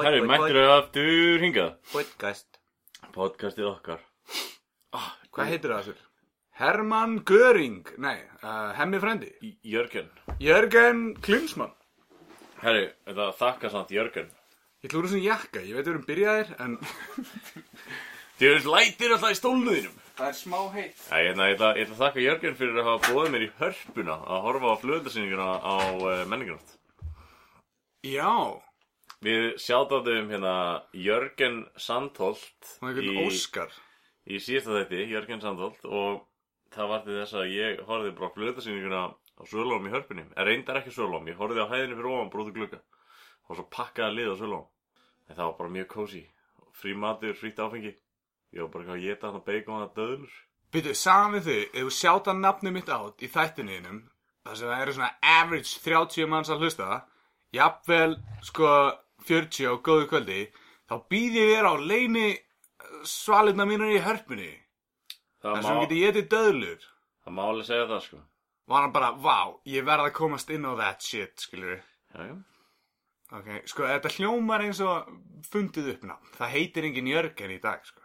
Herri, 0.00 0.20
bud. 0.26 0.50
þau 0.50 0.70
aftur 0.74 1.42
hingað 1.44 1.76
Podcast. 1.92 2.58
Podcastið 3.14 3.70
okkar 3.70 4.00
Hvað 5.30 5.46
heitir 5.52 5.70
það 5.70 5.82
þessur? 5.84 6.09
Hermann 6.60 7.18
Göring, 7.24 7.82
nei, 7.98 8.18
uh, 8.44 8.70
hemmi 8.76 9.00
frendi. 9.00 9.30
Í- 9.42 9.56
Jörgen 9.72 10.10
Jörgen 10.44 11.00
Klinsmann. 11.24 11.72
Herri, 12.60 12.90
þetta 13.08 13.30
þakka 13.40 13.70
samt 13.72 13.90
Jörgen 13.94 14.28
Ég 14.84 14.94
úr 14.96 15.04
þessum 15.08 15.20
jakka, 15.24 15.60
ég 15.64 15.76
veit 15.76 15.84
við 15.86 15.90
erum 15.94 16.04
byrjaðir, 16.08 16.50
en 16.64 16.76
Þið 18.40 18.46
erum 18.50 18.68
lætir 18.72 19.12
alltaf 19.12 19.34
í 19.34 19.38
stólnuðinum 19.40 19.96
það 20.20 20.28
er 20.30 20.36
smá 20.36 20.58
heitt. 20.74 21.00
Æ, 21.08 21.16
ég, 21.24 21.30
ætla, 21.32 21.46
ég, 21.48 21.54
ætla, 21.56 21.68
ég 21.76 21.84
ætla 21.86 21.94
að 21.96 22.00
þakka 22.04 22.24
Jörgen 22.26 22.56
fyrir 22.60 22.78
að 22.80 22.88
hafa 22.90 23.12
bóðið 23.14 23.30
mér 23.34 23.44
í 23.46 23.50
hörpuna 23.60 24.16
að 24.34 24.42
horfa 24.46 24.72
á 24.72 24.80
flöðarsýninguna 24.84 25.48
á 25.64 25.76
uh, 25.96 26.24
menningarnátt 26.28 26.76
Já, 28.08 28.32
Við 29.20 29.46
sjátaðum 29.60 30.30
hérna 30.32 30.54
Jörgen 30.96 31.58
Sandholt 31.76 32.70
það 32.80 32.90
er 32.94 33.00
einhvern 33.04 33.26
Óskar. 33.28 33.72
í 34.28 34.40
síðasta 34.40 34.78
þætti, 34.78 35.00
Jörgen 35.12 35.42
Sandholt 35.44 35.84
og 35.84 36.22
það 36.74 36.92
var 36.92 37.04
til 37.04 37.16
þess 37.18 37.38
að 37.40 37.54
ég 37.54 37.80
horfði 37.88 38.16
bara 38.18 38.30
á 38.30 38.34
flöðarsýninguna 38.36 39.00
á 39.10 39.42
Svölóm 39.48 39.86
í 39.88 39.94
hörpunni. 39.94 40.26
En 40.36 40.46
reyndar 40.46 40.80
ekki 40.80 40.92
Svölóm, 40.94 41.28
ég 41.30 41.38
horfði 41.40 41.64
á 41.64 41.70
hæðinu 41.70 41.96
fyrir 41.98 42.12
ofan 42.12 42.32
brúðu 42.32 42.54
glugga. 42.56 42.82
Og 43.48 43.56
svo 43.58 43.64
pakkaði 43.72 44.18
lið 44.18 44.34
á 44.34 44.36
Svölóm 44.40 44.68
en 45.30 45.36
það 45.36 45.46
var 45.46 45.58
bara 45.58 45.74
mjög 45.76 45.90
kósi 45.94 46.22
frí 46.80 46.94
matur, 46.96 47.34
frítt 47.38 47.60
áfengi. 47.60 47.92
Ég 48.54 48.64
var 48.64 48.70
bara 48.72 48.84
eitthvað 48.84 48.96
að 48.96 49.04
geta 49.06 49.28
hann 49.28 49.38
að 49.38 49.46
beika 49.46 49.74
hann 49.74 49.84
að 49.86 49.98
döðlur. 49.98 50.38
Byrju, 50.70 50.94
saman 50.94 51.36
við 51.36 51.46
þau, 51.46 51.60
ef 51.60 51.84
þú 51.84 51.92
sjáta 51.94 52.34
nafnið 52.38 52.74
mitt 52.76 52.90
át 52.90 53.22
í 53.22 53.30
þættininum, 53.30 54.00
þar 54.46 54.58
sem 54.58 54.70
það 54.70 54.82
eru 54.84 54.94
svona 54.96 55.10
average 55.34 55.82
30 55.84 56.30
manns 56.30 56.50
að 56.50 56.64
hlusta, 56.64 56.88
jafnvel, 57.54 58.16
sko, 58.46 58.70
40 59.26 59.70
á 59.70 59.74
góðu 59.86 60.06
kvöldi, 60.10 60.40
þá 60.86 60.94
býð 61.10 61.38
ég 61.40 61.52
þér 61.54 61.70
á 61.70 61.74
leini 61.90 62.28
svalirna 63.06 63.66
mínur 63.66 63.90
í 63.90 64.02
hörpunni. 64.02 64.52
Það, 65.42 65.62
sem 65.64 65.76
má, 65.76 65.82
geti 65.84 66.02
getið 66.04 66.28
döðlur. 66.34 66.84
það 67.24 67.36
má 67.38 67.42
alveg 67.48 67.68
segja 67.70 67.88
það 67.90 68.04
sko 68.08 68.20
Var 68.70 68.84
hann 68.84 68.92
bara, 68.94 69.08
vá, 69.18 69.50
ég 69.66 69.82
verð 69.82 70.06
að 70.06 70.12
komast 70.14 70.50
inn 70.54 70.62
á 70.62 70.72
that 70.78 71.02
shit, 71.02 71.34
skilur 71.42 71.72
við. 71.74 71.80
já, 72.14 72.20
já. 72.28 72.36
Ok, 73.30 73.48
sko, 73.70 73.86
þetta 73.86 74.10
hljómar 74.16 74.62
eins 74.66 74.80
og 74.82 75.10
fundið 75.46 75.92
upp 75.92 76.06
nafn. 76.06 76.30
Það 76.34 76.52
heitir 76.56 76.86
engin 76.88 77.10
Jörgen 77.10 77.52
í 77.54 77.58
dag, 77.62 77.82
sko. 77.86 78.02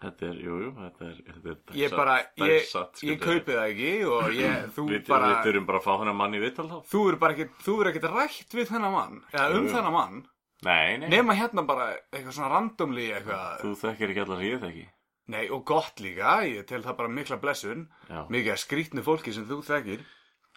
þetta 0.00 0.28
er, 0.28 0.38
jú, 0.44 0.58
jú, 0.62 0.70
þetta 0.76 1.08
er, 1.08 1.18
þetta 1.28 1.54
er 1.72 1.78
Ég 1.80 1.96
bara, 1.96 2.16
ég, 2.38 2.68
ég 3.08 3.20
kaupi 3.22 3.56
það 3.56 3.64
ekki 3.72 3.92
og 4.08 4.28
ég, 4.36 4.58
þú 4.76 4.86
við, 4.92 5.02
bara... 5.08 5.30
við 5.32 5.48
þurfum 5.48 5.68
bara 5.72 5.80
að 5.82 5.88
fá 5.88 5.92
hann 6.02 6.12
að 6.12 6.18
manni 6.20 6.38
í 6.40 6.44
vittal 6.44 6.68
þá 6.68 6.76
Þú 6.92 7.02
er 7.12 7.18
bara 7.24 7.36
ekkert, 7.36 7.56
þú 7.64 7.74
er 7.80 7.90
ekkert 7.92 8.10
rætt 8.12 8.56
við 8.60 8.70
þennan 8.74 8.94
mann, 8.94 9.18
eða 9.32 9.48
um 9.56 9.66
jú. 9.66 9.72
þennan 9.74 9.96
mann, 9.96 10.20
nei, 10.68 10.86
nei, 11.02 11.08
nema 11.16 11.36
hérna 11.40 11.64
bara 11.72 11.88
eitthvað 12.12 12.36
svona 12.38 12.52
randomli 12.54 13.08
eitthvað, 13.16 13.58
þú 13.64 13.74
þekkir 13.82 14.14
ekki 14.14 14.24
allar 14.26 14.40
sem 14.44 14.48
ég 14.52 14.62
þekki 14.68 14.86
nei 15.28 15.48
og 15.52 15.64
gott 15.68 16.00
líka, 16.00 16.38
ég 16.48 16.66
tel 16.66 16.82
það 16.82 16.96
bara 16.96 17.08
mikla 17.08 17.36
blessun, 17.40 17.88
já. 18.08 18.24
mikið 18.28 18.52
að 18.54 18.62
skrýtnu 18.64 19.02
fólki 19.04 19.32
sem 19.34 19.44
þú 19.46 19.60
þekkir. 19.64 20.04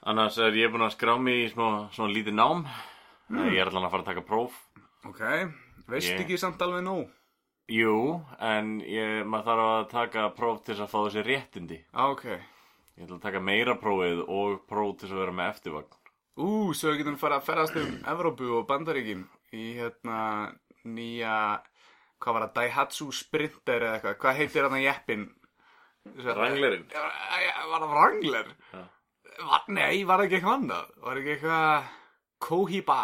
annars 0.04 0.38
er 0.40 0.52
ég 0.58 0.72
búin 0.72 0.82
að 0.88 0.96
skrá 0.98 1.18
mig 1.22 1.46
í 1.46 1.54
smá, 1.54 1.90
svona 1.94 2.14
lítið 2.14 2.34
nám 2.34 2.66
Hmm. 3.32 3.48
ég 3.48 3.62
er 3.62 3.68
allan 3.70 3.86
að 3.86 3.92
fara 3.92 4.04
að 4.04 4.10
taka 4.12 4.22
próf 4.28 4.52
Ok, 5.06 5.20
veist 5.88 6.12
Ég- 6.12 6.20
ekki 6.26 6.38
samt 6.38 6.60
alveg 6.62 6.84
nú? 6.84 7.10
Jú, 7.70 8.26
en 8.40 8.82
ég, 8.82 9.24
maður 9.26 9.46
þarf 9.46 9.68
að 9.70 9.90
taka 9.90 10.30
próf 10.36 10.64
til 10.66 10.76
þess 10.76 10.82
að 10.84 10.90
fá 10.92 11.00
þessi 11.08 11.24
réttindi. 11.26 11.78
Á, 11.96 12.04
ok. 12.12 12.24
Ég 12.98 13.06
ætla 13.08 13.16
að 13.18 13.22
taka 13.22 13.40
meira 13.40 13.76
prófið 13.80 14.26
og 14.28 14.68
próf 14.68 14.98
til 15.00 15.08
þess 15.08 15.14
að 15.16 15.22
vera 15.24 15.32
með 15.32 15.50
eftirvagn. 15.56 15.94
Ú, 16.38 16.74
svo 16.74 16.92
við 16.92 16.98
getum 17.00 17.18
fara 17.18 17.40
að 17.40 17.46
ferðast 17.48 17.76
um 17.78 18.04
Evrópu 18.04 18.52
og 18.60 18.68
Bandaríkin 18.68 19.24
í 19.54 19.76
hérna 19.78 20.54
nýja, 20.86 21.62
hvað 22.22 22.36
var 22.38 22.44
það, 22.46 22.54
Daihatsu 22.58 23.08
Sprinter 23.18 23.86
eða 23.88 23.96
eitthvað, 23.98 24.18
hvað 24.24 24.40
heitir 24.40 24.66
þarna 24.66 24.82
jeppin? 24.84 25.24
Wranglerinn? 26.26 26.86
Var 26.92 27.84
það 27.86 27.88
Wrangler? 27.96 28.52
Já. 28.74 28.84
Var, 29.42 29.66
nei, 29.74 30.04
var 30.06 30.22
það 30.22 30.28
ekki 30.28 30.38
eitthvað 30.40 30.58
annað? 30.60 30.94
Var 31.06 31.20
ekki 31.22 31.34
eitthvað 31.36 31.90
Kohiba, 32.42 33.00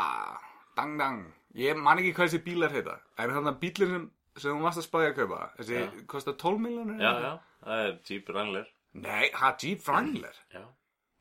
dang 0.77 0.95
dang. 0.99 1.19
Ég 1.57 1.77
man 1.77 2.01
ekki 2.01 2.13
hvað 2.17 2.29
þessi 2.31 2.43
bílar 2.45 2.73
heita. 2.73 2.97
En 3.21 3.33
þannig 3.33 3.51
að 3.53 3.59
bílinn 3.61 3.93
sem, 3.93 4.07
sem 4.41 4.57
þú 4.57 4.65
varst 4.65 4.81
að 4.81 4.87
spáði 4.87 5.11
að 5.11 5.15
kaupa, 5.21 5.39
þessi 5.59 5.77
Já. 5.77 5.85
kostar 6.13 6.35
12 6.41 6.61
miljonir? 6.65 6.99
Já, 7.01 7.11
já, 7.23 7.31
það 7.63 7.83
er 7.85 7.95
Jeep 8.09 8.29
Wrangler. 8.33 8.67
Nei, 8.97 9.25
ha, 9.37 9.51
Jeep 9.61 9.85
Wrangler? 9.87 10.37
Já. 10.53 10.63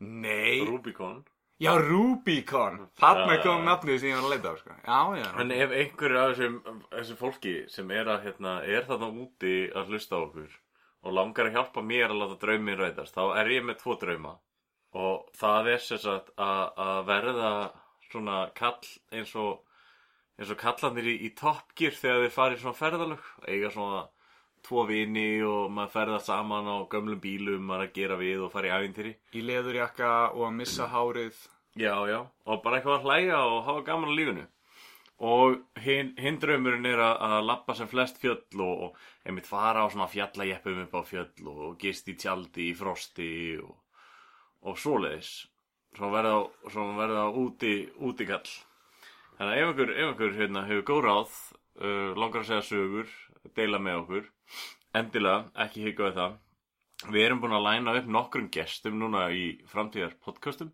Nei. 0.01 0.65
Rubicon. 0.69 1.23
Já, 1.56 1.71
Rubicon. 1.81 2.83
Þarna 3.00 3.39
kom 3.41 3.62
nafnið 3.65 4.03
sem 4.03 4.11
ég 4.11 4.19
var 4.19 4.27
að 4.27 4.33
leita 4.34 4.50
á, 4.53 4.55
sko. 4.61 4.75
Já, 4.84 4.99
já. 5.17 5.28
En 5.41 5.53
ef 5.56 5.71
einhverju 5.72 6.19
af 6.21 6.33
þessum, 6.34 6.81
þessum 6.93 7.19
fólki 7.21 7.55
sem 7.72 7.93
er, 7.97 8.11
að, 8.12 8.27
hérna, 8.27 8.56
er 8.69 8.84
þarna 8.89 9.09
úti 9.25 9.55
að 9.72 9.93
hlusta 9.95 10.21
á 10.21 10.25
okkur 10.27 10.59
og 11.06 11.15
langar 11.15 11.49
að 11.49 11.56
hjálpa 11.56 11.84
mér 11.87 12.11
að 12.11 12.21
láta 12.21 12.37
draumin 12.43 12.77
rætast, 12.81 13.15
þá 13.15 13.39
er 13.41 13.50
ég 13.55 13.65
með 13.65 13.78
tvo 13.81 13.97
drauma. 14.00 14.34
Og 14.97 15.31
það 15.39 15.71
er 15.72 15.83
sem 15.87 16.00
sagt 16.03 16.33
að, 16.41 16.93
verða 17.09 17.53
svona 18.11 18.39
kall 18.56 18.93
eins 19.15 19.33
og, 19.39 19.62
eins 20.37 20.53
og 20.53 20.61
kallanir 20.61 21.09
í, 21.09 21.16
í 21.28 21.33
Top 21.39 21.72
Gear 21.78 21.97
þegar 21.97 22.25
þeir 22.25 22.37
farið 22.37 22.62
svona 22.65 22.81
ferðalög. 22.81 23.31
Eiga 23.47 23.72
svona 23.72 24.03
tvo 24.66 24.84
vini 24.88 25.43
og 25.47 25.71
maður 25.72 25.93
ferða 25.94 26.19
saman 26.27 26.66
á 26.66 26.77
gömlum 26.91 27.21
bílum, 27.22 27.62
maður 27.69 27.87
að 27.87 27.94
gera 28.00 28.19
við 28.21 28.43
og 28.47 28.53
fara 28.53 28.71
í 28.71 28.75
ævintýri. 28.75 29.15
Í 29.38 29.44
leðurjakka 29.47 30.12
og 30.34 30.44
að 30.49 30.59
missa 30.59 30.91
hárið. 30.91 31.38
Já, 31.77 31.94
já, 32.09 32.21
og 32.49 32.62
bara 32.65 32.78
eitthvað 32.78 32.99
að 32.99 33.06
hlæja 33.06 33.41
og 33.47 33.59
hafa 33.66 33.82
gaman 33.87 34.12
á 34.12 34.19
lífinu. 34.19 34.47
Og 35.16 35.59
hinn 35.81 36.12
hin 36.21 36.37
draumurinn 36.41 36.88
er 36.88 37.00
að, 37.00 37.15
að 37.25 37.47
lappa 37.49 37.75
sem 37.77 37.88
flest 37.88 38.19
fjöll 38.21 38.60
og, 38.60 38.88
og 38.88 39.28
einmitt 39.28 39.49
fara 39.49 39.84
á 39.84 39.93
svona 39.93 40.10
fjallajeppum 40.12 40.83
upp 40.84 40.97
á 40.97 41.03
fjöll 41.09 41.48
og, 41.48 41.60
og 41.71 41.77
gist 41.81 42.09
í 42.12 42.16
tjaldi 42.21 42.71
í 42.71 42.77
frosti 42.77 43.31
og, 43.62 43.77
og 44.69 44.81
svoleiðis. 44.81 45.34
Svo 45.97 46.10
verða, 46.12 46.34
svo 46.69 46.91
verða 46.98 47.28
úti, 47.33 47.78
útikall. 48.04 48.50
Þannig 49.38 49.53
að 49.53 49.60
ef 49.62 49.71
einhver, 49.71 49.94
ef 49.94 50.10
einhver 50.10 50.37
hérna, 50.37 50.65
hefur 50.69 50.87
góð 50.91 51.03
ráð, 51.06 51.38
uh, 51.81 52.12
langar 52.16 52.44
að 52.44 52.50
segja 52.50 52.66
sögur, 52.69 53.15
deila 53.57 53.79
með 53.83 54.01
okkur, 54.03 54.29
endilega, 54.97 55.45
ekki 55.67 55.87
hika 55.87 56.09
við 56.09 56.19
það. 56.21 56.37
Við 57.12 57.27
erum 57.27 57.41
búin 57.43 57.57
að 57.59 57.67
læna 57.67 57.95
upp 57.99 58.07
nokkrum 58.09 58.49
gestum 58.51 58.97
núna 58.99 59.27
í 59.31 59.61
framtíðar 59.69 60.15
podcastum 60.25 60.73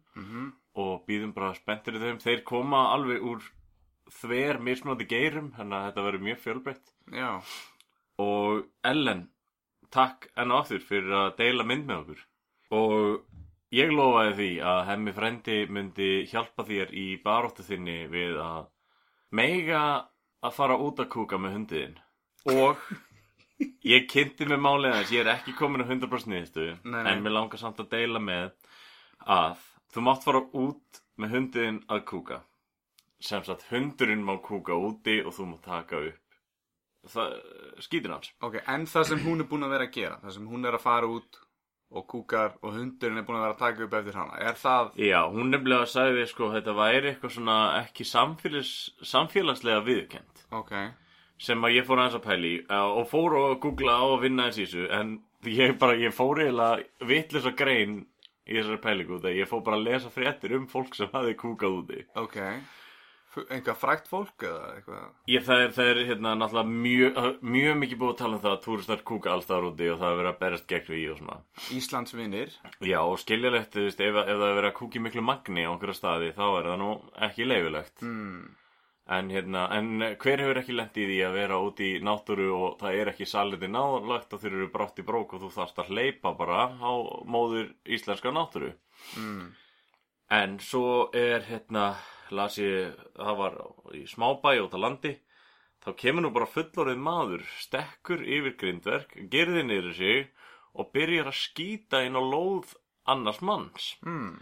og 0.78 1.02
býðum 1.08 1.32
bara 1.34 1.54
spenntir 1.54 1.98
í 1.98 2.02
þeim. 2.02 2.20
Þeir 2.22 2.44
koma 2.46 2.92
alveg 2.94 3.24
úr 3.26 3.42
þver 4.20 4.60
mismunandi 4.62 5.06
geirum, 5.10 5.50
þannig 5.56 5.78
að 5.78 5.86
þetta 5.88 6.04
verður 6.06 6.26
mjög 6.28 6.40
fjölbreytt. 6.44 6.92
Já. 7.12 7.30
Og 8.22 8.62
Ellen, 8.84 9.26
takk 9.90 10.28
enn 10.36 10.52
og 10.52 10.62
aftur 10.62 10.84
fyrir 10.86 11.12
að 11.12 11.36
deila 11.40 11.66
mynd 11.66 11.88
með 11.88 12.02
okkur. 12.02 12.22
Og 12.72 13.74
ég 13.74 13.92
lofaði 13.92 14.34
því 14.38 14.50
að 14.72 14.80
hemmi 14.90 15.16
frendi 15.16 15.58
myndi 15.68 16.10
hjálpa 16.30 16.64
þér 16.68 16.94
í 16.94 17.06
baróttu 17.24 17.66
þinni 17.66 18.06
við 18.12 18.38
að 18.40 18.70
meiga 19.32 19.82
að 20.42 20.56
fara 20.56 20.78
út 20.78 21.00
að 21.00 21.12
kúka 21.12 21.38
með 21.40 21.58
hundiðin. 21.58 21.98
Og 22.50 22.80
ég 23.86 24.06
kynnti 24.10 24.46
með 24.50 24.62
málið 24.64 24.92
aðeins, 24.92 25.12
ég 25.14 25.22
er 25.22 25.30
ekki 25.36 25.54
komin 25.58 25.84
að 25.84 25.92
100% 25.94 26.32
niðurstöðu, 26.32 26.72
Nei, 26.84 26.96
nei. 27.02 27.12
en 27.12 27.22
mér 27.22 27.36
langar 27.36 27.60
samt 27.60 27.78
að 27.84 27.92
deila 27.94 28.22
með 28.22 28.48
að 29.30 29.60
þú 29.94 30.02
mátt 30.08 30.24
fara 30.26 30.40
út 30.58 31.02
með 31.22 31.36
hundiðin 31.36 31.78
að 31.92 32.02
kúka. 32.10 32.40
Sem 33.22 33.44
sagt, 33.46 33.68
hundurinn 33.70 34.24
má 34.26 34.34
kúka 34.42 34.74
úti 34.74 35.20
og 35.22 35.30
þú 35.36 35.46
mátt 35.52 35.62
taka 35.68 36.00
upp 36.08 36.18
það, 37.12 37.36
skítin 37.86 38.14
hans. 38.16 38.32
Ok, 38.42 38.58
en 38.66 38.88
það 38.90 39.06
sem 39.12 39.22
hún 39.22 39.44
er 39.44 39.48
búin 39.50 39.66
að 39.66 39.74
vera 39.76 39.86
að 39.86 39.94
gera, 40.00 40.18
það 40.24 40.34
sem 40.36 40.48
hún 40.50 40.66
er 40.66 40.78
að 40.78 40.82
fara 40.88 41.10
út 41.10 41.38
og 41.92 42.06
kúkar 42.08 42.54
og 42.64 42.72
hundurinn 42.74 43.20
er 43.20 43.26
búin 43.28 43.36
að 43.38 43.44
vera 43.46 43.54
að 43.54 43.62
taka 43.62 43.84
upp 43.86 43.94
eftir 44.00 44.16
hana, 44.18 44.38
er 44.40 44.58
það... 44.58 44.90
Já, 45.04 45.20
hún 45.30 45.50
nefnilega 45.52 45.88
sagði 45.92 46.26
sko 46.30 46.48
þetta 46.54 46.74
væri 46.78 47.10
eitthvað 47.12 47.34
svona 47.36 47.56
ekki 47.82 48.06
samfélags, 48.08 48.70
samfélagslega 49.12 49.82
viðkend 49.86 50.44
Ok, 50.56 50.72
sem 51.42 51.66
að 51.66 51.76
ég 51.78 51.86
fór 51.88 52.02
aðeins 52.02 52.18
að 52.20 52.26
pæli 52.28 52.52
og 52.78 53.04
fór 53.10 53.36
og 53.40 53.56
googla 53.62 53.98
á 53.98 54.04
að 54.06 54.20
vinna 54.26 54.48
þess 54.48 54.60
í 54.62 54.66
þessu 54.66 54.88
en 55.00 55.16
ég 55.50 55.74
bara, 55.80 55.98
ég 55.98 56.14
fór 56.14 56.42
eiginlega 56.44 57.08
vitlis 57.10 57.48
að 57.48 57.58
grein 57.58 57.96
í 58.46 58.58
þessari 58.58 58.82
pælingu 58.82 59.18
þegar 59.22 59.40
ég 59.40 59.50
fór 59.50 59.64
bara 59.66 59.80
að 59.80 59.88
lesa 59.88 60.12
fréttir 60.14 60.54
um 60.58 60.68
fólk 60.70 60.94
sem 60.98 61.10
hafi 61.14 61.34
kúkað 61.38 61.82
úti 61.82 62.06
ok. 62.18 62.38
Eitthvað 63.32 63.78
frækt 63.80 64.10
fólk 64.10 64.44
eða 64.44 64.72
eitthvað 64.76 65.04
Ég, 65.32 65.44
það 65.46 65.62
er, 65.64 65.70
það 65.72 65.90
er 65.90 66.00
hérna 66.10 66.32
náttúrulega 66.36 66.80
mjög, 66.84 67.20
mjög 67.54 67.78
mikið 67.80 68.00
búið 68.02 68.12
að 68.12 68.18
tala 68.20 68.36
um 68.36 68.42
það 68.42 68.56
að 68.56 68.64
túristar 68.66 69.04
kúka 69.08 69.32
alls 69.32 69.48
þar 69.48 69.68
úti 69.70 69.88
og 69.88 70.00
það 70.02 70.10
er 70.10 70.18
verið 70.20 70.32
að 70.32 70.40
berast 70.42 70.66
gegn 70.68 70.88
því 70.90 71.04
og 71.14 71.20
svona. 71.22 71.38
Íslands 71.78 72.16
vinnir 72.18 72.52
Já, 72.84 72.98
og 73.00 73.16
skiljalegt, 73.22 73.72
þú 73.72 73.86
veist, 73.86 74.02
ef, 74.04 74.18
ef 74.20 74.34
það 74.34 74.48
er 74.50 74.58
verið 74.60 74.68
að 74.68 74.76
kúka 74.82 75.00
í 75.00 75.04
miklu 75.06 75.24
magni 75.24 75.64
á 75.64 75.72
einhverja 75.72 75.96
staði, 75.96 76.34
þá 76.36 76.44
er 76.50 76.68
það 76.68 76.82
nú 76.84 76.90
ekki 77.28 77.48
leifilegt. 77.48 78.04
mm. 78.04 78.42
En 79.10 79.30
hérna, 79.34 79.64
en 79.74 79.98
hver 79.98 80.38
hefur 80.38 80.60
ekki 80.60 80.76
lent 80.76 80.98
í 81.00 81.04
því 81.08 81.16
að 81.26 81.34
vera 81.34 81.56
úti 81.58 81.88
í 81.96 82.02
náttúru 82.06 82.52
og 82.54 82.76
það 82.78 82.98
er 83.00 83.08
ekki 83.10 83.26
saliti 83.26 83.66
náðurlegt 83.66 84.30
og 84.30 84.42
þeir 84.42 84.54
eru 84.54 84.68
brátt 84.76 85.00
í 85.02 85.06
brók 85.06 85.34
og 85.34 85.42
þú 85.42 85.50
þarfst 85.56 85.80
að 85.82 85.90
hleypa 85.90 86.32
bara 86.38 86.68
á 86.70 86.92
móður 87.26 87.72
íslenska 87.82 88.30
náttúru. 88.30 88.70
Mm. 89.18 89.48
En 90.32 90.54
svo 90.62 91.10
er 91.18 91.42
hérna, 91.48 91.96
las 92.30 92.60
ég, 92.62 92.94
það 93.18 93.40
var 93.40 93.58
í 93.98 94.04
smábæ 94.06 94.54
út 94.62 94.78
á 94.78 94.84
landi, 94.84 95.16
þá 95.82 95.90
kemur 95.98 96.24
nú 96.24 96.30
bara 96.32 96.48
fullorðið 96.54 97.02
maður, 97.02 97.42
stekkur 97.58 98.22
yfir 98.22 98.56
grindverk, 98.62 99.18
gerði 99.34 99.66
niður 99.66 99.98
sig 99.98 100.30
og 100.78 100.94
byrjar 100.94 101.28
að 101.32 101.40
skýta 101.42 102.04
inn 102.06 102.16
á 102.16 102.22
lóð 102.22 102.78
annars 103.10 103.42
manns. 103.42 103.96
Mm. 104.06 104.38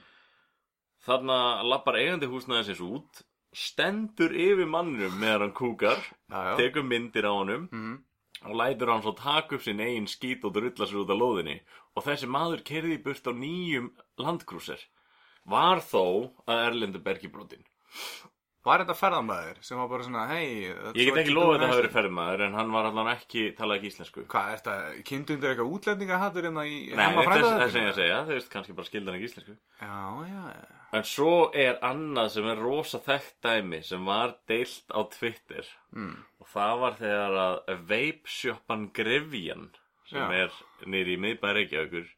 Þarna 1.00 1.64
lappar 1.64 1.96
eigandi 1.96 2.28
húsnæðisins 2.28 2.84
út, 2.84 3.24
stendur 3.56 4.32
yfir 4.34 4.68
mannum 4.70 5.16
meðan 5.18 5.48
hann 5.48 5.56
kúkar, 5.56 6.00
Já, 6.30 6.38
já 6.50 6.54
tekur 6.60 6.86
myndir 6.86 7.26
á 7.26 7.32
honum 7.34 7.66
mm. 7.72 7.96
og 8.46 8.54
lætur 8.56 8.92
hann 8.92 9.02
svo 9.02 9.14
taka 9.18 9.56
upp 9.56 9.64
sinn 9.64 9.82
eigin 9.82 10.06
skít 10.10 10.44
og 10.46 10.54
drulla 10.54 10.86
sér 10.86 11.02
út 11.02 11.10
á 11.10 11.16
lóðinni 11.18 11.58
og 11.96 12.06
þessi 12.06 12.30
maður 12.30 12.62
kerði 12.70 13.00
burt 13.02 13.26
á 13.26 13.32
nýjum 13.34 13.90
landkrúser. 14.22 14.80
Var 15.50 15.82
þó 15.82 16.30
að 16.46 16.64
Erlendur 16.68 17.02
Bergibrotin. 17.02 17.64
Var 18.60 18.82
þetta 18.82 18.96
ferðamæður 18.98 19.60
sem 19.64 19.78
var 19.80 19.86
bara 19.88 20.04
svona, 20.04 20.26
hei 20.34 20.48
Ég 20.68 21.06
get 21.08 21.20
ekki 21.22 21.32
lofað 21.32 21.54
að 21.54 21.62
það 21.62 21.70
hafi 21.70 21.78
verið 21.80 21.94
ferðmaður 21.94 22.42
en 22.44 22.58
hann 22.58 22.74
var 22.74 22.88
allan 22.90 23.08
ekki 23.14 23.44
talað 23.56 23.78
ekki 23.78 23.92
íslensku. 23.94 24.24
Hvað, 24.34 24.50
er 24.50 24.60
þetta, 24.60 24.74
kynntu 25.08 25.36
undir 25.36 25.54
eitthvað 25.54 25.72
útlendingahattur 25.78 26.48
hérna 26.48 26.66
í 26.68 26.74
Nei, 26.90 27.00
hemma 27.00 27.24
þess, 27.24 27.30
frænda 27.30 27.54
þess 27.62 27.78
að 27.78 27.86
ég 27.86 27.96
segja, 28.00 28.20
þú 28.26 28.36
veist, 28.36 28.50
kannski 28.52 28.76
bara 28.76 28.90
skildan 28.90 29.16
ekki 29.16 29.30
íslensku. 29.30 29.56
Já, 29.80 29.96
já, 30.28 30.44
já 30.58 30.80
En 30.90 31.06
svo 31.06 31.34
er 31.54 31.76
annað 31.86 32.32
sem 32.34 32.46
er 32.50 32.60
rosa 32.64 32.98
þekkt 33.04 33.36
dæmi 33.46 33.78
sem 33.86 34.08
var 34.08 34.32
deilt 34.50 34.90
á 34.90 35.00
Twitter 35.12 35.68
mm. 35.94 36.16
og 36.42 36.48
það 36.50 36.80
var 36.80 36.96
þegar 36.98 37.36
að 37.44 37.84
veipsjöppan 37.92 38.88
Grefjan 38.96 39.68
sem 40.10 40.34
Já. 40.34 40.48
er 40.48 40.90
nýri 40.90 41.14
í 41.14 41.20
miðbæri 41.22 41.62
Reykjavíkur 41.62 42.08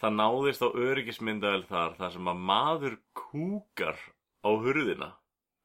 það 0.00 0.16
náðist 0.20 0.62
á 0.62 0.68
öryggismyndavel 0.70 1.64
þar 1.66 1.96
þar 1.98 2.14
sem 2.14 2.30
að 2.30 2.44
maður 2.52 2.96
kúkar 3.18 3.98
á 4.46 4.50
hurðina 4.54 5.10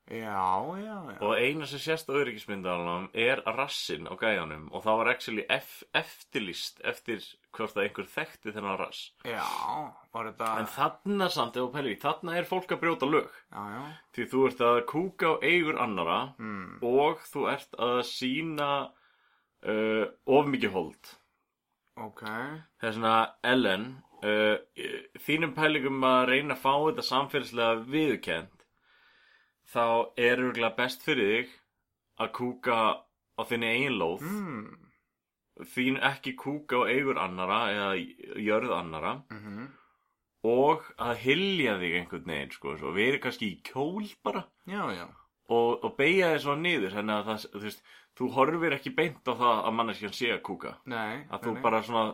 Já, 0.05 0.61
já, 0.77 0.97
já. 1.09 1.17
Og 1.25 1.33
eina 1.33 1.65
sem 1.65 1.79
sést 1.81 2.09
á 2.09 2.13
öryggismyndavelnum 2.13 3.07
er 3.17 3.41
rassin 3.57 4.05
á 4.05 4.13
gæjanum 4.13 4.67
og 4.69 4.83
það 4.85 4.99
var 4.99 5.09
actually 5.09 5.45
ef, 5.49 5.81
eftirlýst 5.97 6.83
eftir 6.85 7.25
hvort 7.49 7.73
að 7.73 7.87
einhver 7.87 8.05
þekkti 8.13 8.53
þennan 8.53 8.77
rass. 8.77 9.07
Já, 9.25 9.41
var 10.13 10.29
þetta 10.29 10.51
en 10.61 10.69
þarna 10.75 11.29
samt, 11.33 11.57
ef 11.57 11.65
þú 11.65 11.73
pælir 11.73 11.95
í, 11.95 11.99
þarna 12.05 12.37
er 12.37 12.45
fólk 12.45 12.75
að 12.75 12.81
brjóta 12.83 13.09
lög. 13.09 13.33
Já, 13.49 13.63
já. 13.73 13.81
Því 14.13 14.29
þú 14.29 14.45
ert 14.51 14.63
að 14.69 14.79
kúka 14.93 15.33
á 15.33 15.41
eigur 15.41 15.81
annara 15.81 16.21
mm. 16.37 16.79
og 16.85 17.25
þú 17.31 17.49
ert 17.55 17.77
að 17.89 17.97
sína 18.11 18.71
uh, 18.85 20.05
of 20.29 20.51
mikið 20.53 20.75
hold. 20.77 21.15
Ok. 21.97 22.27
Það 22.77 22.91
er 22.91 22.99
svona 22.99 23.19
Ellen 23.41 23.87
uh, 24.21 24.57
þínum 25.25 25.57
pælingum 25.57 26.05
að 26.05 26.27
reyna 26.29 26.53
að 26.53 26.61
fá 26.61 26.73
þetta 26.75 27.07
samfélagslega 27.09 27.87
viðurkend 27.89 28.54
þá 29.75 29.85
er 30.17 30.39
örgulega 30.39 30.73
best 30.79 31.05
fyrir 31.05 31.31
þig 31.31 31.55
að 32.23 32.33
kúka 32.39 32.81
á 33.35 33.41
þinni 33.45 33.71
eigin 33.75 33.99
lóð. 33.99 34.25
Mm. 34.25 34.65
þín 35.71 35.97
ekki 36.03 36.35
kúka 36.39 36.83
á 36.83 36.89
eigur 36.91 37.19
annara 37.19 37.59
eða 37.71 37.91
jörð 38.43 38.73
annara. 38.75 39.17
Mm 39.31 39.67
og 40.45 40.85
að 41.01 41.21
hylja 41.23 41.75
þig 41.81 41.99
einhvern 41.99 42.29
veginn 42.29 42.53
sko, 42.53 42.75
svo 42.79 42.93
verið 42.95 43.21
kannski 43.23 43.51
í 43.53 43.61
kjól 43.65 44.05
bara. 44.25 44.45
Já, 44.69 44.83
já. 44.93 45.05
Og, 45.53 45.83
og 45.85 45.93
beigja 45.97 46.33
þig 46.35 46.45
þannig 46.45 47.15
að 47.15 47.27
það, 47.29 47.45
þú 47.53 47.61
veist, 47.65 47.83
þú 48.17 48.29
horfir 48.37 48.77
ekki 48.77 48.93
beint 48.97 49.29
á 49.29 49.33
það 49.33 49.59
að 49.59 49.75
manneskjan 49.79 50.15
sé 50.17 50.31
að 50.33 50.43
kúka. 50.45 50.73
Nei 50.89 51.25
að 51.29 51.45
þú 51.45 51.53
nei, 51.53 51.61
bara 51.65 51.83
svona 51.85 52.05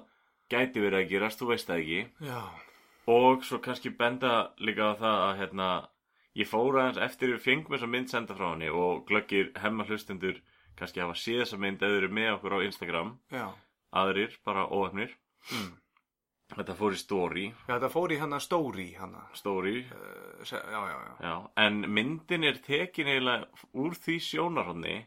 gæti 0.51 0.83
verið 0.83 0.99
að 0.99 1.09
gerast, 1.13 1.39
þú 1.39 1.49
veist 1.51 1.69
það 1.69 1.83
ekki. 1.83 2.01
Nei. 2.19 2.31
Já. 2.31 2.41
Og 3.11 3.45
svo 3.47 3.59
kannski 3.63 3.91
benda 3.97 4.33
líka 4.61 4.91
á 4.91 4.99
það 4.99 5.23
að 5.27 5.37
hérna, 5.41 5.69
ég 6.38 6.48
fór 6.48 6.80
aðeins 6.80 7.01
eftir 7.04 7.33
við 7.33 7.44
fengum 7.45 7.75
þessa 7.75 7.92
mynd 7.92 8.12
senda 8.12 8.38
frá 8.38 8.51
henni 8.54 8.72
og 8.72 9.04
glöggir 9.10 9.51
hemma 9.62 9.86
hlustendur 9.88 10.39
kannski 10.80 11.04
hafa 11.04 11.18
séð 11.19 11.44
þessa 11.44 11.60
mynd 11.62 11.83
eða 11.83 12.00
eru 12.01 12.10
með 12.16 12.33
okkur 12.38 12.57
á 12.57 12.60
Instagram. 12.66 13.13
Já. 13.33 13.45
Aðrir, 14.01 14.38
bara 14.48 14.68
óöfnir 14.72 15.12
mm. 15.51 15.72
þetta 16.56 16.75
fór 16.80 16.95
í 16.95 17.00
story. 17.01 17.45
Já, 17.68 17.74
þetta 17.74 17.92
fór 17.92 18.16
í 18.16 18.19
hana 18.22 18.39
stóri 18.39 18.88
hana. 18.95 19.25
Story, 19.36 19.81
uh, 19.92 20.44
se- 20.48 20.63
Já, 20.63 20.81
já, 20.94 20.98
já. 21.07 21.16
Já, 21.28 21.36
en 21.66 21.81
myndin 21.92 22.48
er 22.48 22.62
tekin 22.63 23.12
eiginlega 23.12 23.68
úr 23.83 23.98
því 24.00 24.19
sjónarhóðni 24.30 24.98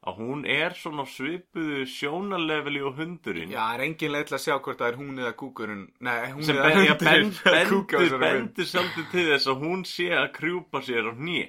að 0.00 0.20
hún 0.22 0.44
er 0.48 0.76
svona 0.78 1.04
svipuðu 1.08 1.82
sjónarleveli 1.92 2.80
og 2.88 2.96
hundurinn. 2.96 3.50
Já, 3.52 3.60
er 3.74 3.82
engin 3.84 4.14
leið 4.14 4.30
til 4.30 4.36
að 4.38 4.44
sjá 4.46 4.54
hvort 4.56 4.78
það 4.80 4.88
er 4.88 5.00
hún 5.00 5.18
eða 5.20 5.32
kúkurinn. 5.42 5.82
Nei, 6.06 6.14
hún 6.32 6.46
sem 6.46 6.56
eða 6.56 6.70
ben, 6.70 6.78
ja, 6.86 6.94
hundurinn 6.94 7.34
ben, 7.42 7.58
að 7.58 7.72
kúka 7.74 7.96
á 7.96 8.00
bendur, 8.00 8.06
þessari 8.06 8.22
mynd. 8.22 8.46
bendur 8.46 8.70
svolítið 8.70 9.10
til 9.12 9.26
þess 9.28 9.50
að 9.52 9.66
hún 9.66 9.84
sé 9.90 10.08
að 10.16 10.30
krjúpa 10.38 10.82
sér 10.86 11.10
á 11.10 11.12
hnýi 11.18 11.44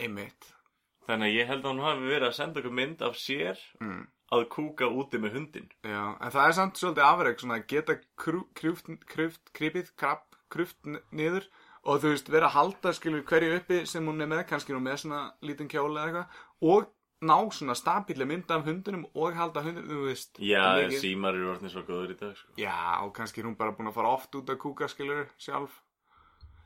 Einmitt. 0.00 0.48
Þannig 1.10 1.28
að 1.28 1.36
ég 1.36 1.50
held 1.50 1.64
að 1.64 1.72
hún 1.74 1.84
hafi 1.84 2.08
verið 2.08 2.28
að 2.30 2.36
senda 2.38 2.60
okkur 2.62 2.76
mynd 2.78 3.02
af 3.04 3.16
sér 3.20 3.64
mm. 3.82 4.02
að 4.36 4.44
kúka 4.54 4.88
úti 4.88 5.20
með 5.20 5.36
hundin 5.36 5.66
Já, 5.84 6.04
en 6.14 6.32
það 6.32 6.44
er 6.44 6.54
samt 6.56 6.80
svolítið 6.80 7.08
afreg 7.08 7.42
svona 7.42 7.58
að 7.58 7.66
geta 7.74 7.96
krjúft, 8.24 8.92
krjúft, 9.10 10.88
niður 11.12 11.50
og 11.80 12.00
þú 12.00 12.12
veist, 12.12 12.30
vera 12.32 12.48
að 12.48 12.56
halda 12.56 12.92
skilur 12.96 13.26
hverju 13.28 13.58
uppi 13.58 13.82
sem 13.88 14.06
hún 14.06 14.20
er 14.20 14.28
með, 14.30 14.44
kannski 14.50 14.74
nú 14.76 14.80
með 14.84 15.02
svona 15.04 15.20
lítinn 15.44 15.70
kjóla 15.70 16.04
eða 16.04 16.24
eitthvað 16.24 16.74
og 16.74 16.90
ná 17.20 17.36
svona 17.52 17.76
stabíli 17.76 18.24
mynd 18.28 18.50
af 18.50 18.64
hundunum 18.64 19.04
og 19.14 19.36
halda 19.36 19.62
hundunum, 19.66 19.90
þú 19.90 20.06
veist 20.08 20.40
já, 20.40 20.62
mikið. 20.80 20.98
símar 21.02 21.36
eru 21.36 21.52
orðin 21.54 21.72
svo 21.72 21.84
góður 21.84 22.14
í 22.14 22.18
dag 22.20 22.34
sko. 22.38 22.54
Já, 22.60 22.76
og 23.04 23.12
kannski 23.16 23.42
er 23.42 23.50
hún 23.50 23.58
bara 23.60 23.76
búin 23.76 23.90
að 23.90 23.98
fara 23.98 24.14
oft 24.16 24.34
út 24.40 24.52
að 24.52 24.60
kúka 24.62 24.88
skilur 24.88 25.26
sjálf 25.36 25.82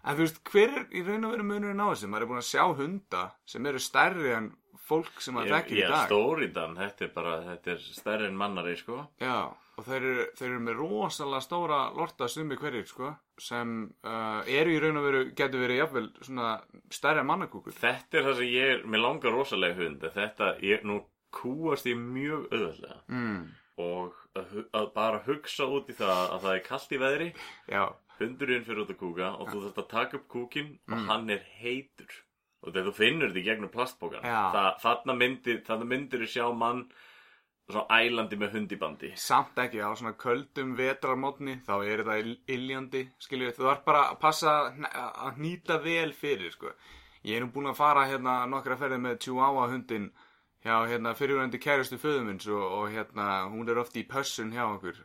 En 0.04 0.18
þú 0.18 0.24
veist, 0.26 0.40
hver 0.52 0.72
er 0.76 0.82
í 0.92 1.00
raun 1.00 1.24
og 1.24 1.32
veru 1.32 1.44
munurinn 1.48 1.80
á 1.80 1.88
þessu? 1.88 2.08
Maður 2.12 2.26
er 2.26 2.28
búin 2.28 2.40
að 2.42 2.48
sjá 2.50 2.64
hunda 2.76 3.20
sem 3.48 3.68
eru 3.70 3.80
stærri 3.80 4.34
en 4.36 4.50
fólk 4.84 5.22
sem 5.24 5.32
maður 5.36 5.54
þekkir 5.56 5.78
í 5.78 5.80
já, 5.80 5.88
dag 5.94 6.10
stóridan, 6.10 6.74
þetta 6.76 7.06
er 7.06 7.12
bara 7.14 7.36
þetta 7.46 7.72
er 7.72 7.86
stærri 7.86 8.26
en 8.28 8.36
mannari 8.36 8.74
sko. 8.76 8.98
Já, 9.22 9.38
og 9.48 9.86
þeir 9.86 10.02
eru, 10.10 10.26
þeir 10.36 10.48
eru 10.50 10.60
með 10.66 10.76
rosalega 10.82 11.46
stóra 11.46 11.78
lorta 11.96 12.28
sumi 12.28 12.58
hverjir, 12.60 12.84
sko, 12.90 13.14
sem 13.38 13.70
uh, 14.04 14.42
eru 14.46 14.70
í 14.70 14.78
raun 14.82 14.96
og 15.00 15.04
veru, 15.08 15.22
getur 15.34 15.64
verið 15.64 15.80
jafnvel 15.82 16.08
svona 16.22 16.52
stærri 16.94 17.20
en 17.20 17.26
mannakúkur. 17.26 17.72
þetta 17.74 18.18
er 18.20 18.28
það 18.28 18.36
sem 18.40 18.52
ég 18.54 18.70
er, 18.76 18.84
mér 18.86 19.02
langar 19.02 19.32
rosalega 19.34 19.74
hund 19.82 20.06
þetta, 20.14 20.52
ég, 20.62 20.84
nú 20.86 21.00
kúast 21.34 21.86
ég 21.90 21.96
mjög 21.98 22.46
auðvöldlega 22.52 23.00
Mm. 23.10 23.48
og 23.82 24.12
að, 24.38 24.52
að 24.72 24.92
bara 24.94 25.18
hugsa 25.26 25.66
út 25.66 25.88
í 25.90 25.96
það 25.98 26.12
að 26.36 26.40
það 26.44 26.52
er 26.54 26.62
kallt 26.68 26.92
í 26.94 27.00
veðri 27.02 27.28
Já, 27.72 27.82
hundurinn 28.20 28.64
fyrir 28.64 28.84
út 28.84 28.92
að 28.94 29.00
kúka 29.00 29.32
og 29.40 29.48
þú 29.50 29.64
þarft 29.64 29.80
að 29.82 29.88
taka 29.96 30.16
upp 30.20 30.28
kúkin 30.30 30.70
og 30.86 30.94
Mm. 30.94 31.08
hann 31.08 31.30
er 31.34 31.42
heitur 31.58 32.12
og 32.62 32.70
þegar 32.72 32.86
þú 32.86 32.94
finnur 33.00 33.28
þetta 33.32 33.42
í 33.42 33.48
gegnum 33.48 33.72
plastbókan 33.74 34.22
þarna 34.80 35.16
myndir 35.18 35.58
þarna 35.66 35.84
myndir 35.90 36.22
þú 36.22 36.30
sjá 36.36 36.46
mann 36.54 36.84
svona 37.70 38.00
ælandi 38.04 38.36
með 38.36 38.58
hundibandi 38.58 39.12
samt 39.16 39.56
ekki 39.58 39.80
á 39.80 39.88
svona 39.96 40.12
köldum 40.20 40.74
vetrarmótni, 40.76 41.60
þá 41.64 41.74
er 41.84 42.02
þetta 42.02 42.18
ill- 42.20 42.52
iljandi, 42.56 43.02
skiljum 43.18 43.48
við, 43.48 43.56
þú 43.56 43.68
þarf 43.70 43.84
bara 43.86 44.02
að 44.10 44.20
passa 44.20 44.52
að 44.68 45.38
hnýta 45.38 45.78
vel 45.82 46.12
fyrir, 46.12 46.52
sko. 46.52 46.74
Ég 47.24 47.38
er 47.38 47.44
nú 47.46 47.48
búin 47.54 47.70
að 47.70 47.78
fara 47.80 48.04
hérna 48.10 48.42
nokkra 48.52 48.76
ferðið 48.76 49.00
með 49.00 49.18
Chihuahua 49.24 49.70
hundin 49.72 50.10
hjá 50.64 50.74
hérna 50.90 51.14
fyrirvændi 51.16 51.58
kærustu 51.60 51.96
föðumins 52.00 52.46
og, 52.52 52.60
og 52.60 52.90
hérna 52.92 53.48
hún 53.48 53.68
er 53.68 53.80
oft 53.80 53.96
í 53.96 54.04
pössun 54.08 54.52
hjá 54.52 54.66
okkur. 54.66 54.98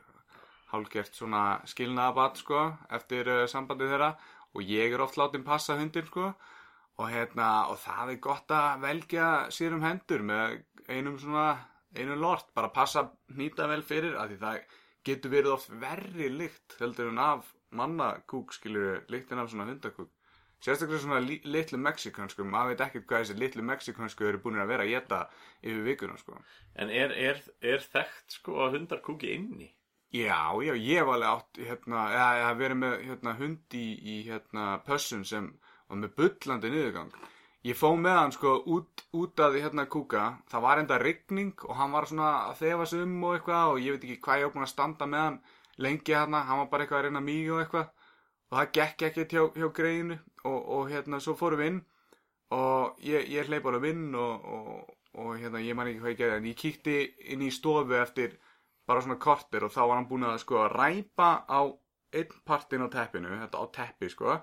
Hálgert 0.73 1.15
svona 1.15 1.61
skilnaðabat 1.65 2.37
sko 2.43 2.65
eftir 2.91 3.27
uh, 3.31 3.45
sambandið 3.47 3.93
þeirra. 3.93 4.11
Og 4.55 4.67
ég 4.67 4.91
er 4.93 5.01
oft 5.01 5.15
látin 5.15 5.43
passa 5.47 5.77
hundin 5.79 6.07
sko. 6.11 6.33
Og 6.99 7.07
hérna 7.07 7.69
og 7.71 7.79
það 7.79 8.11
er 8.13 8.21
gott 8.27 8.51
að 8.51 8.83
velja 8.83 9.27
sér 9.55 9.77
um 9.77 9.83
hendur 9.87 10.23
með 10.27 10.59
einum 10.91 11.15
svona 11.21 11.47
einum 11.96 12.22
lort, 12.22 12.51
bara 12.55 12.69
passa 12.74 13.08
hnýta 13.34 13.67
vel 13.72 13.81
fyrir 13.86 14.17
að 14.19 14.34
því 14.34 14.39
það 14.43 14.77
getur 15.10 15.34
verið 15.34 15.55
oft 15.55 15.74
verri 15.81 16.29
lykt 16.34 16.77
heldur 16.79 17.12
en 17.13 17.22
af 17.24 17.51
mannakúk 17.72 18.53
skilur 18.53 19.03
lyktin 19.10 19.41
af 19.41 19.51
svona 19.51 19.69
hundakúk. 19.69 20.12
Sérstaklega 20.60 21.00
svona 21.00 21.22
li 21.24 21.38
litlu 21.48 21.79
mexikansku 21.79 22.43
maður 22.43 22.74
veit 22.74 22.81
ekkert 22.84 23.05
hvað 23.08 23.22
þessi 23.24 23.39
litlu 23.39 23.63
mexikansku 23.63 24.25
eru 24.27 24.41
búin 24.43 24.60
að 24.60 24.72
vera 24.74 24.84
að 24.84 24.91
geta 24.91 25.19
yfir 25.62 25.86
vikuna 25.86 26.17
sko. 26.19 26.39
En 26.75 26.91
er, 26.91 27.13
er, 27.15 27.39
er 27.63 27.86
þekkt 27.93 28.39
sko 28.39 28.58
að 28.65 28.75
hundar 28.75 29.00
kúki 29.05 29.31
inni? 29.38 29.69
Já, 30.12 30.58
já, 30.65 30.74
ég 30.74 31.00
hef 31.00 31.13
alveg 31.13 31.29
átt 31.29 31.62
hérna, 31.62 32.03
hef 32.41 32.60
verið 32.60 32.79
með 32.81 32.93
hérna, 33.08 33.34
hund 33.39 33.75
í, 33.77 34.15
hérna, 34.25 34.63
pössun 34.84 35.24
sem 35.31 35.51
var 35.88 36.01
með 36.01 36.15
bullandi 36.17 36.72
niðurgang. 36.74 37.13
Ég 37.67 37.77
fó 37.77 37.91
með 37.99 38.17
hann 38.17 38.33
sko 38.35 38.55
út, 38.75 39.05
út 39.15 39.43
að 39.43 39.59
hérna 39.59 39.85
kúka. 39.91 40.25
Það 40.51 40.65
var 40.65 40.81
enda 40.81 40.99
rigning 41.01 41.65
og 41.67 41.75
hann 41.79 41.95
var 41.95 42.07
svona 42.09 42.31
að 42.49 42.59
þefa 42.63 42.89
sig 42.91 43.05
um 43.05 43.15
og 43.23 43.37
eitthvað 43.37 43.73
og 43.73 43.81
ég 43.83 43.95
veit 43.95 44.05
ekki 44.07 44.21
hvað 44.25 44.41
ég 44.41 44.47
var 44.47 44.55
búin 44.55 44.67
að 44.67 44.73
standa 44.73 45.09
með 45.09 45.25
hann 45.25 45.39
lengi 45.79 46.15
hérna, 46.15 46.43
hann 46.47 46.61
var 46.63 46.69
bara 46.71 46.85
eitthvað 46.85 46.99
að 46.99 47.07
reyna 47.07 47.23
mig 47.23 47.51
og 47.51 47.63
eitthvað. 47.63 47.89
Og 48.49 48.57
það 48.57 48.71
gekk 48.79 49.07
ekkert 49.09 49.35
hjá, 49.35 49.43
hjá 49.59 49.67
greiðinu 49.79 50.19
og, 50.43 50.59
og 50.77 50.93
hérna 50.93 51.19
svo 51.21 51.35
fórum 51.37 51.61
við 51.61 51.73
inn 51.73 51.81
og 52.55 53.03
ég, 53.05 53.27
ég 53.29 53.49
hleyp 53.49 53.67
alveg 53.69 53.93
inn 53.93 54.15
og, 54.17 54.45
og, 54.45 54.95
og 55.21 55.35
hérna 55.37 55.61
ég 55.61 55.77
man 55.77 55.89
ekki 55.89 56.01
hvað 56.01 56.15
ég 56.15 56.21
gerði 56.23 56.39
en 56.39 56.47
ég 56.49 56.57
kíkti 56.57 56.95
inn 57.33 57.43
í 57.45 57.51
stofu 57.53 57.99
eftir 57.99 58.39
bara 58.89 59.03
svona 59.05 59.19
kortir 59.21 59.67
og 59.67 59.73
þá 59.73 59.81
var 59.83 59.99
hann 59.99 60.09
búin 60.09 60.25
að 60.25 60.39
sko 60.41 60.65
ræpa 60.73 61.29
á 61.45 61.61
einn 62.09 62.39
partin 62.45 62.85
á 62.85 62.89
teppinu, 62.89 63.35
þetta 63.43 63.61
á 63.61 63.65
teppi 63.75 64.09
sko 64.09 64.39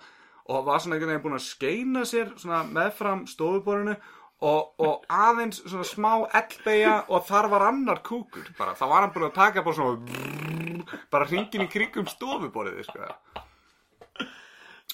og 0.47 0.67
var 0.67 0.83
svona 0.83 0.97
einhvern 0.97 1.15
veginn 1.15 1.25
búin 1.25 1.39
að 1.39 1.47
skeina 1.47 2.05
sér 2.07 2.33
meðfram 2.71 3.25
stofuborinu 3.31 3.97
og, 4.45 4.75
og 4.79 5.07
aðeins 5.09 5.63
svona 5.65 5.87
smá 5.89 6.11
ellbeigja 6.39 6.99
og 7.09 7.25
þar 7.27 7.51
var 7.55 7.67
annar 7.71 8.03
kúkur 8.07 8.51
bara, 8.59 8.77
þá 8.77 8.85
var 8.91 9.07
hann 9.07 9.15
búin 9.15 9.29
að 9.31 9.39
taka 9.39 9.65
bara 9.67 9.79
svona 9.79 10.97
bara 11.11 11.29
hringin 11.31 11.67
í 11.67 11.71
kringum 11.73 12.07
stofuborðið 12.11 12.87
sko. 12.87 13.09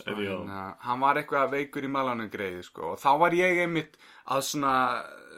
Þannig 0.03 0.31
að 0.33 0.71
hann 0.87 1.03
var 1.03 1.19
eitthvað 1.21 1.53
veikur 1.53 1.85
í 1.85 1.91
malanum 1.93 2.31
greið 2.33 2.63
sko. 2.71 2.95
og 2.95 3.03
þá 3.03 3.11
var 3.21 3.37
ég 3.37 3.61
einmitt 3.67 3.99
að 4.25 4.47
svona 4.49 4.77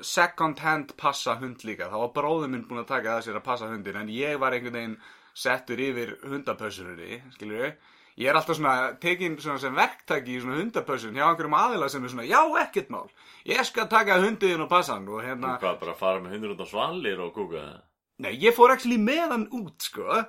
second 0.05 0.63
hand 0.63 0.95
passa 1.01 1.35
hund 1.41 1.65
líka. 1.67 1.91
Þá 1.91 1.99
var 2.05 2.15
bróður 2.15 2.53
minn 2.53 2.67
búin 2.69 2.85
að 2.85 2.93
taka 2.93 3.17
það 3.17 3.27
sér 3.27 3.41
að 3.41 3.47
passa 3.49 3.71
hundin 3.71 3.99
en 3.99 4.15
ég 4.15 4.39
var 4.39 4.55
einhvern 4.55 4.79
veginn 4.79 4.97
settur 5.35 5.81
yfir 5.83 6.15
hundapössunni 6.23 7.19
við 7.41 7.75
ég 8.21 8.31
er 8.31 8.39
alltaf 8.39 8.59
svona 8.59 8.95
tekin 9.03 9.39
svona 9.43 9.63
sem 9.63 9.75
verktaki 9.75 10.37
í 10.37 10.43
svona 10.43 10.61
hundapössun 10.61 11.17
hjá 11.17 11.27
einhverjum 11.29 11.59
aðila 11.59 11.89
sem 11.91 12.05
er 12.05 12.13
svona 12.13 12.29
já 12.29 12.41
ekkert 12.63 12.93
mál 12.95 13.09
ég 13.49 13.65
skal 13.67 13.89
taka 13.91 14.21
hundin 14.23 14.63
og 14.65 14.71
passa 14.71 14.99
hann 14.99 15.09
og 15.09 15.25
hérna 15.25 15.57
hvað, 15.63 15.81
bara 15.83 15.99
fara 15.99 16.23
með 16.23 16.37
hundur 16.37 16.55
út 16.55 16.63
á 16.63 16.69
svalir 16.71 17.21
og 17.25 17.35
kúka 17.35 17.59
það? 17.59 17.83
Nei, 18.23 18.35
ég 18.39 18.55
fór 18.55 18.71
actually 18.75 18.99
með 19.03 19.33
hann 19.33 19.45
út, 19.59 19.75
sko. 19.83 20.21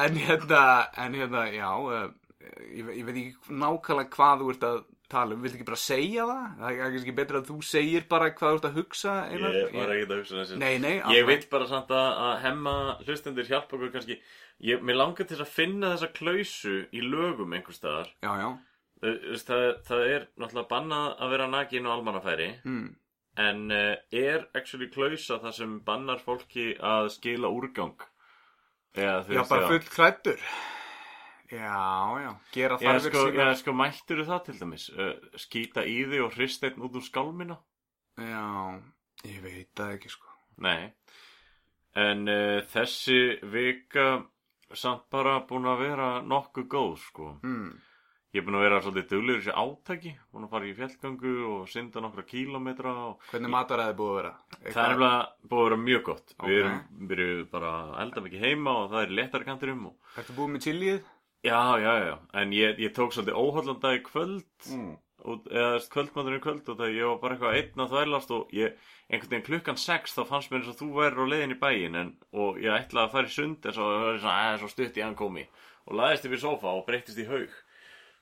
En 0.00 0.14
hérna, 0.16 0.62
en 0.96 1.16
hérna, 1.18 1.42
já, 1.52 1.68
uh, 1.76 2.06
ég, 2.72 2.88
ég 2.96 3.04
veit 3.04 3.18
ekki 3.20 3.58
nákvæmlega 3.60 4.14
hvað 4.14 4.40
þú 4.40 4.52
ert 4.54 4.64
að 4.68 4.78
tala 5.12 5.36
um. 5.36 5.42
Viltu 5.44 5.58
ekki 5.60 5.66
bara 5.68 5.80
segja 5.82 6.24
það? 6.28 6.44
Það 6.62 6.72
er 6.72 6.92
kannski 6.96 7.14
betra 7.20 7.40
að 7.42 7.48
þú 7.52 7.56
segir 7.68 8.06
bara 8.10 8.30
hvað 8.32 8.52
þú 8.54 8.58
ert 8.60 8.68
að 8.70 8.78
hugsa, 8.80 9.14
Einar. 9.30 9.56
Ég 9.60 9.76
var 9.76 9.92
ekkert 9.96 10.14
að 10.16 10.22
hugsa 10.22 10.38
þessi 10.40 10.58
Nei, 10.62 10.72
nei, 10.82 10.92
Ég 10.96 11.04
alltaf. 11.04 11.28
vil 11.30 11.46
bara 11.54 11.68
samt 11.72 11.94
að, 12.00 12.32
hemma 12.46 12.74
hlustendur 13.06 13.48
hjálpa 13.52 13.76
okkur 13.78 13.92
kannski 13.98 14.18
ég, 14.68 14.82
Mér 14.82 14.98
langar 15.02 15.28
til 15.30 15.38
að 15.42 15.52
finna 15.54 15.92
þessa 15.94 16.10
klausu 16.16 16.74
í 16.92 17.04
lögum 17.04 17.52
einhvers 17.56 17.80
staðar 17.82 18.10
Já, 18.24 18.32
já. 18.42 18.50
Það, 19.02 19.62
það 19.88 20.02
er 20.14 20.26
náttúrulega 20.38 20.68
bannað 20.70 21.06
að 21.24 21.32
vera 21.36 21.46
nakin 21.50 21.86
og 21.88 21.96
almannafæri 21.98 22.50
Mm. 22.64 22.90
En 23.42 23.62
uh, 23.72 23.94
er 24.12 24.42
actually 24.54 24.90
klausa 24.92 25.38
það 25.40 25.54
sem 25.56 25.76
bannar 25.86 26.20
fólki 26.20 26.74
að 26.84 27.06
skila 27.14 27.48
úrgang 27.48 27.94
Já, 28.92 29.22
bara 29.48 29.70
full 29.70 29.86
klættur. 29.88 30.36
Já, 31.52 32.16
já. 32.24 32.30
Gera 32.54 32.78
þarfir 32.80 33.10
sko, 33.12 33.22
sínar. 33.28 33.50
já, 33.52 33.58
sko 33.60 33.74
mættur 33.76 34.22
það 34.24 34.42
til 34.46 34.54
dæmis 34.62 34.86
uh, 34.96 35.12
Skýta 35.36 35.84
í 35.84 35.98
þig 36.08 36.24
og 36.24 36.36
hrist 36.38 36.64
einn 36.64 36.80
út 36.86 36.96
úr 36.96 37.04
skálmina 37.04 37.58
Já, 38.16 38.44
ég 39.28 39.38
veit 39.44 39.70
það 39.76 39.94
ekki, 39.98 40.12
sko. 40.16 40.32
Nei 40.64 40.90
En 42.00 42.24
uh, 42.32 42.58
þessi 42.72 43.18
vika 43.52 44.06
samt 44.72 45.10
bara 45.12 45.42
búin 45.44 45.68
að 45.68 45.82
vera 45.90 46.10
nokkuð 46.24 46.68
góð 46.72 46.94
sko 47.06 47.32
Mm. 47.44 47.72
Ég 48.32 48.40
er 48.40 48.46
búin 48.46 48.56
að 48.56 48.62
vera 48.64 48.78
svolítið 48.80 49.10
duglegur 49.10 49.36
í 49.36 49.44
þessi 49.44 49.52
átaki 49.60 50.10
búin 50.32 50.46
að 50.46 50.52
fara 50.54 50.64
í 50.70 50.70
fjallgöngu 50.78 51.32
og 51.50 51.66
synda 51.68 52.00
nokkra 52.00 52.22
kílómetra 52.24 52.94
og 53.10 53.26
Hvernig 53.28 53.52
mataræði 53.52 53.96
búið 53.98 54.12
að 54.14 54.16
vera? 54.22 54.30
það 54.62 54.78
er 54.86 54.94
nefnilega 54.94 55.50
búin 55.50 55.60
að 55.60 55.66
vera 55.68 55.80
mjög 55.82 56.02
gott 56.06 56.32
Ok. 56.38 56.46
Við 56.48 56.60
erum, 56.62 56.78
erum 57.12 57.42
bara 57.52 57.72
að 57.82 57.92
elda 58.06 58.24
mikið 58.24 58.46
heima 58.46 58.76
og 58.78 58.88
það 58.94 59.02
er 59.04 59.12
léttari 59.20 59.48
kanturum 59.50 59.82
og... 59.90 59.98
Ertu 60.22 60.38
búið 60.38 60.54
með 60.54 60.64
chiliið? 60.70 61.11
Já, 61.42 61.58
já, 61.82 61.92
já, 62.06 62.18
en 62.38 62.52
ég, 62.54 62.78
ég 62.78 62.92
tók 62.94 63.10
svolítið 63.16 63.34
óhallan 63.40 63.80
dag 63.82 63.96
í 63.98 64.02
kvöld 64.06 64.68
Mm. 64.70 64.92
og, 65.24 65.46
eða 65.50 65.80
kvöldmaturinn 65.90 66.38
í 66.38 66.42
kvöld 66.42 66.68
og 66.70 66.78
það 66.78 66.92
ég 66.94 67.08
var 67.08 67.18
bara 67.22 67.34
eitthvað 67.34 67.56
einn 67.58 67.82
að 67.82 67.90
þvælast 67.92 68.30
og 68.36 68.52
ég, 68.54 68.76
einhvern 69.10 69.30
veginn 69.32 69.46
klukkan 69.48 69.78
sex 69.78 70.14
þá 70.14 70.22
fannst 70.28 70.50
mér 70.52 70.60
eins 70.62 70.70
og 70.70 70.78
þú 70.78 70.88
værir 70.96 71.18
á 71.18 71.26
leiðin 71.32 71.54
í 71.56 71.58
bæin 71.58 71.98
en, 71.98 72.12
og 72.32 72.58
ég 72.62 72.70
ætlaði 72.74 73.06
að 73.08 73.12
fara 73.16 73.26
í 73.30 73.34
sund 73.34 73.66
en 73.66 73.74
svo 73.76 73.88
það 73.90 74.04
var 74.06 74.20
svona, 74.22 74.58
svo 74.62 74.70
stutt 74.70 74.98
í 74.98 75.02
hann 75.02 75.18
komi 75.18 75.44
og 75.86 75.94
laðist 75.98 76.26
yfir 76.30 76.42
sofa 76.42 76.72
og 76.78 76.86
breyttist 76.86 77.18
í 77.18 77.26
haug 77.26 77.50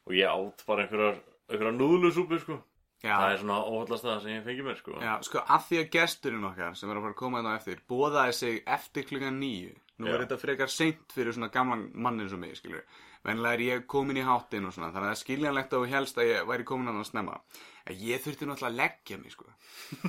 og 0.09 0.17
ég 0.17 0.29
átt 0.33 0.65
bara 0.67 0.87
einhverjar, 0.87 1.21
einhverjar 1.51 1.77
núðlusúpu 1.77 2.41
sko 2.41 2.57
Já. 3.01 3.17
það 3.17 3.33
er 3.33 3.39
svona 3.45 3.61
óhaldast 3.65 4.05
það 4.05 4.19
sem 4.25 4.33
ég 4.35 4.45
fengi 4.49 4.65
mér 4.65 4.81
sko 4.81 4.97
Já, 5.01 5.13
sko, 5.25 5.45
að 5.45 5.69
því 5.69 5.79
að 5.85 5.93
gesturinn 5.97 6.49
okkar 6.51 6.75
sem 6.77 6.91
er 6.93 6.97
að 7.01 7.05
fara 7.07 7.15
að 7.17 7.21
koma 7.21 7.41
þetta 7.41 7.53
á 7.53 7.59
eftir 7.61 7.85
bóðaði 7.89 8.35
sig 8.41 8.59
eftir 8.67 9.07
klukkan 9.09 9.39
nýju 9.41 9.73
nú 10.01 10.09
Já. 10.09 10.13
er 10.17 10.25
þetta 10.27 10.41
frekar 10.41 10.73
seint 10.73 11.13
fyrir 11.17 11.33
svona 11.37 11.49
gamlan 11.53 11.87
mannin 11.95 12.29
sem 12.29 12.41
mig, 12.41 12.57
skilur 12.61 12.85
venlega 13.27 13.57
er 13.57 13.65
ég 13.67 13.87
komin 13.91 14.21
í 14.21 14.25
háttinn 14.27 14.69
og 14.69 14.75
svona 14.75 14.91
þannig 14.91 15.03
að 15.03 15.09
það 15.09 15.17
er 15.17 15.23
skiljanlegt 15.23 15.75
að 15.75 15.85
þú 15.85 15.93
helst 15.95 16.21
að 16.21 16.31
ég 16.31 16.51
væri 16.51 16.67
komin 16.71 16.93
að 16.93 17.07
snemma. 17.11 17.41
En 17.91 17.97
ég 17.97 18.21
þurfti 18.23 18.47
náttúrulega 18.47 18.71
að 18.71 18.79
leggja 18.79 19.17
mig, 19.19 19.33
sko. 19.33 19.47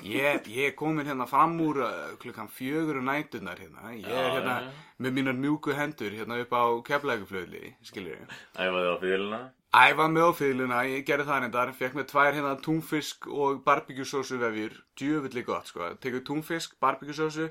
Ég, 0.06 0.50
ég 0.52 0.76
komin 0.78 1.08
hérna 1.08 1.26
fram 1.30 1.56
úr 1.64 1.80
uh, 1.86 1.94
klukkan 2.22 2.52
fjögur 2.52 3.00
og 3.00 3.08
nætunar 3.08 3.62
hérna. 3.64 3.94
Ég 3.96 4.12
er 4.12 4.36
hérna 4.36 4.58
já, 4.60 4.68
já. 4.68 4.84
með 5.02 5.16
mínar 5.18 5.40
mjúku 5.40 5.74
hendur 5.78 6.14
hérna 6.14 6.42
upp 6.44 6.54
á 6.54 6.64
keflækuflöðli, 6.92 7.74
skilur 7.88 8.28
æfaði 8.60 8.92
á 8.92 8.96
fylguna 9.02 9.42
Æfa 9.72 10.10
með 10.12 10.26
á 10.28 10.32
fyrirluna, 10.36 10.78
ég 10.84 11.06
gerði 11.08 11.26
það 11.30 11.38
reyndar, 11.46 11.70
fekk 11.80 11.94
með 11.96 12.08
tvær 12.10 12.34
hérna 12.36 12.58
túnfisk 12.60 13.28
og 13.32 13.62
barbecue-sósu 13.64 14.36
vefjur, 14.42 14.74
djöfulli 15.00 15.44
gott 15.48 15.70
sko, 15.72 15.94
tekur 16.04 16.26
túnfisk, 16.28 16.74
barbecue-sósu 16.84 17.46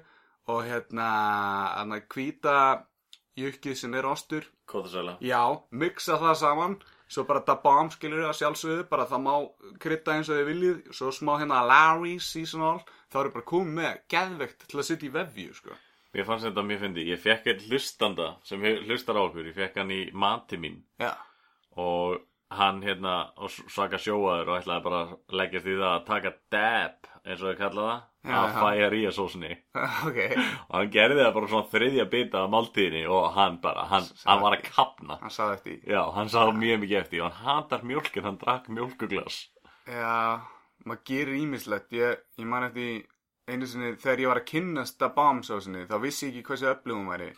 og 0.53 0.61
hérna, 0.69 1.07
hérna 1.79 2.01
hvíta 2.13 2.57
jukkið 3.47 3.77
sem 3.81 3.95
er 3.99 4.09
ostur, 4.09 4.47
kótasæla 4.71 5.17
já, 5.25 5.43
mixa 5.71 6.19
það 6.21 6.39
saman, 6.41 6.79
svo 7.11 7.27
bara 7.29 7.45
dabam 7.47 7.91
skilur 7.95 8.25
það 8.29 8.39
sjálfsögðu, 8.41 8.87
bara 8.91 9.07
það 9.11 9.23
má 9.27 9.35
krydda 9.83 10.17
eins 10.17 10.31
og 10.31 10.41
þið 10.41 10.51
viljið, 10.53 10.81
svo 10.97 11.13
smá 11.15 11.35
hérna 11.41 11.63
Larry 11.67 12.17
seasonal, 12.23 12.81
þá 13.11 13.21
eru 13.25 13.35
bara 13.37 13.51
komið 13.53 13.79
með 13.81 14.03
geðvegt 14.15 14.67
til 14.67 14.81
að 14.81 14.89
sitja 14.91 15.09
í 15.11 15.15
vefju 15.19 15.57
sko. 15.59 15.79
Mér 16.11 16.27
fannst 16.27 16.49
þetta 16.49 16.67
mjög 16.67 16.81
fyndi, 16.85 17.07
ég 17.07 17.21
fekk 17.23 17.53
einn 17.53 17.67
hlustanda 17.69 18.33
sem 18.47 18.65
hlustar 18.87 19.19
á 19.19 19.23
okkur, 19.23 19.47
ég 19.47 19.55
fekk 19.55 19.79
hann 19.79 19.93
í 19.95 20.01
mati 20.11 20.59
mín. 20.59 20.81
Já, 20.99 21.13
og 21.79 22.19
hann 22.51 22.83
hérna 22.83 23.31
og 23.39 23.51
svaka 23.51 23.99
sjóaður 24.01 24.51
og 24.51 24.57
ætlaði 24.59 24.85
bara 24.87 25.01
að 25.05 25.13
leggja 25.39 25.63
því 25.63 25.77
það 25.79 25.93
að 25.93 26.07
taka 26.09 26.33
dab 26.55 27.11
eins 27.23 27.43
og 27.43 27.47
þau 27.47 27.61
kalla 27.61 27.85
það. 27.87 28.01
Já, 28.01 28.10
að 28.27 28.57
fæja 28.61 28.89
ríja 28.93 29.11
sósunni. 29.17 29.53
Ok, 30.07 30.19
og 30.69 30.75
hann 30.77 30.91
gerði 30.93 31.23
það 31.23 31.33
bara 31.39 31.49
svona 31.53 31.71
þriðja 31.73 32.07
bita 32.13 32.43
af 32.45 32.51
máltíðinni 32.53 33.05
og 33.09 33.29
hann 33.37 33.61
bara, 33.63 33.87
hann, 33.91 34.09
hann 34.27 34.43
var 34.43 34.57
að 34.59 34.67
kapna 34.69 35.17
hann 35.23 35.33
saði 35.33 35.57
eftir. 35.57 35.79
já, 35.89 36.03
hann 36.17 36.29
sá 36.33 36.41
mjög 36.53 36.83
mikið 36.85 36.99
eftir 37.01 37.23
og 37.25 37.31
hann 37.33 37.47
hatar 37.47 37.87
mjólk 37.89 38.17
en 38.21 38.29
hann 38.29 38.41
drakk 38.43 38.69
mjólkuglas 38.69 39.39
Já, 39.91 40.41
maður 40.85 41.03
gerir 41.09 41.39
ímislegt 41.41 41.93
ég, 41.97 42.21
ég 42.39 42.47
man 42.47 42.67
eftir 42.69 43.07
einu 43.51 43.67
sinni 43.67 43.95
þegar 43.99 44.21
ég 44.23 44.29
var 44.31 44.41
að 44.43 44.49
kynnast 44.53 45.03
að 45.03 45.15
bombsósinni 45.17 45.87
þá 45.91 45.97
vissi 46.05 46.29
ég 46.29 46.37
ekki 46.37 46.51
hversu 46.53 46.69
öflugum 46.71 47.09
væri. 47.11 47.31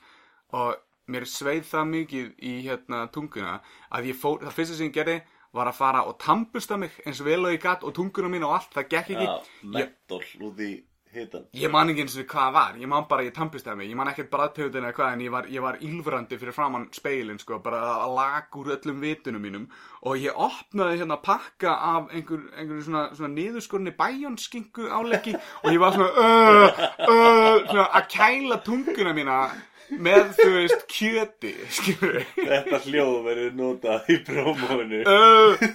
Og 0.53 0.75
mér 1.09 1.25
sveið 1.29 1.63
það 1.71 1.87
mikið 1.93 2.27
í 2.45 2.53
hérna 2.67 3.07
tunguna 3.15 3.55
að 3.95 4.11
ég 4.11 4.19
fór, 4.21 4.43
það 4.45 4.57
fyrsta 4.59 4.77
sem 4.77 4.91
ég 4.91 4.97
gerði 4.99 5.17
var 5.53 5.69
að 5.69 5.79
fara 5.81 6.07
og 6.09 6.17
tampusta 6.23 6.79
mig 6.81 6.95
eins 7.07 7.21
vel 7.25 7.43
og 7.45 7.53
ég 7.53 7.61
gatt 7.63 7.85
og 7.85 7.95
tunguna 7.97 8.31
mín 8.33 8.47
og 8.49 8.57
allt, 8.57 8.73
það 8.73 8.89
gekk 8.95 9.13
ekki. 9.17 9.29
Ég, 9.29 9.53
mentól 9.77 10.25
út 10.49 10.65
í 10.65 10.73
hitan 11.13 11.45
ég 11.57 11.71
man 11.73 11.91
ekki 11.93 12.05
eins 12.07 12.15
og 12.17 12.27
hvað 12.31 12.53
var, 12.55 12.77
ég 12.81 12.89
man 12.89 13.07
bara 13.09 13.25
ég 13.27 13.35
tampustaði 13.37 13.81
mig. 13.81 13.91
Ég 13.91 13.99
man 13.99 14.11
ekkert 14.11 14.31
bræðtegundin 14.33 14.87
eða 14.87 14.97
hvað 14.97 15.17
en 15.17 15.25
ég 15.25 15.35
var, 15.35 15.49
ég 15.53 15.65
var 15.65 15.79
ylfrandi 15.85 16.39
fyrir 16.41 16.57
framann 16.57 16.87
speilin 16.97 17.41
sko, 17.41 17.59
bara 17.65 17.81
að 17.99 18.15
lag 18.17 18.57
úr 18.61 18.73
öllum 18.77 19.03
vitunum 19.03 19.45
mínum. 19.45 19.67
Og 20.09 20.23
ég 20.23 20.39
opnaði 20.47 21.03
hérna 21.03 21.19
pakka 21.23 21.75
af 21.93 22.15
einhver, 22.15 22.47
einhver 22.57 22.81
svona, 22.87 23.05
svona 23.17 23.33
niðurskorni 23.35 23.93
bæjónskinku 23.99 24.89
áleggi 24.89 25.37
og 25.37 25.69
ég 25.69 25.83
var 25.83 25.99
svona, 25.99 26.09
uh, 26.17 26.81
uh, 27.09 27.61
svona 27.69 27.91
að 28.01 28.09
kæla 28.17 28.63
tunguna 28.65 29.15
mína 29.17 29.43
með 29.91 30.33
þú 30.39 30.49
veist 30.57 30.85
kjöti 30.91 31.53
skilur 31.79 32.21
þetta 32.37 32.83
hljóð 32.87 33.17
verður 33.27 33.57
notað 33.59 34.11
í 34.15 34.19
prómóinu 34.27 35.03
uh, 35.09 35.67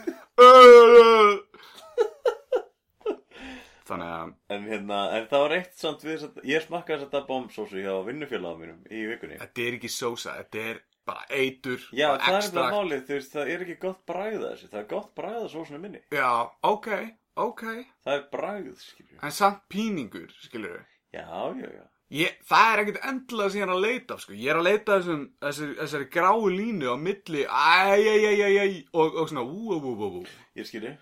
uh, 0.42 1.34
þannig 3.88 4.12
að 4.12 4.32
en 4.58 4.68
hérna, 4.68 5.00
en 5.16 5.28
það 5.32 5.44
var 5.46 5.56
eitt 5.58 5.78
samt 5.80 6.04
við 6.08 6.26
ég 6.48 6.66
smakkaði 6.66 7.06
þetta 7.06 7.22
bombsósu 7.30 7.80
hjá 7.84 7.94
vinnufélagum 8.08 8.64
mínum 8.66 8.82
í 8.92 9.06
vikunni 9.14 9.40
þetta 9.40 9.66
er 9.68 9.78
ekki 9.80 9.92
sósa, 9.94 10.36
þetta 10.42 10.64
er 10.74 10.82
bara 11.08 11.24
eitur 11.32 11.80
Já, 11.96 12.10
bara 12.12 12.20
það 12.26 12.34
er 12.34 12.42
extrakt. 12.42 12.58
bara 12.58 12.74
málið, 12.82 13.04
þú 13.08 13.16
veist, 13.16 13.32
það 13.38 13.52
er 13.54 13.62
ekki 13.64 13.78
gott 13.86 14.02
bragð 14.12 14.42
að 14.42 14.50
þessu, 14.50 14.68
það 14.74 14.82
er 14.82 14.90
gott 14.92 15.14
bragð 15.16 15.38
að 15.40 15.52
sósunni 15.54 15.80
minni. 15.86 16.02
Já, 16.12 16.32
ok, 16.68 16.90
ok 17.48 17.64
Það 18.04 18.12
er 18.18 18.26
bragð, 18.34 18.74
skilju. 18.84 19.20
En 19.24 19.36
samt 19.38 19.62
píningur, 19.72 20.34
skilur 20.44 20.82
Já, 21.16 21.24
já, 21.56 21.70
já. 21.72 21.86
Ég, 22.16 22.38
það 22.48 22.70
er 22.72 22.82
ekkert 22.82 23.08
endilega 23.10 23.52
sem 23.52 23.60
ég 23.60 23.66
er 23.66 23.74
að 23.74 23.82
leita 23.84 24.16
af, 24.16 24.22
sko. 24.24 24.36
Ég 24.38 24.52
er 24.52 24.60
að 24.60 24.68
leita 24.70 24.96
þessum, 24.96 25.24
þessari, 25.44 25.74
þessari 25.82 26.08
gráu 26.14 26.46
línu 26.54 26.94
á 26.94 26.96
milli 27.02 27.44
æj, 27.44 28.06
æj, 28.08 28.28
æj, 28.30 28.44
æj, 28.46 28.60
æj 28.64 28.78
og, 28.94 29.18
og 29.20 29.32
svona 29.32 29.44
ú, 29.44 29.76
ú, 29.76 29.80
ú, 29.82 29.94
ú, 29.94 30.12
ú. 30.22 30.24
Ég 30.56 30.70
skilju. 30.70 30.94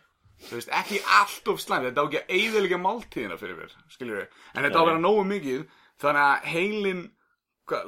Þú 0.46 0.58
veist, 0.58 0.72
ekki 0.82 1.02
allt 1.20 1.52
of 1.54 1.62
slæmt, 1.62 1.88
þetta 1.90 2.02
á 2.02 2.06
ekki 2.10 2.22
að 2.24 2.34
eyðilega 2.40 2.82
máltíðina 2.82 3.38
fyrir 3.40 3.60
mér, 3.60 3.76
skiljum 3.94 4.20
við. 4.20 4.40
En 4.54 4.66
þetta 4.66 4.82
á 4.82 4.84
að 4.84 4.90
vera 4.90 5.04
nógu 5.06 5.26
mikið, 5.30 5.62
þannig 6.02 6.26
að 6.26 6.50
heilin 6.56 7.04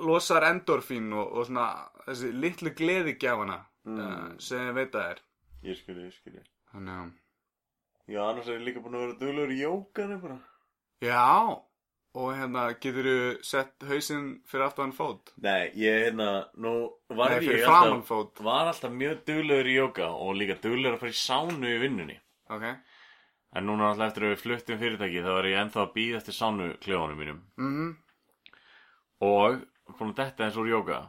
losar 0.06 0.46
endorfín 0.48 1.12
og, 1.14 1.34
og 1.34 1.50
svona 1.50 1.68
þessi 2.06 2.32
litlu 2.38 2.74
gleðigjafana 2.78 3.58
mm. 3.90 4.38
sem 4.42 4.70
ég 4.70 4.78
veit 4.78 4.96
að 4.96 5.16
er. 5.16 5.24
Ég 5.68 5.82
skilji, 5.82 6.06
ég 6.08 6.16
skilji. 6.16 6.46
Þannig 6.72 7.02
að, 7.02 7.16
Já, 8.08 8.22
annars 8.24 8.48
er 8.48 8.62
ég 8.62 8.68
líka 8.70 8.80
búin 8.80 8.96
að 8.96 9.02
vera 9.04 9.16
duglegur 9.20 9.52
í 9.52 9.58
jókanu 9.60 10.18
bara. 10.22 10.38
já, 11.04 11.60
og 12.16 12.32
hérna 12.38 12.68
getur 12.80 13.04
þú 13.08 13.18
sett 13.46 13.84
hausinn 13.90 14.42
fyrir 14.48 14.66
aftan 14.68 14.94
fót? 14.96 15.34
Nei, 15.44 15.72
ég, 15.76 16.08
hérna, 16.08 16.48
nú 16.58 16.90
var 17.10 17.36
Nei, 17.36 17.46
ég 17.46 17.66
alltaf, 17.68 18.40
var 18.44 18.68
alltaf 18.72 18.92
mjög 18.92 19.26
duglegur 19.28 19.68
í 19.70 19.76
jóka 19.78 20.08
og 20.14 20.36
líka 20.40 20.56
duglegur 20.64 20.96
að 20.98 21.04
fara 21.04 21.14
í 21.14 21.20
sánu 21.20 21.68
í 21.76 21.80
vinnunni. 21.84 22.18
Ok. 22.50 22.66
En 23.56 23.66
núna 23.66 23.92
alltaf 23.92 24.10
eftir 24.12 24.26
að 24.28 24.34
við 24.36 24.42
fluttum 24.44 24.80
fyrirtæki 24.82 25.22
þá 25.24 25.32
var 25.38 25.46
ég 25.52 25.60
ennþá 25.62 25.84
að 25.86 25.94
býða 25.96 26.18
eftir 26.22 26.38
sánu 26.40 26.70
kljóðanum 26.84 27.22
mínum. 27.22 27.44
Mhm. 27.58 27.96
Og 29.28 29.62
búin 29.98 30.12
að 30.14 30.20
detta 30.22 30.46
eins 30.48 30.58
úr 30.60 30.68
jóka. 30.72 31.00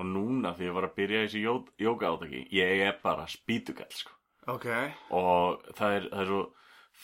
Og 0.00 0.06
núna 0.06 0.52
því 0.56 0.68
ég 0.68 0.74
var 0.76 0.86
að 0.86 0.94
byrja 0.96 1.22
í 1.22 1.26
þessi 1.28 1.40
jó- 1.42 1.72
jóka 1.82 2.10
átaki, 2.14 2.42
ég 2.54 2.82
er 2.86 2.98
bara 3.02 3.26
spýtugall, 3.26 3.90
sko. 3.92 4.12
Ok. 4.48 4.66
Og 5.10 5.62
það 5.76 5.96
er, 5.96 6.06
það 6.12 6.20
er 6.22 6.30
svo 6.30 6.42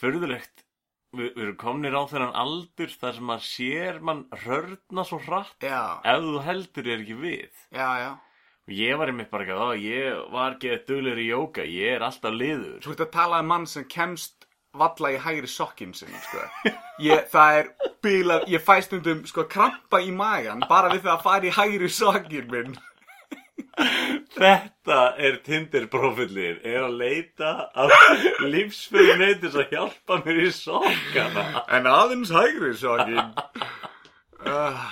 förðulegt, 0.00 0.62
við, 1.18 1.30
við 1.36 1.42
erum 1.46 1.56
komnir 1.60 1.96
á 1.96 2.02
þennan 2.10 2.36
aldur 2.42 2.92
þar 3.00 3.16
sem 3.18 3.26
maður 3.30 3.46
sér 3.48 3.98
mann 4.08 4.22
rörna 4.44 5.04
svo 5.08 5.18
hratt 5.26 5.66
Já, 5.66 5.80
ef 6.04 6.22
þú 6.24 6.42
heldur 6.46 6.88
er 6.94 7.02
ekki 7.04 7.18
við. 7.24 7.50
já, 7.74 7.90
já. 8.04 8.10
Og 8.66 8.72
ég 8.74 8.96
var 8.98 9.12
einmitt 9.12 9.30
bara 9.30 9.44
ekki 9.46 9.54
að 9.62 9.84
ég 9.86 10.22
var 10.34 10.56
ekki 10.56 10.72
að 10.74 10.80
duglegur 10.88 11.20
í 11.22 11.26
jóka, 11.28 11.64
ég 11.70 11.92
er 11.96 12.02
alltaf 12.02 12.32
liður. 12.34 12.80
Þú 12.82 12.94
ert 12.96 13.02
að 13.04 13.12
tala 13.14 13.38
um 13.44 13.46
mann 13.52 13.66
sem 13.70 13.84
kemst 13.86 14.48
valla 14.76 15.12
í 15.14 15.20
hægri 15.22 15.46
sokkin 15.48 15.92
sinn, 15.94 16.10
sko. 16.24 16.42
Ég, 17.00 17.28
það 17.30 17.60
er 17.60 17.70
bílað, 18.02 18.48
ég 18.50 18.64
fæ 18.66 18.74
stundum, 18.82 19.22
sko, 19.30 19.44
krampa 19.52 20.00
í 20.02 20.10
magan 20.12 20.64
bara 20.68 20.90
við 20.92 21.04
það 21.06 21.14
að 21.14 21.22
fara 21.28 21.46
í 21.46 21.54
hægri 21.60 21.88
sokkin 21.94 22.50
minn. 22.50 22.74
Þetta 24.36 24.98
er 25.20 25.38
Tinder-profilin, 25.44 26.60
er 26.64 26.84
að 26.86 26.96
leita 27.00 27.52
af 27.76 27.92
lífsfyrir 28.44 29.20
neytis 29.20 29.56
að 29.56 29.72
hjálpa 29.72 30.20
mér 30.24 30.40
í 30.44 30.50
sokkana. 30.52 31.44
En 31.72 31.88
aðeins 31.88 32.32
hægri 32.34 32.72
sokkin. 32.76 33.32
Uh, 34.46 34.82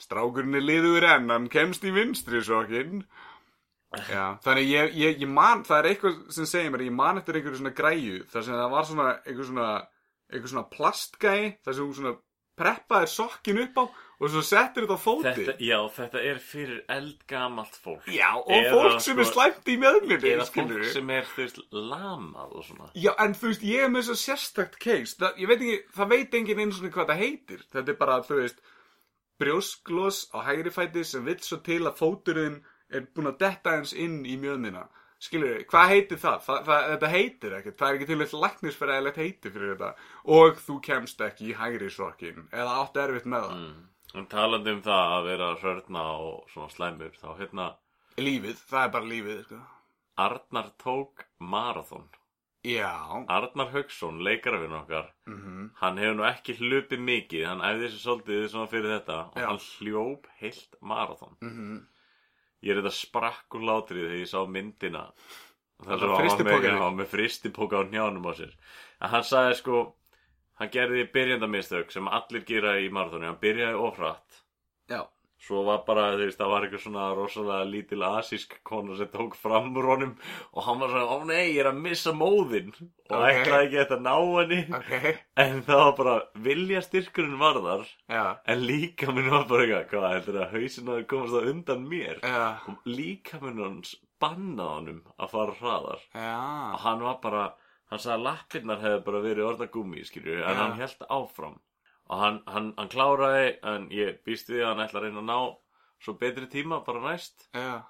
strákurinn 0.00 0.58
er 0.58 0.64
liður 0.64 1.08
enn, 1.08 1.32
hann 1.32 1.48
kemst 1.52 1.84
í 1.88 1.92
vinstri 1.94 2.42
sokkin. 2.44 3.04
Já, 4.10 4.36
þannig 4.44 4.68
ég, 4.68 4.96
ég, 4.98 5.20
ég 5.22 5.30
man, 5.30 5.62
það 5.64 5.78
er 5.78 5.90
eitthvað 5.92 6.16
sem 6.36 6.48
segir 6.48 6.72
mér, 6.72 6.84
ég 6.88 6.96
man 6.96 7.20
eftir 7.20 7.38
einhverju 7.38 7.60
svona 7.60 7.76
græju, 7.76 8.18
þar 8.32 8.44
sem 8.44 8.58
það 8.58 8.72
var 8.74 8.88
svona, 8.88 9.06
einhver 9.24 9.48
svona, 9.48 9.68
einhver 10.32 10.52
svona 10.52 10.66
plastgæi, 10.72 11.42
þar 11.64 11.76
sem 11.76 11.86
hún 11.86 11.96
svona 11.96 12.16
preppaðir 12.60 13.12
sokkin 13.12 13.62
upp 13.62 13.80
á 13.80 13.84
og 14.16 14.32
svo 14.32 14.42
settir 14.46 14.86
þetta 14.86 14.96
á 14.96 15.00
fóti. 15.00 15.32
Þetta, 15.36 15.54
já, 15.60 15.76
þetta 15.96 16.22
er 16.30 16.38
fyrir 16.40 16.78
eldgamalt 16.92 17.74
fólk. 17.82 18.06
Já, 18.08 18.30
og 18.38 18.54
Eða, 18.56 18.70
fólk 18.72 19.02
sem 19.04 19.18
er 19.20 19.28
sko, 19.28 19.34
slæmt 19.34 19.68
í 19.68 19.76
meðminni, 19.82 20.30
Eða 20.32 20.46
fólk 20.46 20.52
skilur 20.52 20.86
sem 20.94 21.12
er, 21.16 21.28
þú 21.32 21.42
veist, 21.42 21.60
lamað 21.74 22.54
og 22.56 22.64
svona. 22.70 22.88
Já, 22.96 23.10
en 23.26 23.36
þú 23.36 23.50
veist, 23.50 23.66
ég 23.68 23.84
er 23.84 23.92
með 23.92 24.06
svo 24.08 24.16
sérstakt 24.22 24.78
case, 24.82 25.18
það, 25.20 25.42
ég 25.42 25.52
veit 25.52 25.58
ekki, 25.58 25.76
það 25.98 26.14
veit 26.14 26.38
enginn 26.40 26.62
eins 26.64 26.80
og 26.80 26.88
hvað 26.96 27.12
það 27.12 27.22
heitir. 27.24 27.66
Þetta 27.74 27.92
er 27.92 27.98
bara, 28.00 28.20
þú 28.24 28.40
veist, 28.40 28.62
brjósklós 29.42 30.22
á 30.32 30.38
hægri 30.48 30.72
fæti 30.72 31.04
sem 31.04 31.26
vill 31.26 31.42
svo 31.44 31.58
til 31.64 31.82
að 31.84 31.98
fóturinn 31.98 32.62
er 32.88 33.04
búinn 33.12 33.32
að 33.32 33.42
detta 33.42 33.74
eins 33.76 33.92
inn 33.92 34.22
í 34.24 34.38
mjöðmina. 34.40 34.86
Skilur 35.20 35.62
hvað 35.68 35.90
heitir 35.92 36.20
það? 36.20 36.40
það, 36.44 36.58
það 36.66 36.88
þetta 36.92 37.10
heitir 37.12 37.54
ekkert, 37.56 37.76
það 37.80 37.88
er 37.88 37.98
ekki 37.98 38.08
til 38.10 38.18
eitt 38.20 38.34
læknisfæræðilegt 38.44 39.20
heiti 39.20 39.52
fyrir 39.52 39.74
þetta. 39.74 40.08
Og 40.36 40.60
þú 40.60 40.76
kemst 40.84 41.22
ekki 41.24 41.50
í 41.50 41.56
hægri 41.56 41.88
sokkin, 41.92 42.48
eða 42.52 42.80
átt 42.82 42.98
erfitt 43.00 43.28
með 43.28 43.46
það. 43.46 43.62
Mm. 43.62 43.84
En 44.16 44.26
talandi 44.32 44.72
um 44.72 44.82
það 44.84 45.14
að 45.16 45.26
vera 45.30 45.48
hrörna 45.60 46.04
og 46.24 46.46
svona 46.52 46.72
slæmur, 46.72 47.16
þá 47.20 47.28
hérna, 47.40 47.66
Lífið, 48.16 48.60
það 48.70 48.84
er 48.86 48.92
bara 48.94 49.08
lífið, 49.10 49.40
sko. 49.44 49.58
Arnar 50.24 50.70
tók 50.80 51.26
marathon. 51.38 52.06
Já, 52.66 52.94
Arnar 53.30 53.68
Haugsson, 53.74 54.22
leikarafinn 54.24 54.72
okkar, 54.74 55.10
mhm, 55.28 55.66
hann 55.82 56.00
hefur 56.00 56.16
nú 56.16 56.24
ekki 56.26 56.56
hlupið 56.58 57.02
mikið, 57.10 57.44
hann 57.46 57.60
æfði 57.60 57.84
þessi 57.84 58.00
svolítið 58.02 58.46
svona 58.54 58.70
fyrir 58.72 58.94
þetta 58.96 59.18
og 59.28 59.36
Já. 59.36 59.46
hann 59.50 59.60
hljóp 59.66 60.26
heilt 60.40 60.80
marathon. 60.80 61.36
mhm. 61.42 61.84
Ég 62.64 62.72
er 62.72 62.80
þetta 62.80 62.96
sprakk 62.96 63.54
úr 63.54 63.66
látrið 63.68 64.08
þegar 64.08 64.18
ég 64.22 64.30
sá 64.32 64.40
myndina. 64.48 65.04
Það 65.84 66.00
var 66.08 66.28
sem 66.30 66.46
hann 66.46 66.80
var 66.80 66.94
með, 66.96 67.06
fristipóka 67.12 67.78
á 67.78 67.84
njánum 67.84 68.24
á 68.24 68.32
sér. 68.32 68.54
En 69.02 69.10
hann 69.12 69.22
sagði 69.22 69.58
sko, 69.60 69.94
hann 70.60 70.70
gerði 70.72 71.04
byrjandamistök 71.12 71.92
sem 71.92 72.08
allir 72.08 72.44
gera 72.48 72.76
í 72.80 72.88
marathoni. 72.92 73.28
Hann 73.30 73.40
byrjaði 73.42 73.82
ofrætt. 73.90 74.42
Já. 74.90 75.02
Svo 75.46 75.60
var 75.66 75.82
bara, 75.86 76.06
þú 76.16 76.22
veist, 76.24 76.38
það 76.40 76.48
var 76.50 76.64
eitthvað 76.64 76.80
svona 76.82 77.02
rosalega 77.14 77.66
lítil 77.68 78.00
asísk 78.08 78.54
kona 78.66 78.94
sem 78.96 79.10
tók 79.12 79.34
fram 79.36 79.66
úr 79.76 79.84
honum 79.92 80.14
og 80.56 80.64
hann 80.64 80.80
var 80.80 80.88
svona, 80.94 81.10
ó 81.12 81.16
nei, 81.28 81.42
ég 81.52 81.60
er 81.60 81.68
að 81.70 81.82
missa 81.84 82.14
móðinn. 82.16 82.70
Og 83.10 83.18
Ok. 83.20 83.26
ætlaði 83.28 83.66
ekki 83.66 83.78
þetta 83.82 83.98
ná 84.00 84.14
henni. 84.38 84.60
Ok, 84.78 85.20
en 85.44 85.60
það 85.68 85.82
var 85.84 85.92
bara, 86.00 86.14
vilja 86.48 86.80
styrkurinn 86.86 87.36
var 87.38 87.60
þar. 87.66 87.84
Já, 88.08 88.24
en 88.48 88.64
líka 88.66 89.12
minn 89.12 89.28
var 89.30 89.44
bara 89.52 89.66
eitthvað, 89.68 89.86
hvað, 89.92 90.08
heldur 90.16 90.40
að 90.40 90.56
hausinn 90.56 90.88
að 90.96 91.06
komast 91.12 91.36
það 91.36 91.50
undan 91.52 91.86
mér? 91.92 92.18
Já, 92.24 92.48
og 92.72 92.88
líka 92.88 93.42
minn 93.44 93.62
hans 93.62 93.94
bannaði 94.18 94.72
honum 94.80 95.02
að 95.20 95.30
fara 95.36 95.58
hraðar. 95.60 96.02
Og 96.16 96.80
hann 96.88 97.04
var 97.04 97.20
bara, 97.22 97.44
hann 97.92 98.02
sagði 98.02 98.16
að 98.16 98.26
lappirnar 98.26 98.82
hefði 98.82 99.04
bara 99.06 99.22
verið 99.24 99.48
orða 99.50 99.70
gummi, 99.72 100.04
skilju 100.04 100.42
en 100.42 100.60
hann 100.62 100.76
held 100.80 101.06
áfram 101.08 101.56
og 102.06 102.20
hann, 102.22 102.42
hann, 102.50 102.68
hann 102.78 102.92
kláraði 102.92 103.48
en 103.72 103.88
ég 103.94 104.20
býst 104.26 104.52
við 104.52 104.64
að 104.64 104.72
hann 104.72 104.84
ætla 104.86 105.02
að 105.02 105.08
reyna 105.08 105.24
að 105.24 105.30
ná 105.30 105.38
svo 106.04 106.14
betri 106.20 106.46
tíma 106.52 106.82
bara 106.86 107.02
næst 107.08 107.48
já. 107.54 107.82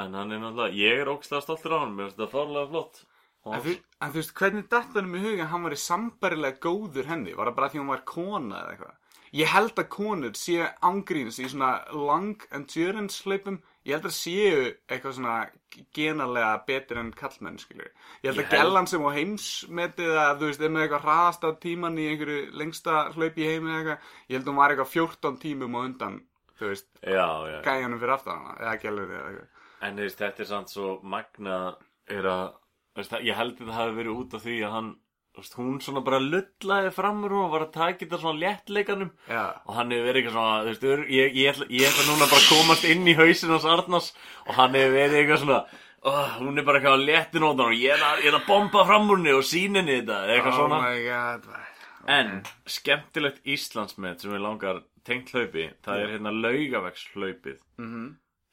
en 0.00 0.16
hann 0.16 0.32
er 0.32 0.40
náttúrulega, 0.40 0.76
ég 0.78 1.02
er 1.02 1.12
ógstlega 1.12 1.44
stoltur 1.44 1.76
á 1.76 1.78
hann 1.84 1.96
mér 1.96 2.10
finnst 2.10 2.20
þetta 2.20 2.32
fárlega 2.32 2.72
flott 2.72 3.04
En 3.46 3.62
þú, 3.62 3.72
en 4.02 4.10
þú 4.10 4.18
veist, 4.18 4.32
hvernig 4.34 4.68
datt 4.72 4.96
hann 4.96 5.06
um 5.06 5.14
í 5.14 5.22
huga 5.22 5.44
hann 5.52 5.66
var 5.66 5.74
í 5.76 5.78
sambarilega 5.78 6.58
góður 6.64 7.10
henni? 7.10 7.34
Var 7.36 7.50
það 7.50 7.58
bara 7.58 7.68
því 7.70 7.82
hún 7.82 7.92
var 7.92 8.02
kona 8.08 8.62
eða 8.62 8.72
eitthvað? 8.72 8.96
Ég 9.36 9.52
held 9.52 9.80
að 9.82 9.88
konur 9.92 10.38
séu 10.38 10.66
ángríns 10.88 11.38
í 11.42 11.48
svona 11.50 11.70
long 11.94 12.46
endurance 12.56 13.22
hlaupum. 13.26 13.60
Ég 13.86 13.94
held 13.94 14.06
að 14.08 14.14
séu 14.16 14.62
eitthvað 14.90 15.12
svona 15.14 15.34
genalega 15.94 16.52
betur 16.66 16.98
en 16.98 17.12
kallmenn, 17.14 17.58
skilur. 17.62 17.90
Ég 18.24 18.32
held 18.32 18.42
að 18.42 18.54
gellan 18.56 18.88
sem 18.90 19.04
á 19.06 19.10
heimsmetið 19.14 20.16
að, 20.18 20.32
þú 20.40 20.48
veist, 20.50 20.64
er 20.66 20.72
með 20.74 20.86
eitthvað 20.86 21.04
hraðast 21.06 21.46
á 21.46 21.50
tíman 21.62 22.00
í 22.02 22.06
einhverju 22.10 22.40
lengsta 22.58 22.96
hlaup 23.14 23.38
í 23.38 23.46
heimi 23.46 23.70
eða 23.70 23.78
eitthvað. 23.78 24.10
Ég 24.26 24.34
held 24.38 24.46
að 24.48 24.50
hún 24.50 24.60
var 24.62 24.74
eitthvað 24.74 24.92
14 24.96 25.38
tímum 25.44 25.78
á 25.78 25.80
undan, 25.84 26.18
þú 26.58 26.70
veist, 26.72 26.88
gæjanum 27.68 28.02
fyrir 28.02 28.14
aftan 28.16 28.42
hana, 28.42 28.56
eða 28.64 28.76
gælur 28.82 29.14
eða 29.14 29.26
eitthvað. 29.30 29.48
en 29.86 29.98
þú 30.00 30.06
veist, 30.08 30.22
þetta 30.24 30.42
er 30.42 30.50
samt 30.50 30.72
svo 30.74 30.92
magna 31.14 31.58
er 32.18 32.30
að, 32.32 32.44
veist, 32.98 33.18
ég 33.22 33.36
held 33.38 33.60
að 33.60 33.68
það 33.70 33.78
hafi 33.82 33.98
verið 34.00 34.22
út 34.24 34.34
af 34.40 34.46
því 34.48 34.56
að 34.66 34.76
hann 34.80 34.94
veist, 35.42 35.56
hún 35.58 35.80
svona 35.84 36.02
bara 36.06 36.18
lullaði 36.22 36.90
fram 36.96 37.24
úr 37.26 37.34
og 37.44 37.50
var 37.54 37.64
að 37.66 37.72
taka 37.76 37.98
þetta 38.04 38.20
svona 38.22 38.40
léttleikanum 38.42 39.10
Já, 39.28 39.44
og 39.66 39.74
hann 39.78 39.90
hefur 39.94 40.06
verið 40.08 40.20
eitthvað 40.22 40.36
svona, 40.38 40.60
þú 40.62 40.70
veist, 40.72 40.86
ör- 40.92 41.08
ég, 41.16 41.34
ég, 41.36 41.50
ætla, 41.52 41.66
ég 41.70 41.88
ætla 41.90 42.06
núna 42.10 42.28
bara 42.30 42.42
að 42.42 42.50
komast 42.52 42.84
inn 42.92 43.06
í 43.10 43.16
hausin 43.18 43.52
hans 43.54 43.68
Arnars 43.76 44.08
og 44.46 44.54
hann 44.60 44.74
hefur 44.78 44.96
verið 44.96 45.18
eitthvað 45.20 45.42
svona 45.44 45.60
oh, 46.06 46.28
hún 46.40 46.58
er 46.60 46.66
bara 46.68 46.78
eitthvað 46.80 46.98
á 46.98 47.06
léttinótan 47.10 47.66
og 47.70 47.76
ég 47.76 47.94
er 47.96 48.04
að, 48.10 48.20
ég 48.24 48.30
er 48.32 48.38
að 48.40 48.46
bomba 48.50 48.84
fram 48.86 49.08
úr 49.10 49.18
henni 49.20 49.34
og 49.36 49.46
sína 49.46 49.80
henni 49.82 49.98
þetta, 50.00 50.20
eða 50.24 50.36
eitthvað 50.36 50.52
oh 50.52 50.60
svona 50.62 50.82
my 50.84 51.00
god. 51.06 51.48
En 52.06 52.28
skemmtilegt 52.70 53.40
Íslandsmet 53.50 54.20
sem 54.22 54.30
við 54.30 54.44
langar 54.44 54.76
tengt 55.06 55.32
hlaupi, 55.34 55.64
það 55.82 56.02
er 56.04 56.12
hérna 56.14 56.30
laugavegs 56.34 57.02
hlaupið. 57.16 57.56
Mhm. 57.82 58.04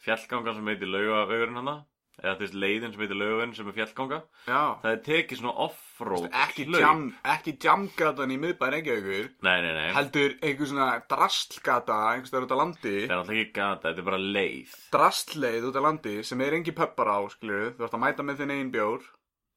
Fjallgangan 0.04 0.56
sem 0.58 0.68
heitir 0.72 0.90
laugavegurinn 0.90 1.60
hana, 1.62 1.76
eða 2.22 2.36
þess 2.40 2.54
leiðin 2.62 2.92
sem 2.94 3.02
heitir 3.02 3.18
laugavegurinn 3.18 3.56
sem 3.58 3.68
er 3.72 3.76
fjallganga. 3.78 4.20
Já. 4.46 4.62
Það 4.84 4.92
er 4.92 5.00
tekið 5.08 5.40
svona 5.40 5.54
off-road 5.66 6.28
ekki 6.44 6.66
jam, 6.78 7.02
ekki 7.34 7.54
jamgatan 7.66 8.32
í 8.36 8.38
miðbæn 8.44 8.74
Reykjavíkur 8.76 9.30
Nei, 9.48 9.58
nei, 9.66 9.72
nei, 9.80 9.88
heldur 9.98 10.36
einhver 10.46 10.70
svona 10.70 10.88
drastlgata 11.10 11.98
einhvers 12.12 12.30
staðar 12.32 12.46
út 12.48 12.54
á 12.54 12.60
landi 12.62 12.94
það 13.08 13.10
er 13.10 13.18
alltaf 13.18 13.34
ekki 13.40 13.56
gata, 13.58 13.88
þetta 13.90 14.04
er 14.04 14.08
bara 14.12 14.22
leið. 14.38 14.76
drastleið 14.94 15.68
út 15.72 15.80
á 15.80 15.84
landi 15.88 16.16
sem 16.30 16.46
er 16.46 16.58
engi 16.60 16.76
pöppar 16.78 17.10
á 17.12 17.20
skilur 17.34 17.74
þú 17.80 17.88
ert 17.88 17.98
að 17.98 18.04
mæta 18.06 18.28
með 18.30 18.40
þinn 18.44 18.56
einn 18.60 18.72
bjór 18.78 19.10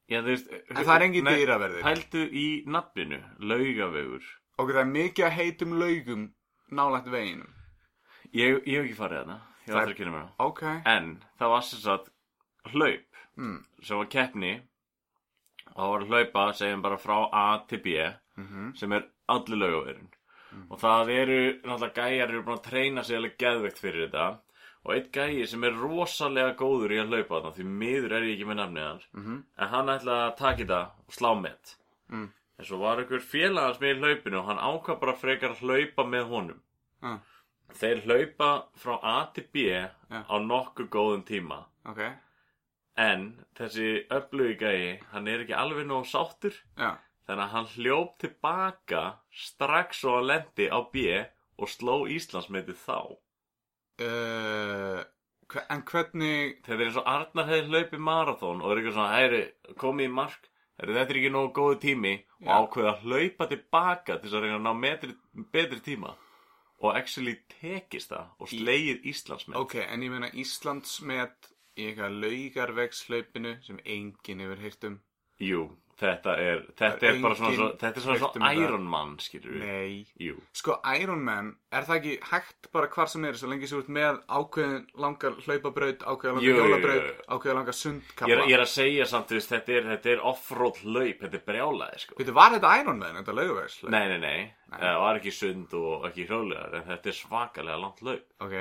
Já, 0.06 0.20
þú 0.22 0.30
veist, 0.30 0.50
en 0.70 0.76
það 0.86 0.94
er 0.96 1.04
engin 1.08 1.28
dýraverðir 1.32 1.82
Pældu 1.82 2.24
í 2.30 2.46
nafninu, 2.70 3.20
laugavegur. 3.42 4.26
og 4.62 4.70
það 4.70 4.80
er 4.84 4.90
mikið 4.96 5.26
að 5.28 5.36
heitum 5.40 5.72
laugum 5.80 6.26
nálægt 6.70 7.08
veginum 7.12 7.52
Ég, 8.34 8.58
ég 8.66 8.80
hef 8.80 8.84
ekki 8.88 8.98
farið 8.98 9.20
þarna, 9.22 9.38
ég 9.66 9.66
Það 9.66 9.74
var 9.74 9.82
aldrei 9.82 9.94
að 9.94 9.98
kynna 10.00 10.12
mér 10.14 10.22
það. 10.26 10.46
ok 10.46 10.62
En 10.92 11.08
það 11.40 11.52
var 11.56 11.66
sem 11.66 11.80
sagt 11.82 12.12
hlaup 12.72 13.20
mm. 13.36 13.58
sem 13.82 13.98
var 13.98 14.06
keppni 14.12 14.52
og 15.74 15.76
það 15.76 15.90
var 15.92 16.04
hlaupa, 16.10 16.44
segjum 16.56 16.82
bara 16.82 16.96
frá 17.00 17.18
A 17.32 17.46
til 17.68 17.78
B 17.84 17.96
Mm 18.36 18.74
sem 18.76 18.92
er 18.92 19.06
allir 19.32 19.56
laugavegurinn 19.56 20.10
og 20.70 20.78
það 20.80 21.10
eru 21.12 21.38
náttúrulega 21.64 21.94
gæjar 21.96 22.28
eru 22.32 22.42
búin 22.44 22.58
að 22.58 22.66
treyna 22.70 23.02
sig 23.04 23.16
alveg 23.16 23.34
geðveikt 23.38 23.78
fyrir 23.80 24.06
þetta. 24.06 24.38
Og 24.86 24.92
einn 24.94 25.08
gæi 25.12 25.46
sem 25.50 25.64
er 25.64 25.74
rosalega 25.76 26.54
góður 26.56 26.92
í 26.94 26.98
að 27.02 27.10
hlaupa 27.10 27.40
þarna 27.40 27.54
því 27.56 27.64
miður 27.80 28.12
er 28.16 28.22
ég 28.28 28.34
ekki 28.36 28.46
með 28.48 28.58
nafnið 28.60 28.84
hans 28.86 29.06
Mhm. 29.12 29.38
en 29.58 29.68
hann 29.68 29.88
ætlaði 29.94 30.26
að 30.28 30.36
taka 30.36 30.56
þetta 30.62 30.80
og 31.08 31.12
slá 31.18 31.30
met. 31.40 31.76
Mm. 32.10 32.28
en 32.58 32.64
svo 32.64 32.78
var 32.78 32.96
einhver 33.02 33.20
félagans 33.20 33.80
með 33.80 33.96
í 33.96 33.98
hlaupinu 34.00 34.38
og 34.38 34.46
hann 34.46 34.58
ákvað 34.70 35.00
bara 35.00 35.12
frekar 35.12 35.50
að 35.50 35.60
hlaupa 35.60 36.04
með 36.08 36.28
honum. 36.30 36.60
Ah, 37.02 37.18
þeir 37.74 38.00
hlaupa 38.06 38.50
frá 38.76 38.98
A 39.02 39.16
til 39.34 39.44
B 39.52 39.56
Ja. 39.66 39.88
á 40.24 40.36
nokkuð 40.40 40.88
góðum 40.88 41.24
tíma. 41.26 41.64
Ok, 41.84 42.00
en 42.96 43.26
þessi 43.58 44.06
öflugi 44.10 44.56
gæi 44.60 45.00
hann 45.12 45.28
er 45.28 45.42
ekki 45.44 45.54
alveg 45.56 45.86
nóg 45.86 46.06
sáttur. 46.08 46.54
Já. 46.78 46.96
þannig 47.26 47.42
að 47.44 47.50
hann 47.56 47.66
hljóp 47.74 48.18
tilbaka 48.22 49.00
strax 49.34 50.04
og 50.06 50.14
hann 50.20 50.26
lendi 50.30 50.68
á 50.70 50.78
B 50.92 51.06
og 51.58 51.68
sló 51.68 51.96
Íslandsmetið 52.06 52.76
þá. 52.86 52.98
Uh, 53.98 55.00
hve- 55.48 55.64
en 55.72 55.82
hvernig, 55.88 56.58
Þetta 56.62 56.76
er 56.76 56.84
eins 56.86 56.98
og 57.00 57.06
Arnar 57.08 57.48
hefði 57.48 57.70
hlaupið 57.72 58.02
marathón 58.04 58.60
og 58.62 58.70
er 58.72 58.80
eitthvað 58.82 58.96
svona, 58.98 59.16
hæri, 59.16 59.42
komið 59.80 60.06
í 60.10 60.12
mark. 60.12 60.48
Þetta 60.76 61.00
er 61.06 61.16
ekki 61.16 61.30
nógu 61.32 61.52
góðu 61.56 61.78
tími. 61.80 62.14
Og 62.44 62.46
Já. 62.46 62.56
ákveða 62.60 62.90
að 62.92 63.04
hlaupa 63.08 63.46
tilbaka 63.48 64.18
til 64.20 64.28
þess 64.28 64.36
að 64.36 64.42
reyna 64.44 64.58
að 64.58 64.66
ná 64.66 64.72
metri, 64.84 65.14
betri 65.54 65.80
tíma. 65.80 66.14
Og 66.84 66.94
actually 66.94 67.38
tekist 67.48 68.10
það 68.12 68.26
og 68.38 68.48
slegið 68.52 69.06
Íslandsmet. 69.08 69.56
Ok, 69.56 69.74
en 69.80 70.02
ég 70.04 70.10
meina 70.12 70.28
Íslandsmet 70.36 71.48
í 71.76 71.90
eitthvað 71.90 72.20
laugarvegslaupinu 72.26 73.56
sem 73.66 73.82
enginn 73.84 74.44
hefur 74.46 74.62
heyrt 74.64 74.88
um. 74.88 75.00
Jú, 75.36 75.66
þetta 76.00 76.32
er, 76.40 76.62
þetta 76.76 77.04
er 77.04 77.14
er 77.14 77.18
bara 77.20 77.36
svona, 77.36 77.66
þetta 77.76 77.88
er 78.00 78.04
svona, 78.04 78.14
um 78.16 78.20
svona 78.22 78.48
þetta. 78.48 78.62
Iron 78.64 78.86
Man, 78.88 79.10
skilur 79.20 79.52
við 79.52 79.64
Nei. 79.66 79.98
Jú, 80.24 80.36
Sko, 80.56 80.76
Iron 80.96 81.20
Man, 81.24 81.50
er 81.72 81.84
það 81.88 81.98
ekki 81.98 82.14
hægt 82.30 82.68
bara 82.72 82.88
hvar 82.94 83.10
sem 83.12 83.26
er, 83.28 83.36
svo 83.36 83.50
lengi 83.50 83.68
sem 83.68 83.76
þú 83.76 83.82
ert 83.84 83.92
með 83.98 84.22
ákveðin 84.38 84.86
langar 85.04 85.36
hlaupabraut, 85.44 86.06
ákveðin 86.08 86.38
langar 86.38 86.62
hjólabraut, 86.62 87.20
ákveðin 87.36 87.60
langar 87.60 87.76
ég 87.76 87.80
sundkappa. 87.82 88.32
ég 88.32 88.56
er 88.56 88.64
að 88.64 88.72
segja 88.72 89.08
samt, 89.12 89.36
veist, 89.36 89.52
þetta 89.52 89.76
er, 89.76 89.88
þetta 89.92 90.12
er 90.14 90.24
off-road 90.32 90.80
hlaup, 90.86 91.20
þetta 91.26 91.40
er 91.40 91.44
brjálaði, 91.52 92.00
sko 92.06 92.18
Veitu, 92.22 92.36
var 92.40 92.56
þetta 92.56 92.72
Iron 92.80 93.04
Man, 93.04 93.20
þetta 93.20 93.36
laugarvegslaup? 93.36 93.92
Nei, 93.92 94.02
nei, 94.14 94.18
nei, 94.24 94.40
það 94.72 94.98
var 95.04 95.20
ekki 95.20 95.36
sund 95.36 95.76
og 95.80 96.08
ekki 96.08 96.28
hjólegar 96.32 96.80
en 96.80 96.88
þetta 96.94 97.12
er 97.12 97.20
svakalega 97.20 97.80
langt 97.84 98.00
hlaup 98.04 98.48
Ok, 98.48 98.56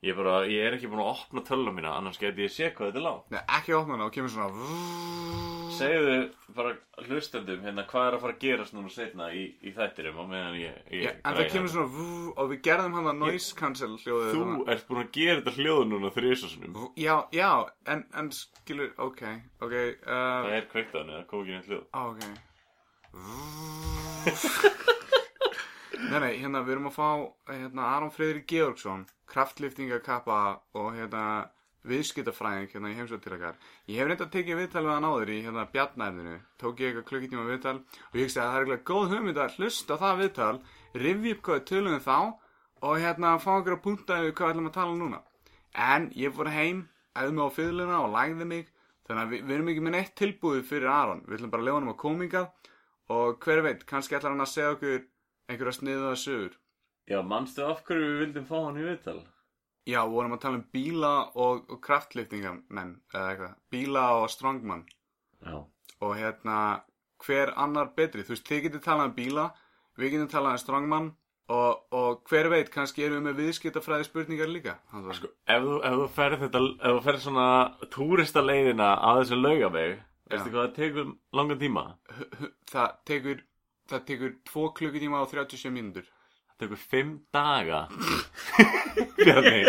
Ég, 0.00 0.14
bara, 0.16 0.46
ég 0.48 0.62
er 0.64 0.72
ekki 0.78 0.88
búin 0.88 1.02
að 1.04 1.10
opna 1.12 1.42
tölva 1.44 1.72
mína 1.76 1.90
annars 1.92 2.16
geti 2.16 2.46
ég 2.46 2.52
sé 2.54 2.70
hvað 2.72 2.88
þetta 2.88 2.96
er 2.96 3.04
langt 3.04 3.26
Nei, 3.34 3.42
ekki 3.58 3.74
opna 3.76 3.98
hana 3.98 4.06
og 4.08 4.14
kemur 4.14 4.32
svona 4.32 4.48
Segðu 5.76 6.14
bara 6.56 6.70
hlustendum 7.04 7.60
hérna 7.66 7.84
hvað 7.90 8.06
er 8.06 8.14
að 8.16 8.22
fara 8.22 8.32
að 8.32 8.40
gerast 8.46 8.72
núna 8.72 8.88
setna 8.94 9.26
í, 9.36 9.42
í 9.60 9.74
þættirum 9.76 10.16
á 10.16 10.24
meðan 10.30 10.56
ég, 10.56 10.78
ég 10.88 11.04
Já, 11.04 11.12
en 11.18 11.36
það 11.36 11.52
kemur 11.52 11.72
svona 11.74 11.92
vú, 11.92 12.08
og 12.32 12.48
við 12.54 12.62
gerðum 12.70 12.96
hann 12.96 13.10
að 13.12 13.20
noise 13.26 13.52
cancel 13.60 13.92
hljóðið 13.98 14.32
Þú 14.32 14.40
þarna. 14.40 14.64
ert 14.72 14.88
búin 14.88 15.02
að 15.04 15.12
gera 15.18 15.36
þetta 15.42 15.56
hljóðu 15.58 15.84
núna 15.92 16.14
þrísasunum 16.16 16.72
Vú, 16.80 16.88
Já, 17.04 17.16
já, 17.36 17.50
en, 17.92 18.00
en 18.22 18.32
skilur, 18.40 18.90
ok, 18.96 19.22
ok 19.60 19.76
Það 19.76 20.48
uh, 20.48 20.56
er 20.56 20.64
kveikt 20.72 20.96
á 20.96 20.98
henni, 21.02 21.12
það 21.18 21.28
kom 21.28 21.44
ekki 21.44 21.52
neitt 21.58 21.68
hljóð 21.68 21.84
á, 21.92 22.00
Ok 22.08 22.20
Nei, 26.00 26.18
nei, 26.24 26.32
hérna, 26.40 26.64
við 26.64 26.72
erum 26.78 26.88
að 26.88 26.96
fá 26.96 27.08
hérna, 27.52 27.82
Aron 27.92 28.12
Freyðri 28.14 28.40
Georgsson 28.48 29.04
kraftliftingakappa 29.30 30.40
og 30.80 30.92
hérna 30.96 31.24
viðskiptafræðing 31.88 32.68
hérna 32.74 32.90
í 32.92 32.96
heimsótt 32.98 33.22
til 33.24 33.32
okkar 33.36 33.56
Ég 33.88 34.00
hef 34.00 34.10
reynda 34.10 34.28
tekið 34.34 34.60
viðtal 34.60 34.84
við 34.84 34.92
hann 34.92 35.08
áður 35.08 35.32
í 35.32 35.38
hérna 35.46 35.64
bjarnæðinu 35.72 36.36
tók 36.60 36.82
ég 36.82 36.90
eitthvað 36.90 37.08
klukkutíma 37.08 37.46
viðtal 37.48 37.76
og 37.80 38.18
ég 38.18 38.26
hugsti 38.26 38.42
að 38.42 38.50
það 38.50 38.58
er 38.58 38.66
eitthvað 38.66 38.86
góð 38.90 39.14
hugmynd 39.14 39.40
að 39.40 39.56
hlusta 39.56 39.98
það 40.02 40.20
viðtal 40.20 40.56
rifja 41.04 41.34
upp 41.36 41.42
hvað 41.46 41.60
við 41.60 41.66
tölum 41.70 42.00
þá 42.04 42.16
og 42.80 43.00
hérna 43.00 43.32
fá 43.40 43.50
okkur 43.56 43.76
að 43.76 43.82
punta 43.86 44.20
yfir 44.20 44.36
hvað 44.36 44.50
við 44.50 44.54
ætlum 44.54 44.68
að 44.70 44.76
tala 44.76 44.92
um 44.94 45.00
núna. 45.00 45.22
En 45.76 46.06
ég 46.16 46.32
fór 46.34 46.50
heim, 46.50 46.84
æði 47.16 47.34
mig 47.36 47.48
á 47.48 47.56
fiðluna 47.56 48.02
og 48.04 48.14
lagði 48.16 48.46
mig 48.52 48.68
Þannig 49.10 49.24
að 49.24 49.32
við, 49.32 49.40
við 49.42 49.54
erum 49.56 49.68
ekki 49.72 49.82
með 49.82 49.94
neitt 49.96 50.12
tilbúið 50.14 50.60
fyrir 50.68 50.90
Aron. 50.94 51.22
Við 51.26 51.40
ætlum 51.40 51.50
bara 51.50 51.64
að 51.64 51.66
lefa 51.66 51.78
hann 51.80 51.90
að 51.90 51.96
kominga 51.98 52.42
Og 53.10 53.40
hver 53.42 53.62
veit, 53.66 53.80
kannski 53.88 54.14
ætlar 54.14 54.36
hann 54.36 54.44
að 54.44 54.52
segja 54.52 54.74
okkur 54.76 55.00
einhverja 55.50 55.78
sniðuða 55.80 56.18
sögur 56.20 56.52
Já, 57.10 57.18
manstu 57.26 57.64
af 57.66 57.82
hverju 57.86 58.06
við 58.06 58.20
vildum 58.24 58.46
fá 58.46 58.56
hann 58.62 58.78
í 58.78 58.86
viðtal? 58.86 59.18
Já, 59.88 60.00
við 60.04 60.12
vorum 60.14 60.36
að 60.36 60.42
tala 60.44 60.60
um 60.60 60.66
bíla 60.74 61.12
og, 61.34 61.64
og 61.72 61.80
kraftliftingamenn 61.82 62.92
Eða 63.10 63.30
eitthvað, 63.32 63.56
bíla 63.72 64.04
og 64.20 64.28
strongman. 64.30 64.84
Já. 65.42 65.56
Og 66.00 66.12
hérna, 66.16 66.58
hver 67.24 67.50
annar 67.58 67.90
betri? 67.96 68.22
Þú 68.22 68.36
veist, 68.36 68.46
þið 68.46 68.62
getur 68.68 68.84
talað 68.84 69.10
um 69.10 69.16
bíla 69.16 69.48
Við 69.98 70.14
getum 70.14 70.30
talað 70.30 70.58
um 70.58 70.62
strongman 70.62 71.10
Og, 71.50 71.80
og 71.90 72.20
hver 72.30 72.46
veit, 72.52 72.68
kannski 72.70 73.02
erum 73.02 73.24
við 73.24 73.26
með 73.26 73.40
viðskiptafræði 73.40 74.04
spurningar 74.06 74.50
líka. 74.52 74.76
Sko, 75.18 75.32
ef 75.50 75.64
þú, 75.64 75.80
ef 75.82 75.96
þú 75.98 76.04
ferð 76.14 76.44
þetta, 76.44 76.60
ef 76.78 76.92
þú 76.94 77.00
ferð 77.08 77.24
svona 77.24 77.46
túrista 77.90 78.44
leiðina 78.44 78.92
að 79.02 79.24
þessu 79.24 79.38
laugaveg 79.40 79.96
Veistu 80.30 80.52
hvað 80.52 80.60
það 80.68 80.76
tekur 80.76 81.08
langan 81.34 81.58
tíma? 81.58 81.82
það 82.70 82.92
tekur 83.10 83.42
Það 83.90 84.02
tekur 84.06 84.34
2 84.46 84.66
klukkutíma 84.78 85.20
og 85.24 85.30
37 85.32 85.72
mínútur. 85.74 86.04
Það 86.06 86.19
tekur 86.60 86.80
fimm 86.80 87.12
daga. 87.34 87.86
Bjarni. 89.20 89.64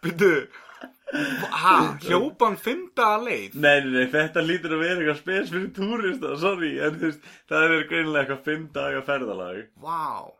Byrju 0.00 0.34
Hæ, 1.10 1.72
hljópan 2.04 2.54
fymta 2.60 3.16
leið? 3.18 3.56
Nei, 3.58 3.80
nei, 3.82 3.90
nei, 3.96 4.04
þetta 4.12 4.44
lítur 4.44 4.76
að 4.76 4.84
vera 4.84 5.00
eitthvað 5.00 5.18
spes 5.18 5.50
fyrir 5.50 5.72
túrista, 5.74 6.36
sorry 6.38 6.70
En 6.78 7.00
þú 7.00 7.08
veist, 7.08 7.26
það 7.50 7.64
er 7.66 7.88
greinilega 7.90 8.22
eitthvað 8.22 8.44
fimm 8.46 8.68
daga 8.76 9.02
ferðalag. 9.08 9.58
Vá. 9.82 10.30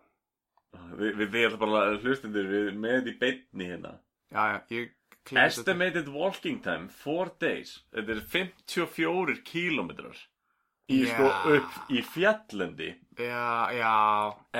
Við, 1.01 1.11
við, 1.19 1.27
við 1.27 1.49
erum 1.49 1.63
bara 1.65 1.83
hlustendur, 1.99 2.49
við 2.53 2.71
með 2.79 2.97
þetta 3.01 3.11
í 3.13 3.19
beinni 3.25 3.71
hérna. 3.73 3.95
Já, 4.31 4.43
já, 4.53 4.59
ég 4.77 4.97
Estimated 5.31 6.09
walking 6.09 6.63
time, 6.63 6.89
4 7.03 7.35
days. 7.43 7.75
Þetta 7.95 8.15
er 8.15 8.23
54 8.33 9.37
kílómetrar 9.47 10.23
Í 10.91 11.01
Já. 11.05 11.13
sko 11.15 11.57
upp 11.57 11.91
í 11.95 12.03
fjallendi. 12.03 12.91
Já, 13.21 13.71
já, 13.77 13.95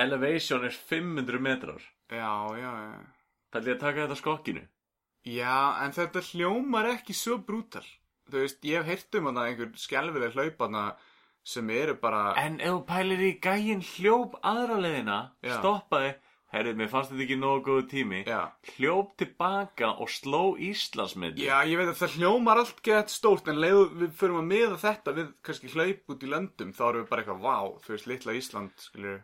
Elevation 0.03 0.63
er 0.67 0.75
500 0.75 1.41
metrar. 1.43 1.81
Já, 2.11 2.29
já, 2.55 2.71
já. 2.71 2.99
Pældi 3.51 3.73
að 3.73 3.81
taka 3.81 4.05
þetta 4.05 4.19
skokkinu. 4.19 4.63
Já, 5.27 5.57
en 5.83 5.91
þetta 5.95 6.23
hljómar 6.31 6.87
ekki 6.95 7.13
svo 7.17 7.37
brútal. 7.43 7.85
Þú 8.31 8.45
veist, 8.45 8.61
ég 8.63 8.79
hef 8.79 8.87
heyrt 8.87 9.17
um 9.19 9.27
hana 9.27 9.47
einhver 9.49 9.71
skelfileg 9.75 10.37
hlaupana 10.37 10.85
sem 11.43 11.69
eru 11.73 11.95
bara 11.99 12.33
En 12.37 12.59
ef 12.61 12.69
þú 12.69 12.81
pælir 12.87 13.23
í 13.25 13.31
gæinn 13.43 13.81
hljóp 13.81 14.37
aðra 14.45 14.77
leiðina 14.79 15.17
Já. 15.43 15.57
Stoppaði 15.57 16.13
Herrið, 16.51 16.75
mér 16.81 16.89
fannst 16.91 17.13
þetta 17.13 17.23
ekki 17.23 17.35
nógu 17.39 17.61
góðu 17.63 17.83
tími. 17.93 18.17
Já, 18.27 18.41
Hljóp 18.73 19.13
tilbaka 19.21 19.93
og 20.03 20.09
sló 20.11 20.41
Íslandsmyndi 20.59 21.45
já, 21.47 21.55
ég 21.63 21.79
veit 21.79 21.87
að 21.93 22.01
það 22.01 22.17
hljómar 22.17 22.59
allt 22.59 22.81
gett 22.83 23.13
stórt 23.13 23.47
en 23.47 23.61
leiðu 23.63 23.85
við 24.01 24.13
förum 24.19 24.41
að 24.41 24.49
miða 24.49 24.79
þetta 24.81 25.15
við 25.15 25.29
kannski 25.47 25.71
hlaup 25.71 26.11
út 26.11 26.25
í 26.27 26.31
löndum 26.33 26.73
þá 26.75 26.83
erum 26.89 27.05
við 27.05 27.11
bara 27.13 27.23
eitthvað, 27.23 27.45
vá, 27.47 27.57
þú 27.85 27.95
veist, 27.95 28.09
litla 28.11 28.35
Ísland, 28.35 28.75
skiljur 28.83 29.21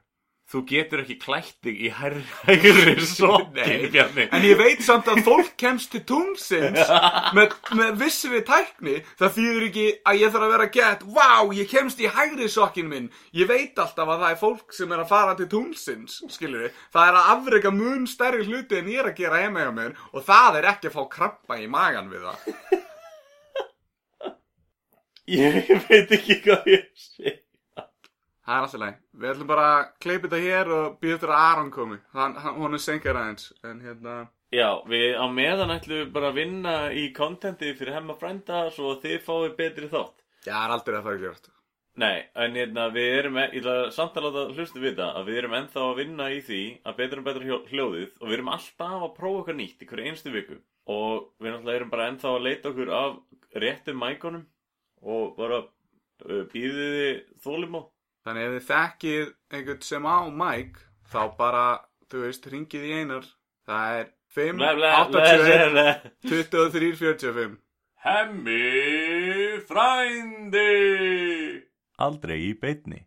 Þú 0.47 0.61
getur 0.63 1.01
ekki 1.01 1.15
klætt 1.19 1.57
þig 1.65 1.79
í 1.83 1.89
hærri, 1.91 2.21
hærri 2.47 3.03
sokkin. 3.03 3.81
Bjarni. 3.91 4.27
En 4.31 4.45
ég 4.47 4.55
veit 4.55 4.79
samt 4.85 5.09
að 5.11 5.19
fólk 5.25 5.49
kemst 5.59 5.91
til 5.91 6.05
tungsins 6.07 6.87
með, 7.35 7.55
með 7.75 7.97
vissi 7.99 8.31
við 8.31 8.45
tækni. 8.47 8.93
Það 9.19 9.33
þýðir 9.35 9.65
ekki 9.67 9.87
að 10.07 10.19
ég 10.21 10.31
þarf 10.31 10.45
að 10.45 10.53
vera 10.53 10.67
gett. 10.77 11.03
Vá, 11.17 11.27
ég 11.57 11.67
kemst 11.67 11.99
í 11.99 12.07
hægri 12.15 12.47
sokkin 12.51 12.87
minn. 12.87 13.09
Ég 13.35 13.49
veit 13.51 13.75
alltaf 13.83 14.07
að 14.07 14.23
það 14.23 14.31
er 14.31 14.39
fólk 14.45 14.77
sem 14.77 14.93
er 14.95 15.03
að 15.03 15.11
fara 15.11 15.33
til 15.35 15.49
tungsins 15.51 16.21
Skilur 16.31 16.63
við 16.63 16.77
Það 16.95 17.09
er 17.09 17.17
að 17.19 17.31
afreka 17.33 17.71
mun 17.75 18.05
stærri 18.07 18.47
hluti 18.47 18.79
en 18.79 18.87
ég 18.91 19.01
er 19.03 19.09
að 19.11 19.19
gera 19.19 19.41
heima 19.43 19.65
hjá 19.65 19.73
mér 19.75 19.97
Og 20.13 20.23
það 20.27 20.61
er 20.61 20.69
ekki 20.71 20.87
að 20.89 20.95
fá 20.95 21.03
krampa 21.17 21.59
í 21.59 21.67
magan 21.71 22.07
við 22.13 22.23
það. 22.29 22.39
Ég 25.27 25.73
veit 25.89 26.13
ekki 26.15 26.39
hvað 26.45 26.71
ég 26.71 26.87
sé 26.95 27.35
Það 28.47 28.55
er 28.55 28.65
alltaf 28.65 28.81
leið 28.83 28.97
Við 29.21 29.29
ætlum 29.33 29.49
bara 29.51 29.67
að 29.73 29.85
kleipa 30.05 30.27
þetta 30.29 30.39
hér 30.45 30.69
og 30.77 30.97
býða 31.01 31.17
eftir 31.17 31.33
að 31.35 31.43
Aron 31.51 31.71
komi. 31.75 31.97
Hann, 32.15 32.35
hann, 32.45 32.73
er 32.77 32.83
senkar 32.83 33.19
aðeins 33.19 33.49
En 33.67 33.81
hérna 33.83 34.15
Já, 34.55 34.69
við 34.87 35.17
á 35.19 35.25
meðan 35.27 35.73
ætlum 35.75 35.99
við 35.99 36.11
bara 36.15 36.29
að 36.31 36.37
vinna 36.39 36.75
í 36.95 37.09
kontenti 37.15 37.73
fyrir 37.75 37.97
hemma 37.97 38.15
frænda 38.15 38.61
svo 38.71 38.93
þið 39.01 39.17
fáið 39.25 39.55
betri 39.57 39.89
þátt. 39.91 40.23
Já, 40.47 40.53
það 40.53 40.63
er 40.63 40.75
aldrei 40.77 40.95
að 40.95 41.03
fara 41.09 41.17
að 41.17 41.23
gera 41.25 41.39
þetta 41.41 41.53
Nei, 41.97 42.17
en 42.37 42.55
hérna, 42.55 42.83
við 42.93 43.07
erum, 43.17 43.37
ég 43.41 43.55
ætla 43.57 43.73
að 44.05 44.23
láta 44.27 44.41
hlustu 44.53 44.79
vita 44.83 45.05
að 45.17 45.27
við 45.31 45.39
erum 45.41 45.55
ennþá 45.57 45.83
að 45.83 45.95
vinna 45.97 46.27
í 46.29 46.37
því 46.45 46.59
að 46.85 46.97
betra 47.01 47.19
og 47.23 47.25
betra 47.25 47.47
hljó- 47.47 47.63
hljóðið 47.71 48.11
og 48.21 48.27
við 48.29 48.35
erum 48.37 48.51
alltaf 48.53 49.05
að 49.07 49.15
prófa 49.17 49.39
okkar 49.41 49.57
nýtt 49.57 49.81
í 49.81 49.87
hverju 49.89 50.11
einstu 50.11 50.33
viku. 50.35 50.57
Og 50.93 51.25
við 51.41 51.71
erum 51.73 51.89
bara 51.89 52.05
ennþá 52.11 52.35
að 52.35 52.45
leita 52.45 52.69
okkur 52.69 52.91
af 52.93 53.17
réttum 53.65 53.97
mækonum 54.03 54.45
og 55.01 55.33
bara 55.41 55.63
býðið 56.53 57.23
þólum 57.43 57.79
á 57.79 57.81
Þannig 58.27 58.43
ef 58.43 58.53
þið 58.57 58.65
þekkið 58.67 59.27
einhvern 59.55 59.83
sem 59.87 60.03
á 60.03 60.17
Mike 60.35 60.81
þá 61.07 61.21
bara, 61.37 61.65
þú 62.11 62.23
veist, 62.25 62.47
ringið 62.51 62.83
í 62.83 62.89
einar. 62.99 63.29
Það 63.67 63.99
er 64.01 64.09
5, 64.35 64.59
Ble, 64.59 64.71
ble, 64.75 64.89
8, 64.97 65.13
ble, 65.15 65.21
21, 65.31 65.71
ble. 65.77 65.85
23, 66.27 66.89
45 66.99 67.55
Hemmi 68.03 68.59
frændi. 69.69 70.67
Aldrei 72.03 72.37
í 72.49 72.51
beinni 72.59 73.06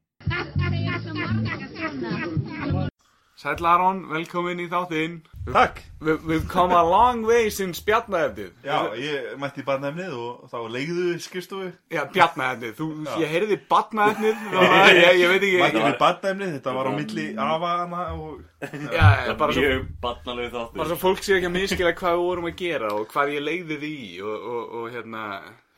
Sæll 3.40 3.64
Aron, 3.64 4.02
velkomin 4.10 4.58
í 4.60 4.66
þáttinn. 4.68 5.14
Takk. 5.46 5.78
We, 6.04 6.12
We've 6.28 6.48
come 6.48 6.74
a 6.76 6.82
long 6.84 7.22
way 7.24 7.48
since 7.48 7.80
Bjarnaefnið. 7.80 8.50
Já, 8.66 8.92
ég 9.00 9.30
mætti 9.40 9.62
í 9.62 9.64
barnefnið 9.64 10.12
og 10.12 10.50
þá 10.52 10.58
legðu 10.74 11.14
skrifstofu. 11.24 11.70
Já, 11.88 12.02
Bjarnaefnið, 12.12 12.74
þú, 12.76 12.88
ég 13.22 13.32
heyrði 13.32 13.56
Barnaefnið. 13.70 14.44
Ég, 15.00 15.22
ég 15.22 15.32
veit 15.32 15.46
ekki 15.46 15.62
Mætti 15.62 15.80
í 15.80 15.96
barnefnið, 16.02 16.52
þetta 16.58 16.76
var 16.76 16.90
á 16.90 16.92
milli 16.98 17.26
afana 17.46 18.04
og 18.12 18.44
Já, 18.60 19.06
já, 19.24 19.32
bara 19.40 19.56
svo 19.56 19.64
Mjög 19.64 19.84
barnalegu 20.04 20.50
þáttur 20.52 20.80
Bara 20.82 20.88
svo 20.90 20.96
fólk 21.00 21.22
sé 21.24 21.38
ekki 21.38 21.48
að 21.48 21.54
miskila 21.54 21.92
hvað 21.96 22.18
við 22.18 22.24
vorum 22.26 22.48
að 22.50 22.56
gera 22.60 22.90
og 22.92 23.06
hvað 23.08 23.32
ég 23.38 23.44
leiði 23.46 23.78
því 23.80 23.96
og, 24.20 24.48
og, 24.52 24.74
og 24.76 24.90
hérna, 24.92 25.22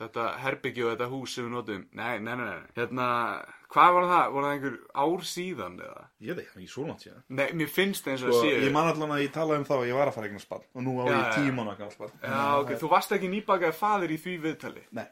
þetta 0.03 0.29
herbyggju 0.43 0.89
og 0.89 0.97
þetta 0.97 1.11
hús 1.15 1.37
sem 1.37 1.47
við 1.47 1.55
notum. 1.61 1.85
Nei, 1.95 2.17
nei, 2.19 2.35
nei, 2.35 2.49
nei. 2.49 2.71
Hérna, 2.81 3.07
hvað 3.73 3.95
var 3.97 4.05
það? 4.11 4.27
Var 4.35 4.45
það 4.47 4.53
einhver 4.55 4.77
ár 5.03 5.23
síðan 5.33 5.77
eða? 5.87 6.03
Ég 6.29 6.37
veit 6.37 6.47
ekki, 6.53 6.69
svo 6.69 6.85
langt 6.87 7.05
síðan 7.07 7.23
Nei, 7.29 7.47
mér 7.57 7.71
finnst 7.73 8.07
eins 8.13 8.23
og 8.23 8.33
Sko, 8.35 8.43
að 8.43 8.51
séu. 8.51 8.63
ég 8.67 8.73
man 8.75 8.91
allan 8.93 9.15
að 9.17 9.23
ég 9.25 9.33
talaði 9.33 9.63
um 9.63 9.67
þá 9.69 9.75
að 9.79 9.87
ég 9.89 9.97
var 9.99 10.11
að 10.11 10.17
fara 10.19 10.29
eignan 10.29 10.45
spann 10.45 10.65
og 10.75 10.83
nú 10.87 10.95
á 11.01 11.05
Já, 11.09 11.17
ég 11.17 11.35
tíu 11.39 11.53
mánu 11.57 11.75
að 11.77 11.93
spann 11.97 12.13
Já, 12.23 12.41
ok, 12.61 12.71
þú 12.83 12.91
varst 12.93 13.13
ekki 13.17 13.31
nýbakaði 13.33 13.77
fadir 13.81 14.13
í 14.13 14.19
því 14.23 14.35
viðtali. 14.47 14.85
Nei, 14.93 15.07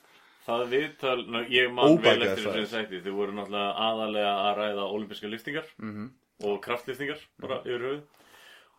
Það 0.47 0.63
viðtal, 0.73 1.19
ná, 1.31 1.39
ég 1.53 1.73
man 1.73 1.85
vel 1.85 1.97
Óbækaði 2.01 2.29
eftir 2.31 2.45
það. 2.47 2.55
þessu 2.57 2.71
sætti 2.75 3.01
Þau 3.05 3.13
voru 3.17 3.33
náttúrulega 3.37 3.75
aðalega 3.87 4.31
að 4.49 4.57
ræða 4.61 4.87
olimpíska 4.97 5.29
liftingar 5.31 5.67
Mhm. 5.79 6.07
og 6.45 6.61
kraftliftingar 6.65 7.21
bara 7.41 7.59
yfir 7.65 7.85
höfuð 7.85 8.03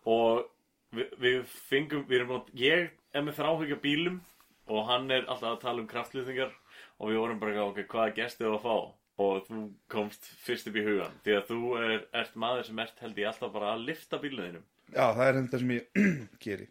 og 0.06 0.46
við, 0.96 1.12
við 1.22 1.44
fengum, 1.70 2.06
við 2.10 2.18
erum 2.22 2.34
að 2.40 2.50
ég 2.58 2.90
er 3.14 3.22
með 3.22 3.38
þráhyggja 3.38 3.78
bílum 3.84 4.18
og 4.72 4.86
hann 4.88 5.12
er 5.12 5.26
alltaf 5.28 5.56
að 5.58 5.62
tala 5.62 5.82
um 5.82 5.88
kraftliftingar 5.88 6.52
og 7.00 7.10
við 7.12 7.18
vorum 7.22 7.40
bara, 7.40 7.64
ok, 7.70 7.84
hvaða 7.88 8.16
gestið 8.18 8.48
þú 8.50 8.56
að 8.58 8.66
fá 8.66 8.76
og 9.22 9.48
þú 9.48 9.64
komst 9.92 10.28
fyrst 10.46 10.70
upp 10.72 10.78
í 10.82 10.86
hugan 10.86 11.16
því 11.26 11.38
að 11.38 11.48
þú 11.54 11.62
er, 11.86 11.98
ert 12.24 12.38
maður 12.44 12.70
sem 12.70 12.84
ert 12.86 13.02
held 13.06 13.24
ég 13.24 13.32
alltaf 13.32 13.56
bara 13.56 13.74
að 13.76 13.88
lifta 13.92 14.20
bílunum 14.22 14.64
já, 14.92 15.06
það 15.16 15.26
er 15.26 15.38
þetta 15.40 15.60
sem 15.62 15.74
ég 15.76 16.00
geri. 16.46 16.68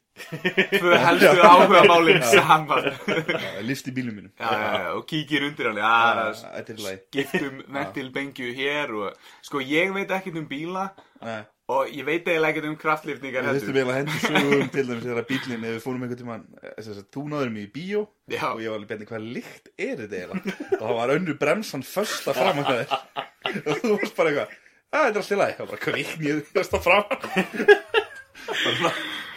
Tvö 0.74 0.96
helstu 1.00 1.44
áhuga 1.46 1.82
málinn 1.88 2.24
saman. 2.28 2.88
Já, 2.90 3.38
ég 3.56 3.64
lift 3.68 3.88
í 3.88 3.94
bílum 3.96 4.18
mínum. 4.18 4.32
Já, 4.36 4.50
já, 4.50 4.66
já, 4.84 4.90
og 4.98 5.06
kíkir 5.08 5.46
undir 5.48 5.70
hann. 5.70 5.80
Já, 5.80 5.92
Já, 6.20 6.50
er 6.60 7.00
skiptum 7.00 7.62
ventilbengju 7.76 8.50
hér 8.58 8.92
og, 8.98 9.24
sko, 9.46 9.62
ég 9.64 9.94
veit 9.96 10.12
ekkert 10.16 10.40
um 10.42 10.48
bíla. 10.50 10.90
Nei, 11.24 11.40
og 11.70 11.82
ég 11.94 12.02
veit 12.06 12.26
eiginlega 12.26 12.50
ekkert 12.52 12.68
um 12.70 12.76
kraftlifningar 12.80 13.42
Við 13.46 13.54
þurftum 13.60 13.76
eiginlega 13.78 13.92
að 13.92 13.98
hendi 14.00 14.18
sögum 14.24 14.68
til 14.74 14.84
dæmis 14.88 15.04
þegar 15.06 15.26
bílinn 15.30 15.66
ef 15.68 15.72
við 15.76 15.84
fórum 15.84 16.02
einhvern 16.06 16.20
tímann 16.22 16.44
þess 16.64 16.90
að 16.94 17.00
þú 17.16 17.22
náður 17.32 17.50
mig 17.54 17.62
í 17.66 17.72
bíó 17.76 18.00
Já. 18.32 18.44
og 18.50 18.58
ég 18.64 18.68
var 18.72 18.78
alveg 18.80 18.90
betni 18.94 19.08
hvað 19.10 19.22
lykt 19.36 19.64
er 19.76 19.96
þetta 20.02 20.16
eiginlega? 20.20 20.44
Og 20.78 20.82
það 20.84 20.96
var 21.00 21.08
önnu 21.16 21.32
bremsan 21.44 21.84
fösta 21.86 22.30
fram 22.36 22.58
að 22.64 22.68
þér. 22.72 22.88
Og 23.70 23.74
þú 23.82 23.88
varst 23.96 24.16
bara 24.18 24.28
eitthvað 24.30 24.48
að 24.90 25.00
þetta 25.00 25.10
er 25.10 25.20
allt 25.22 25.30
í 25.30 25.32
lagi. 25.40 25.54
Og 25.60 25.66
bara 25.70 25.84
kviknið 25.86 26.38
fösta 26.54 26.78
fram 26.82 27.06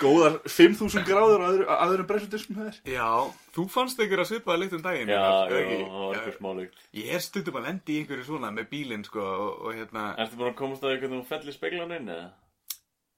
góðar 0.04 0.38
5000 0.46 1.08
gráður 1.08 1.44
á 1.44 1.48
öðru, 1.48 1.66
á 1.68 1.76
öðrum 1.88 2.08
bremsundiskum 2.12 2.60
þér 2.60 2.78
Já, 2.94 3.10
þú 3.56 3.66
fannst 3.74 4.04
einhverja 4.04 4.28
svipaða 4.30 4.62
lykt 4.62 4.78
um 4.78 4.86
daginn 4.86 5.12
Já, 5.14 5.24
já, 5.24 5.58
ekki? 5.64 5.80
það 5.82 5.98
var 6.04 6.20
eitthvað 6.20 6.38
smá 6.38 6.50
lykt 6.60 6.86
Ég 7.00 7.18
er 7.18 7.26
stundum 7.26 7.60
að 7.60 7.68
lendi 7.70 7.96
í 7.96 8.00
einhverju 8.04 8.30
svona 8.30 8.54
með 8.54 8.70
bílinn 8.76 9.08
sko 9.08 9.26
og, 9.26 9.52
og 9.64 9.76
hérna 9.80 10.06
Ertu 10.22 10.40
búin 10.40 10.54
að 10.54 10.58
komast 10.62 10.86
að 10.86 10.96
eitthvað 10.96 11.18
þú 11.18 11.26
fellir 11.34 11.58
speglan 11.58 11.98
inn 11.98 12.14
eða? 12.14 12.32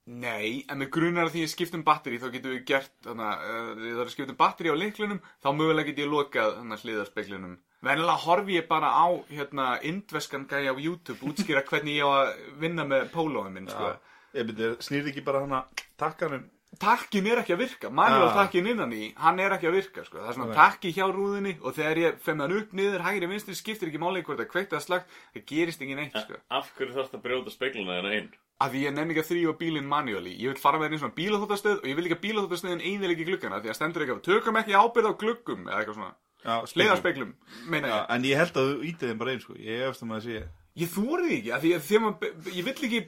Nei, 0.06 0.62
en 0.70 0.78
með 0.78 0.92
grunar 0.94 1.26
að 1.26 1.32
því 1.34 1.40
ég 1.42 1.50
skipt 1.50 1.74
um 1.74 1.82
batteri 1.86 2.20
þá 2.22 2.28
getum 2.30 2.52
við 2.54 2.66
gert 2.68 2.92
þannig 3.02 3.26
að 3.26 3.46
uh, 3.50 3.86
það 3.86 4.02
er 4.04 4.12
skipt 4.12 4.30
um 4.30 4.38
batteri 4.38 4.70
á 4.70 4.76
liklunum 4.78 5.22
þá 5.42 5.48
mögulega 5.50 5.90
get 5.90 6.04
ég 6.04 6.12
lokað 6.12 6.52
þannig 6.60 6.76
að 6.76 6.84
hliðarspeglinum 6.86 7.56
Venjulega 7.86 8.22
horfi 8.24 8.56
ég 8.56 8.68
bara 8.70 8.88
á 8.88 9.06
hérna 9.28 9.66
indveskan 9.84 10.46
gæja 10.48 10.72
á 10.72 10.76
YouTube 10.80 11.26
útskýra 11.28 11.62
hvernig 11.66 11.98
ég 11.98 12.08
á 12.08 12.10
að 12.22 12.30
vinna 12.62 12.86
með 12.88 13.10
pólóðum 13.12 13.58
minn 13.58 13.68
sko. 13.70 13.92
Ég 14.34 14.48
byrði, 14.48 14.70
snýrði 14.82 15.12
ekki 15.12 15.24
bara 15.26 15.42
hana 15.44 15.60
takkanum 16.00 16.46
Takkin 16.76 17.24
er 17.30 17.38
ekki 17.40 17.54
að 17.54 17.60
virka, 17.62 17.88
manuál 17.88 18.28
Ah. 18.28 18.34
takkin 18.44 18.66
innan 18.68 18.90
í, 18.92 19.14
hann 19.16 19.38
er 19.40 19.50
ekki 19.56 19.68
að 19.70 19.76
virka 19.78 20.02
sko. 20.04 20.18
Það 20.18 20.28
er 20.28 20.34
svona 20.36 20.54
takki 20.54 20.90
hjá 20.92 21.06
rúðinni 21.08 21.54
og 21.62 21.72
þegar 21.74 21.96
ég 22.02 22.18
fem 22.20 22.38
hann 22.40 22.52
upp, 22.52 22.72
niður, 22.76 23.00
hægri, 23.00 23.28
vinstri, 23.30 23.54
skiptir 23.56 23.88
ekki 23.88 23.98
máli 24.02 24.22
hvort 24.22 24.38
það 24.42 24.50
kveikt 24.50 24.72
eða 24.76 24.82
slagt, 24.84 25.08
það 25.34 25.46
gerist 25.46 25.80
ekki 25.80 25.96
neitt 25.96 26.12
sko. 26.20 26.36
Af 26.50 26.68
hverju 26.76 26.92
þarfst 26.92 27.14
að 27.16 27.22
brjóta 27.24 27.50
speglana 27.54 27.96
þarna 27.96 28.12
inn? 28.18 28.28
Af 28.60 28.72
því 28.72 28.82
ég 28.84 28.92
nenni 28.92 29.14
ekki 29.14 29.22
að 29.24 29.30
þrýfa 29.30 29.56
bílinn 29.62 29.88
manuáli, 29.88 30.34
ég 30.36 30.52
vil 30.52 30.60
fara 30.60 30.78
með 30.78 30.88
henni 30.90 30.98
svona 31.00 31.16
bílaþóttastöð 31.16 31.80
og 31.80 31.88
ég 31.88 31.96
vil 31.96 32.04
ekki 32.10 32.18
að 32.18 32.24
bílaþóttastöðin 32.26 32.84
einðilegi 32.84 33.24
gluggana 33.30 33.60
því 33.62 33.68
að 33.72 33.76
stendur 33.80 34.02
ekki 34.04 34.14
að 34.16 34.22
tökum 34.28 34.56
ekki 34.60 34.76
ábyrð 34.76 35.08
á 35.08 35.12
gluggum 35.16 35.66
eða 35.68 35.80
eitthvað 35.80 35.96
svona, 35.96 36.14
Já, 36.44 36.54
hliðarspeglum, 36.76 37.32
meina 37.72 37.88
Já, 37.88 37.96
ég. 37.96 38.06
en 38.16 38.22
ég 38.24 38.36
held 38.36 38.52
að 38.56 38.68
þú 38.68 38.84
ítið 38.90 39.08
þeim 39.10 39.18
bara 39.18 39.30
einn 39.32 39.40
sko 39.40 39.54
Ég 39.56 39.80
efast 39.88 40.02
um 40.02 40.12
að 40.12 40.20
það 40.20 40.24
sé 40.28 40.48
Ég 40.76 40.90
þórið 40.92 41.30
ekki, 41.38 41.52
af 41.56 41.62
því 41.62 41.70
að 41.72 41.84
þegar 41.86 42.02
maður, 42.04 42.50
ég 42.52 42.66
vill 42.66 42.74
ekki, 42.88 42.98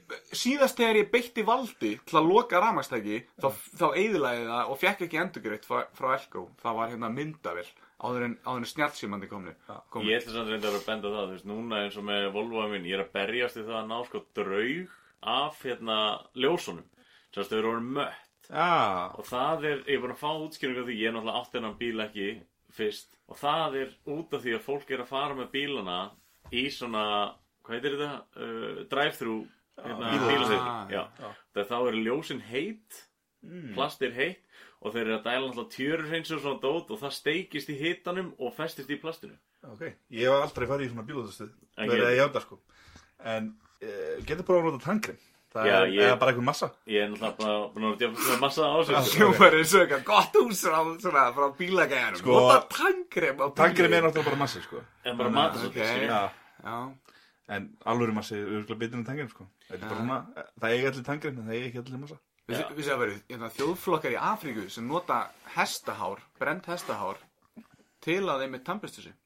síðast 0.40 0.78
þegar 0.81 0.98
ég 1.02 1.11
beitti 1.12 1.42
valdi 1.44 1.90
til 2.09 2.16
að 2.16 2.28
loka 2.31 2.62
ramastæki, 2.64 3.18
þá, 3.42 3.48
þá 3.76 3.87
eiðilaði 3.92 4.46
það 4.48 4.70
og 4.72 4.78
fekk 4.81 5.02
ekki 5.04 5.20
endurgreitt 5.20 5.68
frá, 5.68 5.83
frá 5.98 6.09
Elko. 6.14 6.46
Það 6.62 6.78
var 6.78 6.94
hérna 6.94 7.11
myndavill 7.12 7.66
áður 7.98 8.24
en, 8.28 8.37
áður 8.46 8.62
en 8.62 8.68
snjálfsímandi 8.70 9.28
komni. 9.28 9.52
komni. 9.92 10.09
Ég 10.09 10.22
ætla 10.22 10.37
samt 10.38 10.52
reyndar 10.54 10.78
að 10.78 10.87
benda 10.87 11.11
á 11.11 11.14
það, 11.16 11.26
þú 11.26 11.35
veist, 11.35 11.48
núna 11.50 11.83
eins 11.85 11.98
og 11.98 12.07
með 12.09 12.28
Volvoa 12.37 12.68
minn, 12.72 12.87
ég 12.88 12.96
er 12.96 13.04
að 13.04 13.12
berjast 13.18 13.59
í 13.59 13.64
það 13.66 13.81
að 13.83 13.90
ná 13.90 13.98
sko 14.07 14.22
draug 14.38 14.94
af 15.35 15.61
hérna 15.66 15.98
ljósunum. 16.38 16.87
Sérst, 17.35 17.50
þau 17.52 17.59
eru 17.59 17.72
orðin 17.74 17.90
mött. 17.98 18.24
Já, 18.48 19.12
Og 19.18 19.26
það 19.28 19.66
er, 19.68 19.83
ég 19.85 19.98
er 19.98 20.00
búin 20.07 20.14
að 20.14 20.22
fá 20.22 20.31
útskýringu 20.40 20.81
af 20.81 20.88
því, 20.88 20.96
ég 21.02 21.11
er 21.11 21.16
náttúrulega 21.18 21.42
átt 21.42 21.52
þennan 21.52 21.76
bíl 21.83 22.04
ekki 22.07 22.28
fyrst. 22.78 23.11
Og 23.28 23.37
það 23.37 23.76
er 23.83 23.90
út 24.14 24.33
af 24.38 24.44
því 24.46 24.54
að 24.57 24.64
fólk 24.64 24.92
er 24.94 25.02
að 25.04 25.11
fara 25.11 25.37
með 25.37 25.50
bílana 25.52 25.98
í 26.54 26.62
svona, 26.72 27.04
hvað 27.68 27.76
heitir 27.76 27.96
þetta, 27.98 28.11
uh, 28.40 28.83
drive-thru 28.90 29.37
hérna, 29.78 30.09
þegar 31.54 31.68
þá 31.68 31.76
eru 31.92 32.00
ljósin 32.02 32.40
heitt, 32.48 33.04
plast 33.76 34.02
er 34.02 34.12
heitt 34.16 34.42
og 34.83 34.92
þeir 34.94 35.04
eru 35.04 35.16
að 35.18 35.24
dæla 35.28 35.46
náttúrulega 35.46 35.74
tjörur 35.76 36.09
hreins 36.11 36.31
og 36.35 36.40
svona 36.42 36.61
dót 36.62 36.90
og 36.94 36.98
það 37.02 37.12
steikist 37.14 37.70
í 37.70 37.76
hitanum 37.78 38.33
og 38.38 38.52
festist 38.57 38.90
í 38.90 38.98
plastinu. 38.98 39.37
ok 39.68 39.83
Ég 40.11 40.26
hef 40.26 40.42
aldrei 40.48 40.66
farið 40.70 40.87
í 40.87 40.90
svona 40.92 41.07
Verið 41.78 42.02
ég- 42.02 42.11
að 42.11 42.18
játa 42.18 42.42
sko. 42.42 42.59
En 43.24 43.48
uh, 43.83 44.14
getur 44.26 44.46
bara 44.46 44.59
að 44.62 44.68
nota 44.72 44.85
tannkrem? 44.88 45.18
Það 45.48 45.66
Já, 45.66 45.74
er, 45.81 45.87
ég- 45.94 46.02
eða 46.07 46.18
bara 46.20 46.31
einhver 46.33 46.44
massa? 46.46 46.68
Ég 46.87 47.02
er 47.02 47.09
náttúrulega 47.11 47.37
bara 47.38 47.68
búin 47.74 47.87
að 47.88 47.98
djöfna 48.02 48.38
massa 48.42 48.62
á 48.68 48.76
þessu. 48.85 49.14
Sjómar 49.16 49.54
er 49.59 49.64
svo 49.64 49.81
eitthvað 49.85 50.04
gott 50.04 50.38
hús 50.42 50.62
frá, 50.66 50.78
svona, 51.02 51.22
frá 51.38 51.46
bílagæðanum. 51.59 52.20
Sko- 52.20 52.35
Nota 52.38 52.59
tangrem 53.57 53.92
er 53.98 54.02
náttúrulega 54.09 54.28
bara 54.31 54.37
massi 54.42 54.61
sko. 54.66 54.83
En 55.04 55.16
bara 55.16 55.31
matur 55.31 55.70
ok. 55.70 55.78
svolítið, 55.78 56.31
Já, 57.49 57.53
Já, 57.53 57.57
en 57.57 57.69
alvöru 57.89 58.13
massi 58.13 58.37
er 58.37 58.47
örgulega 58.47 58.83
betur 58.85 59.01
en 59.01 59.05
tannkrem 59.09 59.31
sko 59.33 59.49
Þetta 59.69 59.79
er 59.79 59.89
bara 59.89 60.01
svona, 60.01 60.47
það 60.61 60.75
eiga 60.77 60.91
allir 60.93 61.07
tannkrem 61.07 61.39
en 61.39 61.49
það 61.49 61.57
eiga 61.57 61.69
ekki 61.71 61.83
allir 61.83 62.03
massa 62.05 62.19
Við 62.49 62.87
séum 62.87 62.95
að 62.95 63.03
vera 63.03 63.17
hérna, 63.29 63.49
þjóðflokkar 63.53 64.15
í 64.15 64.21
Afríku 64.25 64.63
sem 64.73 64.87
nota 64.89 65.19
hestahár, 65.53 66.23
brent 66.41 66.69
hestahár 66.71 67.19
til 68.05 68.23
að 68.25 68.45
þeim 68.45 68.55
með 68.57 68.63
tannbyrstu 68.65 69.05
sig. 69.05 69.17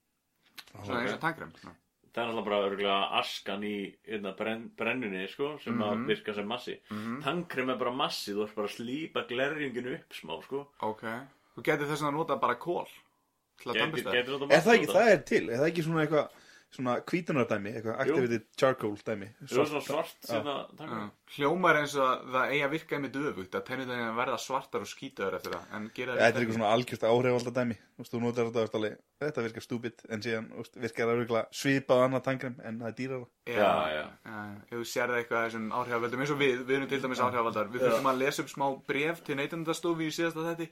Svona 0.73 1.05
eins 1.05 1.15
og 1.15 1.21
tangrem. 1.23 1.53
svona. 1.61 1.77
Það 2.13 2.23
er 2.23 2.27
náttúrulega 2.27 2.49
bara 2.49 2.65
örgulega 2.67 2.97
askan 3.21 3.63
í 3.65 3.77
hérna, 4.09 4.33
brenn, 4.37 4.65
brennunni, 4.77 5.23
sko, 5.31 5.53
sem 5.63 5.79
að 5.87 6.03
virka 6.11 6.35
sem 6.35 6.51
massi. 6.51 6.75
Tannkrem 7.23 7.71
er 7.73 7.79
bara 7.79 7.95
massi, 8.03 8.35
þú 8.35 8.43
ert 8.49 8.59
bara 8.59 8.69
að 8.73 8.75
slípa 8.75 9.25
glerjunginu 9.31 9.95
upp 10.01 10.19
smá, 10.19 10.35
sko. 10.43 10.67
Ok. 10.91 11.07
Þú 11.55 11.67
getur 11.71 11.93
þess 11.93 12.03
að 12.03 12.19
nota 12.19 12.41
bara 12.43 12.59
kól 12.59 12.91
til 13.63 13.71
að 13.71 13.85
Er 14.51 14.67
það 14.67 14.75
ekki, 14.75 14.91
það 14.91 15.13
er 15.15 15.23
til, 15.31 15.45
er 15.47 15.63
það 15.63 15.71
ekki 15.71 15.87
svona 15.87 16.03
eitthvað 16.03 16.42
svona 16.73 16.95
kvítunardæmi, 17.05 17.73
eitthvað 17.77 17.99
activated 18.03 18.45
charcoal 18.59 18.95
dæmi. 19.05 19.29
Svona 19.51 19.81
svart 19.85 20.29
hérna 20.29 20.55
tannkrem. 20.79 21.11
Hljómar 21.33 21.79
eins 21.81 21.95
og 21.97 22.05
að 22.07 22.23
það 22.35 22.53
eigi 22.53 22.63
að 22.67 22.73
virka 22.75 22.97
einmitt 22.97 23.19
öfugt 23.21 23.57
að 23.57 23.65
tennið 23.69 23.91
það 23.93 24.03
að 24.07 24.19
verða 24.21 24.39
svartar 24.43 24.85
og 24.85 24.91
skýtaður 24.91 25.37
eftir 25.39 25.55
það 25.57 25.77
en 25.79 25.89
gera 25.97 26.17
Þetta 26.19 26.27
er 26.29 26.41
eitthvað 26.43 26.59
svona 26.59 26.73
algjört 26.77 27.07
áhrifalda 27.09 27.55
dæmi. 27.59 27.77
Þú 28.03 28.21
notar 28.23 28.49
þetta, 28.51 28.79
alveg, 28.81 28.97
þetta 29.23 29.45
virkar 29.47 29.67
stúbid 29.67 30.05
en 30.09 30.25
síðan 30.25 30.49
virkar 30.83 31.13
það 31.13 31.53
svipað 31.63 32.05
annað 32.07 32.25
tannkrem 32.29 32.57
en 32.63 32.81
það 32.81 32.91
er 32.91 32.97
dýrara. 33.03 33.29
Já, 33.47 33.61
Já, 33.63 34.01
já. 34.01 34.41
þú 34.73 34.83
sérði 34.89 35.21
eitthvað 35.21 35.39
af 35.43 35.47
þessum 35.51 35.71
áhrifavöldum 35.81 36.25
eins 36.25 36.35
og 36.35 36.43
við, 36.43 36.65
við 36.67 36.77
erum 36.79 36.91
til 36.91 37.03
dæmis 37.05 37.23
áhrifavaldar. 37.23 37.71
Við 37.73 37.87
þurfum 37.87 38.11
að 38.13 38.21
lesa 38.25 38.43
upp 38.45 38.53
smá 38.53 38.67
bref 38.89 39.23
til 39.27 39.39
neytendastofu 39.39 40.09
í 40.09 40.13
síðasta 40.13 40.49
þetti 40.51 40.69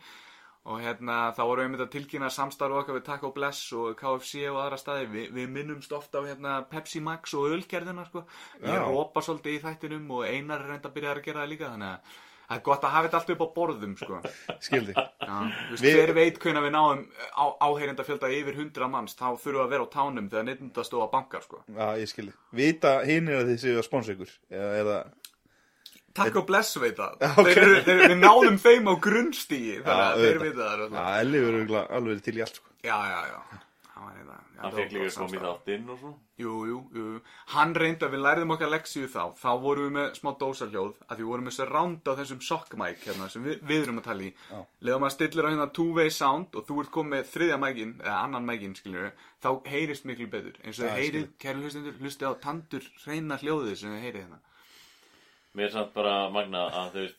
og 0.68 0.81
hérna 0.85 1.18
þá 1.33 1.40
vorum 1.40 1.62
við 1.62 1.66
einmitt 1.68 1.85
að 1.87 1.92
tilkynna 1.94 2.31
samstarf 2.33 2.81
okkar 2.83 2.99
við 2.99 3.05
Taco 3.07 3.31
Bless 3.37 3.70
og 3.77 3.94
KFC 3.99 4.42
og 4.51 4.59
aðra 4.61 4.81
staði 4.81 5.07
Vi, 5.11 5.27
við 5.33 5.53
minnumst 5.55 5.92
ofta 5.96 6.20
á 6.20 6.29
hérna 6.29 6.57
Pepsi 6.68 7.01
Max 7.05 7.33
og 7.38 7.55
ölgerðina 7.55 8.05
sko. 8.09 8.27
ég 8.64 8.83
rópa 8.85 9.23
svolítið 9.25 9.57
í 9.57 9.62
þættinum 9.64 10.11
og 10.18 10.27
einar 10.29 10.61
er 10.61 10.75
reynda 10.75 10.90
að 10.90 10.99
byrja 10.99 11.14
að 11.14 11.23
gera 11.25 11.44
það 11.44 11.55
líka 11.55 11.70
þannig 11.73 11.94
að 11.94 12.18
það 12.51 12.59
er 12.59 12.64
gott 12.66 12.85
að 12.85 12.92
hafa 12.96 13.07
þetta 13.07 13.18
allt 13.20 13.33
upp 13.33 13.42
á 13.46 13.49
borðum 13.55 13.92
sko. 13.96 14.20
Skildi 14.66 14.94
hver 15.81 16.12
veit 16.16 16.40
hvernig 16.42 16.64
við 16.66 16.75
náum 16.75 17.05
á, 17.31 17.44
áheyrenda 17.62 18.07
fjölda 18.07 18.33
yfir 18.35 18.59
100 18.59 18.90
manns 18.90 19.14
þá 19.14 19.29
þurfum 19.38 19.61
við 19.61 19.64
að 19.64 19.73
vera 19.77 19.87
á 19.87 19.94
tánum 19.94 20.29
þegar 20.29 20.49
neytendastofa 20.49 21.09
bankar 21.14 21.46
sko. 21.46 21.62
Já, 21.70 21.87
ég 22.03 22.11
skildi 22.11 22.37
Vita 22.59 22.99
hinn 23.07 23.31
er 23.31 23.44
að 23.44 23.53
þið 23.55 23.62
séu 23.64 23.79
að 23.79 23.87
sponsa 23.87 24.16
ykkur 24.16 24.35
eða 24.51 24.99
Takk 26.18 26.40
og 26.42 26.46
bless 26.51 26.77
veit 26.83 26.99
það. 26.99 27.16
Ok. 27.40 27.51
þeir, 27.55 27.73
þeir, 27.87 28.05
Við 28.11 28.18
náðum 28.18 28.61
þeim 28.61 28.90
á 28.90 28.94
grunnstígi 29.07 29.81
Þannig 29.87 30.07
að 30.07 30.23
þeir 30.25 30.38
vita 30.44 30.70
það. 30.77 31.01
Elli 31.23 31.42
verður 31.46 31.90
alveg 32.01 32.23
til 32.27 32.38
í 32.38 32.46
allt 32.46 32.61
sko. 32.61 32.73
Já, 32.83 32.96
já, 33.07 33.20
já. 33.31 33.61
Hann 34.01 34.09
var 34.09 34.16
já, 34.16 34.25
Hann 34.61 34.73
þetta 34.73 34.77
fekk 34.81 34.92
líka 34.94 35.05
gott 35.05 35.16
komið 35.20 35.35
samstarf. 35.37 35.61
þátt 35.61 35.73
inn 35.75 35.90
og 35.92 35.99
svo. 36.01 36.11
Jú, 36.40 36.53
jú, 36.70 36.77
jú, 36.96 37.05
hann 37.53 37.75
reyndi 37.77 38.07
að 38.07 38.14
við 38.14 38.23
lærðum 38.25 38.55
okkar 38.55 38.70
leksíu 38.73 39.09
þá. 39.12 39.23
Þá 39.37 39.51
vorum 39.61 39.87
við 39.87 39.92
með 39.96 40.07
smá 40.16 40.31
dósarhljóð 40.40 40.94
að 41.05 41.18
því 41.18 41.20
við 41.20 41.31
vorum 41.31 41.46
með 41.49 41.55
þessu 41.55 41.66
ránd 41.68 42.09
á 42.09 42.12
þessum 42.20 42.40
sockmæk 42.49 43.05
hérna, 43.05 43.29
sem 43.33 43.44
við, 43.44 43.59
við 43.68 43.85
erum 43.85 44.01
að 44.01 44.07
tala 44.09 44.25
í. 44.25 44.31
Já. 44.49 44.61
leðum 44.88 45.07
að 45.09 45.14
stillir 45.16 45.49
á 45.49 45.51
hérna 45.53 45.68
two-way 45.77 46.12
sound 46.16 46.57
og 46.57 46.68
þú 46.68 46.79
ert 46.81 46.92
komið 46.96 47.14
með 47.16 47.33
þriðja 47.35 47.59
mækin, 47.61 47.96
eða 48.01 48.18
annan 48.25 48.49
mækin 48.49 48.77
skiljur 48.79 49.11
þá 49.44 49.51
heyrist 49.68 50.09
miklu 50.09 50.31
betur. 50.33 50.57
Eins 50.64 50.81
og 50.81 50.88
ég 50.88 50.96
heyrið, 50.96 51.27
kæri 51.44 51.64
hlustundur, 51.64 52.01
hlusti 52.01 52.25
á 52.25 52.33
tandur 52.40 52.88
reyna 53.05 53.37
hljóðið 53.40 53.77
sem 53.83 53.92
þið 53.96 54.07
heyrið 54.09 54.25
hérna 54.25 54.40
Mér 55.55 55.65
er 55.67 55.73
samt 55.75 55.95
bara 55.95 56.31
magna 56.31 56.67
að 56.71 56.93
þú 56.95 57.01
veist 57.05 57.17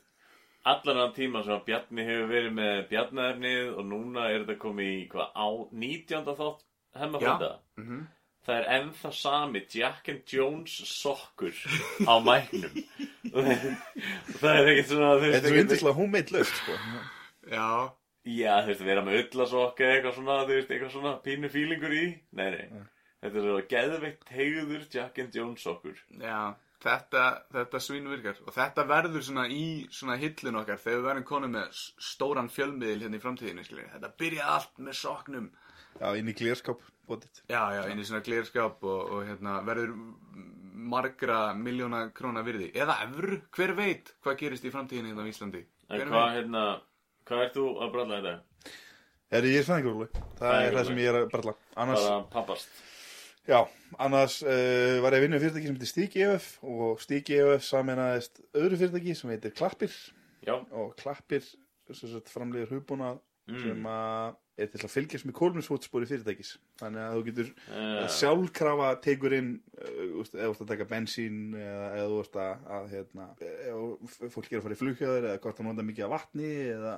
Allan 0.71 0.97
hann 1.01 1.13
tíma 1.15 1.41
sem 1.43 1.55
að 1.57 1.65
Bjarni 1.65 2.03
hefur 2.05 2.27
verið 2.29 2.51
með 2.53 2.81
Bjarnaefnið 2.91 3.69
og 3.77 3.85
núna 3.89 4.27
er 4.29 4.43
þetta 4.43 4.57
komið 4.61 4.91
í 4.93 5.07
hvað 5.09 5.31
á 5.33 5.47
19. 5.73 6.35
þátt 6.41 6.65
hemmafrönda 7.01 7.53
Mhm. 7.81 8.07
Það 8.41 8.55
er 8.57 8.67
ennþá 8.73 9.09
sami 9.13 9.59
Jack 9.69 10.07
and 10.09 10.21
Jones 10.25 10.71
sokkur 10.89 11.53
á 12.09 12.13
mæknum. 12.25 12.73
Það 14.41 14.55
er 14.55 14.69
ekkert 14.71 14.87
svona 14.89 15.09
þú 15.15 15.19
veist, 15.21 15.35
Þetta 15.35 15.47
er 15.47 15.51
ekkert- 15.51 15.61
yndislega 15.65 15.93
homemade 15.97 16.33
löst, 16.35 16.55
sko. 16.61 16.77
Já, 17.51 17.67
Já, 18.25 18.55
þú 18.61 18.67
veist, 18.71 18.81
vera 18.85 19.01
með 19.05 19.19
öllasokka 19.23 19.85
eitthvað 19.91 20.15
svona, 20.17 20.39
þú 20.45 20.55
veist, 20.57 20.71
eitthvað 20.73 20.91
svona 20.95 21.13
pínu 21.25 21.49
fílingur 21.53 21.93
í. 21.97 22.03
Nei, 22.37 22.49
nei, 22.53 22.65
þetta 23.23 23.37
er 23.41 23.45
svo 23.47 23.61
geðveikt 23.75 24.25
tegður 24.29 24.83
Jack 24.93 25.17
and 25.23 25.33
Jones 25.37 25.61
sokkur. 25.65 25.97
Já, 26.21 26.41
þetta, 26.81 27.23
þetta 27.53 27.81
svín 27.83 28.09
virkar 28.11 28.39
og 28.45 28.53
þetta 28.55 28.85
verður 28.89 29.25
svona 29.25 29.47
í 29.51 29.65
svona 29.93 30.17
hillun 30.21 30.61
okkar 30.61 30.81
þegar 30.81 30.99
við 30.99 31.07
verðum 31.09 31.27
konum 31.31 31.55
með 31.57 31.81
stóran 32.11 32.51
fjölmiðil 32.51 33.03
hérna 33.05 33.19
í 33.19 33.23
framtíðinu 33.23 33.65
skiljur 33.67 33.91
þetta 33.95 34.13
byrja 34.21 34.49
allt 34.55 34.81
með 34.81 34.97
soknum 35.01 35.51
Já, 35.99 36.07
inn 36.15 36.29
í 36.31 36.35
glérskap, 36.37 36.83
bótið. 37.09 37.41
Já, 37.51 37.61
já, 37.75 37.81
inn 37.91 37.99
í 37.99 38.05
svona 38.07 38.23
glirskap 38.25 38.85
og, 38.87 38.99
og 39.11 39.25
hérna, 39.27 39.57
verður 39.67 39.91
margra 40.91 41.39
miljóna 41.57 42.05
króna 42.15 42.43
virði. 42.45 42.71
Eða 42.79 42.95
evru, 43.05 43.41
hver 43.55 43.73
veit 43.77 44.13
hvað 44.23 44.37
gerist 44.39 44.65
í 44.65 44.71
framtíðinni 44.73 45.11
hérna 45.11 45.25
á 45.27 45.31
Íslandi? 45.31 45.65
En 45.89 45.99
Hver 45.99 46.13
hvað, 46.13 46.29
hérna, 46.37 46.63
hvað 47.27 47.43
ert 47.45 47.59
þú 47.59 47.65
að 47.83 47.91
bralla 47.97 48.21
þetta? 48.21 48.77
Er 49.31 49.47
ég 49.47 49.59
er 49.61 49.67
fæðingrúli? 49.67 50.07
Það 50.39 50.61
er 50.61 50.77
það 50.77 50.87
sem 50.89 51.03
ég 51.03 51.11
er 51.11 51.19
að 51.19 51.27
bralla. 51.35 51.57
Annars, 51.83 52.07
Bara 52.07 52.23
pappast 52.33 52.79
já, 53.49 53.59
annars 53.97 54.41
uh, 54.43 54.99
var 55.03 55.15
ég 55.15 55.21
að 55.21 55.25
vinna 55.25 55.39
í 55.39 55.43
fyrirtæki 55.43 55.67
sem 55.67 55.75
heitir 55.79 55.91
Stík 55.93 56.19
EF 56.25 56.51
og 56.63 57.01
Stík 57.01 57.33
EF 57.37 57.65
saminæðist 57.67 58.43
öðru 58.53 58.79
fyrirtæki 58.83 59.17
sem 59.17 59.33
heitir 59.33 59.55
Klappir. 59.57 59.97
Já, 60.45 60.55
og 60.71 60.95
Klappir 60.99 61.45
framleiðir 62.31 62.75
hugbúna 62.77 63.17
Mm. 63.51 63.61
sem 63.63 63.85
er 64.61 64.67
til 64.69 64.85
að 64.85 64.91
fylgjast 64.93 65.25
með 65.25 65.35
kólminsfótspori 65.39 66.07
fyrirtækis. 66.09 66.51
Þannig 66.79 67.01
að 67.01 67.15
þú 67.15 67.23
getur 67.27 67.47
uh, 67.73 68.03
sjálfkrafa 68.13 68.89
tekur 69.03 69.35
inn 69.35 69.49
uh, 69.81 70.19
úst, 70.21 70.35
eða 70.37 70.51
þú 70.51 70.53
ert 70.53 70.61
að 70.65 70.71
taka 70.75 70.87
bensín 70.91 71.39
eða 71.57 71.87
eða 71.97 72.05
þú 72.11 72.19
ert 72.21 72.37
að, 72.43 72.67
að 72.77 72.85
hérna, 72.93 73.27
eða 73.47 74.29
fólk 74.35 74.51
er 74.51 74.59
að 74.61 74.67
fara 74.67 74.77
í 74.77 74.81
flughjöður 74.83 75.27
eða 75.31 75.41
hvort 75.43 75.59
það 75.59 75.69
nota 75.71 75.87
mikið 75.89 76.07
af 76.07 76.13
vatni 76.13 76.51
eða, 76.75 76.93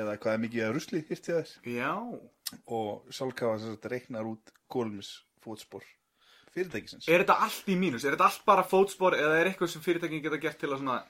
eða 0.00 0.16
hvað 0.24 0.34
er 0.36 0.42
mikið 0.44 0.66
af 0.66 0.74
rusli 0.78 1.02
hirt 1.08 1.30
hjá 1.30 1.36
þér 1.38 1.54
Já, 1.76 1.92
og 2.80 3.14
sjálfkrafa 3.20 3.92
reiknar 3.94 4.32
út 4.34 4.54
kólmisfótspor 5.44 5.84
fyrirtækisins? 6.54 7.08
Er 7.08 7.24
þetta 7.24 7.38
allt 7.44 7.68
í 7.68 7.76
mínus? 7.78 8.04
Er 8.04 8.14
þetta 8.14 8.28
allt 8.30 8.46
bara 8.46 8.64
fótspor 8.66 9.16
eða 9.18 9.40
er 9.40 9.50
eitthvað 9.50 9.72
sem 9.72 9.84
fyrirtækin 9.84 10.22
geta 10.22 10.40
gert 10.42 10.60
til 10.60 10.70
að 10.70 10.80
svona... 10.80 11.00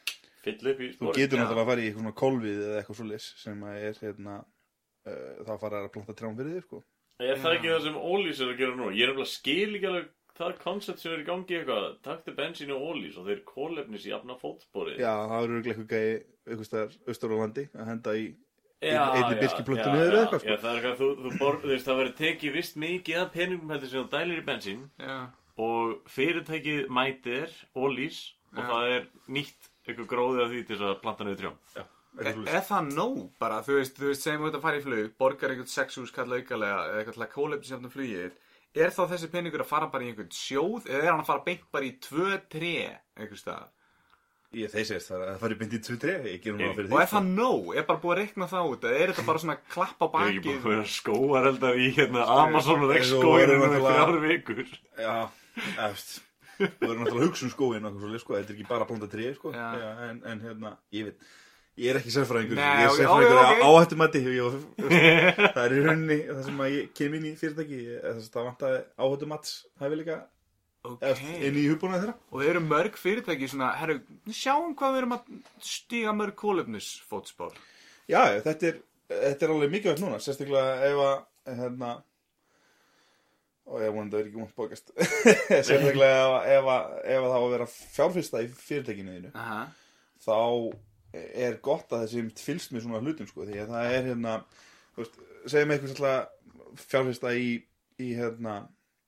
fyll 0.45 0.73
upp 0.73 0.81
í 0.81 0.89
þú 0.89 0.97
spori 0.97 1.23
getur 1.23 1.41
náttúrulega 1.41 1.65
að 1.65 1.71
fara 1.71 1.85
í 1.85 1.87
eitthvað 1.87 2.03
svona 2.03 2.19
kolvið 2.23 2.59
eða 2.65 2.81
eitthvað 2.81 2.99
svoleiðis 3.01 3.29
sem 3.43 3.63
að 3.69 3.87
er 3.91 4.03
hérna 4.03 4.35
uh, 4.41 5.39
þá 5.45 5.55
fara 5.63 5.81
að 5.83 5.93
planta 5.95 6.19
trjám 6.19 6.37
fyrir 6.41 6.59
þig 6.59 6.67
sko. 6.69 6.83
Er 7.23 7.41
það 7.41 7.57
ekki 7.57 7.73
það 7.73 7.83
sem 7.87 7.99
Ólís 8.11 8.43
er 8.43 8.53
að 8.53 8.61
gera 8.61 8.77
nú? 8.79 8.91
Ég 8.91 9.05
er 9.05 9.13
nefnilega 9.13 9.31
skil 9.31 9.79
ekki 9.79 9.91
alveg 9.91 10.13
það 10.35 10.57
koncept 10.65 11.01
sem 11.01 11.13
er 11.15 11.21
í 11.23 11.27
gangi 11.29 11.59
eitthvað 11.61 11.85
Taktu 12.03 12.35
bensín 12.35 12.73
og 12.75 12.89
Ólís 12.89 13.19
og 13.21 13.29
þeir 13.29 13.45
kólefnis 13.47 14.09
í 14.09 14.15
afna 14.17 14.35
fótspori 14.41 14.97
já, 14.99 15.13
það 15.31 15.45
eru 15.45 15.59
örugglega 15.59 15.77
eitthvað 15.77 15.93
gæi 15.95 16.09
eitthvað 16.49 16.69
staðar 16.69 16.97
austur 17.13 17.35
á 17.35 17.37
landi 17.39 17.65
að 17.71 17.91
henda 17.93 18.15
í 18.19 18.25
einni 18.85 19.39
já, 19.81 19.95
niður 19.95 20.15
eða 20.15 20.21
eitthvað, 20.25 20.43
sko. 20.43 20.51
Já, 20.51 20.57
það 20.63 20.71
er 20.71 20.79
eitthvað, 20.79 20.99
þú, 21.01 21.09
þú, 21.25 21.33
bor, 21.41 21.59
þú 21.63 21.71
veist, 21.73 21.89
það 21.89 21.99
verður 22.01 22.15
tekið 22.21 22.55
vist 22.59 22.79
mikið 22.85 23.21
af 23.21 23.33
peningum 23.35 23.75
heldur 23.75 23.91
sem 23.93 24.05
þú 24.05 24.13
dælir 24.15 24.41
í 24.41 24.47
bensín 24.49 24.85
Já, 25.01 25.17
og 25.65 26.13
fyrirtækið 26.15 26.81
mætir 26.99 27.59
Ólís 27.75 28.21
og 28.55 28.63
það 28.63 28.95
er 28.95 29.11
nýtt 29.39 29.71
eitthvað 29.85 30.09
gróðið 30.15 30.45
af 30.45 30.55
því 30.55 30.63
til 30.63 30.79
þess 30.79 30.89
að 30.89 31.03
planta 31.05 31.29
niður 31.29 31.47
Já, 31.51 31.85
er, 31.85 32.31
eitthvað 32.31 32.51
er 32.55 32.67
það 32.71 32.91
nóg 32.99 33.21
bara? 33.43 33.61
Þú 33.67 33.79
veist, 33.79 34.01
þú 34.01 34.11
veist, 34.11 34.25
segjum 34.25 34.43
við 34.45 34.51
þetta 34.51 34.61
að 34.61 34.67
fara 34.67 34.81
í 34.81 34.85
flug, 34.85 35.15
borgar 35.21 35.55
einhvern 35.55 35.73
sexhús 35.75 36.15
kalla 36.15 36.41
aukalega 36.41 36.81
eða 36.89 36.99
eitthvað 37.01 37.19
til 37.19 37.25
að 37.27 37.33
kólefni 37.35 37.71
sjálfnum 37.71 37.95
flugið. 37.95 38.43
Er 38.75 38.91
þá 38.91 39.03
þessi 39.13 39.31
peningur 39.31 39.63
að 39.63 39.71
fara 39.71 39.89
bara 39.91 40.03
í 40.07 40.11
einhvern 40.11 40.35
sjóð 40.35 40.89
eða 40.91 41.03
er 41.03 41.13
hann 41.13 41.23
að 41.23 41.29
fara 41.31 41.45
beint 41.47 41.67
bara 41.75 41.87
í 41.87 41.93
tvö, 42.03 42.31
tre, 42.51 42.77
einhver 43.15 43.39
stað? 43.39 43.69
Ég 44.55 44.71
þeir 44.73 44.87
segist 44.89 45.11
það 45.11 45.23
að 45.25 45.29
það 45.33 45.39
fari 45.45 45.57
beint 45.61 45.75
í 45.75 45.81
2-3 45.89 46.15
ég 46.31 46.43
gerum 46.45 46.61
það 46.63 46.75
fyrir 46.79 46.91
Og 46.91 46.95
því 46.95 47.03
er 47.05 47.11
það 47.15 47.29
nóg? 47.39 47.71
Er 47.81 47.87
bara 47.89 48.01
búið 48.05 48.15
að 48.15 48.21
reikna 48.23 48.49
það 48.53 48.69
út? 48.75 48.85
Eða 48.91 49.01
er 49.05 49.13
þetta 49.15 49.27
bara 49.29 49.43
svona 49.45 49.57
klapp 49.75 50.05
á 50.05 50.07
Ég 50.07 50.15
er 50.15 50.35
ekki 50.35 50.45
bakið? 50.45 50.61
búin 50.65 50.75
að 50.75 50.75
vera 50.75 50.93
skóareldar 50.95 51.81
í 51.81 51.89
hérna 51.99 52.27
Amazon 52.39 52.85
og 52.85 52.93
og 52.95 53.39
eru 53.43 53.57
með 53.65 53.79
þrjár 53.81 54.21
vikur 54.29 54.65
Já, 55.01 55.17
eftir 55.89 56.23
Þú 56.55 56.87
verður 56.87 57.01
náttúrulega 57.01 57.19
að 57.19 57.25
hugsa 57.27 57.45
um 57.49 57.51
skóin 57.51 57.87
og 57.89 57.97
svolítið 57.99 58.21
sko, 58.23 58.35
þetta 58.39 58.53
er 58.53 58.55
ekki 58.55 58.67
bara 58.69 58.85
að 58.85 58.91
planta 58.93 59.09
tré 59.11 59.33
sko 59.35 59.51
Já. 59.51 59.65
en, 60.07 60.21
en 60.31 60.45
hérna, 60.45 60.71
ég 60.95 61.09
veit 61.09 61.33
Ég 61.75 61.91
er 61.91 61.97
ekki 61.99 62.13
sérfræðingur, 62.15 62.61
ég 62.63 62.85
er 62.85 62.93
sérfræðingur 62.95 63.65
áhættumætti 63.67 64.21
Það 64.79 65.59
er 65.65 65.75
í 65.75 65.81
rauninni 65.83 66.19
það 66.29 66.45
sem 66.47 66.61
að 66.63 66.77
ég 66.77 66.93
kem 66.95 67.17
inn 67.19 67.27
í 67.27 67.33
fyrirtæki 67.41 67.81
ég- 67.89 68.05
þess 68.05 68.29
að 68.31 68.37
það 68.37 68.47
vantaði 68.53 68.79
áhættumats 69.03 69.57
hæfi 69.83 69.99
líka 70.85 71.11
Ok. 71.15 71.23
inn 71.49 71.57
í 71.61 71.67
hugbúna 71.71 71.99
þeirra 72.03 72.15
Og 72.33 72.43
eru 72.45 72.61
mörg 72.65 72.97
fyrirtæki 73.01 73.49
svona, 73.49 73.71
herru, 73.81 73.99
sjáum 74.31 74.75
hvað 74.77 74.93
við 74.97 74.99
erum 75.03 75.15
að 75.17 75.31
stíga 75.65 76.13
mörg 76.17 76.35
kólefnisfótspor. 76.37 77.55
Já, 78.09 78.21
þetta 78.45 78.69
er, 78.73 78.81
þetta 79.09 79.47
er 79.47 79.55
alveg 79.55 79.71
mikilvægt 79.73 80.03
núna 80.05 80.19
sérstaklega 80.21 80.75
ef 80.91 81.01
að 81.05 81.57
hérna 81.61 81.93
og 83.65 83.81
ég 83.81 83.95
vonandi 83.95 84.13
að 84.13 84.19
það 84.19 84.21
er 84.21 84.29
ekki 84.29 84.41
múnt 84.43 84.57
bókast 84.59 84.91
sérstaklega 85.69 86.41
ef, 86.53 86.67
að- 86.69 86.99
ef, 87.09 87.23
að- 87.25 87.25
það 87.25 87.33
á 87.33 87.41
að 87.41 87.53
vera 87.55 87.69
fjárfyrsta 87.73 88.43
í 88.45 88.51
fyrirtækinu 88.61 89.15
þínu 89.17 89.31
Aha. 89.41 89.63
þá 90.25 90.37
er 91.15 91.57
gott 91.65 91.93
að 91.95 92.05
þessi 92.05 92.25
fylgst 92.45 92.73
með 92.75 92.85
svona 92.85 93.01
hlutum 93.01 93.29
sko, 93.31 93.47
því 93.49 93.61
að 93.63 93.73
það 93.73 93.93
er 93.97 94.09
hérna 94.11 94.35
segjum 95.49 95.73
eitthvað 95.79 96.27
fjárfyrsta 96.91 97.33
í, 97.39 97.49
í 98.05 98.09
hérna 98.19 98.59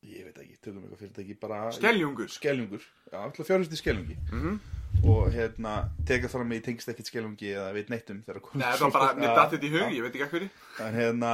ég 0.07 0.25
veit 0.29 0.39
ekki, 0.43 0.57
tökum 0.63 0.83
eitthvað 0.85 1.01
fyrirtæki 1.03 1.37
bara 1.41 1.61
Skeljungur. 1.75 2.29
skeljungur, 2.31 2.83
já, 3.13 3.19
alltaf 3.23 3.47
fjárfyrsta 3.49 3.75
í 3.75 3.81
skeljungi 3.83 4.17
Mhm. 4.33 4.59
og 5.05 5.31
hérna 5.35 5.89
teka 6.07 6.29
fram 6.29 6.53
í 6.53 6.61
tengst 6.65 6.89
ekkert 6.89 7.07
skeljungi 7.11 7.51
eða 7.55 7.73
veit 7.75 7.89
neitt 7.91 8.11
um 8.11 8.23
þegar 8.23 8.41
Nei, 8.55 8.67
það 8.73 8.81
var 8.81 8.91
bara, 8.93 9.15
mér 9.21 9.35
datt 9.35 9.53
þetta 9.53 9.67
í 9.67 9.73
hug, 9.75 9.93
ég 9.97 10.03
veit 10.03 10.15
ekki 10.15 10.27
ekkur. 10.29 10.49
en 10.87 10.95
hérna 10.95 11.33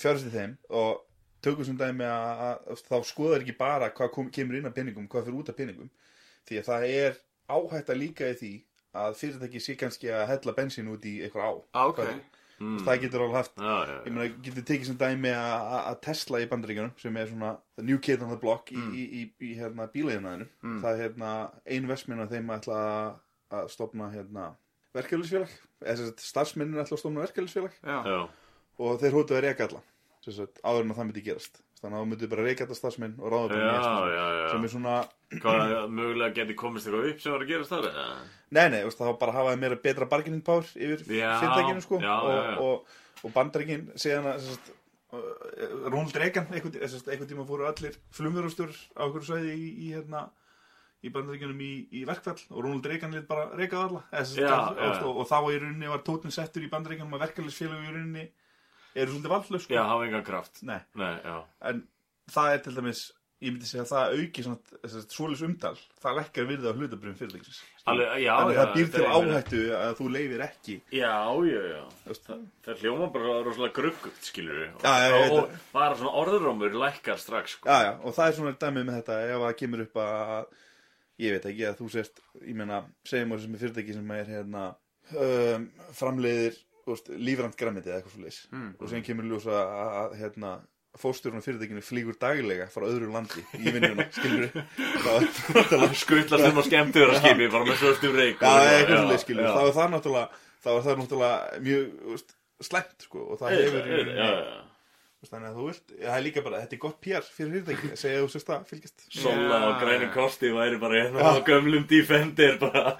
fjárfyrsti 0.00 0.30
þeim 0.34 0.56
og 0.70 1.00
tökum 1.42 1.64
sem 1.64 1.76
dæmi 1.80 2.04
að, 2.04 2.42
að, 2.46 2.56
að 2.70 2.82
þá 2.90 2.96
skoðar 3.08 3.40
ekki 3.44 3.56
bara 3.58 3.90
hvað 3.90 4.10
kom, 4.12 4.30
kemur 4.30 4.56
inn 4.60 4.66
af 4.66 4.74
peningum, 4.74 5.08
hvað 5.08 5.24
fyrir 5.24 5.38
út 5.40 5.48
af 5.48 5.56
peningum 5.56 5.90
því 6.48 6.58
að 6.60 6.68
það 6.70 6.88
er 6.90 7.16
áhætta 7.50 7.94
líka 7.96 8.28
í 8.30 8.36
því 8.36 8.52
að 9.00 9.14
fyrirtæki 9.20 9.60
sé 9.62 9.76
kannski 9.78 10.08
að 10.12 10.26
hella 10.28 10.52
bensín 10.52 10.88
út 10.92 11.04
í 11.06 11.20
eitthvað 11.24 11.46
á 11.46 11.52
Ah, 11.74 11.86
ok. 11.88 12.00
Mm. 12.60 12.78
það 12.84 12.98
getur 13.00 13.22
alveg 13.24 13.36
haft. 13.40 13.54
Já, 13.56 13.76
já, 13.88 13.94
ég 14.04 14.12
meina, 14.12 14.34
getur 14.44 14.62
tekið 14.68 14.84
sem 14.90 14.96
dæmi 15.00 15.30
að 15.32 16.00
Tesla 16.04 16.38
í 16.42 16.48
bandaríkjunum 16.50 16.90
sem 17.00 17.16
er 17.16 17.26
svona 17.30 17.52
the 17.76 17.82
new 17.82 17.98
kid 17.98 18.22
on 18.22 18.28
the 18.28 18.36
block 18.36 18.70
Mm. 18.70 18.92
í, 18.92 19.04
í, 19.20 19.22
í 19.40 19.54
hérna 19.56 19.86
bílaðinaðinu 19.94 20.46
Mm. 20.62 20.80
það 20.82 20.92
er 20.92 21.02
hérna 21.08 21.30
ein 21.66 21.86
versminn 21.88 22.20
að 22.20 22.30
þeim 22.36 22.52
ætla 22.58 22.80
að- 23.50 23.68
stopna 23.70 24.10
hérna 24.12 24.54
verkefælisfélag 24.94 25.48
starfsmennin 26.20 26.76
ætla 26.84 26.96
að 26.96 27.00
stopna 27.00 27.24
verkefælisfélag 27.24 27.72
og 28.78 29.00
þeir 29.00 29.12
hótuðu 29.16 29.38
að 29.38 29.42
reyka 29.48 29.66
alla. 29.68 29.82
Áður 30.64 30.80
en 30.84 30.90
að 30.92 30.96
það 31.00 31.06
myndi 31.08 31.24
gerast 31.24 31.62
þannig 31.80 31.96
að 31.96 32.02
það 32.02 32.10
myndi 32.10 32.28
bara 32.30 32.44
reyka 32.46 32.66
alla 32.66 32.76
starfsmenn 32.76 33.14
og 33.18 33.32
ráða 33.32 33.50
bara 33.50 33.60
nýja 33.60 33.82
starfsmenn 33.84 34.16
já. 34.16 34.48
sem 34.52 34.66
er 34.66 34.72
svona, 34.74 34.96
Hvað 35.30 35.72
mögulega 35.96 36.36
geti 36.40 36.56
komist 36.58 36.88
eitthvað 36.88 37.08
upp 37.10 37.22
sem 37.22 37.34
var 37.34 37.44
að 37.44 37.52
gerast 37.52 37.72
þar? 37.72 37.88
eða? 37.90 38.18
nei 38.50 38.66
nei, 38.74 38.80
veist, 38.86 38.98
það 38.98 39.10
var 39.12 39.20
bara 39.22 39.32
að 39.32 39.38
hafa 39.38 39.54
meira 39.62 39.78
betra 39.84 40.10
bargaining 40.10 40.44
power 40.46 40.66
yfir 40.74 41.06
fyrirtækinu 41.06 41.84
sko 41.84 42.02
já, 42.02 42.12
og, 42.16 42.34
já, 42.34 42.42
já. 42.50 42.58
og, 42.66 42.98
og 43.24 43.34
bandaríkin 43.36 43.86
sem 43.94 44.28
sagt, 44.48 44.72
uh, 45.14 45.30
Ronald 45.86 46.18
Reagan 46.18 46.50
einhvern 46.52 47.30
tíma 47.30 47.46
fóru 47.48 47.68
allir 47.70 47.96
flumverðarstjór 48.16 48.76
á 48.98 49.02
okkur 49.06 49.26
svæði 49.30 49.56
í, 49.56 49.70
í 49.86 49.94
hérna 49.94 50.26
í 51.00 51.12
bandaríkjunum 51.14 51.60
í, 51.64 51.72
í 51.96 52.04
verkfall 52.08 52.36
og 52.50 52.64
Ronald 52.66 52.90
Reagan 52.90 53.14
lit 53.16 53.28
bara 53.28 53.48
reykað 53.56 53.86
alla 53.86 54.02
og, 55.00 55.14
og, 55.14 55.24
þá 55.30 55.38
í 55.48 55.60
rauninni 55.62 55.92
var 55.94 56.04
tótin 56.04 56.34
settur 56.34 56.66
í 56.66 56.70
bandaríkjunum 56.72 57.16
að 57.16 57.24
verkefælisfélög 57.28 57.86
í 57.86 57.94
rauninni 57.94 58.26
eru 58.94 59.14
svolítið 59.14 59.32
valdlaus 59.34 59.64
sko. 59.66 59.74
Já, 59.76 59.82
hafa 59.86 60.06
engan 60.08 60.26
kraft. 60.26 60.62
Nei, 60.66 60.80
Nei, 60.98 61.14
já. 61.24 61.40
en 61.70 61.82
það 62.30 62.54
er 62.54 62.62
til 62.66 62.76
dæmis 62.76 63.02
ég 63.40 63.54
myndi 63.54 63.64
segja 63.64 63.86
að 63.86 63.90
það 63.94 64.10
auki 64.20 64.42
svolis 65.08 65.40
umdal, 65.46 65.72
það 66.02 66.18
lekkar 66.18 66.44
virði 66.50 66.68
á 66.68 66.76
hlutabrifum 66.76 67.16
fyrirtækisins. 67.16 67.60
Alveg, 67.88 68.10
já, 68.20 68.32
þannig 68.36 68.52
já, 68.52 68.60
að 68.60 68.66
það 68.66 68.74
býr 68.76 68.88
til 68.92 69.04
áhættu 69.08 69.60
að 69.78 69.92
þú 69.96 70.08
leifir 70.12 70.42
ekki. 70.44 70.74
Já, 70.92 71.14
já, 71.48 71.62
já. 71.70 71.84
Það, 72.10 72.42
það 72.66 72.82
hljóma 72.84 73.06
bara 73.14 73.38
rosalega 73.46 73.76
gruggugt, 73.78 74.22
skilur 74.28 74.56
við 74.60 74.68
Já, 74.84 74.92
já, 75.00 75.08
veit 75.14 75.36
og, 75.38 75.54
bara 75.72 75.96
svona 75.96 76.12
orðurómur 76.20 76.76
lækkar 76.82 77.18
strax, 77.22 77.56
sko. 77.56 77.64
Já, 77.64 77.78
já, 77.88 77.92
og 77.96 78.10
það 78.18 78.26
er 78.26 78.36
svona 78.36 78.52
dæmið 78.66 78.84
með 78.90 78.96
þetta 79.00 79.16
ef 79.24 79.44
það 79.46 79.58
kemur 79.62 79.84
upp 79.86 79.96
að 80.04 80.44
ég 81.24 81.36
veit 81.36 81.46
ekki 81.54 81.64
að 81.70 81.78
þú 81.80 81.86
sést, 81.96 82.14
ég 82.44 82.54
meina 82.60 82.78
segjum 83.08 83.32
sem 86.98 87.06
framleiðir 87.06 87.10
lífrand 87.16 87.56
græmiti 87.60 87.88
eða 87.90 88.00
eitthvað 88.00 88.14
svo 88.16 88.24
leis 88.26 88.40
Mm. 88.52 88.74
og 88.80 88.88
sem 88.92 89.02
kemur 89.06 89.24
ljós 89.30 89.46
að, 89.46 89.74
að, 90.02 90.14
hérna 90.20 90.52
fóstjórn 91.00 91.38
á 91.38 91.42
fyrirtækinu 91.46 91.82
flýgur 91.86 92.16
daglega 92.18 92.66
frá 92.72 92.82
öðru 92.88 93.12
landi 93.14 93.44
í 93.62 93.70
vinnuna, 93.70 94.08
Skrullast 96.02 96.48
um 96.50 96.58
á 96.58 96.62
skemmtur 96.66 97.12
að 97.14 97.20
skipi, 97.22 97.46
bara 97.52 97.66
með 97.68 97.78
svörstum 97.80 98.16
reik 98.18 98.40
og- 98.42 99.44
já. 99.46 99.52
þá 99.54 99.62
er 99.68 99.76
það 99.78 99.92
náttúrulega 99.94 100.28
þá 100.64 100.68
er 100.74 100.82
það 100.88 100.98
náttúrulega 101.02 101.60
mjög 101.68 101.86
veist, 102.10 102.34
slæmt, 102.60 103.06
sko, 103.06 103.22
og 103.32 103.38
það 103.40 103.54
hefur 103.56 103.86
í 103.86 104.16
Já, 104.18 104.30
Þannig 105.20 105.50
að 105.50 105.56
þú 105.58 105.64
vilt, 105.68 105.90
það 106.00 106.14
er 106.16 106.22
líka 106.24 106.42
bara, 106.46 106.60
þetta 106.62 106.76
er 106.76 106.80
gott 106.80 107.00
PR 107.04 107.26
fyrir 107.28 107.50
fyrirtæki, 107.60 107.88
segja 108.00 108.20
þú 108.22 108.28
sérst 108.32 108.52
að 108.54 108.62
fylgjast. 108.70 109.02
Sola 109.12 109.58
og 109.66 109.74
grænum 109.82 110.12
kosti 110.14 110.48
væri 110.56 110.78
bara 110.80 111.02
hérna 111.02 111.26
á 111.28 111.32
gömlum 111.44 111.84
Defender 111.90 112.56
bara 112.62 112.96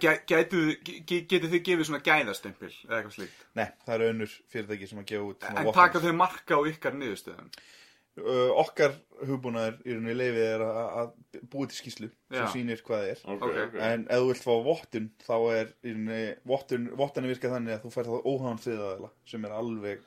Gæ- 0.00 0.20
Gætu, 0.28 0.60
ge- 0.84 1.24
getið 1.28 1.50
þið 1.54 1.64
gefið 1.66 1.88
svona 1.88 2.02
gæðastempil 2.04 2.70
eða 2.84 2.98
eitthvað 3.00 3.16
slíkt? 3.16 3.42
Nei, 3.58 3.66
það 3.86 3.94
eru 3.96 4.08
önnur 4.12 4.34
fyrirtæki 4.52 4.88
sem 4.90 5.00
að 5.02 5.08
gefa 5.10 5.28
út 5.32 5.48
En 5.50 5.72
taka 5.80 6.02
þau 6.04 6.12
marka 6.20 6.56
á 6.56 6.60
ykkar 6.70 6.96
niðurstöðum? 7.00 7.48
Uh, 8.20 8.50
okkar 8.60 8.92
hugbúnaður 9.24 9.76
í 9.86 9.94
rauninni 9.94 10.14
leifið 10.18 10.46
er 10.50 10.62
að, 10.66 10.78
að 11.00 11.42
búið 11.52 11.70
til 11.70 11.78
skýslu 11.78 12.08
sem 12.10 12.40
Já. 12.42 12.48
sýnir 12.52 12.80
hvað 12.84 13.04
það 13.04 13.10
er. 13.14 13.20
Ok, 13.24 13.44
Ok. 13.46 13.58
ok 13.64 13.76
En 13.86 14.02
ef 14.10 14.18
þú 14.20 14.26
vilt 14.32 14.44
fá 14.44 14.54
vottun, 14.66 15.06
þá 15.24 15.34
er 15.54 15.70
í 15.86 15.92
rauninni, 15.94 16.22
vottun, 16.50 16.88
vottun 16.98 17.28
virka 17.30 17.52
þannig 17.54 17.76
að 17.78 17.84
þú 17.86 17.92
fær 17.94 18.10
það 18.10 18.26
óháðan 18.32 18.60
þriðaðila 18.66 19.10
sem 19.30 19.46
er 19.48 19.54
alveg, 19.60 20.02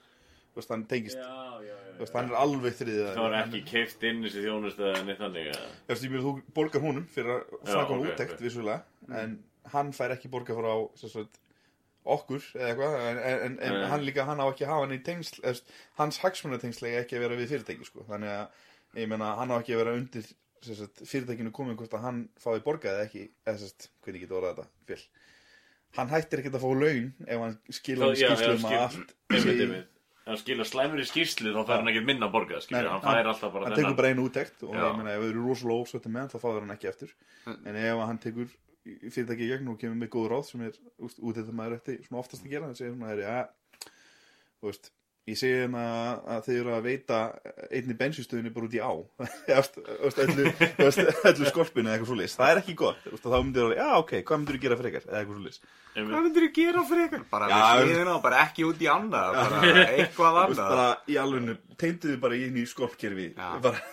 veist, 0.59 0.73
hann 0.73 0.85
tengist, 0.89 1.19
Já, 1.19 1.59
já, 1.63 1.73
já 1.73 1.93
þú 1.93 2.03
veist, 2.03 2.17
hann 2.17 2.29
er 2.31 2.37
alveg 2.39 2.75
þriðaðila. 2.79 3.13
Það 3.15 3.25
var 3.27 3.37
ekki 3.39 3.61
keift 3.69 4.03
inn 4.09 4.21
þessi 4.25 4.43
þjónustu 4.43 4.85
eða 4.89 5.05
neitt 5.07 5.21
þannig 5.21 5.49
veist, 5.53 6.03
ég 6.05 6.13
meina, 6.13 6.25
þú 6.25 6.33
borgar 6.57 6.83
honum 6.83 7.07
fyrir 7.13 7.33
að 7.35 7.41
Já, 7.53 7.71
framkvæma 7.71 7.97
ok, 7.99 8.11
úttekt, 8.11 8.35
ok. 8.37 8.43
vissulega, 8.47 8.83
en 9.21 9.39
hann 9.73 9.95
fær 9.95 10.13
ekki 10.15 10.31
borga 10.33 10.57
frá 10.57 10.71
sem 10.99 11.13
sagt, 11.13 11.39
okkur 12.03 12.45
eða 12.57 12.69
eitthvað, 12.71 12.95
en, 12.99 13.17
en, 13.23 13.41
en, 13.47 13.57
en 13.63 13.77
Nei. 13.79 13.89
hann 13.93 14.05
líka, 14.07 14.25
hann 14.27 14.41
á 14.43 14.45
ekki 14.49 14.65
að 14.67 14.73
hafa 14.73 14.87
hann 14.87 14.95
í 14.97 15.01
tengsl, 15.07 15.39
veist, 15.45 15.75
hans 16.01 16.19
hagsmunatengsl 16.23 16.89
eiga 16.89 17.03
ekki 17.05 17.19
að 17.19 17.25
vera 17.27 17.37
við 17.39 17.53
fyrirtæki, 17.53 17.87
sko, 17.87 18.03
þannig 18.09 18.33
að, 18.33 18.65
ég 18.99 19.11
meina, 19.13 19.29
hann 19.39 19.53
á 19.53 19.57
ekki 19.61 19.77
að 19.77 19.83
vera 19.85 19.95
undir 20.01 20.27
sem 20.63 20.79
sagt, 20.79 21.03
fyrirtækinu 21.07 21.53
komið 21.55 21.79
hvort 21.79 21.95
að 21.95 22.05
hann 22.07 22.19
fái 22.39 22.57
borgað 22.65 22.97
eða 22.97 23.07
ekki, 23.07 23.23
eða 23.47 23.71
hvernig 24.03 24.19
ég 24.19 24.25
get 24.25 24.35
orðað 24.35 24.59
þetta, 24.59 24.67
fél. 24.89 25.07
Hann 25.93 26.09
hættir 26.09 26.41
ekkert 26.41 26.55
að 26.57 26.63
fá 26.63 26.69
laun 26.73 27.09
ef 27.23 27.41
hann 27.43 27.57
skilur 27.69 28.15
Já, 28.17 28.23
já, 28.23 28.29
skýrslu 28.33 28.53
um 28.57 28.63
að 28.65 28.79
allt 28.81 29.91
Hann 30.23 30.37
skilur 30.39 30.67
slæmur 30.67 31.01
í 31.03 31.05
skýrslu 31.07 31.51
þá 31.51 31.61
fær 31.67 31.81
hann 31.81 31.89
ekki 31.91 32.03
minna 32.07 32.29
borgað, 32.31 32.61
Nei, 32.61 32.65
skilur 32.67 32.85
nei, 32.87 32.91
Hann 32.93 33.01
fær 33.03 33.29
alltaf 33.33 33.53
bara 33.53 33.67
hann 33.67 33.75
tekur 33.79 33.97
bara 33.99 34.11
einu 34.13 34.27
úttekt 34.29 34.63
og 34.63 34.75
ég 34.77 34.95
meina 34.99 35.15
ef 35.17 35.23
þau 35.23 35.29
eru 35.33 35.41
rosalega 35.49 35.83
ósvöldum 35.83 36.13
með 36.15 36.23
hann 36.23 36.31
þá 36.31 36.37
fáður 36.45 36.63
hann 36.63 36.75
ekki 36.77 36.89
eftir. 36.93 37.11
En 37.51 37.79
ef 37.81 38.03
hann 38.07 38.21
tekur 38.23 38.53
fyrirtæki 38.83 39.45
í 39.47 39.51
gegn 39.51 39.71
og 39.73 39.79
kemur 39.81 39.99
með 39.99 40.11
góð 40.15 40.29
ráð 40.31 40.45
sem 40.47 40.63
er 40.67 40.79
úst, 41.03 41.19
út 41.19 41.35
þetta 41.39 41.55
maður 41.55 41.77
ætti 41.79 41.97
svona 42.07 42.21
oftast 42.23 42.43
að 42.47 42.55
gera 42.55 42.69
hann 42.69 42.79
segir 42.79 42.95
svona 42.95 43.11
er 43.13 43.21
ja, 43.23 43.35
þú 44.59 44.69
veist 44.71 44.89
ég 45.29 45.37
segi 45.39 45.59
hérna 45.61 45.83
að 46.35 46.41
þið 46.47 46.57
eru 46.59 46.73
að 46.75 46.87
veita 46.89 47.19
einni 47.69 47.95
bensinstöðinni 47.99 48.51
bara 48.55 48.67
út 48.67 48.75
í 48.75 48.81
á. 48.83 48.91
Þú 49.73 50.09
þú 50.11 50.47
öllu, 50.89 51.05
þú 51.39 51.47
skorpinu 51.51 51.87
eða 51.87 51.95
eitthvað 51.95 52.09
svo 52.11 52.17
það 52.41 52.51
er 52.53 52.61
ekki 52.63 52.75
gott. 52.83 53.05
Þú 53.07 53.21
þá 53.23 53.37
myndir 53.39 53.63
það, 53.69 53.77
já 53.79 53.87
ok, 54.01 54.13
hvað 54.27 54.41
myndir 54.43 54.57
þú 54.59 54.63
gera 54.67 54.79
frekar? 54.83 55.07
Eða 55.07 55.21
eitthvað 55.21 55.39
svo 55.39 55.45
Einmitt. 55.93 56.09
Hvað 56.09 56.23
myndir 56.25 56.43
þið 56.47 56.53
gera 56.57 56.83
fyrir 56.89 57.03
ykkur? 57.07 57.23
Bara 57.29 57.47
Já, 57.51 57.57
við 57.77 57.83
sliðina 57.91 58.13
og 58.17 58.21
bara 58.23 58.37
ekki 58.47 58.63
út 58.65 58.79
í 58.81 58.87
annað, 58.89 59.35
bara 59.37 59.73
eitthvað 59.93 60.33
Þú 60.33 60.43
annað. 60.43 60.71
bara 60.73 60.87
í 61.05 61.17
alvegnu, 61.21 61.55
teimdu 61.83 62.09
þið 62.09 62.21
bara 62.23 62.37
í 62.39 62.47
einu 62.47 62.63
skorpkerfi. 62.71 63.27
Bara, 63.37 63.83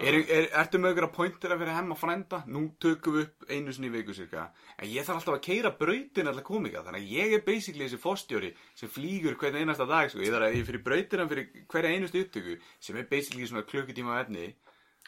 Er, 0.00 0.16
er, 0.24 0.46
ertu 0.56 0.78
með 0.80 0.94
ykkur 0.94 1.06
að 1.08 1.14
pointera 1.16 1.56
fyrir 1.60 1.76
hemma 1.76 1.96
frænda? 2.00 2.40
Nú 2.48 2.62
tökum 2.80 3.18
við 3.18 3.26
upp 3.26 3.50
einu 3.52 3.74
sinni 3.74 3.90
í 3.90 3.92
viku 3.92 4.16
cirka. 4.16 4.46
En 4.78 4.88
ég 4.88 5.04
þarf 5.04 5.20
alltaf 5.20 5.36
að 5.36 5.44
keira 5.44 5.72
brautin 5.76 6.30
alltaf 6.30 6.46
komika. 6.48 6.84
Þannig 6.86 7.04
að 7.04 7.12
ég 7.18 7.36
er 7.36 7.44
basically 7.44 7.84
þessi 7.84 8.00
fórstjóri 8.00 8.52
sem 8.78 8.92
flýgur 8.92 9.36
hvern 9.40 9.60
einasta 9.60 9.86
dag. 9.88 10.08
Sko. 10.08 10.22
Ég 10.24 10.32
þarf 10.32 10.48
að 10.48 10.56
ég 10.56 10.68
fyrir 10.70 10.84
brautina 10.86 11.28
fyrir 11.28 11.64
hverja 11.74 11.92
einustu 11.92 12.22
upptöku 12.24 12.56
sem 12.80 12.96
er 12.96 13.08
basically 13.10 13.50
svona 13.50 13.66
klukkutíma 13.68 14.16
af 14.16 14.24
efni. 14.24 14.54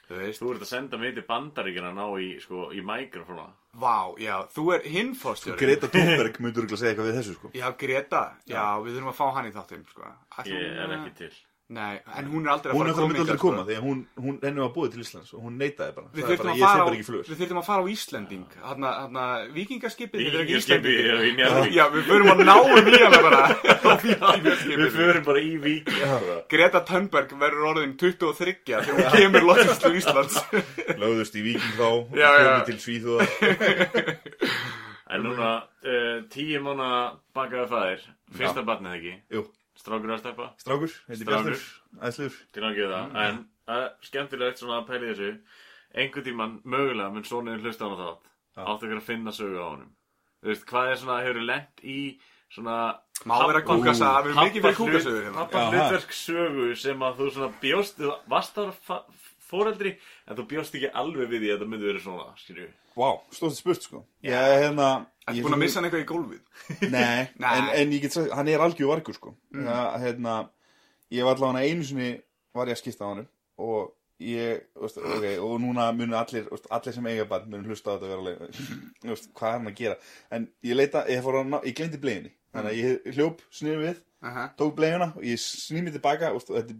Þú 0.04 0.20
veist. 0.20 0.42
Þú 0.42 0.52
ert 0.52 0.66
að 0.66 0.68
senda 0.68 1.00
mig 1.00 1.14
til 1.16 1.24
bandaríkina 1.24 1.88
að 1.88 1.96
ná 1.96 2.04
í, 2.20 2.26
sko, 2.42 2.66
í 2.76 2.82
mikrofóna 2.84 3.46
Vá, 3.80 4.12
já, 4.20 4.34
þú 4.52 4.66
er 4.76 4.84
hinn 4.92 5.14
fórstjóri. 5.16 5.56
Greta 5.58 5.88
Thunberg 5.88 6.36
myndur 6.44 6.66
örugglega 6.66 6.82
segja 6.82 6.92
eitthvað 6.92 7.08
við 7.08 7.16
þessu 7.22 7.38
sko 7.38 7.52
Já, 7.56 7.64
Greta. 7.80 8.20
Já, 8.44 8.66
við 8.84 8.98
þurfum 8.98 9.10
að 9.14 9.18
fá 9.22 9.24
hann 9.38 9.48
í 9.48 9.54
þáttinn, 9.56 9.88
sko. 9.88 10.12
Ég 10.50 10.78
er 10.84 10.96
ekki 10.98 11.14
til 11.22 11.32
Nei, 11.74 11.94
en 12.18 12.28
hún 12.30 12.44
er 12.46 12.52
aldrei 12.54 12.70
að 12.70 12.76
Hún 12.76 12.84
fara 12.84 12.90
er 12.90 12.94
að 12.94 12.98
koma 12.98 13.08
myndi 13.08 13.20
aldrei 13.22 13.34
hingað, 13.34 13.42
koma 13.44 13.62
því 13.66 13.76
að 13.78 13.84
hún, 13.88 14.00
hún 14.24 14.36
henni 14.44 14.62
var 14.62 14.72
búið 14.74 14.92
til 14.94 15.02
Íslands 15.04 15.32
og 15.34 15.44
hún 15.46 15.56
neitaði 15.58 15.94
bara. 15.96 16.10
Við 16.14 16.22
er 16.24 16.40
bara, 16.40 16.54
að 16.54 17.54
að 17.58 17.66
fara 17.68 17.80
á 17.82 17.86
Íslending. 17.94 18.44
Hanna, 18.62 18.92
hanna, 19.04 19.24
vikingaskipið 19.56 20.22
þetta 20.22 20.38
er 20.38 20.44
ekki 20.44 20.54
Víkingaskipið 20.54 20.94
Íslendingur. 20.94 21.24
í 21.24 21.34
Njarðvík. 21.40 21.74
Já, 21.74 21.84
við 21.94 22.06
förum 22.12 22.32
að 22.34 22.44
náum 22.50 22.90
í 22.94 23.02
hana 23.02 23.20
bara. 23.26 23.42
Við 24.04 24.90
förum 24.94 25.24
bara 25.26 25.40
í 25.40 25.52
vík 25.62 25.90
Greta 26.50 26.82
Thunberg 26.86 27.34
verður 27.40 27.68
orðin 27.72 27.94
23 28.00 28.54
þegar 28.64 28.88
hún 28.90 29.10
kemur 29.14 29.46
loksins 29.48 29.82
til 29.82 29.92
Íslands. 29.98 30.38
Lögðust 31.02 31.38
í 31.38 31.44
Víking 31.44 31.76
þá 31.78 31.86
og 31.88 32.14
komið 32.14 32.64
til 32.70 32.78
Svíþjóða 32.84 33.28
En 35.14 35.22
núna, 35.22 35.50
uh, 35.84 36.24
tíu 36.32 36.60
mánu 36.64 36.88
bakaði 37.36 37.66
fæðir 37.70 38.06
Fyrsta 38.34 38.64
barnið 38.66 38.96
ekki? 38.98 39.12
Jú, 39.36 39.44
Strákur 39.84 40.14
að 40.14 40.20
steppa. 40.22 40.46
Strákur, 40.62 40.92
heiti 41.10 41.26
Strákur. 41.26 41.50
Bjartur. 41.52 41.64
Æsluður 42.08 42.36
Til 42.56 42.62
að 42.64 42.76
gefa 42.78 43.00
það 43.00 43.24
En 43.24 43.40
það 43.68 43.82
er 43.84 43.90
skemmtilegt 44.08 44.62
svona 44.62 44.78
að 44.80 44.86
pæla 44.88 45.04
í 45.04 45.10
þessu. 45.12 45.32
Einhvern 45.94 46.24
tímann 46.26 46.54
mögulega 46.64 47.10
mun 47.14 47.26
sonuðin 47.28 47.60
hlusta 47.64 47.84
á 47.84 47.88
hana 47.92 48.06
þátt. 48.08 48.30
Já. 48.54 48.62
Áttu 48.64 48.88
ykkur 48.88 49.00
að 49.02 49.08
finna 49.10 49.34
sögu 49.34 49.60
á 49.60 49.66
honum. 49.68 49.90
Þú 50.40 50.50
veist, 50.50 50.64
hvað 50.70 50.90
er 50.90 50.98
svona, 51.02 51.18
hefur 51.24 51.44
lent 51.52 51.84
í 51.84 51.98
svona 52.54 52.78
Má 53.24 53.34
vera 53.46 53.62
kúkasaga, 53.64 54.24
við 54.24 54.32
erum 54.32 54.48
mikið 54.48 54.64
fyrir 54.64 54.78
kúkasögur 54.80 55.22
hérna. 55.24 55.44
Pappa 55.44 55.60
Jaha. 55.60 55.70
hlutverk 55.74 56.16
sögu 56.18 56.66
sem 56.76 57.04
að 57.06 57.20
þú 57.20 57.28
svona 57.36 57.50
bjóst 57.62 58.00
þú 58.00 58.10
varst 58.32 58.58
ára 58.58 58.74
fóreldri 59.54 59.94
en 60.28 60.38
þú 60.38 60.46
bjóst 60.52 60.76
ekki 60.78 60.92
alveg 61.02 61.32
við 61.32 61.44
því 61.44 61.52
að 61.54 61.64
það 61.64 61.72
myndi 61.72 61.90
verið 61.90 62.06
svona 62.06 62.28
skilju 62.42 62.68
Vá, 62.94 63.08
stóðst 63.34 63.62
spurt 63.62 63.88
sko 63.88 64.04
Ég 64.22 64.36
er 64.36 64.68
hérna 64.68 64.90
Ertu 65.24 65.38
ég- 65.38 65.46
búin 65.46 65.56
að 65.56 65.62
missa 65.64 65.80
hann 65.80 65.88
eitthvað 65.88 66.04
í 66.04 66.10
gólfið? 66.10 66.42
Nei. 66.94 67.26
En, 67.40 67.70
en 67.80 67.96
ég 67.96 68.04
get 68.04 68.14
sagt, 68.14 68.30
hann 68.36 68.50
er 68.52 68.62
algjör 68.62 68.92
vargur 68.92 69.16
sko 69.16 69.34
mm. 69.54 69.70
hérna, 70.04 70.36
Ég 71.14 71.26
var 71.26 71.38
allavega 71.38 71.64
einu 71.64 71.86
sinni 71.86 72.12
var 72.54 72.70
ég 72.70 72.76
að 72.76 72.82
skipta 72.84 73.08
á 73.08 73.12
hann 73.12 73.26
og 73.64 73.92
ég, 74.22 74.62
veist, 74.78 74.98
ok, 74.98 75.26
og 75.42 75.56
núna 75.62 75.88
munu 75.96 76.16
allir, 76.18 76.46
veist, 76.50 76.68
allir 76.74 76.94
sem 76.96 77.06
eiga 77.10 77.26
barn 77.30 77.50
munu 77.50 77.70
hlusta 77.70 77.94
á 77.94 77.98
þetta 77.98 78.18
alveg, 78.18 78.60
veist, 79.10 79.28
hvað 79.34 79.50
er 79.50 79.58
hann 79.58 79.70
að 79.70 79.78
gera 79.80 79.98
en 80.34 80.48
ég 80.66 80.78
leita, 80.78 81.04
ég 81.10 81.22
fór 81.24 81.40
að 81.40 81.50
ná, 81.50 81.58
ég 81.66 81.76
glemdi 81.78 82.00
bleiðinni 82.02 82.34
þannig 82.54 82.70
að 82.70 82.80
ég 82.80 83.16
hljóp, 83.18 83.44
snýði 83.54 83.80
við 83.82 84.00
Aha. 84.24 84.46
tók 84.58 84.76
bleiðina 84.78 85.10
og 85.12 85.26
ég 85.26 85.42
snýði 85.42 85.86
mig 85.88 85.96
tilbaka 85.96 86.32
og 86.34 86.46
þetta 86.46 86.78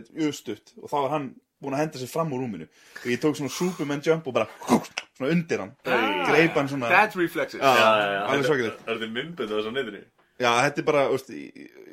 er 0.00 0.28
östutt 0.28 0.74
og 0.80 0.90
þá 0.90 0.96
var 0.96 1.14
hann 1.16 1.30
búin 1.60 1.76
að 1.76 1.82
henda 1.84 2.00
sér 2.02 2.10
fram 2.12 2.32
úr 2.32 2.40
rúminu 2.44 2.66
og 2.68 3.06
ég 3.10 3.20
tók 3.22 3.36
svona 3.38 3.52
superman 3.52 4.00
jump 4.04 4.26
og 4.30 4.34
bara 4.36 4.46
svona 5.16 5.32
undir 5.34 5.60
hann, 5.64 5.74
greip 5.84 6.56
hann 6.56 6.68
svona 6.72 6.88
Dad 6.92 7.16
reflexes 7.20 7.60
Já. 7.60 7.74
Já, 7.76 7.90
já, 8.00 8.08
já, 8.14 8.20
alveg 8.30 8.48
svakalegt. 8.48 8.80
Er 8.88 8.96
þetta 8.98 9.12
myndbönd 9.18 9.52
á 9.52 9.56
þessu 9.58 9.72
neyðinu? 9.76 10.02
Já, 10.40 10.50
þetta 10.64 10.80
er 10.80 10.86
bara, 10.88 11.02
veist, 11.12 11.28
í, 11.36 11.42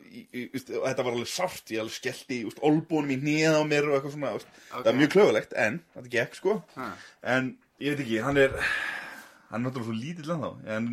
í, 0.08 0.22
í, 0.32 0.44
veist, 0.54 0.70
þetta 0.72 1.04
var 1.04 1.18
alveg 1.18 1.28
sárt, 1.28 1.74
ég 1.76 1.82
alveg 1.84 1.98
skellti, 1.98 2.38
olbúnum 2.64 3.12
í 3.12 3.18
hnýða 3.20 3.58
á 3.60 3.64
mér 3.68 3.90
og 3.90 3.98
eitthvað 3.98 4.14
svona, 4.16 4.32
veist, 4.38 4.48
það 4.72 4.80
Ok. 4.80 4.88
er 4.94 4.98
mjög 5.02 5.12
klöfulegt, 5.18 5.58
en, 5.66 5.82
þetta 5.98 6.14
gekk, 6.16 6.38
sko, 6.40 6.56
Ha. 6.78 6.88
en, 7.36 7.50
ég 7.84 7.92
veit 7.98 8.06
ekki, 8.06 8.22
hann 8.24 8.40
er, 8.40 8.56
hann 9.52 9.60
er 9.60 9.66
náttúrulega 9.68 9.90
svo 9.90 9.98
lítill 10.00 10.32
en 10.38 10.46
þá, 10.46 10.50
en, 10.78 10.90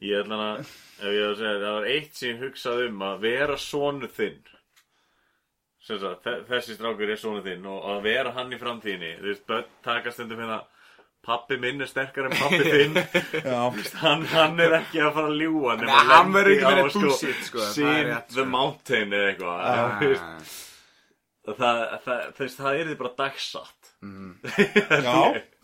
Ég 0.00 0.16
ætla 0.22 0.36
að, 0.44 0.60
ef 1.00 1.08
ég 1.12 1.24
að 1.30 1.34
segja, 1.40 1.56
það 1.64 1.74
var 1.78 1.88
eitt 1.94 2.14
sem 2.20 2.28
ég 2.30 2.38
hugsaði 2.44 2.84
um 2.92 3.02
að 3.08 3.18
vera 3.24 3.56
sonu 3.60 4.08
þinn 4.20 4.38
sagt, 5.86 6.24
þe- 6.26 6.42
þessi 6.50 6.76
strákur 6.76 7.10
er 7.14 7.16
sonu 7.20 7.40
þinn 7.46 7.64
og 7.70 7.86
að 7.94 8.02
vera 8.08 8.32
hann 8.36 8.52
í 8.52 8.58
framtíðinni 8.60 9.14
þú 9.22 9.30
veist, 9.30 9.46
börn 9.48 9.64
taka 9.86 10.12
stundum 10.12 10.38
hérna 10.44 10.60
pappi 11.24 11.56
minn 11.60 11.80
er 11.84 11.88
sterkar 11.90 12.28
en 12.30 12.36
pappi 12.36 12.64
þinn 12.64 12.94
hann, 14.04 14.24
hann 14.32 14.60
er 14.64 14.78
ekki 14.80 15.02
að 15.04 15.12
fara 15.18 15.28
að 15.32 15.40
ljúga 15.42 15.76
Nei, 15.82 15.90
hann 16.10 16.32
verður 16.32 16.54
ekki 16.56 16.70
verið 16.70 16.98
bullshit, 17.00 17.42
sko, 17.48 17.58
það 17.60 17.68
er 17.68 17.76
Seen 17.76 18.08
rétt, 18.10 18.28
the 18.32 18.40
sko. 18.40 18.48
mountain 18.54 19.12
eða 19.18 19.30
eitthvað 19.34 20.00
þú 20.00 20.10
veist, 20.14 20.26
Ah. 21.50 21.54
það, 21.60 21.78
það, 22.04 22.24
það, 22.38 22.50
það 22.60 22.78
er 22.80 22.88
því 22.90 22.96
bara 23.00 23.14
dagsatt 23.20 23.76
já, 25.04 25.16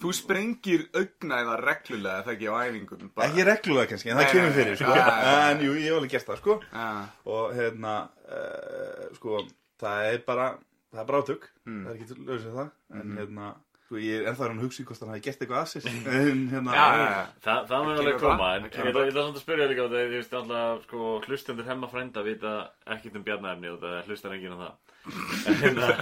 Þú 0.03 0.11
sprengir 0.12 0.83
augnæða 0.93 1.55
reglulega 1.64 2.25
þegar 2.27 2.35
ekki 2.37 2.49
á 2.53 2.57
æfingum 2.67 3.07
bara. 3.17 3.29
ekki 3.31 3.45
reglulega 3.49 3.89
kannski, 3.93 4.11
en 4.12 4.19
það 4.21 4.33
kemur 4.35 4.57
fyrir, 4.59 4.75
sko, 4.81 4.97
já. 4.99 5.07
en 5.53 5.62
jú, 5.64 5.77
ég 5.79 5.87
hef 5.89 5.97
alveg 6.01 6.12
gert 6.17 6.27
það, 6.29 6.41
sko, 6.43 6.57
Ah. 6.77 7.07
og, 7.33 7.55
hérna, 7.57 7.95
uh, 8.29 9.07
sko, 9.17 9.39
það 9.83 10.09
er 10.12 10.18
bara, 10.27 10.49
það 10.95 11.03
er 11.03 11.09
brátök, 11.12 11.47
það 11.66 11.87
er 11.87 11.95
ekki 11.97 12.11
til 12.11 12.18
lausið 12.27 12.59
það, 12.59 12.68
en 13.01 13.16
hérna, 13.20 13.49
sko, 13.87 13.99
ég 14.03 14.20
er 14.20 14.29
ennþá 14.31 14.47
hann 14.47 14.61
að 14.61 14.66
hugsa 14.66 14.83
í 14.83 14.87
hvort 14.89 15.03
hann 15.05 15.12
hafi 15.14 15.24
gert 15.27 15.43
eitthvað 15.45 15.62
að 15.62 15.70
sér, 15.72 15.89
en 16.20 16.45
hérna, 16.53 16.77
Já, 16.77 16.85
já, 16.87 17.07
já. 17.07 17.24
Þa, 17.47 17.57
það 17.70 17.87
mun 17.87 18.03
alveg 18.03 18.20
koma, 18.22 18.51
en 18.57 18.68
ég 18.70 18.91
ætla 18.91 19.27
samt 19.27 19.41
að 19.41 19.43
spyrja 19.45 19.70
líka 19.70 19.87
á 19.87 19.89
það, 19.89 19.99
ég 20.03 20.14
veist 20.16 20.37
alltaf, 20.41 20.85
sko, 20.89 21.11
hlustendur 21.27 21.68
hemma 21.70 21.91
frænda 21.93 22.24
vita 22.27 22.55
ekkert 22.97 23.18
um 23.20 23.27
bjarnæfni 23.27 23.72
og 23.74 23.83
það 23.85 23.99
hlustar 24.11 24.37
enginn 24.39 24.57
á 24.57 24.61
það. 24.64 24.77
En 25.66 25.77
uh, 25.79 26.01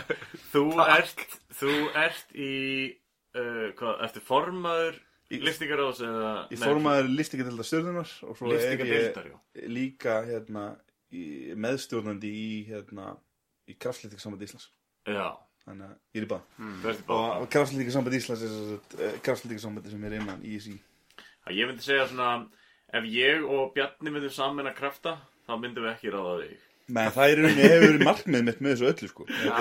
þú 0.54 0.62
ert, 0.86 1.24
þú 1.58 1.72
ert 2.00 2.30
í, 2.40 2.52
uh, 3.36 3.66
hvað, 3.76 3.98
ertu 4.06 4.22
formaður 4.24 5.02
liftingaráðs 5.42 6.00
eða? 6.04 6.32
Ég 6.52 6.62
formaður 6.62 7.10
listingadelda 7.18 7.66
stjórnunar 7.66 8.10
og 8.28 8.38
svo 8.38 8.52
er 8.54 8.84
ég 8.86 9.68
líka 9.70 10.18
hérna, 10.28 10.64
meðstjórnandi 11.64 12.30
í, 12.30 12.48
hérna, 12.68 13.14
í 13.70 13.76
kraftlítiksamband 13.80 14.42
Íslands. 14.46 14.70
Já, 15.08 15.28
Þannig 15.64 15.86
að 15.88 15.94
ég 16.12 16.20
er 16.20 16.24
í 16.26 16.28
bað. 16.28 16.42
í 16.60 16.64
Og, 16.90 16.98
báða. 17.08 17.38
og 17.40 17.46
kraftlítiksamband 17.54 18.18
Íslands 18.18 18.42
er 18.44 19.16
kraftlítiksambandi 19.24 19.90
sem 19.94 20.04
er 20.04 20.18
innan 20.18 20.42
ISI. 20.44 20.74
Ég 21.52 21.68
myndi 21.70 21.84
segja 21.84 22.04
svona, 22.10 22.28
ef 22.92 23.04
ég 23.08 23.44
og 23.48 23.72
Bjarni 23.76 24.12
myndum 24.12 24.32
saman 24.32 24.68
að 24.68 24.76
krafta, 24.82 25.16
þá 25.48 25.56
myndum 25.60 25.84
við 25.86 25.92
ekki 25.94 26.12
ráða 26.12 26.36
þig. 26.44 26.60
Nei, 26.84 27.06
það 27.16 27.24
er 27.30 27.38
í 27.38 27.42
rauninni 27.46 27.62
hefur 27.64 27.82
verið 27.86 28.02
markmið 28.04 28.42
mitt 28.44 28.58
með 28.60 28.74
þessu 28.74 28.88
öllu, 28.90 29.06
sko. 29.08 29.24
Já. 29.32 29.54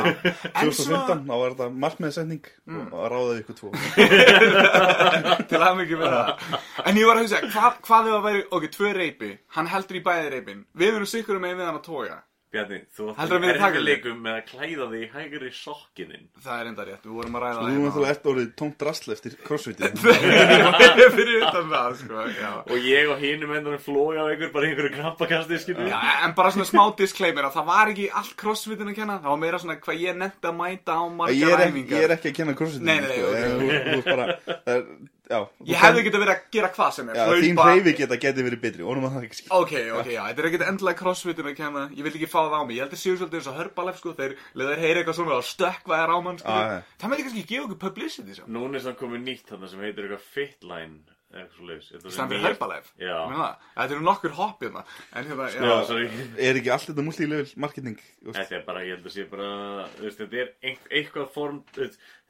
En 0.60 0.72
svo, 0.76 0.84
2015, 0.92 1.22
þá 1.30 1.34
var 1.40 1.54
þetta 1.54 1.68
markmiðsetning 1.86 2.50
og 2.68 2.98
að 3.00 3.06
ráða 3.14 3.38
ykkur 3.40 3.58
tvo. 3.62 3.72
til 5.54 5.62
að 5.64 5.78
mikið 5.80 6.02
með 6.04 6.16
það. 6.18 6.44
En 6.90 7.00
ég 7.00 7.08
var 7.08 7.16
að 7.20 7.24
hugsa, 7.24 7.40
hvað, 7.54 7.78
hvað 7.88 8.10
ef 8.12 8.18
að 8.18 8.26
væri, 8.28 8.42
ok, 8.58 8.66
tvö 8.76 8.92
reypi, 8.98 9.30
hann 9.56 9.70
heldur 9.72 10.00
í 10.00 10.04
bæði 10.04 10.32
reypin, 10.34 10.66
við 10.76 10.98
erum 10.98 11.08
sikkur 11.14 11.40
um 11.40 11.46
einn 11.48 11.56
við 11.62 11.68
hann 11.70 11.80
að 11.80 11.86
toga. 11.88 12.18
Bjarni, 12.54 12.78
þú 12.94 13.06
Heldurðu 13.18 13.48
að 13.50 13.74
þig? 13.74 13.80
leikum 13.88 14.18
með 14.22 14.36
að 14.38 14.44
klæða 14.52 14.86
þig 14.92 15.04
í 15.04 15.08
hægri 15.10 15.48
sokkinin. 15.58 16.26
Það 16.44 16.60
er 16.60 16.68
enda 16.70 16.84
rétt, 16.86 17.06
við 17.08 17.16
vorum 17.18 17.38
að 17.38 17.42
ræða 17.44 17.54
Þú 17.54 17.64
það 17.64 17.72
erum 17.72 17.86
náttúrulega 17.88 18.14
eftir 18.14 18.32
orðið 18.34 18.52
tómt 18.62 18.76
drasl 18.84 19.14
eftir 19.16 19.38
crossfitið. 19.48 19.92
Fyrir 21.18 21.40
utan 21.40 21.72
það, 21.72 21.96
sko, 22.04 22.26
já. 22.38 22.52
Og 22.62 22.78
ég 22.86 23.10
og 23.10 23.24
hinum 23.24 23.56
endur 23.58 23.80
flói 23.82 24.22
á 24.22 24.26
ykkur 24.36 24.52
bara 24.54 24.70
einhverju 24.70 24.92
krampakasti, 25.00 25.60
skilur 25.64 25.90
Já, 25.90 25.98
en 26.28 26.38
bara 26.38 26.54
svona 26.54 26.70
smá 26.70 26.84
disclaimer 27.02 27.50
að 27.50 27.58
það 27.58 27.66
var 27.72 27.94
ekki 27.96 28.06
allt 28.22 28.36
crossfitin 28.44 28.94
að 28.94 29.00
kenna, 29.02 29.18
það 29.24 29.34
var 29.34 29.42
meira 29.48 29.64
svona 29.64 29.80
hvað 29.82 30.04
ég 30.04 30.22
nefndi 30.22 30.52
að 30.52 30.58
mæta 30.62 30.92
á 30.94 31.04
er, 31.10 31.66
ekki, 31.66 31.74
æfingar. 31.74 31.98
ég 31.98 32.06
er 32.06 32.16
ekki 32.20 32.30
að 32.30 32.38
kenna 32.38 32.54
crossfitið. 32.62 32.86
Nei, 32.86 32.98
nei, 33.02 33.18
nei, 34.70 34.84
já. 35.30 35.40
Ég 35.66 35.78
kann- 35.80 35.96
hefði 35.96 36.04
getað 36.08 36.24
verið 36.24 36.34
að 36.36 36.42
gera 36.52 36.70
hvað 36.76 36.92
sem 36.94 37.10
er, 37.10 37.16
Já, 37.16 37.26
þín 37.44 37.60
hreyfi 37.64 37.94
geta 37.98 38.18
getið 38.18 38.48
verið 38.50 38.62
betri. 38.62 38.84
Ok, 39.50 39.74
ok, 40.00 40.10
já, 40.12 40.22
þetta 40.28 40.40
er 40.44 40.50
ekkert 40.50 40.68
endilega 40.68 41.00
crossfitin 41.00 41.50
að 41.52 41.56
kenna, 41.58 41.88
ég 41.96 42.04
vil 42.04 42.12
ekki 42.14 42.30
fá 42.30 42.40
það 42.44 42.60
á 42.60 42.62
mig, 42.68 42.76
ég 42.78 42.84
held 42.84 42.94
að 42.98 43.04
séu 43.04 43.18
svolítið 43.18 43.40
eins 43.40 43.48
og 43.54 43.58
hörbalef, 43.62 43.98
sko, 44.04 44.14
þeir 44.14 44.36
leður 44.56 44.84
heyra 44.84 45.00
eitthvað 45.04 45.20
svona 45.22 45.38
og 45.40 45.44
stökkva 45.48 46.00
þér 46.04 46.14
á 46.14 46.18
mann, 46.24 46.38
sko. 46.38 46.50
Já, 46.52 46.70
já. 46.74 46.84
Það 47.00 47.10
með 47.14 47.24
kannski 47.24 47.48
gefa 47.48 47.64
okkur 47.70 47.80
publicity, 47.88 48.34
svo. 48.38 48.46
Núna 48.48 48.76
er 48.76 48.86
það 48.90 49.00
komið 49.00 49.24
nýtt 49.28 49.46
þarna 49.54 49.70
sem 49.70 49.80
heitir 49.80 50.04
eitthvað 50.10 50.30
Fitline 50.34 51.00
hörbalef. 52.46 52.92
Já. 53.02 53.16
Þetta 53.74 53.96
eru 53.96 54.04
nokkur 54.06 54.34
hopp 54.38 54.60
hérna, 54.62 54.84
en 55.18 55.26
hérna, 55.26 55.48
já. 55.50 55.62
Já, 55.66 55.86
sorry 55.88 56.10
Er 56.38 56.60
ekki 56.60 56.70
allt 56.70 56.86
þetta 56.92 57.06
multi-level 57.08 57.54
marketing? 57.58 57.98
Þetta 58.28 58.52
er 58.60 58.64
bara, 58.68 58.84
ég 58.86 58.94
held 58.98 59.08
að 59.10 59.16
sé 59.16 59.26
bara 59.32 59.88
veist, 59.98 60.20
Þetta 60.22 60.34
er 60.44 60.52
ein- 60.62 60.78
eitthvað 60.92 61.32
form 61.34 61.64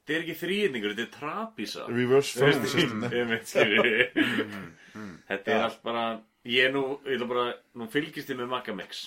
Þetta 0.04 0.14
er 0.18 0.22
ekki 0.26 0.34
þrýðningur, 0.42 0.92
þetta 0.94 1.04
er 1.06 1.12
trapísa 1.18 1.84
Reverse 1.88 2.48
system. 2.68 3.04
Einmitt, 3.16 3.46
skilurðu. 3.48 4.08
Mm, 4.94 5.14
Þetta 5.26 5.50
er 5.50 5.62
allt 5.66 5.80
bara 5.82 6.02
Ég 6.46 6.68
er 6.68 6.70
nú, 6.70 6.80
ég 7.02 7.16
ætla 7.16 7.26
bara 7.26 7.44
Nú 7.74 7.88
fylgist 7.90 8.28
ég 8.30 8.36
með 8.38 8.50
Magga 8.52 8.74
Mix 8.78 9.00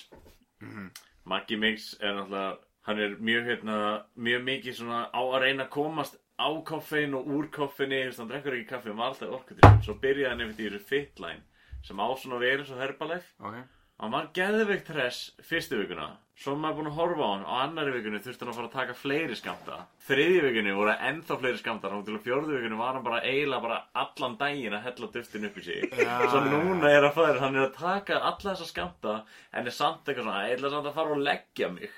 Mhm. 0.60 0.90
Maggi 1.24 1.56
Mix 1.56 1.94
er 2.00 2.12
náttúrulega 2.12 2.58
Hann 2.84 3.00
er 3.00 3.14
mjög 3.24 3.46
hérna 3.48 3.76
Mjög 4.20 4.42
mikið 4.50 4.76
svona 4.82 4.98
á 5.08 5.20
að 5.22 5.38
reyna 5.46 5.64
að 5.64 5.70
komast 5.78 6.18
á 6.36 6.48
koffein 6.68 7.16
og 7.16 7.24
úr 7.32 7.48
koffeini 7.56 8.02
Hann 8.04 8.28
drekkur 8.28 8.58
ekki 8.58 8.68
kaffi, 8.74 8.90
hann 8.92 9.00
var 9.00 9.14
alltaf 9.14 9.32
orkudrykk 9.38 9.80
Svo 9.86 9.96
byrjaði 10.02 10.28
hann 10.34 10.44
í 10.44 10.50
þessu 10.58 10.82
Fitline 10.90 11.40
Sem 11.88 11.96
á 12.04 12.06
svona 12.20 12.42
verið 12.44 12.68
svo 12.68 12.76
herbalife 12.82 13.32
Ok. 13.40 13.56
Hann 14.04 14.12
var 14.18 14.28
geðveikt 14.36 14.92
hress 14.92 15.22
fyrstu 15.40 15.80
vikuna 15.80 16.10
Svo 16.38 16.52
maður 16.54 16.76
búin 16.78 16.88
að 16.92 16.98
horfa 17.00 17.26
á 17.26 17.30
hann 17.32 17.46
Á 17.50 17.54
annari 17.64 17.92
vikunni 17.96 18.20
þurfti 18.22 18.44
hann 18.44 18.52
að 18.52 18.58
fara 18.58 18.68
að 18.68 18.74
taka 18.76 18.94
fleiri 18.94 19.36
skamta 19.38 19.78
Þriðju 20.06 20.42
vikunni 20.44 20.74
voru 20.76 20.92
ennþá 21.08 21.38
fleiri 21.40 21.58
skamta 21.58 21.90
Og 21.96 22.04
til 22.06 22.14
að 22.14 22.26
fjórðu 22.28 22.52
vikunni 22.54 22.78
var 22.78 22.92
hann 22.94 23.06
bara 23.06 23.22
eiginlega 23.24 23.64
bara 23.64 23.78
allan 24.02 24.36
daginn 24.38 24.76
að 24.78 24.84
hella 24.86 25.08
duftin 25.16 25.48
upp 25.48 25.56
í 25.58 25.64
sig. 25.66 25.96
Svo 25.98 26.42
núna 26.46 26.92
er 26.94 27.06
að 27.08 27.16
fara 27.16 27.42
Hann 27.42 27.58
er 27.58 27.64
að 27.66 27.74
taka 27.80 28.20
alla 28.20 28.52
þessa 28.52 28.68
skamta 28.70 29.16
En 29.50 29.66
er 29.66 29.74
samt 29.74 30.06
eitthvað 30.06 30.28
svona 30.28 30.44
Ég 30.46 30.54
ætla 30.60 30.70
samt 30.76 30.90
að 30.92 31.00
fara 31.00 31.16
og 31.16 31.24
leggja 31.26 31.72
mig. 31.74 31.90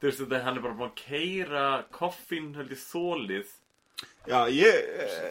Þú 0.00 0.08
veist 0.08 0.20
þetta, 0.24 0.42
hann 0.44 0.56
er 0.60 0.64
bara 0.64 0.76
búin 0.76 0.92
að 0.92 1.00
keira 1.00 1.64
koffín 1.96 2.52
held 2.56 2.72
í 2.72 2.78
þólið 2.80 3.48
Já, 4.28 4.38
ég, 4.52 4.76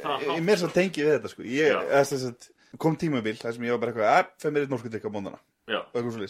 Það 0.04 0.26
ég, 0.26 0.34
ég 0.36 0.44
mér 0.46 0.60
svo 0.62 0.70
tengi 0.74 1.06
við 1.06 1.16
þetta, 1.16 1.30
sko. 1.32 1.46
Ég, 1.50 2.50
kom 2.82 2.98
tímabil, 3.02 3.34
þar 3.38 3.56
sem 3.56 3.66
ég 3.66 3.74
var 3.74 3.82
bara 3.82 3.94
eitthvað, 3.94 5.40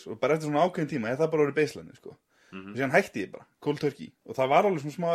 Og 0.08 0.20
bara 0.20 0.36
eftir 0.36 0.50
svona 0.50 0.66
ákveðin 0.68 0.92
tíma, 0.94 1.12
er 1.12 1.20
það 1.22 1.32
bara 1.34 1.46
orðið 1.46 1.60
baseline, 1.62 1.96
sko. 1.96 2.16
Mhm. 2.52 2.72
Og 2.72 2.80
síðan 2.80 2.96
hætti 2.96 3.24
ég 3.26 3.32
bara, 3.32 3.46
cold 3.62 3.80
turkey. 3.80 4.12
Og 4.26 4.36
það 4.36 4.50
var 4.50 4.66
alveg 4.70 4.82
svona 4.84 4.98
smá 4.98 5.10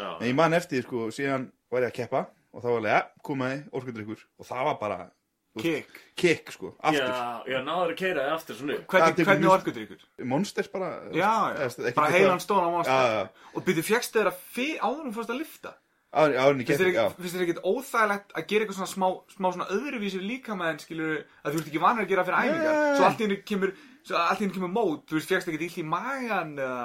já 0.00 0.16
En 0.20 0.26
ég 0.28 0.34
man 0.34 0.52
eftir, 0.56 0.82
sko, 0.82 1.08
síðan 1.12 1.50
var 1.70 1.82
ég 1.82 1.92
að 1.92 1.98
keppa. 2.00 2.26
Og 2.52 2.62
það 2.62 2.70
var 2.72 2.78
alveg, 2.80 2.92
ja, 2.96 3.02
komaði, 3.22 3.58
orkudrykkur. 3.72 4.24
Og 4.40 4.46
það 4.46 4.64
var 4.64 4.78
bara, 4.80 5.10
Kick. 5.58 5.88
kick, 6.14 6.52
sko, 6.52 6.76
aftur. 6.78 7.02
Já, 7.02 7.42
já, 7.50 7.58
náður 7.66 7.92
að 7.92 7.96
keira 7.98 8.24
þig 8.24 8.34
aftur 8.36 8.54
svona 8.58 8.76
Hvernig, 8.86 9.24
hvernig 9.26 9.50
orkudrykkur? 9.50 10.02
Monsters 10.30 10.68
bara. 10.70 10.90
Já, 11.10 11.18
já, 11.18 11.64
eða, 11.64 11.86
ekki 11.88 11.98
bara 11.98 12.12
heilan 12.14 12.42
stóna 12.42 12.70
monster. 12.70 12.94
Já, 12.94 13.16
já. 13.18 13.52
Og 13.54 13.64
byrju, 13.66 13.84
fjækst 13.88 14.14
þeirra 14.14 14.32
fyr 14.54 14.78
áður 14.78 15.08
um 15.08 15.14
fórst 15.16 15.32
að 15.34 15.40
lifta? 15.42 15.74
Finnst 16.08 16.80
þér 16.80 17.12
finnst 17.18 17.42
ekkert 17.44 17.64
óþægilegt 17.68 18.30
að 18.32 18.44
gera 18.48 18.64
eitthvað 18.64 18.78
svona 18.78 18.92
smá, 18.94 19.08
smá 19.34 19.48
svona 19.52 19.66
öðruvísi 19.74 20.20
líka 20.24 20.54
með 20.56 20.70
en 20.72 20.78
skilur 20.80 21.10
að 21.18 21.52
þú 21.52 21.60
ert 21.60 21.68
ekki 21.68 21.82
vanur 21.82 22.06
að 22.06 22.12
gera 22.14 22.24
fyrir 22.24 22.38
æfingar 22.46 22.78
Nei. 22.78 22.94
svo 22.96 23.08
allt 23.08 23.20
í 23.20 23.26
henni 23.26 23.36
kemur 23.50 23.74
svo 24.08 24.22
allt 24.22 24.40
í 24.40 24.46
henni 24.46 24.56
kemur 24.56 24.72
mót, 24.72 25.02
þú 25.04 25.18
veist, 25.18 25.28
fjækst 25.28 25.50
ekkert 25.52 25.66
illt 25.66 25.76
í 25.82 25.84
magan 25.84 26.54
eða 26.56 26.80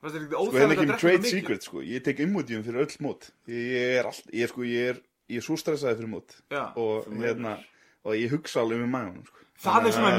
fannst 0.00 0.16
þér 0.16 0.24
ekkert 0.24 0.32
Sko, 0.32 0.46
óþægilegt 0.46 0.64
að 0.64 0.80
kemur 0.80 0.94
drekka 0.94 1.20
mikið 1.26 1.36
secret, 1.36 1.68
sko. 1.68 1.84
Ég 1.90 2.06
tek 2.08 2.24
immodium 2.24 2.64
fyrir 2.64 2.86
öll 2.86 2.98
mót. 3.04 3.28
Ég 3.52 3.98
er 4.00 4.08
allt, 4.08 4.32
ég 4.32 4.52
sko, 4.54 4.64
ég 4.68 4.92
er, 4.94 5.04
ég 5.28 5.42
er 5.42 5.44
svo 5.44 5.60
stressaði 5.60 6.00
fyrir 6.00 6.12
mót. 6.16 6.36
Já. 6.54 6.64
Og, 6.80 7.12
hérna, 7.20 7.58
og 8.04 8.16
ég 8.16 8.32
hugsa 8.32 8.64
alveg 8.64 8.80
um 8.80 8.96
maganum, 8.96 9.28
sko. 9.28 9.43
Það 9.62 9.86
er 9.86 9.94
svona 9.94 10.14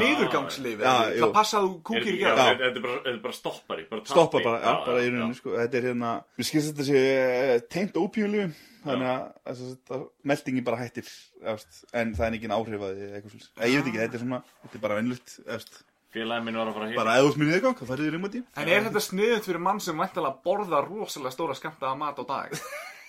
Já, 0.85 0.93
það 0.95 1.17
jú. 1.19 1.27
passa 1.35 1.57
að 1.59 1.65
þú 1.65 1.71
kúkir 1.89 2.11
ekki 2.13 2.21
Já. 2.23 2.35
Þetta 2.35 2.69
er 2.69 2.83
bara, 2.85 2.99
þetta 3.01 3.11
er 3.11 3.17
bara 3.25 3.35
stoppari 3.35 3.87
bara 3.89 4.05
Stoppa 4.09 4.41
bara, 4.45 4.61
já, 4.63 4.75
bara 4.85 5.01
í 5.01 5.09
rauninni, 5.09 5.39
sko. 5.39 5.55
Þetta 5.59 5.79
er 5.79 5.87
hérna, 5.89 6.13
mér 6.39 6.49
skilst 6.49 6.71
þetta 6.71 6.85
sé 6.87 7.01
eh, 7.15 7.57
tengt 7.75 7.99
ópíulífum, 7.99 8.53
þannig 8.85 9.11
að, 9.11 9.25
að, 9.51 9.65
að 9.97 10.05
meldingi 10.31 10.63
bara 10.69 10.79
hættir, 10.79 11.11
en 11.43 12.15
það 12.15 12.25
er 12.29 12.39
engin 12.39 12.55
áhrif 12.55 12.87
að 12.87 12.95
því, 12.95 13.11
eitthvað 13.11 13.35
svolítið. 13.35 13.51
Ég 13.59 13.75
veit 13.75 13.91
ekki, 13.91 14.01
þetta 14.05 14.19
er 14.19 14.23
svona, 14.23 14.41
þetta 14.63 14.79
er 14.79 14.85
bara 14.87 14.99
vennlutt, 15.01 15.37
efst, 15.57 15.83
Félagin 16.15 16.45
minn 16.47 16.55
var 16.55 16.69
að 16.71 16.77
fara 16.77 16.85
að 16.87 16.99
bara 17.01 17.13
eða 17.19 17.27
út 17.27 17.37
mér 17.39 17.49
niðurgang, 17.49 17.73
þá 17.75 17.87
færið 17.89 18.05
þér 18.07 18.13
um 18.15 18.27
að 18.27 18.35
tím. 18.37 18.43
En 18.55 18.69
er 18.71 18.85
þetta 18.85 19.01
sniðut 19.03 19.47
fyrir 19.49 19.63
mann 19.65 19.81
sem 19.83 19.97
væntalega 19.99 20.45
borða 20.47 20.79
rosalega 20.85 21.35
stóra 21.35 21.57
skamta 21.59 21.89
af 21.89 21.97
mat 21.99 22.21
á 22.21 22.25
dag? 22.29 22.55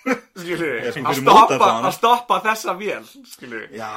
Sem 0.07 1.07
að 1.07 1.17
stoppa, 1.97 2.37
að 2.37 2.45
þessa 2.45 2.75
vél, 2.79 3.07
já, 3.75 3.87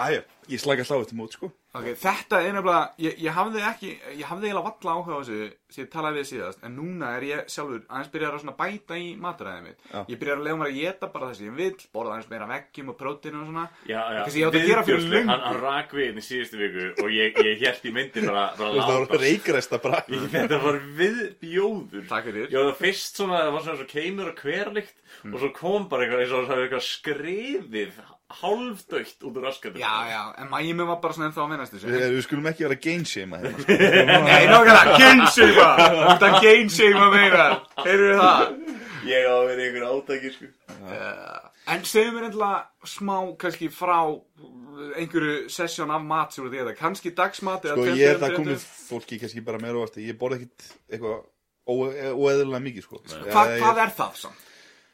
ég 0.50 0.60
slæk 0.62 0.82
alltaf 0.82 1.04
eftir 1.06 1.16
mót, 1.18 1.32
sko. 1.36 1.48
Ok, 1.70 1.84
þetta 2.02 2.38
er 2.42 2.52
nefnilega, 2.56 2.78
ég, 2.98 3.12
ég 3.22 3.30
hafði 3.36 3.60
ekki, 3.62 3.90
ég 4.18 4.26
hafði 4.26 4.48
eiginlega 4.48 4.66
valla 4.66 4.94
áhuga 4.96 5.14
á 5.14 5.20
þessu 5.22 5.50
sem 5.70 5.84
ég 5.84 5.90
talaði 5.92 6.18
við 6.18 6.26
síðast, 6.32 6.62
en 6.66 6.72
núna 6.74 7.10
er 7.14 7.26
ég 7.28 7.42
sjálfur 7.54 7.84
aðeins 7.86 8.08
byrjar 8.10 8.34
að 8.34 8.40
svona 8.42 8.54
bæta 8.58 8.96
í 8.98 9.04
maturæðið 9.22 9.62
mitt. 9.68 9.84
Já. 9.92 10.00
Ég 10.10 10.18
byrjar 10.18 10.40
að 10.40 10.46
leiða 10.48 10.56
mér 10.58 10.70
að 10.72 10.78
geta 10.80 11.10
bara 11.14 11.28
það 11.30 11.36
sem 11.38 11.46
ég 11.46 11.54
vil, 11.60 11.86
borða 11.94 12.16
aðeins 12.16 12.30
meira 12.32 12.48
veggjum 12.50 12.90
og 12.90 12.96
prótínu 12.98 13.38
og 13.38 13.46
svona. 13.52 13.64
Já, 13.86 14.00
já, 14.00 14.18
Kannski 14.24 14.42
ég 14.42 14.48
átti 14.50 14.60
að 14.60 14.66
gera 14.72 14.82
fyrir 14.88 14.98
Viðbjóðsleg, 14.98 15.14
löngu. 15.20 15.30
Hann, 15.30 15.44
hann 15.46 15.60
rak 15.62 15.94
við 15.94 16.08
inn 16.10 16.18
í 16.18 16.26
síðustu 16.26 16.58
viku 16.64 16.88
og 17.04 17.14
ég, 17.14 17.40
ég 17.46 17.62
held 17.62 17.86
í 17.86 17.94
myndi 18.00 18.26
bara, 18.26 18.44
bara 18.58 18.70
það 18.82 18.98
var 18.98 19.06
bara. 19.14 19.22
Ég- 20.10 20.28
Þetta 20.34 20.58
var 20.66 20.80
viðbjóður 20.98 22.08
Takk 22.10 22.24
fyrir. 22.30 22.48
Já, 22.50 22.60
það 22.66 22.76
fyrst 22.82 23.20
svona, 23.20 23.40
það 23.46 23.52
var 23.54 23.62
svona 23.68 23.78
svo 23.80 23.88
keimur 23.94 24.30
og 24.34 24.42
hverlikt 24.42 24.96
og 25.30 25.38
svo 25.44 25.52
kom 25.54 25.86
bara 25.90 26.06
eitthvað 26.06 26.24
eins 26.24 26.34
og 26.34 26.48
það 26.48 26.56
var 26.56 26.66
eitthvað 26.66 26.88
skrifið 26.90 28.00
hálfdaukt 28.40 29.24
út 29.26 29.36
úr 29.40 29.44
raskatinn 29.48 29.82
Já, 29.82 29.94
já, 30.10 30.20
en 30.38 30.48
mæjum 30.52 30.76
mig 30.80 30.86
var 30.90 31.00
bara 31.02 31.16
svona 31.16 31.28
ennþá 31.30 31.42
að 31.44 31.50
minnast 31.52 31.74
þessu. 31.74 31.90
Við, 31.90 32.04
við 32.14 32.24
skulum 32.26 32.48
ekki 32.50 32.66
vera 32.66 32.78
gainshama 32.86 33.40
hérna, 33.42 33.64
sko. 33.64 33.76
Nei, 34.30 34.44
nákvæmlega, 34.50 34.98
gainsama, 35.02 35.68
þetta 36.10 36.30
gainsama 36.44 37.08
meira, 37.14 37.46
heyrðu 37.84 38.12
það? 38.20 38.44
Ég 39.10 39.26
á 39.26 39.32
að 39.34 39.46
vera 39.50 39.66
einhver 39.66 39.86
átæki, 39.90 40.34
sko 40.36 40.50
En 41.70 41.84
segjum 41.86 42.16
mér 42.16 42.26
eitthvað 42.30 42.88
smá 42.90 43.14
kannski 43.40 43.68
frá 43.72 43.98
einhverju 44.98 45.34
sessjón 45.52 45.92
af 45.94 46.02
mat 46.02 46.32
sem 46.34 46.42
þú 46.44 46.48
ert 46.48 46.54
að 46.54 46.60
geta, 46.64 46.76
kannski 46.80 47.12
dagsmat 47.16 47.66
eða 47.68 47.76
Sko, 47.78 47.96
ég 48.00 48.14
er 48.14 48.20
það 48.22 48.34
komið 48.38 48.64
fólki 48.88 49.18
kannski 49.22 49.42
bara 49.46 49.60
meira 49.62 49.78
óvart 49.80 49.98
Ég 50.02 50.16
borða 50.18 50.40
ekkit 50.40 50.66
eitthvað 50.90 51.18
ó- 51.70 52.14
óeðlilega 52.16 52.62
mikið, 52.64 52.86
sko 52.88 53.02
Hva, 53.30 53.44
Hvað 53.60 53.82
er 53.84 53.92
það 54.00 54.16
samt? 54.24 54.46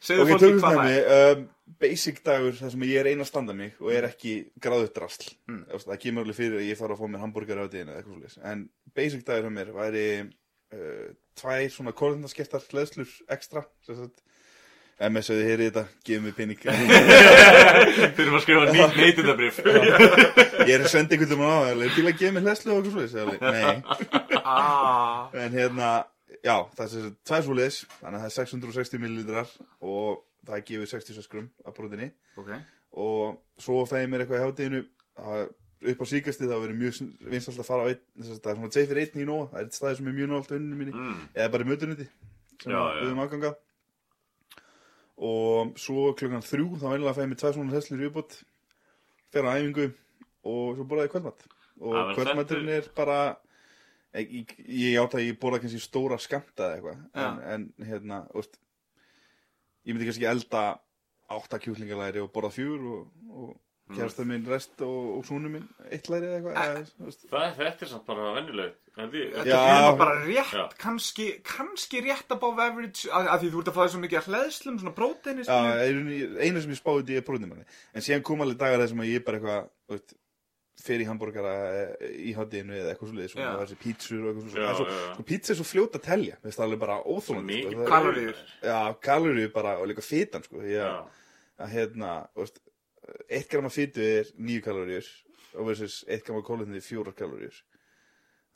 Segðu 0.07 0.25
Ok, 0.27 0.33
fólki 0.33 0.51
hvað 0.63 0.81
það 0.81 0.95
er. 0.95 1.37
um, 1.37 1.45
Basic 1.83 2.21
dagur 2.25 2.55
þar 2.57 2.71
sem 2.73 2.85
ég 2.87 3.01
er 3.03 3.09
einn 3.11 3.25
að 3.25 3.29
standa 3.29 3.55
mig 3.59 3.75
og 3.83 3.91
er 3.93 4.07
ekki 4.07 4.35
gráðut 4.63 4.95
drasl. 4.97 5.33
Mm. 5.51 5.65
Það 5.83 5.99
kemur 6.05 6.25
alveg 6.25 6.39
fyrir 6.39 6.61
að 6.61 6.69
ég 6.71 6.79
fara 6.79 6.95
að 6.95 7.01
fá 7.03 7.11
mér 7.11 7.25
hambúrgar 7.25 7.61
á 7.61 7.67
deginu 7.67 7.91
eða 7.93 7.99
eitthvað 8.01 8.15
svolítið 8.15 8.47
En 8.53 8.63
basic 8.97 9.27
dagur 9.27 9.49
hjá 9.49 9.57
mér 9.57 9.73
væri 9.75 10.07
uh, 10.23 11.09
tvær 11.37 11.67
svona 11.75 11.97
kórðundaskiptar 11.99 12.65
hlæðslur 12.71 13.11
ekstra 13.37 13.67
MS 14.97 15.29
þið 15.29 15.43
heyrið 15.45 15.67
þetta, 15.67 15.83
gefum 16.09 16.27
við 16.31 16.37
pinning 16.39 16.61
Þurfum 18.17 18.37
að 18.39 18.45
skrifa 18.47 18.71
nýtt 18.71 18.95
neytundabrif 18.97 19.59
Ég 19.67 20.73
er 20.73 20.85
að 20.87 20.89
senda 20.89 21.19
einhvern 21.19 21.35
veginn 21.35 21.45
á 21.45 21.61
það, 21.67 21.83
til 21.99 22.05
að 22.07 22.21
gefa 22.23 22.33
mér 22.33 22.47
hlæðslu 22.47 22.73
og 22.73 22.89
eitthvað 22.89 23.11
svo 23.13 23.27
Nei, 23.53 23.75
Ah, 24.57 25.27
en 25.37 25.59
hérna, 25.59 25.91
já, 26.47 26.57
það 26.79 26.97
er 27.37 27.45
svoleiðis, 27.49 27.83
þannig 27.99 28.17
að 28.17 28.25
það 28.25 28.31
er 28.31 28.37
660 28.39 29.03
millilitrar 29.03 29.53
og 29.83 30.25
það 30.47 30.65
gefur 30.71 30.93
66 30.95 31.31
grum 31.33 31.53
af 31.67 31.77
brotinni 31.77 32.11
ok. 32.39 32.57
Og 32.97 33.61
svo 33.61 33.83
fæði 33.89 34.09
mér 34.09 34.23
eitthvað 34.25 34.41
í 34.41 34.47
hátteginu 34.47 34.85
upp 35.87 36.03
á 36.03 36.07
síkasti 36.09 36.49
það 36.49 36.63
verið 36.65 36.81
mjög 36.81 37.01
vinsalt 37.33 37.61
að 37.61 37.69
fara 37.69 37.85
á 37.85 37.89
einn 37.91 38.01
það 38.17 38.51
er 38.51 38.57
svona 38.57 38.73
tveið 38.73 38.89
fyrir 38.91 39.03
einn 39.03 39.23
í 39.23 39.29
nóg 39.29 39.51
það 39.51 39.61
er 39.61 39.67
eitt 39.67 39.77
staði 39.77 39.99
sem 39.99 40.09
er 40.09 40.17
mjög 40.17 40.31
nált 40.33 40.49
á 40.49 40.55
vinnunum 40.55 40.81
minni 40.81 40.95
mm. 40.97 41.23
eða 41.35 41.53
bara 41.53 41.67
í 41.67 41.71
mötunuti 41.71 42.07
sem 42.63 42.73
Já, 42.73 42.81
við 42.97 43.05
höfum 43.05 43.23
aðgangað 43.25 43.59
og 45.27 45.75
svo 45.81 46.07
klukkan 46.17 46.45
þrjú 46.45 46.69
þá 46.81 46.87
venjulega 46.87 47.17
fæði 47.19 47.31
mér 47.33 47.41
tvær 47.43 47.57
svona 47.57 47.77
hesslur 47.77 48.03
í 48.03 48.09
uppbót 48.09 48.39
fer 49.35 49.49
á 49.49 49.51
æfingu 49.57 49.87
og 50.47 50.79
svo 50.79 50.89
borðaði 50.89 51.13
kvöldmatt 51.15 51.47
og 51.77 52.15
kvöldmatturinn 52.17 52.73
er 52.79 52.89
bara 52.97 53.21
ég, 54.23 54.55
ég, 54.67 54.97
átta 55.03 55.19
að 55.21 55.27
ég 55.29 55.39
borða 55.43 55.61
kannski 55.65 55.83
stóra 55.83 56.19
skamta 56.23 56.71
eða 56.73 56.77
eitthvað 56.77 57.23
en, 57.27 57.39
en 57.55 57.89
hérna, 57.91 58.23
úst, 58.39 58.59
ég 59.87 59.95
myndi 59.95 60.09
kannski 60.09 60.29
elda 60.31 60.65
átta 61.37 61.59
kjúklingalæri 61.63 62.23
og 62.23 62.33
borða 62.35 62.53
fjúr 62.55 62.91
og, 62.97 63.07
og 63.31 63.55
Mm. 63.87 64.01
kærasta 64.01 64.25
minn 64.27 64.47
rest 64.51 64.81
og, 64.83 65.03
og 65.15 65.27
súnu 65.29 65.47
minn 65.47 65.67
eitt 65.95 66.09
læri 66.11 66.27
eða 66.27 66.55
eitthvað 66.57 67.05
veist. 67.07 67.21
Það 67.31 67.53
þetta 67.61 67.85
er 67.87 67.91
samt 67.93 68.09
bara 68.09 68.33
vennilegt 68.35 68.81
Þetta 68.97 69.59
er 69.61 69.99
bara 70.01 70.17
rétt, 70.25 70.55
Já. 70.57 70.65
kannski, 70.81 71.27
kannski 71.47 72.01
rétt 72.03 72.33
above 72.35 72.65
average 72.65 73.07
að 73.15 73.45
því 73.45 73.51
þú 73.53 73.61
ert 73.63 73.71
að 73.71 73.77
fá 73.77 73.85
svo 73.93 74.01
mikið 74.03 74.19
að 74.23 74.29
hlæðslum, 74.33 74.81
svona 74.83 74.95
próteini 74.97 75.47
Já, 75.47 75.59
einu, 75.87 76.65
sem 76.65 76.75
ég 76.75 76.81
spáði 76.81 77.05
því 77.13 77.21
er 77.21 77.27
brúnum 77.29 77.55
en 77.61 78.07
síðan 78.09 78.27
kom 78.27 78.43
alveg 78.43 78.59
dagar 78.65 78.83
þessum 78.83 79.05
að 79.05 79.13
ég 79.13 79.27
bara 79.29 79.39
eitthvað 79.39 80.17
fer 80.85 81.01
í 81.01 81.07
hambúrgara 81.09 81.53
eh, 81.73 82.07
í 82.29 82.33
hátinu 82.37 82.75
eða 82.77 82.91
eitthvað 82.93 83.11
svolítið 83.13 83.31
svona, 83.33 83.53
var 83.57 83.67
þessi 83.71 83.79
pítsur 83.81 84.19
og 84.23 84.29
eitthvað 84.31 84.47
Já, 84.47 84.53
svona 84.57 84.75
svo, 84.77 84.87
já. 84.93 85.07
sko, 85.17 85.25
pítsa 85.31 85.53
er 85.55 85.59
svo 85.61 85.67
fljót 85.71 85.97
að 85.97 86.05
telja. 86.07 86.37
Veist, 86.45 86.59
það 86.61 86.75
er 86.77 86.81
bara 86.83 86.97
óþólandi 87.05 87.53
Mikið 87.57 87.77
sko, 87.79 87.87
kaloríur. 87.93 88.43
Já, 88.69 88.79
kaloríu 89.09 89.53
bara 89.55 89.73
og 89.81 89.89
líka 89.91 90.05
fitan 90.05 90.45
sko, 90.45 90.61
að 91.57 91.73
hérna, 91.73 92.11
þú 92.35 92.45
veist, 92.45 92.61
eitt 93.39 93.49
gram 93.53 93.69
af 93.71 93.77
fitu 93.79 94.05
er 94.05 94.31
nýju 94.37 94.65
kaloríur 94.67 95.09
og 95.57 95.71
versus 95.71 96.03
eitt 96.13 96.27
gram 96.27 96.41
af 96.43 96.45
kólefni 96.51 96.77
er 96.83 96.85
fjórar 96.85 97.17
kaloríur. 97.17 97.57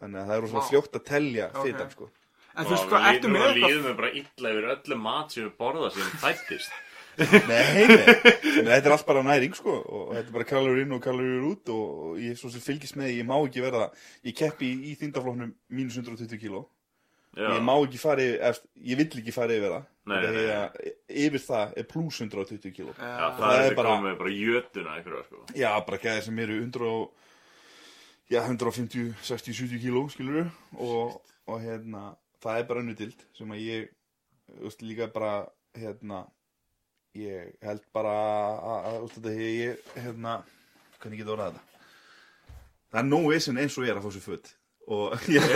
Þannig 0.01 0.21
að 0.21 0.29
það 0.31 0.37
er 0.37 0.45
rosa 0.47 0.61
Vá. 0.61 0.69
fljótt 0.69 0.95
að 1.01 1.05
telja 1.09 1.49
Ok. 1.55 1.65
fitan 1.71 1.91
sko. 1.97 2.11
En 2.57 2.67
þú 2.67 2.71
veist 2.75 2.89
hvað, 2.91 3.05
ertu 3.15 3.29
með 3.31 3.43
eitthvað 3.47 3.61
líður 3.71 3.83
mig 3.87 3.97
bara 4.01 4.11
illa 4.21 4.51
yfir 4.53 4.71
öllu 4.75 4.97
mat 5.01 5.33
sem 5.33 5.45
við 5.47 5.53
borða 5.61 5.91
sem 5.95 6.09
fættist 6.21 6.73
Nei, 7.21 7.87
nei, 7.87 8.73
þetta 8.73 8.89
er 8.89 8.95
allt 8.97 9.07
bara 9.09 9.23
næring 9.27 9.55
sko 9.57 9.77
og 9.81 10.11
þetta 10.17 10.27
er 10.29 10.35
bara 10.39 10.49
kaloríur 10.49 10.83
inn 10.85 10.97
og 10.97 11.03
kaloríur 11.05 11.47
út 11.53 11.73
og, 11.75 12.19
ég 12.23 12.37
svo 12.41 12.51
sem 12.53 12.63
fylgist 12.65 12.97
með, 13.01 13.13
ég 13.21 13.27
má 13.29 13.37
ekki 13.45 13.63
verða 13.65 13.89
ég 14.27 14.37
keppi 14.39 14.69
í, 14.73 14.77
í 14.91 14.99
þyngdafloknum 15.01 15.55
mínus 15.77 15.97
120 16.01 16.41
kíló. 16.41 16.65
Ég 17.39 17.61
má 17.63 17.77
ekki 17.79 17.99
fara 18.03 18.25
yfir, 18.27 18.41
eftir, 18.49 18.71
ég 18.91 18.99
vill 18.99 19.21
ekki 19.21 19.35
fara 19.37 19.55
yfir 19.55 19.71
það. 19.77 19.85
Nei, 20.11 20.17
Þetta 20.25 20.41
nei, 20.41 20.55
að 20.57 21.19
yfir 21.27 21.43
það 21.45 21.75
er 21.79 21.87
pluss 21.93 22.17
120 22.25 22.73
kíló. 22.75 22.95
Já, 22.99 23.11
Já, 23.21 23.27
það 23.39 23.53
er 23.61 23.61
bara, 23.61 23.77
bara- 23.77 23.93
komið 24.01 24.17
bara 24.25 24.33
jötuna 24.35 24.97
einhverja 24.97 25.27
sko. 25.29 25.43
Já, 25.61 25.71
bara 25.87 26.01
gæði 26.03 26.25
sem 26.27 26.41
eru 26.43 26.57
100 26.65 26.89
og, 26.91 27.29
já, 28.35 28.41
150, 28.49 29.15
60, 29.29 29.55
70 29.61 29.85
kíló, 29.85 30.03
skilur 30.11 30.51
og, 30.79 31.21
og 31.47 31.63
hérna, 31.63 32.03
það 32.43 32.59
er 32.63 32.69
bara 32.73 32.83
önnudild 32.83 33.23
sem 33.39 33.55
að 33.55 33.63
ég, 33.69 33.89
þú 34.51 34.67
veist, 34.67 34.83
líka 34.83 35.07
bara, 35.15 35.33
hérna, 35.79 36.25
ég 37.19 37.51
held 37.67 37.83
bara 37.95 38.15
að, 38.61 39.11
þetta, 39.17 39.35
ég, 39.41 39.91
hérna, 39.97 40.39
hvernig 41.01 41.19
get 41.23 41.35
orðað 41.35 41.59
þetta? 41.59 41.67
Það 42.91 43.03
er 43.03 43.07
nóg 43.11 43.29
vesen 43.31 43.61
eins 43.63 43.77
og 43.79 43.87
ég 43.87 43.93
er 43.93 44.01
að 44.01 44.07
fá 44.07 44.11
sér 44.15 44.27
föt. 44.27 44.47
Og 44.91 45.13
ég, 45.31 45.43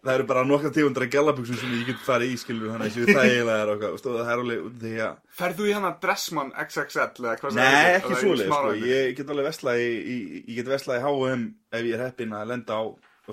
það 0.00 0.12
eru 0.14 0.26
bara 0.28 0.44
nokkra 0.48 0.70
tegundra 0.72 1.08
gælabuxum 1.10 1.58
sem 1.60 1.74
ég 1.76 1.90
get 1.90 2.00
farið 2.06 2.32
í, 2.32 2.38
skilur, 2.40 2.70
þannig 2.72 2.86
að 2.86 2.94
þessu 2.94 3.04
þægilega 3.10 3.58
er 3.58 3.72
okkar, 3.74 3.96
og 3.96 4.00
það 4.06 4.30
er 4.32 4.38
alveg, 4.44 4.58
því 4.80 4.94
að, 5.04 5.18
Ferð 5.40 5.56
þú 5.58 5.64
í 5.66 5.74
hann 5.76 5.88
að 5.90 5.98
Dressmann 6.04 6.54
XXL 6.64 7.26
eða 7.26 7.36
hvað 7.42 7.58
Nei, 7.58 7.64
sagði 7.66 7.98
ekki 7.98 8.14
svoleið, 8.22 8.48
sko. 8.54 8.72
Ég 8.88 9.12
get 9.18 9.34
alveg 9.34 9.48
vestlað 9.50 9.76
í, 9.82 9.90
í, 10.00 10.16
ég 10.46 10.54
get 10.60 10.72
vestlað 10.72 11.00
í 11.00 11.04
H&M 11.04 11.44
ef 11.76 11.82
ég 11.90 11.98
er 11.98 12.04
heppinn 12.06 12.36
að 12.38 12.50
lenda 12.54 12.80
á 12.80 12.82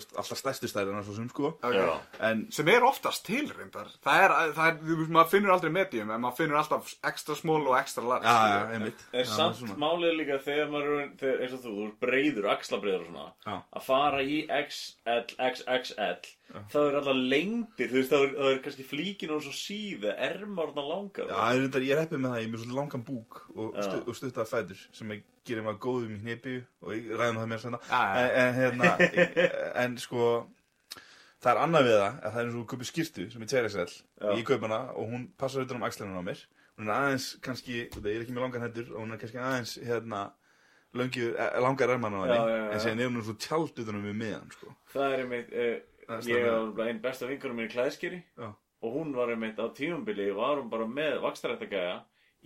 alltaf 0.03 0.37
stærstu 0.39 0.69
stærðina 0.71 1.03
svo 1.05 1.15
sem, 1.17 1.27
sko. 1.31 1.51
Já, 1.63 1.97
En, 2.27 2.45
Sem 2.51 2.67
er 2.73 2.85
oftast 2.87 3.25
til, 3.27 3.47
reyndar 3.57 3.89
Það 4.05 4.23
er, 4.23 4.35
það 4.57 4.67
er, 4.71 4.77
þú 4.83 4.97
veist, 5.01 5.11
maður 5.17 5.31
finnur 5.33 5.53
aldrei 5.55 5.71
medium 5.75 6.11
En 6.15 6.21
maður 6.23 6.37
finnur 6.41 6.59
alltaf 6.61 6.93
extra 7.11 7.35
small 7.39 7.63
og 7.67 7.77
extra 7.79 8.03
large 8.07 8.27
já, 8.27 8.47
já, 8.53 8.71
einmitt. 8.77 9.05
Er 9.13 9.25
Já, 9.25 9.31
samt 9.35 9.59
svona. 9.61 9.77
málið 9.81 10.17
líka 10.21 10.39
þegar 10.45 10.71
maður 10.73 10.95
er, 11.01 11.09
þegar, 11.21 11.41
eins 11.45 11.55
og 11.57 11.63
þú, 11.65 11.75
þú 11.77 11.85
er 11.87 11.93
breyður, 12.07 12.49
axlabreiður 12.55 13.05
og 13.05 13.11
svona, 13.11 13.27
Já. 13.47 13.57
að 13.79 13.87
fara 13.87 14.21
í 14.23 14.39
XL, 14.61 15.35
XXL, 15.51 16.33
það 16.71 16.87
er 16.89 16.95
alltaf 16.99 17.17
lengdir, 17.33 17.89
þú 17.91 17.97
veist, 17.99 18.11
það 18.13 18.23
er, 18.27 18.33
það 18.37 18.51
er 18.53 18.59
kannski 18.65 18.85
flíkin 18.87 19.33
og 19.35 19.41
svo 19.45 19.53
síða, 19.57 20.13
ermárna 20.29 20.83
langar. 20.87 21.27
Já, 21.31 21.37
ég 21.37 21.57
er, 21.57 21.61
reyndar- 21.65 21.85
ég 21.87 21.95
er 21.97 22.01
heppinn 22.03 22.23
með 22.23 22.31
það, 22.33 22.41
ég 22.41 22.47
er 22.47 22.51
með 22.53 22.61
svolítið 22.63 22.77
langan 22.81 23.05
búk 23.07 23.39
og, 23.55 23.73
Já. 23.75 23.81
stu, 23.87 23.97
og 24.07 24.15
stuttar 24.19 24.47
fætur 24.51 24.83
sem 24.99 25.11
ég 25.15 25.23
gerir 25.47 25.63
maður 25.67 25.81
góðum 25.87 26.15
í 26.15 26.21
hnepi 26.23 26.55
og 26.81 26.93
ég 26.95 27.09
ræðum 27.19 27.41
það 27.41 27.49
mér 27.53 27.63
senna. 27.65 27.79
Já, 27.89 28.01
já. 28.03 28.23
En, 28.23 28.31
en, 28.43 28.53
hérna, 28.61 28.91
en 29.83 29.97
sko, 30.01 30.29
það 31.43 31.51
er 31.53 31.61
annað 31.63 31.87
við 31.87 31.97
það 31.97 32.07
að 32.07 32.31
það 32.33 32.41
er 32.41 32.47
eins 32.47 32.59
og 32.61 32.67
kaupir 32.71 32.89
skýrtu 32.91 33.27
sem 33.31 33.45
er 33.45 33.51
2XL 33.53 33.93
Já. 33.97 34.29
ég 34.39 34.45
kaup 34.49 34.65
hana 34.67 34.79
og 34.97 35.11
hún 35.13 35.27
passar 35.37 35.63
utan 35.67 35.77
um 35.81 35.85
axlunum 35.87 36.17
á 36.19 36.23
mér 36.31 36.41
hún 36.77 36.89
er 36.89 36.95
aðeins 36.97 37.27
kannski, 37.45 37.83
það 37.93 38.09
er 38.11 38.23
ekki 38.25 38.33
með 38.35 38.43
langan 38.47 38.65
hendur 38.67 38.89
og 38.95 38.99
hún 39.03 39.13
er 39.15 39.21
kannski 39.21 39.39
aðeins 39.41 39.75
hérna 39.85 40.23
löngi, 40.97 41.27
eh, 41.37 41.59
langar 41.61 41.89
ermann 41.93 42.15
á 42.17 42.21
henni 42.25 42.35
Já, 42.37 42.47
já, 42.47 42.57
já. 42.57 42.71
en 42.73 42.81
síðan 42.81 43.01
er 43.05 43.09
hún 43.11 43.23
svo 43.27 43.35
tjald 43.37 43.79
utan 43.83 43.97
um 43.99 44.05
við 44.07 44.15
miðan 44.17 44.51
sko. 44.55 44.73
Það 44.93 45.13
er 45.13 45.23
einmitt, 45.23 45.51
uh, 45.53 45.96
ég 46.07 46.75
var 46.77 46.87
einn 46.91 47.01
besta 47.03 47.27
vinkunum 47.29 47.57
mér 47.59 47.67
í 47.69 47.73
klæðskeri 47.73 48.19
Já. 48.37 48.47
og 48.81 48.93
hún 48.95 49.13
var 49.17 49.31
einmitt 49.33 49.59
á 49.59 49.67
tímambili, 49.75 50.29
var 50.35 50.61
hún 50.61 50.69
bara 50.71 50.87
með 50.87 51.19
vakstarættagæja 51.25 51.97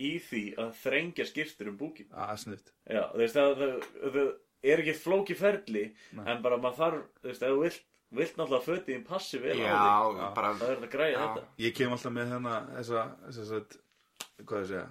í 0.02 0.16
því 0.24 0.42
að 0.58 0.70
þrengja 0.82 1.26
skýrstur 1.28 1.68
um 1.70 1.76
búkin. 1.78 2.08
að 2.10 2.36
sniðt 2.46 2.72
Já, 2.90 3.02
þú 3.12 3.20
veist, 3.22 3.36
það, 3.38 3.54
það, 3.60 3.88
það 4.02 4.32
er 4.72 4.82
ekki 4.84 4.94
flóki 5.02 5.34
ferli, 5.38 5.84
Nei. 6.16 6.24
en 6.32 6.42
bara 6.42 6.58
maður 6.62 6.78
þarf, 6.80 7.04
þú 7.22 7.28
veist, 7.30 7.42
ef 7.42 7.52
þú 7.54 7.60
vilt, 7.62 7.84
vilt 8.12 8.36
náttúrulega 8.40 8.66
fötiðin 8.66 9.04
passi 9.06 9.38
vel 9.42 9.54
á 9.56 9.62
Já, 9.62 9.76
þig, 9.76 10.18
Já. 10.22 10.26
bara 10.36 10.50
það 10.58 10.66
er 10.66 10.74
þetta 10.74 10.88
að 10.88 10.96
græja 10.96 11.14
Já. 11.14 11.22
þetta. 11.22 11.46
ég 11.66 11.76
kem 11.78 11.94
alltaf 11.96 12.12
með 12.18 12.32
hérna 12.34 12.56
þessa, 12.76 13.04
þessa, 13.28 13.46
þessa 13.52 14.44
hvað 14.48 14.60
ég 14.64 14.68
segja 14.72 14.88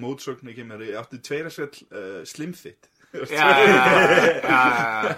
mótsögn 0.00 0.48
ég 0.48 0.56
kem 0.56 0.70
með, 0.72 0.86
ég 0.88 0.96
átti 1.02 1.18
tveira 1.20 1.50
svell 1.52 1.74
uh, 1.92 2.22
slimfit 2.24 2.88
Já, 3.12 3.26
já, 3.28 3.66
já, 3.68 3.76
já, 4.48 4.60
já. 5.04 5.16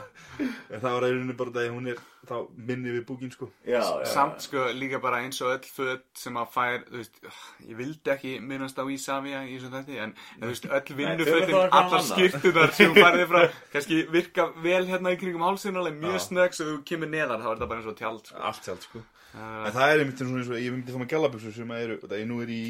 En 0.75 0.83
það 0.83 0.95
var 0.97 1.05
einhvern 1.07 1.37
bara 1.39 1.53
að 1.63 1.69
hún 1.71 1.89
er 1.93 2.01
þá 2.27 2.35
minni 2.69 2.93
við 2.95 3.05
búkin 3.07 3.31
sko. 3.31 3.47
Já, 3.63 3.79
já, 3.79 4.07
Samt 4.11 4.43
sko 4.43 4.65
líka 4.75 4.99
bara 5.03 5.21
eins 5.23 5.39
og 5.45 5.53
öll 5.53 5.69
föt 5.71 6.05
sem 6.19 6.39
að 6.41 6.49
fær, 6.55 6.79
þú 6.89 7.01
veist, 7.01 7.21
ég 7.69 7.79
vildi 7.79 8.13
ekki 8.15 8.33
minnast 8.43 8.81
á 8.81 8.85
Ísafja 8.91 9.43
í 9.47 9.55
þessu 9.55 9.71
þætti, 9.75 9.99
en 10.03 10.15
þú 10.41 10.51
veist, 10.51 10.67
öll 10.67 10.81
eitthvað 11.05 11.77
allar 11.81 12.07
skýrtunar 12.09 12.75
sem 12.75 12.97
færði 12.97 13.29
frá, 13.31 13.43
kannski 13.75 14.01
virka 14.15 14.49
vel 14.65 14.83
hérna 14.89 15.15
í 15.15 15.21
kringum 15.21 15.45
hálsinn 15.47 15.79
alveg 15.79 16.01
mjög 16.01 16.25
snögg, 16.27 16.57
svo 16.57 16.71
þú 16.73 16.79
kemur 16.91 17.13
neðar, 17.13 17.45
þá 17.45 17.53
er 17.53 17.61
það 17.63 17.71
bara 17.75 17.83
eins 17.85 17.93
og 17.93 18.01
tjald, 18.01 18.25
sko. 18.33 18.41
allt 18.51 18.71
sjálf 18.71 18.89
sko. 18.89 19.05
Uh, 19.35 19.65
En 19.69 19.73
það 19.75 19.93
er 19.93 20.03
einmitt 20.03 20.25
eins 20.25 20.51
og 20.51 20.59
ég 20.59 20.75
myndi 20.75 20.95
þá 20.95 21.01
með 21.03 21.13
gallabuxur 21.15 21.55
sem 21.55 21.77
eru, 21.79 22.01
það 22.03 22.21
ég 22.23 22.29
nú 22.31 22.43
er 22.43 22.53
í, 22.55 22.63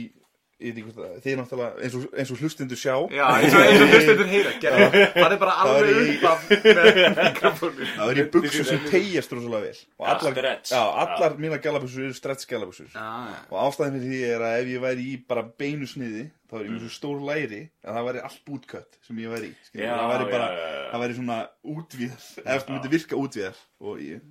ég 0.63 0.71
veit 0.71 0.79
ekki 0.79 0.85
hvort 0.87 0.99
það, 1.01 1.15
þið 1.25 1.37
náttúrulega 1.41 1.85
eins 1.85 1.95
og, 1.99 2.05
eins 2.15 2.31
og 2.31 2.41
hlustundu 2.43 2.77
sjá, 2.79 2.95
Já, 3.11 3.25
eins 3.41 3.57
og, 3.57 3.63
eins 3.65 3.83
og 3.83 3.91
hlustendur 3.95 4.29
heyra, 4.31 4.53
gerði, 4.63 5.01
það 5.17 5.35
er 5.35 5.41
bara 5.41 5.55
alveg 5.65 5.99
upp 6.05 6.27
af 6.31 6.45
með 6.51 7.19
mikrofónu. 7.19 7.89
það 7.97 8.13
er 8.13 8.21
í 8.21 8.27
buxur 8.37 8.69
sem 8.69 8.85
tegjast 8.93 9.35
rosalega 9.35 9.67
vel. 9.67 9.81
Og 9.99 10.13
allar, 10.15 10.39
já, 10.71 10.83
allar 11.05 11.37
mína 11.43 11.59
gallabuxur 11.65 12.07
eru 12.07 12.17
stretch 12.17 12.47
já. 12.47 13.09
Og 13.51 13.59
ástæðin 13.65 13.99
fyrir 13.99 14.15
því 14.15 14.23
er 14.31 14.47
að 14.47 14.61
ef 14.61 14.71
ég 14.75 14.85
væri 14.87 15.09
í 15.11 15.19
bara 15.29 15.45
beinu 15.59 15.91
sniði, 15.91 16.29
þá 16.51 16.57
er 16.61 16.65
ég 16.69 16.73
með 16.77 16.87
svo 16.87 16.95
stór 16.95 17.27
læri 17.27 17.61
að 17.83 17.99
það 17.99 18.09
væri 18.11 18.25
allt 18.29 18.41
bootcut 18.47 18.99
sem 19.09 19.21
ég 19.25 19.35
væri 19.35 19.51
í. 19.51 19.59
skilur. 19.67 19.89
Já, 19.89 19.93
það 19.99 20.15
væri 20.15 20.31
bara, 20.31 20.49
já, 20.55 20.65
já, 20.65 20.79
já. 20.79 20.89
það 20.95 21.05
væri 21.05 21.19
svona 21.19 21.39
útvíðar, 21.75 22.25
ef 22.45 22.67
það 22.69 22.75
myndi 22.77 22.95
virka 22.95 23.21
útvíðar. 23.21 23.63
Og 23.85 24.03
ég, 24.05 24.25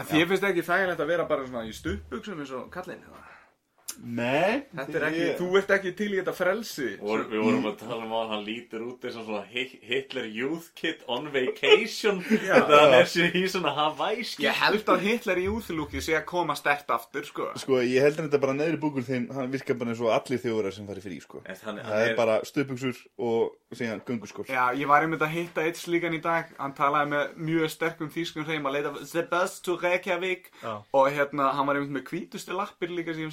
En 0.00 0.06
þér 0.08 0.30
finnst 0.30 0.46
ekki 0.48 0.62
þægilegt 0.64 1.02
að 1.02 1.10
vera 1.10 1.26
bara 1.28 1.44
svona 1.44 1.66
í 1.68 1.74
stuppbuxum 1.76 2.38
eins 2.40 2.52
og 2.56 2.68
kallinn, 2.72 3.02
eða? 3.04 3.29
Nei. 4.02 4.62
Þetta 4.74 4.96
er 5.00 5.04
ekki, 5.10 5.20
ég- 5.26 5.38
þú 5.40 5.48
ert 5.60 5.70
ekki 5.76 5.92
til 5.98 6.08
í 6.14 6.18
þetta 6.20 6.34
frelsi. 6.36 6.88
Og 7.02 7.24
við 7.30 7.42
vorum 7.44 7.66
að 7.70 7.76
tala 7.82 8.04
um 8.04 8.12
að 8.16 8.28
hann 8.32 8.44
lítur 8.46 8.84
út 8.86 9.04
eins 9.04 9.16
og 9.20 9.26
svona 9.26 9.42
Hi- 9.50 9.78
Hitler 9.82 10.26
Youth 10.30 10.70
Kid 10.74 11.02
on 11.08 11.28
vacation. 11.32 12.20
Hann 12.50 12.94
er 12.96 13.08
sér 13.10 13.34
í 13.36 13.44
svona 13.50 13.72
Hawaii-skip 13.76 14.44
Ég 14.44 14.56
held 14.60 14.88
að 14.92 15.00
Hitler 15.04 15.40
í 15.42 15.46
úþlúki 15.52 16.00
sé 16.04 16.16
að 16.18 16.24
koma 16.30 16.54
stert 16.58 16.90
aftur, 16.90 17.24
sko. 17.28 17.50
Sko, 17.60 17.80
ég 17.84 18.00
held 18.04 18.18
að 18.20 18.28
þetta 18.28 18.40
bara 18.42 18.54
neðri 18.56 18.80
búkur 18.82 19.04
þeim 19.06 19.28
Hann 19.34 19.50
virkar 19.52 19.78
bara 19.80 19.90
eins 19.94 20.00
og 20.04 20.12
allir 20.14 20.40
þjóðurar 20.42 20.72
sem 20.76 20.86
fari 20.88 21.04
frí, 21.04 21.20
sko. 21.22 21.42
En 21.44 21.56
hann- 21.64 21.78
Það 21.80 21.90
hann 21.90 22.02
er 22.04 22.10
er- 22.10 22.16
bara 22.16 22.38
stöpuksur 22.44 22.96
og 23.18 23.56
síðan 23.74 24.00
gönguskór 24.06 24.48
Já, 24.50 24.64
ég 24.74 24.86
var 24.90 25.02
einmitt 25.04 25.22
að 25.22 25.34
hitta 25.34 25.62
eitt 25.66 25.76
slíkan 25.78 26.14
í 26.16 26.20
dag. 26.22 26.50
Hann 26.58 26.74
talaði 26.74 27.10
með 27.14 27.34
mjög 27.50 27.70
sterkum 27.70 28.10
þýskum 28.10 28.44
hreim 28.48 28.66
að 28.66 28.72
leita 28.78 28.94
The 29.12 29.22
bus 29.30 29.60
to 29.60 29.76
Reykjavík. 29.80 30.50
Já. 30.62 30.82
Og 30.92 31.10
hérna, 31.14 31.52
hann 31.54 31.66
var 31.66 31.76
einmitt 31.78 31.94
með 32.00 32.08
hvítustu 32.10 32.52
lappir 32.56 32.90
líka 32.90 33.14
sem 33.14 33.30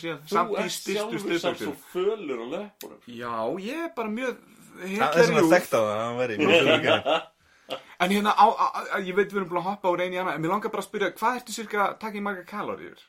Þú 0.47 0.53
Samt 0.55 0.59
í 0.59 0.61
ert 0.65 0.71
styrstu 0.77 1.15
sjálfur 1.17 1.39
samt 1.43 1.59
svo 1.63 1.73
fölur 1.93 2.39
og 2.45 2.49
löpunum 2.53 2.99
Já, 3.07 3.33
ég 3.67 3.77
er 3.85 3.91
bara 3.97 4.09
mjög 4.13 4.33
Það 4.77 5.17
er 5.17 5.23
svona 5.27 5.41
jú 5.43 5.49
þekkt 5.51 5.73
á 5.73 5.79
það, 5.81 5.97
hann 6.03 6.17
væri 6.21 6.35
mjög. 6.43 6.81
En 7.99 8.09
hérna, 8.13 8.31
á, 8.31 8.45
á, 8.47 8.67
á, 8.95 8.97
ég 9.03 9.15
veit 9.17 9.27
við 9.33 9.37
erum 9.41 9.49
búin 9.49 9.59
að 9.59 9.65
hoppa 9.73 9.91
úr 9.91 10.01
einu 10.05 10.15
í 10.15 10.19
annað 10.21 10.35
En 10.37 10.41
mér 10.45 10.51
langar 10.53 10.71
bara 10.71 10.81
að 10.83 10.87
spyrja, 10.87 11.09
hvað 11.17 11.37
ertu 11.41 11.51
cirka 11.55 11.79
að 11.89 11.97
taka 12.03 12.17
í 12.19 12.21
marga 12.23 12.43
kaloríur? 12.47 12.99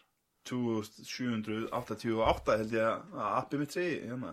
2788 0.49 2.57
held 2.63 2.73
ég 2.75 2.87
að 2.89 2.97
appi 3.29 3.57
mitt 3.61 3.73
segi 3.77 3.97
hérna. 4.09 4.31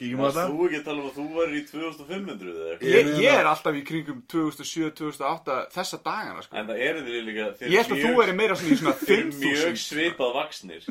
Kíkjum 0.00 0.20
á 0.20 0.22
Varst 0.24 0.38
þetta. 0.40 0.50
þú 0.50 0.66
ekki 0.70 0.78
að 0.80 0.84
tala 0.88 1.00
um 1.00 1.08
að 1.10 1.16
þú 1.20 1.26
væri 1.36 1.58
í 1.60 1.64
2500 1.68 2.50
eða 2.50 2.68
eitthvað? 2.70 2.90
Ég, 2.90 3.10
ég 3.20 3.38
er 3.40 3.48
alltaf 3.50 3.76
í 3.76 3.82
kringum 3.90 4.22
2007-2008 4.32 5.58
þessa 5.76 5.98
dagana, 6.06 6.44
sko. 6.46 6.56
En 6.56 6.70
það 6.70 6.82
eru 6.88 7.02
þið 7.06 7.20
líka 7.28 7.48
Ég 7.68 7.76
held 7.84 7.92
að 7.96 8.04
þú 8.06 8.22
er 8.24 8.32
meira 8.40 8.56
svona 8.56 8.72
í 8.72 8.80
svona 8.80 8.96
Þeir 9.06 9.18
eru 9.20 9.34
mjög 9.36 9.60
5000 9.60 9.82
svipað 9.84 10.32
vaksnir 10.40 10.88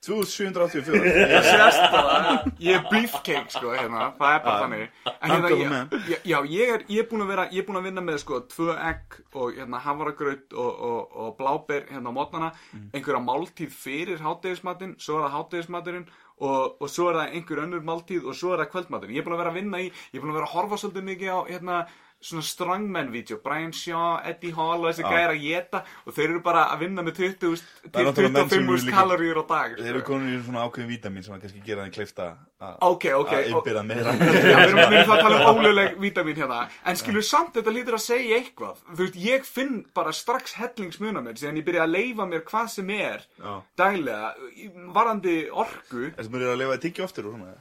2784 0.00 1.04
Ég 1.30 1.44
sést 1.44 1.82
bara, 1.92 2.32
ég 2.60 2.78
er 2.78 2.86
beefcake 2.90 3.52
sko 3.52 3.74
hérna, 3.74 4.06
það 4.18 4.34
er 4.36 4.42
bara 4.44 4.54
Já. 4.54 4.62
þannig. 4.64 4.84
En 5.20 5.34
hérna, 5.34 5.80
ég, 6.08 6.24
já, 6.30 6.38
ég 6.48 6.72
er, 6.74 6.84
ég 6.88 7.02
er 7.04 7.08
búin 7.10 7.24
að 7.26 7.32
vera, 7.34 7.44
ég 7.52 7.60
er 7.62 7.66
búin 7.68 7.80
að 7.80 7.86
vinna 7.90 8.04
með 8.04 8.18
sko 8.24 8.40
tvö 8.50 8.74
egg 8.90 9.18
og 9.36 9.52
hérna 9.58 9.80
havaragraut 9.84 10.56
og, 10.56 10.80
og, 10.90 11.16
og 11.24 11.34
bláber 11.40 11.86
hérna 11.92 12.12
á 12.12 12.16
mótnana 12.16 12.50
Mm. 12.70 12.90
einhverja 12.94 13.18
máltíð 13.24 13.72
fyrir 13.74 14.20
hátegismatinn 14.22 14.92
svo 15.02 15.16
er 15.18 15.24
það 15.24 15.32
hátegismaturinn 15.36 16.04
og, 16.40 16.76
og 16.80 16.88
svo 16.90 17.10
er 17.10 17.18
það 17.20 17.34
einhver 17.38 17.62
önnur 17.64 17.82
máltíð 17.84 18.28
og 18.28 18.36
svo 18.36 18.54
er 18.54 18.62
það 18.64 18.70
kvöldmaturinn. 18.74 19.16
Ég 19.16 19.22
er 19.22 19.26
búin 19.28 19.36
að 19.36 19.42
vera 19.44 19.52
að 19.52 19.58
vinna 19.60 19.82
í, 19.82 19.90
ég 19.90 20.18
er 20.18 20.24
búin 20.24 20.32
að 20.32 20.38
vera 20.40 20.48
að 20.48 20.54
horfa 20.56 20.80
svolítið 20.80 21.08
mikið 21.10 21.34
á 21.36 21.38
hérna 21.50 21.80
svona 22.20 22.42
strongman-vídeó, 22.44 23.38
Brian 23.42 23.72
Shaw, 23.72 24.18
Eddie 24.28 24.52
Hall 24.52 24.82
og 24.84 24.90
þessi 24.90 25.04
Já. 25.06 25.10
gæri 25.10 25.36
að 25.38 25.44
geta 25.46 25.78
og 26.06 26.12
þeir 26.12 26.26
eru 26.30 26.40
bara 26.44 26.66
að 26.74 26.82
vinna 26.84 27.02
með 27.06 27.14
20 27.16 27.62
Það 27.86 28.00
er 28.00 28.06
náttúrulega 28.10 28.32
menn 28.34 28.50
sem 28.50 28.60
25 28.60 28.74
eru 28.74 28.84
líka- 28.84 28.96
kaloríur 28.98 29.40
á 29.40 29.44
dag 29.48 29.76
Þeir 29.80 29.88
eru 29.94 30.02
konur 30.04 30.28
í 30.34 30.40
svona 30.44 30.64
ákveðin 30.68 30.90
vítamin 30.90 31.24
sem 31.24 31.34
að 31.34 31.40
kannski 31.46 31.62
gera 31.64 31.86
þeim 31.86 31.94
kleifta 31.96 32.26
að 32.60 32.76
Ok, 32.90 33.04
ok, 33.16 33.32
að 33.32 33.48
innbyrða 33.54 33.82
meira. 33.88 34.12
Já, 34.12 34.28
við 34.36 34.50
erum, 34.52 34.92
það 34.92 35.14
að 35.14 35.22
tala 35.24 35.38
um 35.40 35.46
óluleg 35.64 35.94
vítamin 36.02 36.36
hérna. 36.36 36.58
En 36.84 36.96
skilur 37.00 37.24
samt 37.24 37.54
þetta 37.56 37.72
lítur 37.72 37.96
að 37.96 38.02
segja 38.04 38.36
eitthvað. 38.36 38.82
Þú 38.90 39.00
veist, 39.00 39.16
ég 39.16 39.46
finn 39.48 39.78
bara 39.96 40.12
strax 40.12 40.52
hellingsmuna 40.60 41.22
mér 41.24 41.40
Síðan 41.40 41.56
ég 41.56 41.64
byrja 41.64 41.86
að 41.86 41.94
leifa 41.96 42.26
mér 42.28 42.44
hvað 42.44 42.68
sem 42.68 42.90
er 42.90 43.24
Já. 43.40 43.54
Daglega 43.80 44.34
í- 44.60 44.68
Varandi 44.92 45.38
orku. 45.48 46.10
Þessum 46.20 46.36
eru 46.36 46.52
að 46.52 46.60
lefa 46.60 46.76
að 46.76 46.84
tyggja 46.84 47.04
oftur 47.08 47.30
og 47.30 47.38
svona 47.38 47.54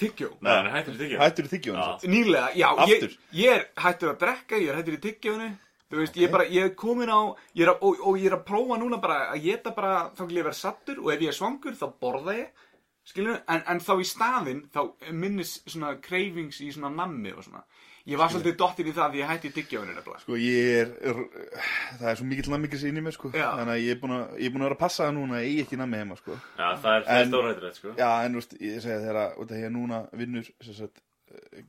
Tyggjó 0.00 0.32
Nei, 0.40 0.52
hann 0.52 0.66
er 0.68 0.74
hættur 0.76 0.96
í 0.96 0.98
tyggja 1.00 1.20
Hættur 1.22 1.46
í 1.46 1.52
tyggjónu 1.54 2.10
Nýlega, 2.12 2.48
já, 2.56 2.66
ég, 2.66 2.82
Aftur? 2.86 3.14
ég 3.38 3.54
er 3.54 3.64
hættur 3.84 4.12
að 4.12 4.18
drekka 4.24 4.60
Ég 4.60 4.72
er 4.72 4.80
hættur 4.80 4.98
í 4.98 5.00
tyggjónu 5.06 5.48
Þú 5.86 6.00
veist, 6.00 6.16
ég 6.18 6.26
er 6.26 6.32
bara, 6.34 6.46
ég 6.50 6.64
er 6.66 6.72
komin 6.74 7.10
á 7.14 7.20
ég 7.54 7.62
er 7.62 7.70
að, 7.70 7.82
og, 7.86 8.00
og 8.10 8.16
ég 8.18 8.26
er 8.26 8.34
að 8.34 8.46
prófa 8.48 8.78
núna 8.80 8.98
bara 8.98 9.18
að 9.30 9.44
geta 9.44 9.70
bara 9.76 9.92
þá 10.18 10.22
til 10.24 10.38
ég 10.40 10.46
vera 10.48 10.58
sattur 10.58 10.98
og 10.98 11.12
ef 11.14 11.20
ég 11.22 11.30
er 11.30 11.36
svangur 11.36 11.76
þá 11.78 11.84
borða 12.02 12.34
ég 12.40 12.64
skilur, 13.06 13.36
en, 13.46 13.62
en 13.70 13.82
þá 13.86 13.92
í 14.02 14.06
staðinn 14.10 14.64
þá 14.74 14.80
minnis 15.14 15.52
svona 15.62 15.92
cravings 16.02 16.58
í 16.64 16.72
svona 16.74 16.90
nammi 16.90 17.30
og 17.36 17.46
svona 17.46 17.62
ég 18.06 18.20
var 18.20 18.30
svolítið 18.32 18.56
dottir 18.60 18.90
í 18.90 18.94
það 18.96 19.14
því 19.14 19.22
ég 19.22 19.30
hætti 19.32 19.50
í 19.50 19.54
tyggjónu 19.56 19.94
nefnilega 19.96 20.22
Sko 20.22 20.38
ég 20.40 20.68
er, 20.80 20.92
er 21.10 21.22
Það 22.00 22.10
er 22.12 22.20
svo 22.20 22.26
mikill 22.30 22.52
nammikis 22.54 22.84
inn 22.86 23.00
í 23.00 23.04
mér 23.06 23.16
sko. 23.16 23.32
Já. 23.34 23.48
Þannig 23.58 23.72
að 23.74 23.80
ég 23.82 23.96
er 23.96 24.02
búin 24.02 24.14
að, 24.18 24.36
ég 24.40 24.46
er 24.50 24.54
búin 24.54 24.64
að 24.64 24.68
vera 24.70 24.78
að 24.78 24.84
passa 24.84 25.06
það 25.06 25.16
núna 25.18 25.40
ég 25.42 25.64
ekki 25.64 25.80
nammi 25.80 26.02
heima 26.02 26.18
sko. 26.20 26.36
Já, 26.58 26.68
það 26.84 26.92
er, 26.92 27.08
það 27.08 27.22
er 27.22 27.32
stórhættilegt 27.32 27.80
sko. 27.80 27.96
Já 27.98 28.10
en 28.26 28.36
þú 28.36 28.42
veist, 28.42 28.54
ég 28.68 28.84
segi 28.84 29.00
þegar 29.06 29.22
að 29.24 29.40
út 29.42 29.50
af 29.50 29.56
því 29.58 29.66
að 29.70 29.74
núna 29.78 30.04
vinnur 30.22 30.52
sem 30.68 30.78
sagt, 30.82 31.02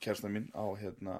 kjærstan 0.04 0.36
mín 0.36 0.48
á 0.54 0.66
hérna 0.78 1.18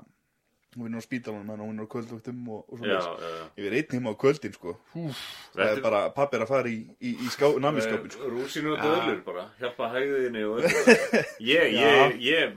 hún 0.78 0.86
vinnur 0.86 1.02
á 1.02 1.08
spítalunum 1.08 1.58
hún 1.58 1.70
vinnur 1.72 1.88
á 1.90 1.94
kvöldvöktum 1.94 2.50
og, 2.54 2.66
og 2.70 2.78
svona 2.78 2.94
já, 2.94 3.02
já 3.02 3.46
Ég 3.58 3.64
verið 3.66 3.78
einn 3.80 3.96
heima 3.98 4.14
á 4.14 4.16
kvöldin 4.22 4.54
sko. 4.54 4.76
Húf, 4.94 5.22
Það 5.56 5.72
er 5.72 5.82
bara, 5.82 6.02
pappi 6.14 6.38
er 6.38 6.46
að 6.46 6.52
fara 6.52 6.70
í, 6.70 6.78
í, 7.02 7.14
í 7.26 7.30
ská, 7.34 7.48
nammiskápin 7.64 8.14
sko. 8.14 8.30
Rúsinu 8.30 8.76
og 8.76 8.84
döðlur 8.84 9.24
bara, 9.26 9.48
hjálpa 9.62 9.90
hægðinni 9.96 10.44
og 10.46 10.60
öllu. 10.62 10.84
Ég, 11.54 11.74
ég, 11.74 12.20
ég 12.22 12.44
er 12.44 12.54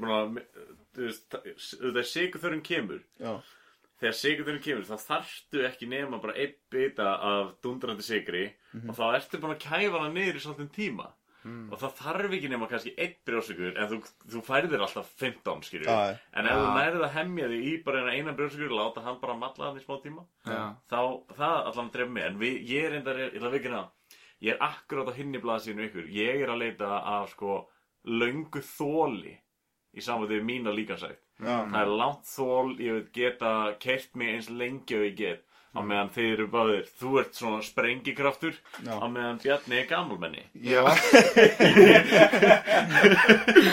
að 0.97 1.93
þegar 1.93 2.09
sigurþörun 2.15 2.63
kemur 2.67 3.01
Já, 3.21 3.37
Þegar 4.01 4.15
sigurþörun 4.17 4.63
kemur 4.65 4.85
þá 4.89 4.97
þarftu 5.07 5.65
ekki 5.69 5.87
nema 5.89 6.21
bara 6.23 6.33
einn 6.41 6.55
bita 6.73 7.09
af 7.21 7.55
dundrandi 7.63 8.03
sigri 8.03 8.47
Mhm. 8.73 8.89
og 8.91 8.97
þá 8.97 9.15
ertu 9.19 9.39
búin 9.41 9.57
að 9.57 9.65
kæfa 9.67 9.99
hana 9.99 10.13
niður 10.15 10.37
í 10.39 10.41
svolítið 10.45 10.71
tíma. 10.73 11.09
Og 11.73 11.79
það 11.81 11.95
þarf 11.97 12.33
ekki 12.37 12.49
nema 12.51 12.69
kannski 12.69 12.95
einn 13.01 13.15
brjósugur 13.27 13.77
en 13.79 13.89
þú, 13.89 13.99
þú 14.29 14.41
færðir 14.45 14.81
alltaf 14.85 15.09
15 15.17 15.63
skilur 15.65 15.87
Já, 15.89 16.13
já. 16.13 16.19
en 16.35 16.47
ef 16.47 16.53
þú 16.53 16.67
nærið 16.77 17.05
að 17.07 17.15
hemja 17.15 17.49
þig 17.49 17.65
í 17.65 17.85
bara 17.85 17.99
eina 18.01 18.13
einan 18.13 18.37
brjósugur 18.37 18.71
láta 18.77 19.03
hann 19.03 19.21
bara 19.21 19.35
matla 19.35 19.65
hann 19.71 19.81
í 19.81 19.85
smá 19.85 19.97
tíma 20.05 20.27
Já. 20.47 20.77
þá 20.91 21.25
það 21.35 21.67
allan 21.67 21.91
dref 21.91 22.09
mig. 22.09 22.25
En 22.25 22.39
við, 22.39 22.69
ég 22.69 22.85
er 22.85 22.93
enda, 23.01 23.15
ég 23.15 23.35
ætla 23.35 23.49
að 23.49 23.57
vikina 23.59 23.91
ég 24.43 24.53
er 24.53 24.59
akkurát 24.61 25.09
á 25.09 25.13
hinni 25.17 25.41
blaðsínu 25.41 25.89
ykkur. 25.91 26.09
Ég 26.13 26.43
er 26.43 26.49
að 26.49 26.59
leita 26.59 27.03
af 27.05 27.31
sko 27.31 27.69
löngu 28.07 28.61
þóli 28.61 29.39
í 29.97 30.01
samvæði 30.05 30.39
við 30.39 30.45
mína 30.53 30.75
líkansætt 30.77 31.19
það 31.41 31.79
er 31.81 31.93
langt 31.97 32.27
þól, 32.29 32.75
ég 32.79 32.93
veit 32.99 33.13
geta 33.17 33.53
kert 33.81 34.11
mig 34.21 34.35
eins 34.35 34.51
lengi 34.53 34.95
og 34.99 35.07
ég 35.09 35.17
get. 35.17 35.47
Á 35.71 35.81
meðan 35.87 36.09
þeir 36.11 36.33
eru 36.35 36.47
báðir, 36.51 36.87
þú 36.99 37.11
ert 37.21 37.37
svona 37.39 37.61
sprengikraftur 37.63 38.57
Já. 38.83 38.91
á 38.99 39.07
meðan 39.07 39.37
Bjarni 39.39 39.77
er 39.79 39.87
gammalmenni 39.87 40.43
Já. 40.67 40.83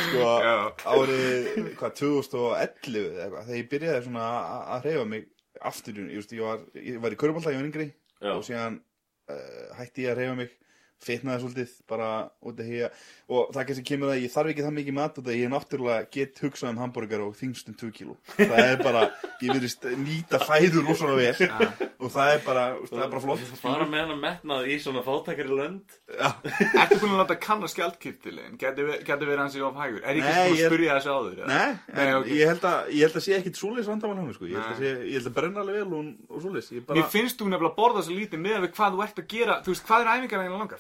Sko 0.05 0.27
árið 0.93 1.71
hvað 1.79 1.95
2011 1.97 3.07
eða 3.07 3.23
eitthvað 3.25 3.47
þegar 3.47 3.57
ég 3.57 3.69
byrjaði 3.71 4.03
svona 4.05 4.27
að- 4.29 4.67
að 4.75 4.85
hreyfa 4.85 5.05
mig 5.13 5.25
aftur, 5.71 5.97
ég, 6.03 6.13
veist, 6.19 6.33
ég, 6.37 6.43
var, 6.45 6.59
ég 6.77 6.99
var 7.01 7.11
í 7.15 7.19
körbólta 7.23 7.53
ég 7.53 7.59
var 7.61 7.69
yngri 7.71 7.87
Já. 8.21 8.31
og 8.35 8.43
síðan 8.45 8.77
uh, 8.77 9.65
hætti 9.79 10.05
ég 10.05 10.11
að 10.13 10.21
hreyfa 10.21 10.35
mig 10.43 10.53
fitnaði 11.03 11.43
svolítið 11.43 11.73
bara 11.87 12.07
út 12.41 12.57
af 12.59 12.65
því 12.67 12.79
að 12.87 12.91
og 13.27 13.49
það 13.51 13.65
kannski 13.67 13.83
kemur 13.89 14.09
að 14.13 14.21
ég 14.23 14.31
þarf 14.31 14.49
ekki 14.53 14.63
það 14.63 14.75
mikið 14.77 14.95
mat 14.95 15.17
út 15.19 15.25
af 15.27 15.33
því 15.33 15.39
ég 15.43 15.49
náttúrulega 15.51 16.05
get 16.15 16.39
hugsað 16.39 16.69
um 16.71 16.77
hambúrgar 16.79 17.23
og 17.25 17.33
þingstum 17.35 17.75
2 17.75 17.89
kíló. 17.97 18.13
Það 18.37 18.61
er 18.63 18.77
bara, 18.79 19.01
ég 19.43 19.51
verðist 19.51 19.83
nýta 19.99 20.39
fæður 20.47 20.85
rosalega 20.87 21.33
vel 21.35 21.49
og 21.99 22.13
það 22.13 22.31
er 22.31 22.41
bara, 22.45 22.63
það 22.87 23.03
er 23.03 23.11
bara 23.11 23.23
flott. 23.25 23.43
Fara 23.59 23.87
með 23.89 23.99
hann 24.05 24.13
að 24.15 24.21
metnað 24.23 24.69
í 24.71 24.77
svona 24.79 25.03
fátækari 25.03 25.57
lönd. 25.59 25.97
Já, 26.07 26.29
Ertu 26.85 26.99
búin 27.01 27.13
að 27.17 27.21
láta 27.25 27.37
kanna 27.43 27.67
ve- 28.87 29.01
gæti 29.03 29.27
verið 29.27 29.43
hans 29.43 29.57
í 29.59 29.63
of 29.67 29.75
hægur? 29.75 29.99
Er 30.07 30.15
ekki 30.15 30.23
búin 30.23 30.39
að 30.39 30.55
ég- 30.55 30.71
spyrja 30.71 30.95
þessu 30.97 31.11
áður? 31.17 31.43
Nei, 31.51 31.69
ég, 32.31 32.47
held 32.47 32.63
að, 32.71 32.77
ég 32.95 33.03
held 33.07 33.19
að 33.19 33.25
sé 33.27 33.35
ekkit 33.41 33.59
svoleiðis 33.59 33.91
vandamál 33.91 34.17
hann 34.21 34.31
sko. 34.37 34.47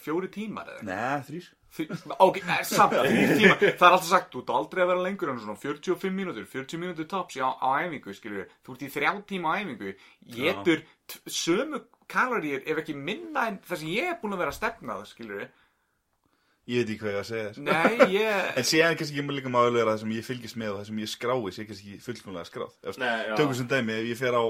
Ég, 0.07 0.15
Nei. 0.15 0.15
ég 0.15 0.15
ég. 0.15 0.15
Mér? 0.15 0.15
Fjóri 0.15 0.29
tímar 0.31 0.69
eða? 0.71 0.87
Nei, 0.87 1.21
þrýr 1.27 1.53
Ok, 2.23 2.37
eh, 2.41 2.63
samt, 2.63 2.95
þrjir 2.95 3.33
tíma 3.37 3.55
Það 3.59 3.83
er 3.87 3.91
alltaf 3.91 4.07
sagt, 4.09 4.31
þú 4.33 4.41
ert 4.41 4.53
aldrei 4.55 4.83
að 4.83 4.91
vera 4.93 5.03
lengur 5.03 5.31
en 5.33 5.41
svona 5.43 5.59
45 5.59 6.15
mínútur, 6.15 6.47
40 6.47 6.79
mínútur 6.81 7.07
tops 7.11 7.37
á, 7.37 7.49
á 7.59 7.69
æfingu, 7.83 8.15
skilur 8.15 8.41
við 8.41 8.55
Þú 8.65 8.75
ert 8.77 8.85
í 8.87 8.91
þrjá 8.95 9.11
tíma 9.29 9.51
á 9.51 9.55
æfingu 9.61 9.93
Getur 10.37 10.83
t- 11.11 11.21
sömu 11.27 11.81
kaloríur 12.07 12.63
ef 12.63 12.79
ekki 12.81 12.95
minna 12.95 13.49
en 13.51 13.59
það 13.67 13.81
sem 13.83 13.91
ég 13.93 14.11
er 14.13 14.19
búin 14.21 14.37
að 14.37 14.43
vera 14.45 14.53
að 14.53 14.59
stefna 14.61 14.95
það, 14.95 15.09
skilur 15.11 15.41
við 15.43 15.49
Ég 16.67 16.81
veit 16.81 16.89
ekki 16.91 16.99
hvað 17.03 17.13
ég 17.13 17.19
að 17.21 17.29
segja 17.29 17.67
Nei, 17.67 18.09
ég 18.15 18.57
En 18.59 18.65
séðan 18.67 18.97
kannski 18.99 19.21
ekki 19.21 19.35
líka 19.37 19.51
málega 19.51 19.85
það 19.91 20.01
sem 20.01 20.15
ég 20.17 20.25
fylgist 20.27 20.57
með 20.59 20.73
og 20.73 20.79
það 20.81 20.89
sem 20.89 21.03
ég 21.03 21.11
skrái 21.13 21.53
sé 21.55 21.67
kannski 21.67 21.93
ekki 21.93 22.03
fullkomlega 22.07 22.49
skráð 22.49 22.97
Nei. 23.03 23.35
Tökum 23.37 23.55
sem 23.55 23.69
dæmi, 23.71 23.99
ef 24.01 24.09
ég 24.11 24.19
fer 24.19 24.35
á 24.35 24.43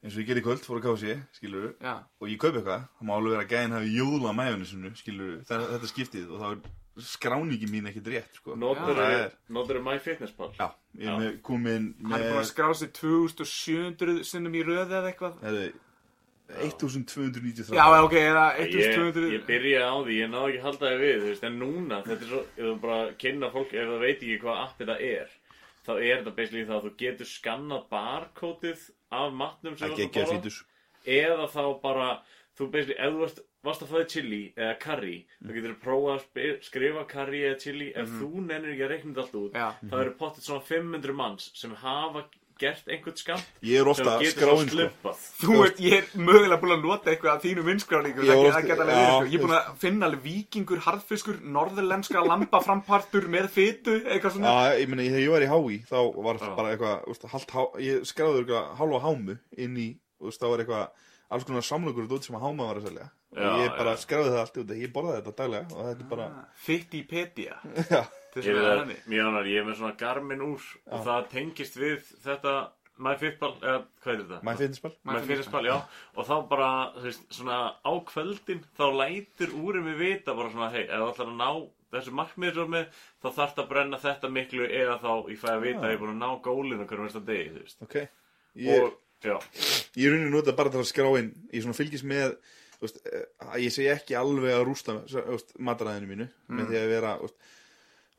eins 0.00 0.14
og 0.16 0.20
ég 0.22 0.28
gerði 0.30 0.42
kvöld, 0.46 0.62
fór 0.64 0.78
að 0.80 0.86
kási, 0.88 1.14
skilur 1.36 1.66
Já, 1.80 1.94
og 2.20 2.28
ég 2.30 2.38
kaup 2.40 2.54
eitthvað, 2.56 2.86
það 2.98 3.08
má 3.08 3.14
alveg 3.16 3.34
vera 3.34 3.44
að 3.44 3.50
gæðin 3.54 3.74
hafi 3.76 3.90
jóðla 3.98 4.34
mæjunni 4.38 4.68
sinu, 4.70 4.92
skilur 4.96 5.34
þetta 5.50 5.90
skiptið 5.90 6.30
og 6.30 6.40
þá 6.40 6.46
er 6.54 6.62
skráningi 7.00 7.68
mín 7.70 7.86
ekkit 7.88 8.08
rétt, 8.12 8.32
sko. 8.40 8.56
Notur 8.60 8.96
Það 8.98 9.12
er- 9.18 9.84
MyFitnessPal? 9.86 10.50
Já, 10.58 10.66
ég 10.98 11.06
er 11.08 11.20
með 11.20 11.36
komin 11.46 11.94
hann 12.02 12.16
er 12.16 12.26
búin 12.26 12.40
að 12.40 12.40
með 12.40 12.50
skrá 12.50 12.72
sig 12.76 12.90
2700 12.92 14.24
sinnum 14.24 14.56
í 14.58 14.64
röði 14.66 14.90
eða 14.98 15.12
eitthvað. 15.12 15.38
Herri, 15.44 15.70
1293 16.58 17.76
Já, 17.76 17.84
ok, 18.02 18.14
eða 18.18 18.44
Ég, 18.58 18.72
1200 18.74 19.30
ég 19.36 19.44
byrjaði 19.46 19.86
á 19.86 19.96
því, 20.02 20.16
ég 20.18 20.30
náði 20.32 20.50
ekki 20.50 20.60
að 20.60 20.66
halda 20.66 20.86
það 20.88 21.04
við, 21.04 21.14
þú 21.20 21.28
veist, 21.30 21.44
en 21.48 21.58
núna, 21.60 22.00
þetta 22.06 22.26
er 22.26 22.30
svo, 22.32 22.40
ef 22.56 22.64
þú 22.64 22.74
bara 22.82 22.98
kynna 23.22 23.50
fólk, 23.54 23.74
ef 23.76 23.90
það 23.92 24.02
veit 24.04 24.16
ekki 24.24 24.38
hvað 24.42 24.62
app 24.64 24.80
þetta 24.80 24.96
er, 25.10 25.34
þá 25.90 26.00
er 26.06 26.20
þetta 26.20 26.34
basically 26.38 26.64
það 26.68 26.76
að 26.78 26.86
þú 26.86 26.92
getur 27.02 27.30
skannað 27.30 27.86
barkótið 27.90 28.88
af 29.20 29.32
matnum 29.34 29.78
sem 29.78 29.94
þú 29.94 30.04
ert 30.06 30.18
að 30.22 30.34
fítus 30.36 30.58
eða 31.10 31.46
þá 31.50 31.62
bara, 31.82 32.08
þú 32.58 32.68
basically, 32.74 32.98
ef 33.00 33.14
þú 33.14 33.22
varst, 33.24 33.40
varst 33.66 33.84
að 33.84 33.92
fæða 33.94 34.08
chili 34.14 34.40
eða 34.56 34.74
curry, 34.84 35.14
þá 35.40 35.52
getur 35.56 35.72
þú 35.74 35.78
prófað 35.84 36.26
að 36.44 36.66
skrifa 36.66 37.06
curry 37.10 37.40
eða 37.48 37.60
chili, 37.64 37.88
ef 37.96 38.12
þú 38.20 38.30
nennir 38.44 38.74
ekki 38.74 38.86
að 38.86 38.92
reikna 38.94 39.10
þetta 39.10 39.24
allt 39.24 39.38
út, 39.40 39.56
Já. 39.56 39.90
þá 39.90 39.96
eru 40.02 40.14
pottet 40.20 40.46
svona 40.46 40.66
500 40.68 41.16
manns 41.16 41.50
sem 41.56 41.74
hafa 41.82 42.26
gert 42.60 42.88
einhvern 42.92 43.16
skamt 43.18 43.46
Ég 43.66 43.80
er 43.80 43.88
ofta 43.90 44.04
sem 44.18 44.24
getur 44.26 44.44
svo 44.46 44.56
skráin 44.60 44.70
sko. 44.70 45.12
Þú 45.40 45.56
veist, 45.60 45.80
ég 45.82 45.96
er 45.98 46.06
mögulega 46.20 46.58
búin 46.62 46.74
að 46.76 46.84
nota 46.84 47.10
eitthvað 47.14 47.32
af 47.34 47.42
þínu 47.44 47.64
vinnskráningu 47.66 48.24
Ég 48.24 48.30
Það 48.30 48.40
var 48.40 48.50
það 48.50 48.60
oft- 48.60 48.70
geta 48.70 48.84
alveg 48.84 48.94
já, 48.94 49.00
verið 49.00 49.16
sko. 49.16 49.30
Ég 49.30 49.38
er 49.40 49.44
búin 49.46 49.56
að 49.58 49.70
finna 49.84 50.06
alveg 50.10 50.22
vikingur, 50.28 50.82
harðfiskur, 50.86 51.40
norðurlenska 51.58 52.24
lambaframpartur 52.30 53.28
með 53.36 53.48
fytu 53.56 53.94
Eitthvað 54.04 54.36
svona. 54.36 54.54
Já, 54.54 54.80
ég 54.82 54.88
meina, 54.92 55.02
þegar 55.10 55.24
ég 55.26 55.34
var 55.36 55.46
í 55.46 55.50
hái 55.54 55.78
þá 55.90 55.98
var 56.24 56.40
Já. 56.40 56.50
bara 56.56 56.74
eitthvað, 56.74 57.06
úst, 57.14 57.28
halvt, 57.34 57.50
há, 57.56 57.62
ég 57.80 58.04
skráði 58.08 58.44
eitthvað 58.44 58.74
hálfa 58.80 59.00
hámu 59.06 59.38
inn 59.56 59.76
í, 59.80 59.88
úst, 60.20 60.40
það 60.40 60.50
var 60.54 60.64
eitthvað 60.64 60.88
alls 61.30 61.44
konar 61.46 61.62
samlokur 61.62 62.10
út 62.10 62.24
sem 62.26 62.34
að 62.36 62.42
háma 62.42 62.66
var 62.70 62.80
að 62.80 62.86
selja. 62.88 63.10
Já, 63.30 63.46
og 63.46 63.60
ég 63.62 63.76
bara 63.78 63.92
skráði 63.96 64.30
það 64.32 64.40
allt 64.42 64.56
út 64.58 64.70
ég 64.74 64.90
borðaði 64.90 65.20
þetta 65.20 65.36
daglega 65.38 65.66
og 65.70 65.84
þetta 65.86 66.02
er 66.02 66.08
já, 68.36 68.42
er 68.42 68.50
Ég, 68.50 68.60
er, 68.74 68.92
mjög 69.10 69.30
annar, 69.30 69.48
ég 69.50 69.62
er 69.62 69.66
með 69.66 69.80
svona 69.80 69.96
Garmin 70.00 70.44
úr 70.44 70.68
og 70.90 71.08
það 71.08 71.26
tengist 71.32 71.80
við 71.80 72.12
þetta 72.24 72.54
MyFitball, 73.00 73.54
eða 73.64 73.80
hvað 74.04 74.12
er 74.12 74.18
þetta? 74.20 74.38
my 74.44 74.54
fitness 74.58 74.82
ball? 74.84 74.94
MyFitnessPal, 75.08 75.62
já. 75.70 75.76
Og 76.16 76.26
þá 76.28 76.34
bara, 76.50 76.70
þú 76.98 77.04
veist, 77.06 77.22
svona 77.32 77.58
á 77.80 77.92
kvöldin 78.10 78.64
þá 78.76 78.86
lætur 78.98 79.54
úrið 79.56 79.86
mig 79.86 80.00
vita 80.00 80.34
bara 80.36 80.52
svona, 80.52 80.70
hei, 80.74 80.82
ef 80.84 81.00
þú 81.00 81.08
ætlar 81.14 81.30
að 81.30 81.38
ná 81.40 81.50
þessu 81.90 82.14
markmiður 82.14 82.58
svo 82.58 82.66
með, 82.70 82.98
þá 83.18 83.28
þarf 83.28 83.54
það 83.56 83.62
að 83.64 83.70
brenna 83.72 84.00
þetta 84.04 84.32
miklu 84.36 84.66
eða 84.68 84.96
þá 85.02 85.12
ég 85.32 85.40
fæ 85.40 85.48
að 85.54 85.64
vita 85.64 85.80
að 85.80 85.88
ég 85.88 85.96
er 85.96 86.02
búin 86.02 86.12
að 86.12 86.20
ná 86.20 86.42
gólinu 86.44 86.86
hverjum 86.86 87.08
veist 87.08 87.20
að 87.20 87.30
degi, 87.32 87.48
þú 87.54 87.64
veist. 87.64 87.80
Ok, 87.86 87.96
ég, 88.66 88.84
og, 88.84 88.98
já, 89.24 89.36
ég 89.98 90.12
raunin 90.12 90.34
nota 90.36 90.56
bara 90.60 90.72
til 90.74 90.82
að 90.82 90.90
skrá 90.92 91.08
inn. 91.18 91.32
Ég 91.50 91.64
svona 91.64 91.78
fylgis 91.80 92.04
með 92.06 92.36
úst, 92.84 93.00
ég 93.60 93.74
segi 93.74 93.88
ekki 93.92 94.18
alveg 94.20 94.54
að 94.54 94.66
rústa 94.68 95.00
úst, 95.34 95.56
mataræðinu 95.58 96.12
mínu 96.12 96.28
með 96.52 96.70
því 96.70 96.80
að 96.80 96.92
vera 96.94 97.16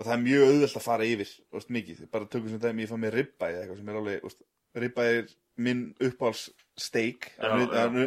og 0.02 0.08
það 0.08 0.16
er 0.18 0.24
mjög 0.26 0.44
auðvelt 0.50 0.78
að 0.80 0.86
fara 0.88 1.06
yfir 1.08 1.32
úst, 1.60 1.70
mikið, 1.78 2.00
bara 2.12 2.26
tökum 2.34 2.50
sem 2.50 2.62
dæmi 2.64 2.86
ég 2.88 2.90
fá 2.92 2.98
mér 2.98 3.14
ribba 3.22 3.52
eða 3.54 3.62
eitthvað 3.68 3.82
sem 3.84 3.92
er 3.94 4.00
alveg 4.02 4.36
ribba 4.82 5.06
er 5.14 5.32
minn 5.62 5.82
uppáhalds 6.02 6.46
steak 6.80 7.28
já. 7.38 7.52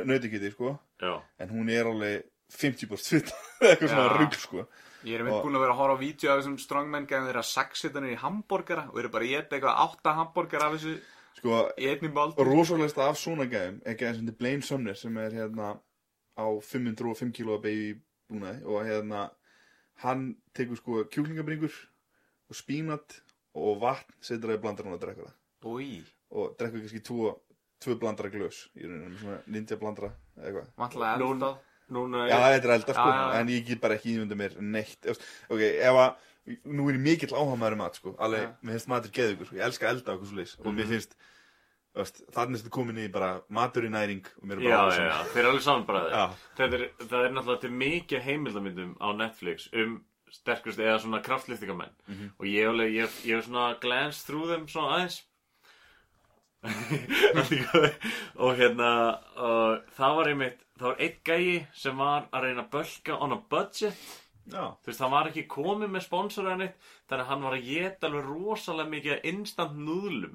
nautikiti 0.09 0.51
sko. 0.51 0.74
Já, 1.01 1.12
en 1.38 1.53
hún 1.55 1.70
er 1.70 1.86
alveg 1.86 2.24
50% 2.55 2.88
futt 2.88 3.32
eitthvað 3.68 3.92
svona 3.92 4.18
rugg 4.18 4.34
sko. 4.40 4.66
Ég 5.05 5.18
er 5.20 5.24
mynd 5.26 5.36
Og- 5.36 5.42
búin 5.45 5.59
að 5.59 5.64
vera 5.66 5.74
að 5.74 5.80
horfa 5.82 5.97
á 5.97 6.03
vídeo 6.03 6.30
af 6.32 6.38
þessum 6.40 6.57
strongmenn 6.62 7.07
gæðum 7.11 7.26
þeirra 7.28 7.42
saxitanir 7.45 8.14
í 8.14 8.20
hambúrgara 8.22 8.86
og 8.90 8.99
eru 9.03 9.11
bara 9.12 9.26
að 9.28 9.34
geta 9.34 9.57
eitthvað 9.59 9.82
átta 9.84 10.14
hambúrgara 10.16 10.68
af 10.70 10.78
þessu 10.78 10.95
sko 11.38 11.59
í 11.76 11.88
einni 11.90 12.09
báld 12.14 12.38
rosalegst 12.49 13.01
af 13.05 13.18
svona 13.20 13.45
gæðum 13.53 13.82
er 13.84 13.99
gæðum 14.01 14.16
sem 14.16 14.28
þetta 14.30 14.40
Blaine 14.40 14.64
Sumner 14.64 14.97
sem 14.97 15.18
er 15.20 15.36
hérna 15.36 15.74
á 16.40 16.47
505 16.64 17.34
kilo 17.36 17.59
baby 17.61 17.92
búnaði 18.32 18.64
og 18.64 18.86
hérna 18.88 19.26
hann 20.03 20.34
tekur 20.57 20.76
sko 20.80 21.05
kjúklingabringur 21.12 21.74
og 22.51 22.59
spínat 22.59 23.20
og 23.55 23.78
vatn 23.82 24.16
setur 24.24 24.51
það 24.53 24.59
í 24.59 24.62
blandarann 24.64 24.97
og 24.97 25.03
drekkur 25.03 25.28
það. 25.28 25.36
Úi, 25.64 26.01
og 26.34 26.57
drekkur 26.59 26.82
kannski 26.82 27.03
tvo, 27.07 27.30
tvö 27.84 27.97
blandara 28.01 28.30
glös 28.32 28.64
í 28.74 28.84
rauninni 28.88 29.12
með 29.12 29.22
svona 29.22 29.38
ninja 29.55 29.78
blandara 29.80 30.11
eða 30.36 30.49
eitthvað. 30.51 30.72
Núna 31.95 32.22
Já, 32.30 32.36
þetta 32.55 32.68
er 32.68 32.74
elda 32.78 32.95
sko, 32.97 33.09
Já, 33.12 33.16
já, 33.20 33.40
en 33.42 33.51
ég 33.53 33.66
get 33.68 33.80
bara 33.82 33.97
ekki 33.99 34.14
ímynda 34.14 34.36
mér 34.40 34.55
neitt. 34.64 35.09
Ok, 35.53 35.61
ef 35.61 35.99
að, 36.01 36.14
nú 36.72 36.86
er 36.88 36.97
ég 36.97 37.03
mikill 37.05 37.34
áhamaður 37.36 37.76
mat 37.76 37.99
sko, 38.01 38.14
alveg, 38.24 38.55
mér 38.64 38.78
finnst 38.78 38.88
matur 38.88 39.12
geðugur 39.12 39.51
sko, 39.51 39.59
ég 39.59 39.66
elska 39.68 39.90
elda 39.90 40.14
okkur 40.16 40.30
svo 40.30 40.38
leis 40.40 40.55
og 40.62 40.70
mér 40.72 40.88
finnst, 40.88 41.12
þú 41.12 41.20
veist, 41.20 41.28
þannig 41.95 42.57
er 42.59 42.62
þetta 42.64 42.72
komin 42.74 42.99
í 42.99 43.09
bara 43.14 43.28
matur 43.55 43.84
í 43.86 43.90
næring 43.95 44.24
og 44.40 44.49
mér 44.51 44.59
er 44.59 44.64
bara 44.66 44.95
já, 44.97 45.05
já, 45.07 45.18
þeir 45.34 45.42
eru 45.45 45.51
alveg 45.53 45.62
saman 45.68 45.84
bara. 45.86 46.24
Þetta 46.59 46.78
er, 46.80 46.88
það 47.05 47.20
er 47.28 47.34
náttúrulega 47.36 47.61
til 47.66 47.70
mikið 47.84 48.24
heimildamindum 48.26 48.97
á 48.99 49.09
Netflix 49.14 49.68
um 49.72 50.01
sterkust 50.34 50.80
eða 50.82 50.97
svona 50.99 51.20
kraftlýftingamenn 51.22 51.92
Mhm. 52.09 52.32
og 52.38 52.47
ég, 52.51 52.66
alveg, 52.68 52.90
ég, 52.99 53.20
ég 53.30 53.36
hef 53.38 53.47
svona 53.47 53.78
glance 53.80 54.24
through 54.26 54.49
þeim 54.51 54.66
svona 54.68 54.97
aðeins. 54.97 55.20
Og 58.45 58.55
hérna 58.59 58.90
og 59.36 59.82
það 59.97 60.14
var 60.18 60.30
einmitt 60.32 60.62
það 60.80 60.86
var 60.88 61.03
einn 61.05 61.18
gæi 61.28 61.66
sem 61.76 61.99
var 62.01 62.24
að 62.32 62.47
reyna 62.49 62.64
að 62.64 62.70
bölka 62.72 63.18
on 63.22 63.34
a 63.36 63.38
budget. 63.53 63.99
Já, 64.51 64.64
þú 64.82 64.90
veist, 64.90 65.01
hann 65.01 65.12
var 65.14 65.28
ekki 65.30 65.47
komið 65.49 65.92
með 65.95 66.03
sponsor 66.05 66.49
eða 66.51 66.59
neitt 66.64 66.88
þannig 67.09 67.22
að 67.24 67.28
hann 67.30 67.45
var 67.47 67.55
að 67.57 67.68
geta 67.68 68.09
alveg 68.11 68.26
rosalega 68.28 68.90
mikið 68.92 69.22
instant 69.30 69.78
núðlum 69.80 70.34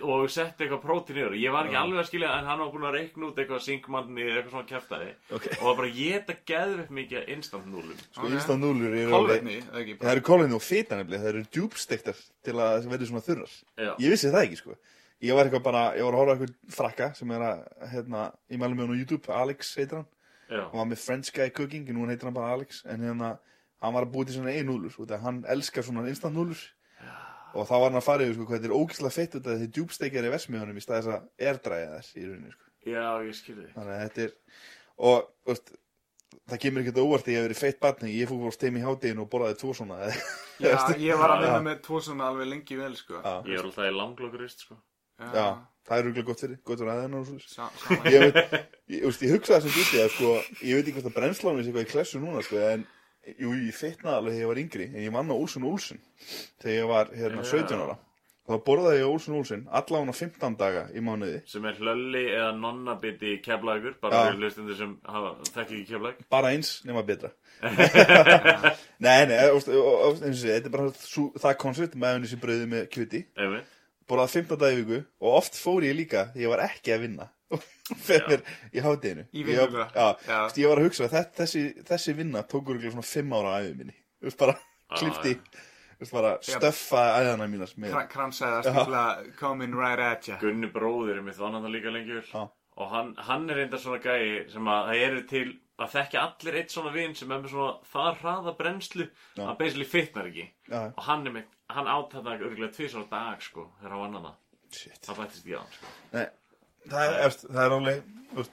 og 0.00 0.30
setti 0.32 0.64
eitthvað 0.64 0.80
prótín 0.82 1.18
yfir. 1.20 1.34
Ég 1.36 1.52
var 1.52 1.66
ekki 1.68 1.76
alveg 1.80 2.00
að 2.02 2.08
skilja 2.08 2.30
en 2.38 2.46
hann 2.48 2.58
var 2.62 2.70
búin 2.72 2.86
að 2.88 2.96
reikna 2.96 3.26
út 3.28 3.38
eitthvað 3.42 3.60
sinkmanni 3.66 4.22
eða 4.24 4.38
eitthvað 4.40 4.54
svona 4.56 4.70
kæftæði 4.72 5.10
ok. 5.38 5.46
Og 5.58 5.66
var 5.68 5.76
bara 5.80 5.90
að 5.90 5.98
geta 6.00 6.36
geðveikt 6.52 6.94
mikið 6.98 7.18
af 7.22 7.28
instant 7.36 7.66
núðlum 7.72 8.00
Sko, 8.06 8.24
Ok. 8.26 8.32
instant 8.38 8.62
núlur 8.64 8.96
eru 8.96 9.20
ekki? 9.36 9.58
Það 9.68 9.98
bara 10.00 10.12
eru 10.16 10.24
kolvetni 10.30 10.54
og 10.58 10.62
fita 10.64 10.96
nefnilega, 10.96 11.22
það 11.22 11.32
eru 11.34 11.44
djúbstektar 11.58 12.22
til 12.44 12.54
að 12.56 12.72
það 12.82 12.90
verði 12.94 13.10
svona 13.12 13.26
þurrar. 13.28 13.54
Já, 13.76 13.92
Ég 13.98 14.10
vissi 14.16 14.32
það 14.32 14.46
ekki 14.48 14.60
sko. 14.62 14.76
Ég 15.22 15.34
var 15.38 15.44
eitthvað 15.46 15.62
bara, 15.62 15.82
ég 15.94 16.02
var 16.02 16.12
að 16.12 16.18
horfa 16.18 16.32
á 16.32 16.34
eitthvað 16.34 16.74
frakka 16.74 17.14
sem 17.14 17.30
er 17.30 17.42
að, 17.46 17.60
hérna, 17.92 18.22
ég 18.50 18.58
mælum 18.58 18.76
með 18.80 18.86
hann 18.88 18.96
á 18.96 19.00
YouTube, 19.02 19.28
Alex 19.30 19.74
heitir 19.78 19.96
hann. 20.00 20.06
Já, 20.50 20.60
hann 20.66 20.78
var 20.82 20.88
með 20.90 20.98
French 21.04 21.30
Guy 21.32 21.50
Cooking 21.54 21.88
en 21.88 21.94
nú 21.96 22.06
heitir 22.10 22.26
hann 22.26 22.34
bara 22.34 22.52
Alex 22.56 22.82
en 22.84 23.00
hérna, 23.06 23.38
hann 23.80 23.94
var 23.94 24.02
að 24.04 24.12
búið 24.12 24.26
til 24.32 24.34
svona 24.40 24.50
einu 24.56 24.72
núlur 24.74 24.98
út 24.98 25.10
af 25.14 25.20
hann 25.22 25.44
elskar 25.48 25.82
svona 25.86 26.08
instant 26.10 26.34
núlur 26.34 26.58
og 27.54 27.66
þá 27.68 27.74
var 27.76 27.86
hann 27.90 28.00
að 28.00 28.06
fara 28.08 28.24
yfir 28.26 28.34
sko, 28.38 28.46
hvað 28.48 28.58
þetta 28.58 28.70
er 28.70 28.76
ógislega 28.80 29.16
fett 29.18 29.36
út 29.38 29.46
af 29.46 29.56
þessi 29.58 29.70
djúbsteikjar 29.76 30.28
í 30.28 30.32
versmiðunum 30.32 30.80
í 30.80 30.84
stað 30.84 30.98
þess 31.02 31.14
að 31.16 31.48
airdræja 31.48 31.90
þess 31.98 32.16
í 32.16 32.26
rauninni 32.28 32.52
sko. 32.54 32.66
já, 32.92 33.06
ég 33.28 33.38
skilði 33.38 33.68
þannig 33.76 33.94
að 33.96 34.04
þetta 34.06 34.26
er 34.26 34.36
og 35.02 35.26
veist, 35.50 35.74
það 36.48 36.62
kemur 36.64 36.82
ekkert 36.84 37.02
óvart 37.02 37.26
að 37.28 37.32
ég 37.34 37.38
hef 37.42 37.46
verið 37.48 37.60
feitt 37.62 37.80
barni 37.82 38.14
ég 38.16 38.30
fór 38.30 38.54
steim 38.56 38.78
í 38.80 38.84
hádeginu 38.86 39.24
og 39.26 39.30
borðaði 39.32 39.58
tvo 39.62 39.74
svona 39.76 39.98
Já, 40.62 40.76
ég 41.08 41.18
var 41.20 41.34
að 41.36 41.44
vinna 41.46 41.60
með 41.66 41.82
tvo 41.86 42.00
svona 42.04 42.30
alveg 42.30 42.48
lengi 42.52 42.76
vel 42.78 42.94
sko. 42.96 43.18
Já. 43.18 43.34
Ég 43.48 43.58
er 43.58 43.66
alltaf 43.66 43.88
í 43.88 43.94
langlokkurist, 43.96 44.64
sko. 44.66 44.76
Já, 45.22 45.46
það 45.88 45.96
er 45.98 46.06
rúglega 46.06 46.26
gott 46.28 46.42
fyrir, 46.42 46.58
gott 46.66 46.80
fyrir 46.82 46.92
aðeina 46.92 47.20
og 47.20 47.28
sama- 47.50 48.10
ég, 48.10 48.24
veit, 48.26 48.54
ég, 48.90 49.04
veist, 49.06 49.22
ég 49.26 49.34
hugsaði 49.36 49.64
þessum 49.66 49.76
hluti 49.78 50.02
að 50.02 50.10
sko, 50.16 50.30
ég 50.66 50.78
veit 50.78 50.86
ekki 50.88 50.94
hvort 50.98 51.10
að 51.10 51.16
brennslánu 51.18 51.62
sé 51.62 51.70
eitthvað 51.72 51.86
í 51.86 51.90
klessu 51.92 52.22
núna 52.22 52.42
sko, 52.46 52.60
en 52.72 52.86
jú, 53.38 53.52
ég 53.54 53.74
fitnaði 53.76 54.16
alveg 54.16 54.32
þegar 54.34 54.42
ég 54.42 54.50
var 54.50 54.62
yngri 54.62 54.86
en 54.92 55.02
ég 55.04 55.12
vann 55.14 55.30
á 55.30 55.36
Olsson 55.36 55.66
Olsson 55.68 56.00
þegar 56.62 56.74
ég 56.76 56.88
var 56.90 57.12
hérna 57.16 57.44
Já. 57.44 57.52
17 57.52 57.84
ára. 57.84 57.98
Og 58.42 58.56
þá 58.56 58.64
borðaði 58.66 58.98
ég 58.98 59.06
Olsson 59.06 59.36
Olsson 59.38 59.60
allavega 59.70 60.14
15 60.18 60.56
daga 60.58 60.80
í 60.90 61.02
mánuði. 61.06 61.42
Sem 61.46 61.66
er 61.70 61.76
hlölli 61.78 62.22
eða 62.32 62.48
nonnabiti 62.58 63.36
keflagur 63.44 63.94
Bara 64.02 64.24
fyrir 64.26 64.40
hlustundir 64.42 64.78
sem 64.80 64.96
þekki 65.52 65.62
ekki 65.62 65.84
keflag 65.92 66.24
bara 66.32 66.50
eins 66.56 66.72
nema 66.88 67.04
betra. 67.06 67.30
Nei, 69.04 69.20
nei, 69.30 69.36
eins 69.38 69.68
og 69.68 70.18
sé, 70.18 70.56
þetta 70.56 70.66
er 70.66 70.74
bara 70.74 70.88
sú, 70.98 71.28
það 71.38 71.54
koncept 71.62 71.94
með 71.94 72.16
henni 72.16 72.32
sem 72.32 72.42
brauði 72.42 72.66
með 72.72 72.88
kjöti. 72.90 73.22
Borðaði 74.10 74.42
15 74.42 74.58
dagi 74.64 74.74
í 74.74 74.82
viku 74.82 74.98
og 75.22 75.38
oft 75.38 75.58
fór 75.62 75.86
ég 75.86 75.94
líka 75.94 76.26
þegar 76.32 76.42
ég 76.42 76.52
var 76.56 76.64
ekki 76.66 76.96
að 76.96 77.04
vinna 77.06 77.28
fyrir 78.06 78.28
mér 78.30 78.44
í 78.72 78.84
hátteginu 78.84 79.24
Í 79.32 79.44
Ég- 79.44 79.58
var 80.70 80.80
að 80.80 80.86
hugsa 80.88 81.08
að 81.08 81.18
þessi, 81.40 81.64
þessi 81.88 82.14
vinna 82.18 82.42
tók 82.48 82.70
örugglega 82.72 82.94
svona 82.94 83.08
5 83.10 83.36
ára 83.40 83.54
æðu 83.62 83.76
minni. 83.82 83.96
Veist 84.22 84.38
bara 84.40 84.56
klifti 84.96 85.36
veist 86.02 86.12
bara 86.14 86.32
stöffa 86.42 87.02
æðana 87.20 87.46
mínas 87.50 87.76
með 87.78 87.94
Kra- 87.96 88.08
Kransæða 88.10 88.62
stífla 88.66 89.04
coming 89.38 89.74
right 89.78 90.00
at 90.06 90.28
ya. 90.32 90.38
Gunni 90.42 90.70
bróðir 90.72 91.20
er 91.20 91.26
mitt 91.26 91.38
vann 91.40 91.54
hann 91.58 91.70
líka 91.72 91.92
lengi 91.94 92.18
vel 92.18 92.26
Já. 92.26 92.48
Og 92.80 92.88
hann, 92.88 93.10
hann 93.20 93.50
er 93.52 93.58
reyndar 93.60 93.78
svona 93.82 93.98
gæi 94.00 94.46
sem 94.48 94.64
að 94.72 94.86
það 94.88 95.02
eru 95.06 95.22
til 95.28 95.48
að 95.82 95.90
þekkja 95.92 96.20
allir 96.24 96.54
eitt 96.56 96.70
svona 96.72 96.92
vin 96.94 97.12
sem 97.18 97.32
er 97.34 97.42
með 97.42 97.50
svona 97.52 97.72
það 97.92 98.20
hraða 98.22 98.54
brennslu 98.56 99.04
Já. 99.36 99.42
að 99.44 99.58
basically 99.58 99.84
fitnar 99.92 100.28
ekki. 100.30 100.46
Já, 100.70 100.78
og 100.96 101.02
hann 101.04 101.26
er 101.28 101.34
mitt, 101.36 101.50
hann 101.68 101.90
átt 101.92 102.14
þetta 102.16 102.36
örgulega 102.38 102.72
tvisar 102.72 103.04
á 103.04 103.06
dag 103.12 103.42
sko 103.44 103.66
þegar 103.80 103.92
hann 103.92 104.02
vann 104.06 104.16
hana. 104.22 104.32
Shit. 104.72 105.02
Það 105.04 105.20
bættist 105.20 105.42
ekki 105.44 105.52
á 105.52 105.60
hann 105.60 105.74
sko. 105.76 105.92
Nei, 106.16 106.24
það 106.90 107.16
er, 107.26 107.36
það 107.46 107.62
er 107.66 107.76
alveg 107.76 108.50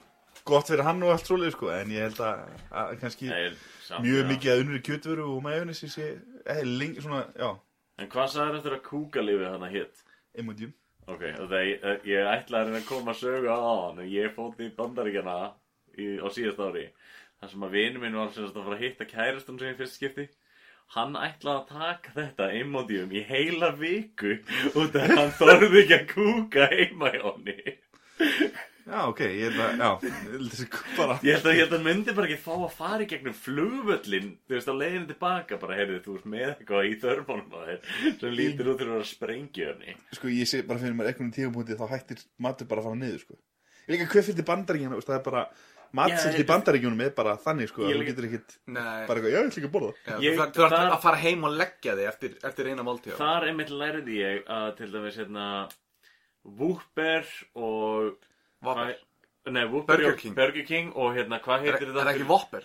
gott 0.50 0.70
fyrir 0.70 0.84
hann 0.86 1.02
og 1.04 1.12
allt 1.14 1.28
svoleið 1.28 1.54
sko 1.54 1.70
en 1.74 1.92
ég 1.94 2.06
held 2.08 2.20
að, 2.24 2.44
að 2.82 2.92
kannski 3.02 3.28
Nei, 3.30 3.50
samt, 3.84 4.04
mjög 4.06 4.22
já. 4.22 4.28
mikið 4.30 4.52
að 4.52 4.62
unnur 4.64 4.84
kjötvöru 4.88 5.26
og 5.34 5.42
majónis 5.44 5.82
ég 5.84 5.92
sé, 5.94 6.06
eh, 6.46 6.62
lengi 6.64 7.04
svona, 7.04 7.26
já, 7.36 7.50
En 8.00 8.08
hvað 8.08 8.30
sagður 8.32 8.56
eftir 8.60 8.76
að 8.78 8.84
kúkalífið 8.86 9.50
hann 9.50 9.66
að 9.66 9.74
hitt? 9.76 10.04
emojum 10.40 10.72
Ok, 11.10 11.24
það 11.36 11.56
ég, 11.66 11.84
ég 12.06 12.28
ætlaði 12.30 12.76
að 12.78 12.86
koma 12.88 13.12
að 13.12 13.20
sögu 13.20 13.50
á 13.50 13.58
hann 13.60 13.98
en 14.04 14.10
ég 14.12 14.34
fótt 14.36 14.60
í 14.62 14.70
bandaríkjana 14.76 15.36
í, 15.98 16.06
á 16.22 16.26
síðast 16.32 16.62
ári 16.62 16.86
þar 17.40 17.52
sem 17.52 17.64
að 17.66 17.74
vinu 17.76 18.02
minn 18.02 18.18
var 18.20 18.30
að 18.30 18.54
fara 18.56 18.76
að 18.76 18.84
hitta 18.84 19.08
kærastan 19.10 19.58
sem 19.60 19.74
í 19.74 19.78
fyrst 19.78 19.98
skipti 19.98 20.28
hann 20.94 21.14
ætlaði 21.18 21.60
að 21.60 21.68
taka 21.70 22.14
þetta 22.16 22.48
emodium 22.60 23.12
í 23.14 23.22
heila 23.26 23.70
viku 23.78 24.36
út 24.74 24.96
af 24.96 25.04
að 25.06 25.16
hann 25.18 25.32
þorði 25.38 25.82
ekki 25.84 25.98
að 25.98 26.08
kúka 26.14 26.66
heima 26.72 27.12
í 27.14 27.22
honni 27.24 27.56
Já, 28.90 29.00
ok, 29.06 29.20
ég 29.22 29.52
held 29.52 29.60
að, 29.60 29.74
já, 29.78 29.88
ég 30.08 30.14
held 30.32 30.46
þessi 30.50 30.66
bara 30.96 31.14
ég 31.22 31.36
held 31.36 31.44
að, 31.46 31.52
ég 31.54 31.60
held 31.62 31.74
að 31.76 31.82
myndi 31.84 32.14
bara 32.16 32.26
ekki 32.30 32.38
fá 32.42 32.52
að 32.56 32.72
fara 32.74 33.04
í 33.04 33.08
gegnum 33.12 33.36
flugvöllin 33.36 34.30
þú 34.48 34.56
veist 34.56 34.70
á 34.72 34.74
leiðinu 34.80 35.08
tilbaka 35.12 35.58
bara 35.62 35.76
heyrðu 35.78 35.98
þú 36.06 36.14
ert 36.18 36.26
með 36.32 36.46
eitthvað 36.48 36.88
í 36.88 36.94
þörmónum 37.04 37.54
á 37.54 37.60
þér 37.68 38.14
sem 38.24 38.34
lítur 38.40 38.70
út 38.72 38.80
fyrir 38.80 38.90
að 38.90 38.96
vera 38.96 39.10
sprengjöfni 39.12 39.94
sko 40.16 40.32
ég 40.32 40.50
sé 40.50 40.62
bara 40.66 40.82
fyrir 40.82 40.96
mér 40.98 41.10
einhvern 41.12 41.34
tíðupunkti 41.36 41.78
þá 41.78 41.84
hættir 41.92 42.24
matur 42.42 42.70
bara 42.72 42.82
að 42.82 42.88
fara 42.90 43.00
niður 43.04 43.22
sko. 43.26 43.38
Ég 43.86 43.92
líka 43.94 44.08
hver 44.14 44.26
fyrir 44.30 44.48
bandaríkjana 44.50 44.98
veist, 44.98 45.12
það 45.12 45.20
er 45.20 45.28
bara 45.28 45.44
Matselt 45.90 46.36
Já, 46.36 46.38
í 46.38 46.46
bandaríkjunum 46.46 47.00
er 47.02 47.14
bara 47.16 47.32
þannig 47.42 47.70
sko 47.72 47.82
Ég 47.82 47.96
að 47.96 48.00
Þú 48.00 48.04
getur 48.06 48.26
ekkit 48.28 48.52
bara 48.70 49.00
eitthvað, 49.02 49.24
já, 49.26 49.38
ég 49.40 49.48
ætla 49.48 49.58
ekki 49.58 49.66
að 49.66 49.72
borða 49.74 49.88
þú 49.90 50.34
þú 50.54 50.68
þar- 50.70 50.92
að 50.94 51.00
fara 51.02 51.18
heim 51.24 51.46
og 51.48 51.56
leggja 51.58 51.94
þig 51.98 52.10
eftir, 52.12 52.36
eftir 52.46 52.68
eina 52.70 52.84
máltíð. 52.86 53.16
Þar 53.18 53.46
einmitt 53.50 53.72
lærði 53.74 54.20
ég 54.20 54.44
að 54.46 54.68
til 54.78 54.90
dæmis 54.94 55.18
hérna 55.18 55.46
Whooper 56.44 57.24
og 57.54 58.16
Whopper. 58.62 58.94
Nei, 59.50 59.64
Whooper 59.66 59.96
Burger 59.96 60.12
og- 60.12 60.18
King. 60.18 60.34
Burger 60.36 60.64
King 60.66 60.92
og 60.96 61.14
hérna, 61.16 61.40
hvað 61.40 61.58
Er, 61.66 61.72
heitir 61.72 61.88
er 61.88 61.92
þetta? 61.92 62.14
ekki 62.14 62.26
Whopper? 62.28 62.64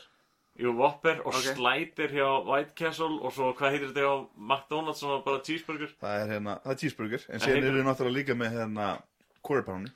Jú, 0.59 0.71
Whopper 0.75 1.19
og 1.25 1.33
Ok. 1.35 1.41
Slider 1.55 2.07
hjá 2.15 2.45
White 2.47 2.73
Castle 2.75 3.19
og 3.21 3.33
svo 3.33 3.53
hvað 3.53 3.71
heitir 3.71 3.87
þetta 3.91 4.05
hjá 4.05 4.27
McDonalds 4.37 4.99
sem 4.99 5.09
var 5.09 5.21
bara 5.25 5.39
cheeseburger 5.43 5.89
Það 6.01 6.21
er 6.21 6.27
hérna, 6.33 6.53
það 6.63 6.71
er 6.71 6.75
cheeseburger 6.83 7.21
En 7.29 7.39
síðan 7.39 7.55
heitir- 7.55 7.67
eru 7.69 7.81
við 7.81 7.87
náttúrulega 7.89 8.15
líka 8.19 8.35
með 8.35 8.51
hérna 8.55 9.01
Quarter 9.43 9.63
Pounder 9.63 9.91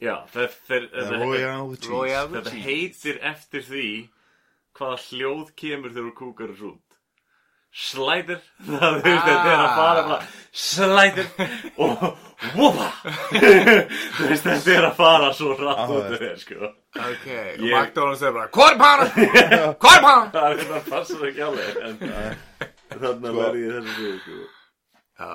Já, 0.00 0.16
þeir, 0.26 0.48
þeir, 0.68 0.88
eða 0.90 1.08
þetta, 1.08 1.24
Royal 1.24 1.76
cheese 1.76 1.90
Royal- 1.90 2.28
þetta 2.28 2.50
cheese. 2.50 2.64
heitir 2.68 3.18
eftir 3.22 3.62
því 3.62 4.08
hvaða 4.74 4.98
hljóð 5.08 5.54
kemur 5.56 5.90
þegar 5.94 6.10
þú 6.10 6.14
kúkar 6.20 6.48
þessu 6.52 6.68
út 6.74 6.83
Slider. 7.74 8.38
Það 8.68 9.06
er 9.08 9.58
að 9.58 9.72
fara 9.74 10.02
bara 10.06 10.20
Slider 10.54 11.26
og 11.82 12.04
veist, 13.34 14.44
þetta 14.44 14.74
er 14.76 14.86
að 14.90 14.96
fara 14.98 15.30
svo 15.34 15.54
rætt 15.58 15.80
Ah, 15.82 15.90
út 15.90 16.04
af 16.12 16.20
þér, 16.20 16.36
sko. 16.42 16.68
Ok, 16.94 17.26
og 17.58 17.64
McDonalds 17.70 18.22
er 18.22 18.34
bara! 18.36 18.50
Quarter 18.54 18.78
pounder! 18.78 20.30
Það 20.34 20.46
er 20.50 20.60
þetta 20.60 20.80
passar 20.90 21.24
ekki 21.30 21.42
alveg 21.48 21.80
En 21.88 21.98
þannig 21.98 23.24
Sko- 23.24 23.34
lærði 23.40 23.64
ég 23.64 23.88
þessu 23.88 24.12
sko. 24.22 24.38
Já, 25.18 25.30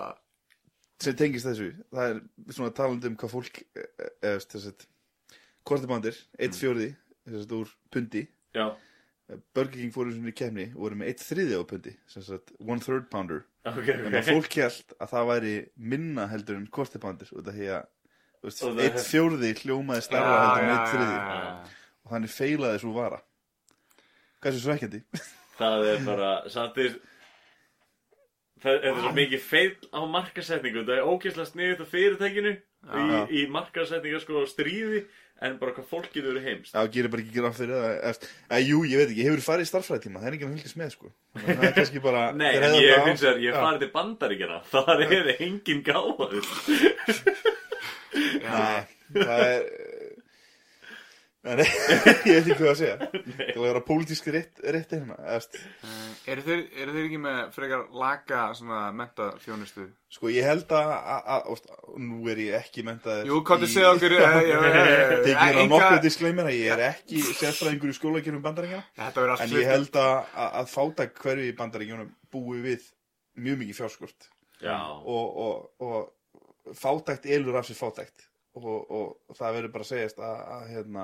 sem 1.03 1.15
tengist 1.19 1.47
þessu 1.49 1.69
það 1.95 2.05
er 2.13 2.21
svona 2.55 2.73
talandi 2.79 3.09
um 3.11 3.17
hvað 3.19 3.33
fólk 3.35 3.59
e, 3.63 3.85
eða 4.23 4.39
þess 4.45 4.69
að 4.71 4.87
kortibándir, 5.69 6.15
eitt 6.39 6.55
fjórði 6.59 6.89
þess 7.29 7.45
að 7.49 7.57
úr 7.59 7.73
pundi. 7.93 8.23
Já, 8.55 8.65
Burger 9.53 9.75
King 9.77 9.91
fóru 9.93 10.11
svona 10.15 10.31
í 10.31 10.35
kemni 10.39 10.65
og 10.73 10.79
voru 10.85 10.95
með 10.99 11.11
eitt 11.11 11.21
þriði 11.21 11.57
á 11.59 11.63
pundi 11.69 11.91
one 12.65 12.81
third 12.81 13.09
pounder. 13.11 13.43
Ok, 13.69 13.89
en 13.93 14.07
að 14.13 14.19
ok. 14.23 14.29
fólk 14.31 14.55
held 14.63 14.93
að 14.99 15.11
það 15.13 15.27
væri 15.29 15.53
minna 15.93 16.27
heldur 16.31 16.57
en 16.57 16.67
þú 18.39 18.47
veist, 18.49 18.63
Og 18.63 18.71
það- 18.73 18.83
eitt 18.87 19.03
fjórði 19.05 19.51
hljómaði 19.61 20.01
starra 20.07 20.31
Já, 20.31 20.39
heldur 20.39 20.63
en 20.63 20.73
eitt 20.77 20.93
þriði 20.95 21.19
já. 21.19 21.75
og 22.05 22.11
þannig 22.15 22.33
feilaði 22.33 22.79
svo 22.85 22.93
vara. 22.95 23.21
Hvað 24.39 24.49
er 24.53 24.57
svo 24.57 24.65
svekkjandi? 24.69 25.03
Það 25.59 25.87
er 25.91 26.03
bara, 26.07 26.29
því 26.47 26.93
Það 28.59 28.85
er 28.89 28.97
svo 28.99 29.11
mikið 29.15 29.41
feil 29.43 29.75
á 29.95 29.99
markasetningu 30.11 30.81
Það 30.87 30.97
er 30.97 31.07
ógeðslega 31.07 31.47
sniðut 31.51 31.83
á 31.83 31.87
fyrirtækinu 31.93 32.51
í, 32.55 33.03
í 33.39 33.43
markasetninga 33.51 34.19
sko 34.23 34.41
stríði 34.51 35.03
En 35.41 35.53
bara 35.61 35.71
hvað 35.71 35.85
fólk 35.87 36.09
getur 36.11 36.33
verið 36.33 36.47
heimst 36.49 36.73
Já, 36.75 36.81
gerir 36.91 37.11
bara 37.13 37.23
ekki 37.23 37.35
gera 37.37 37.51
fyrir 37.55 37.77
það 37.79 37.91
eða, 38.09 38.59
Jú, 38.65 38.79
ég 38.89 38.99
veit 38.99 39.05
ekki, 39.07 39.21
ég 39.23 39.29
hefur 39.29 39.43
farið 39.45 39.63
í 39.63 39.69
starffræðitíma 39.69 40.19
það 40.23 40.27
er 40.31 40.35
ekki 40.37 40.47
að 40.47 40.55
fylgjast 40.55 40.79
með 40.81 40.89
sko. 40.95 41.11
Að 41.37 41.45
það 41.47 41.63
er 41.69 41.75
kannski 41.77 42.01
bara 42.03 42.23
Nei, 42.41 42.49
en 42.59 42.75
ég 42.79 43.05
finnst 43.07 43.23
þér, 43.23 43.39
ég 43.45 43.55
Já. 43.55 43.59
farið 43.63 43.85
til 43.85 43.91
bandaríkjana 43.95 44.59
Þar 44.73 45.05
er 45.07 45.31
engin 45.37 45.83
gáður 45.87 46.49
Nei, 48.43 48.79
það 49.15 49.45
er 49.47 49.63
Nei, 51.39 51.63
ég 51.63 52.03
veit 52.03 52.35
ekki 52.41 52.55
hvað 52.59 52.69
að 52.73 52.79
segja. 52.81 52.95
Það 52.99 53.43
er 53.45 53.53
að 53.55 53.63
vera 53.63 53.81
pólitíski 53.87 54.31
rétt, 54.35 54.57
rétt 54.75 54.91
hérna 54.91 55.15
eðast. 55.23 55.53
Eru 56.27 56.43
þeir, 56.43 56.63
eru 56.83 56.95
þeir 56.97 57.05
ekki 57.05 57.19
með 57.23 57.37
frekar 57.55 57.85
laga 57.95 58.41
svona 58.59 58.79
menta 58.91 59.29
þjónustu? 59.45 59.85
Sko, 60.11 60.31
ég 60.35 60.43
held 60.49 60.73
að, 60.75 60.91
að, 60.97 61.29
að 61.37 61.47
óst, 61.53 61.69
Nú 62.03 62.19
er 62.33 62.41
ég 62.43 62.57
ekki 62.59 62.83
mentaður 62.85 63.29
Jú, 63.29 63.39
hvað 63.47 63.63
þið 63.63 63.71
segja 63.71 63.93
okkur 63.93 64.15
enga- 64.19 65.65
nokkuð 65.69 66.01
disclaimer 66.03 66.49
að 66.49 66.57
ég 66.59 66.73
er 66.75 66.83
ekki 66.89 67.21
sérfræðingur 67.29 67.93
í 67.93 67.97
skólakerfum 67.97 68.43
bandaríkjana 68.43 68.85
Þetta 68.99 69.23
verður 69.23 69.33
allt 69.35 69.45
En 69.45 69.55
ég 69.55 69.69
held 69.69 69.99
að, 70.03 70.69
fátak 70.73 71.21
hverju 71.23 71.47
í 71.49 71.55
bandaríkjunum 71.59 72.11
búi 72.33 72.61
við 72.65 72.87
mjög 73.39 73.61
mikið 73.63 73.77
fjárskort. 73.79 74.27
Já, 74.59 74.75
og, 74.91 75.39
og, 75.39 75.69
og 75.79 76.75
fátækt 76.75 77.29
elur 77.31 77.55
af 77.61 77.69
sér 77.69 77.79
fátækt. 77.79 78.25
Og, 78.59 78.91
og 78.91 79.37
það 79.37 79.55
verður 79.55 79.71
bara 79.77 79.85
að 79.85 79.91
segjast 79.93 80.19
að, 80.19 80.39
að 80.57 80.63
hérna, 80.73 81.03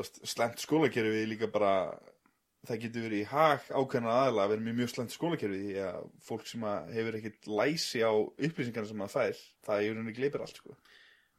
slæmt 0.00 0.62
skólakerfi 0.62 1.26
líka 1.28 1.48
bara 1.52 1.74
það 2.68 2.82
getur 2.84 3.06
verið 3.08 3.24
í 3.24 3.28
hag 3.28 3.64
ákveðna 3.74 4.14
aðla 4.26 4.44
að 4.46 4.54
vera 4.54 4.64
með 4.64 4.78
mjög 4.78 4.92
slæmt 4.92 5.14
skólakerfi 5.14 5.60
því 5.64 5.84
að 5.88 6.08
fólk 6.22 6.46
sem 6.48 6.66
að 6.68 6.92
hefur 6.96 7.18
ekkit 7.18 7.50
læsi 7.50 8.02
á 8.06 8.12
upplýsingarna 8.14 8.88
sem 8.88 9.02
það 9.04 9.14
fær 9.16 9.42
það 9.66 9.76
er 9.76 9.84
í 9.84 9.92
rauninni 9.92 10.16
gleipir 10.16 10.44
allt 10.44 10.60
sko. 10.62 10.76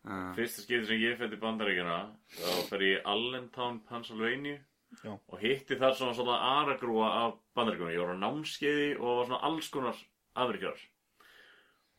Já. 0.03 0.33
fyrsta 0.35 0.65
skipti 0.65 0.87
sem 0.89 0.99
ég 0.99 1.15
fætti 1.15 1.39
bandaríkjana 1.39 1.97
Þá 2.35 2.55
fer 2.67 2.81
ég 2.83 2.97
í 2.97 3.03
Allentown, 3.07 3.77
Pennsylvania 3.87 4.57
Já. 4.99 5.13
Og 5.15 5.37
hitti 5.39 5.77
þar 5.79 5.95
svona 5.95 6.15
svona 6.17 6.39
aragrúa 6.59 7.11
af 7.21 7.37
bandaríkjana 7.55 7.93
Ég 7.95 8.03
var 8.03 8.19
á 8.19 8.23
námskeiði 8.25 8.89
og 8.97 9.21
var 9.21 9.29
svona 9.29 9.39
alls 9.47 9.69
konar 9.71 10.01
afrikjar 10.43 10.83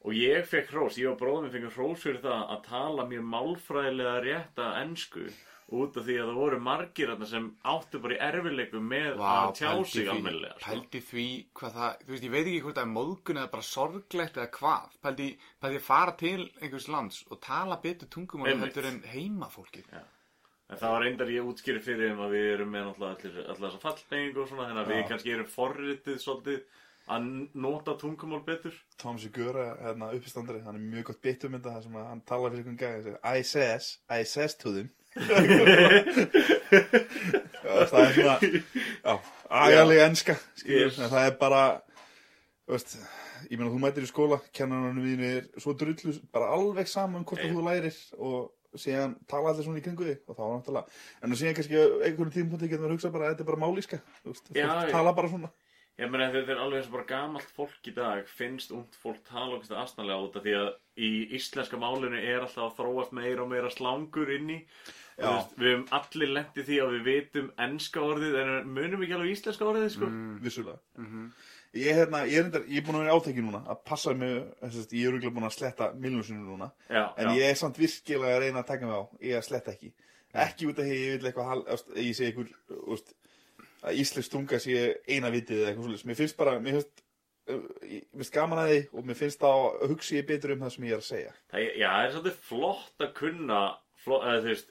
Og 0.05 0.21
ég 0.21 0.45
fekk 0.45 0.75
hrós, 0.75 1.01
ég 1.01 1.09
og 1.09 1.17
bróðum 1.17 1.49
fengið 1.49 1.79
hrós 1.79 2.05
fyrir 2.05 2.21
það 2.21 2.45
að 2.53 2.65
tala 2.69 3.09
mjög 3.09 3.25
málfræðilega 3.33 4.19
rétta 4.27 4.67
ensku 4.83 5.25
út 5.73 5.97
af 5.97 6.05
því 6.05 6.15
að 6.21 6.29
það 6.29 6.39
voru 6.39 6.59
margir 6.61 7.09
þarna 7.09 7.27
sem 7.31 7.47
áttu 7.65 8.01
bara 8.05 8.15
í 8.15 8.21
erfileikum 8.29 8.89
með 8.89 9.17
Vá, 9.17 9.31
að 9.49 9.55
tjá 9.59 9.71
sig 9.85 10.05
því- 10.05 10.11
almennilega 10.15 10.55
sko. 10.59 10.65
Pældi 10.71 11.01
því 11.11 11.27
hvað 11.55 11.73
það, 11.79 11.97
þú 12.05 12.11
veist, 12.13 12.25
ég 12.25 12.31
veit 12.35 12.47
ekki 12.47 12.63
hvort 12.63 12.75
það 12.77 12.85
er 12.85 12.93
móðgun 12.97 13.41
eða 13.41 13.51
bara 13.55 13.63
sorglegt 13.63 14.37
eða 14.37 14.51
hvað. 14.59 14.99
Pældi, 15.03 15.29
pældi 15.61 15.77
að 15.81 15.87
fara 15.89 16.13
til 16.21 16.51
einhvers 16.61 16.89
lands 16.89 17.25
og 17.31 17.41
tala 17.41 17.77
betur 17.81 18.09
tungumál 18.09 18.49
Einmitt. 18.53 18.75
heldur 18.75 18.91
en 18.93 19.03
heimafólkið. 19.15 19.85
En 20.71 20.79
það 20.81 20.91
var 20.95 21.03
reyndar 21.05 21.29
ég 21.29 21.45
útskýri 21.45 21.81
fyrir 21.85 22.09
þeim 22.11 22.21
að 22.25 22.31
við 22.35 22.47
erum 22.55 22.71
með 22.73 22.95
allir 23.05 23.35
þessa 23.59 23.81
fallbengingu 23.83 24.41
og 24.43 24.49
svona 24.49 24.69
þannig 24.71 24.85
að 24.85 24.93
við 24.95 25.01
Já. 25.03 25.09
kannski 25.09 25.33
erum 25.35 25.47
forritið 25.53 26.17
svolítið 26.25 26.63
að 27.15 27.27
nota 27.55 27.93
tungumál 28.01 28.41
betur 28.47 28.73
Tom 28.97 29.19
Segura, 29.19 29.77
hérna 29.77 30.09
uppistandari 30.17 30.63
hann 30.65 30.77
er 30.77 30.81
mjög 30.81 31.05
gott 31.11 31.45
um 31.45 31.53
þetta 31.59 31.75
þar 31.75 31.83
sem 31.83 31.97
að 32.01 32.07
hann 32.09 32.21
tala 32.25 32.49
fyrir 32.51 32.65
einhvern 32.65 32.79
gæði 32.81 32.97
og 32.97 33.05
segir 33.05 33.19
I 33.25 33.43
says, 33.43 33.99
I 34.09 34.23
says 34.25 34.55
to 34.57 34.73
them 34.73 34.89
það 37.65 38.01
er 38.01 38.13
svona 38.15 38.37
já, 38.43 39.15
agalega 39.49 40.09
enska 40.09 40.35
Yes. 40.65 40.97
það 40.99 41.27
er 41.29 41.35
bara 41.39 41.63
þú 42.65 42.73
veist, 42.75 42.95
ég 43.51 43.59
meina 43.61 43.71
þú 43.73 43.81
mætir 43.83 44.07
í 44.07 44.11
skóla 44.11 44.39
kennarinn 44.57 45.03
við 45.05 45.25
er 45.29 45.43
svo 45.61 45.75
drullu 45.79 46.13
bara 46.35 46.53
alveg 46.57 46.89
saman 46.91 47.27
hvort 47.29 47.45
að 47.45 47.53
þú 47.55 47.61
lærir 47.69 47.97
og 48.19 48.53
síðan 48.81 49.13
tala 49.31 49.53
allir 49.53 49.65
svona 49.69 49.79
í 49.79 49.85
kringu 49.85 50.05
þig 50.09 50.19
og 50.27 50.35
þá 50.39 50.43
er 50.47 50.55
náttúrulega, 50.57 50.87
en 51.23 51.31
nú 51.31 51.37
síðan 51.39 51.55
kannski 51.59 51.77
á 51.79 51.85
einhverjum 52.09 52.35
tímpúti 52.35 52.67
getur 52.71 52.83
maður 52.83 52.91
að 52.91 52.97
hugsa 52.99 53.13
bara 53.15 53.25
að 53.29 53.31
þetta 53.35 53.45
er 53.45 53.51
bara 53.53 53.63
málíska 53.63 53.99
þú 54.25 54.29
veist, 54.33 54.47
Já, 54.57 54.67
tala 54.91 55.13
bara 55.15 55.31
svona 55.31 55.51
Ég 55.95 56.09
meina 56.11 56.27
þetta 56.35 56.51
er 56.57 56.59
alveg 56.59 56.81
eins 56.81 56.89
og 56.91 56.95
bara 56.97 57.07
gamalt 57.07 57.51
fólk 57.55 57.87
í 57.87 57.93
dag 57.95 58.27
finnst 58.27 58.73
ungt 58.75 58.97
fólk 58.99 59.21
tala 59.29 59.61
okkur 59.61 59.77
aðsnalega 59.79 60.25
út 60.27 60.39
af 60.41 60.43
því 60.43 60.55
að 60.59 60.71
í 60.99 61.11
íslenska 61.39 61.79
málinu 61.79 62.19
er 62.19 62.41
alltaf 62.43 62.65
að 62.65 62.81
þróast 62.81 63.13
meira 63.15 63.45
og 63.45 63.53
meira 63.53 63.71
slangur 63.71 64.33
inn 64.35 64.51
í 64.57 64.59
þú. 64.65 65.04
Veist, 65.19 65.57
við 65.59 65.69
hefum 65.71 65.85
allir 65.99 66.31
lendið 66.35 66.67
því 66.69 66.79
að 66.85 66.95
við 66.95 67.05
vitum 67.09 67.51
enska 67.69 68.01
orðið 68.03 68.39
en 68.43 68.55
munum 68.75 69.03
ekki 69.07 69.15
alveg 69.19 69.35
íslenska 69.37 69.69
orðið 69.71 69.91
sko. 69.95 70.09
Vissulega. 70.43 70.79
Ég, 71.75 71.89
er 71.91 71.97
hérna, 72.05 72.21
ég, 72.31 72.39
er 72.39 72.45
endar, 72.47 72.65
ég 72.71 72.79
er 72.79 72.85
búin 72.87 72.97
að 73.01 73.03
vera 73.03 73.15
í 73.15 73.19
átæki 73.19 73.43
núna 73.43 73.61
að 73.73 73.79
passa 73.91 74.13
mig, 74.15 74.35
að 74.63 74.77
ég 74.95 75.07
er 75.09 75.09
örugglega 75.11 75.35
búin 75.35 75.47
að 75.49 75.55
sletta 75.57 75.89
miljónsinu 75.99 76.45
núna, 76.47 76.69
Já, 76.87 77.03
en 77.19 77.31
já. 77.33 77.35
ég 77.41 77.49
er 77.51 77.59
samt 77.59 77.79
virkilega 77.83 78.37
að 78.37 78.43
reyna 78.45 78.61
að 78.63 78.69
taka 78.69 78.87
mig 78.87 78.95
á, 78.95 79.03
ég 79.27 79.39
að 79.41 79.47
sletta 79.49 79.73
ekki. 79.75 79.91
Ekki 80.45 80.69
út 80.71 80.79
af 80.79 80.87
því 80.87 80.95
að 80.95 81.03
ég 81.03 81.17
vil 81.17 81.31
eitthvað 81.31 81.99
ég 82.05 82.15
segi 82.19 82.47
úst, 82.95 83.11
að 83.85 83.99
íslensk 84.05 84.33
tunga 84.37 84.61
sé 84.63 84.77
eina 85.11 85.31
vitið 85.35 85.61
eða 85.65 85.73
eitthvað 85.73 85.89
svolítið 85.89 86.07
mér 86.13 86.21
finnst 86.23 86.39
bara, 86.39 86.55
mér 86.63 86.79
finnst 86.79 87.03
uh, 87.51 87.67
ég- 87.91 88.07
mér 88.07 88.23
finnst 88.23 88.35
gaman 88.39 88.63
að 88.63 88.71
því 88.71 88.79
og 88.95 89.09
mér 89.11 89.19
finnst 89.25 89.43
þá 89.43 89.51
hugsi 89.91 90.17
ég 90.21 90.29
betur 90.31 90.55
um 90.55 90.63
það 90.65 90.75
sem 90.77 90.87
ég 90.89 90.95
er 90.97 91.03
að 91.03 91.09
segja. 91.11 91.35
Það, 91.51 91.67
já, 91.83 91.89
það 91.91 92.07
er 92.07 92.15
svolítið 92.15 92.39
flott 92.53 93.05
að 93.09 93.13
kunna 93.19 93.61
flott, 94.07 94.27
eða, 94.31 94.47
veist, 94.47 94.71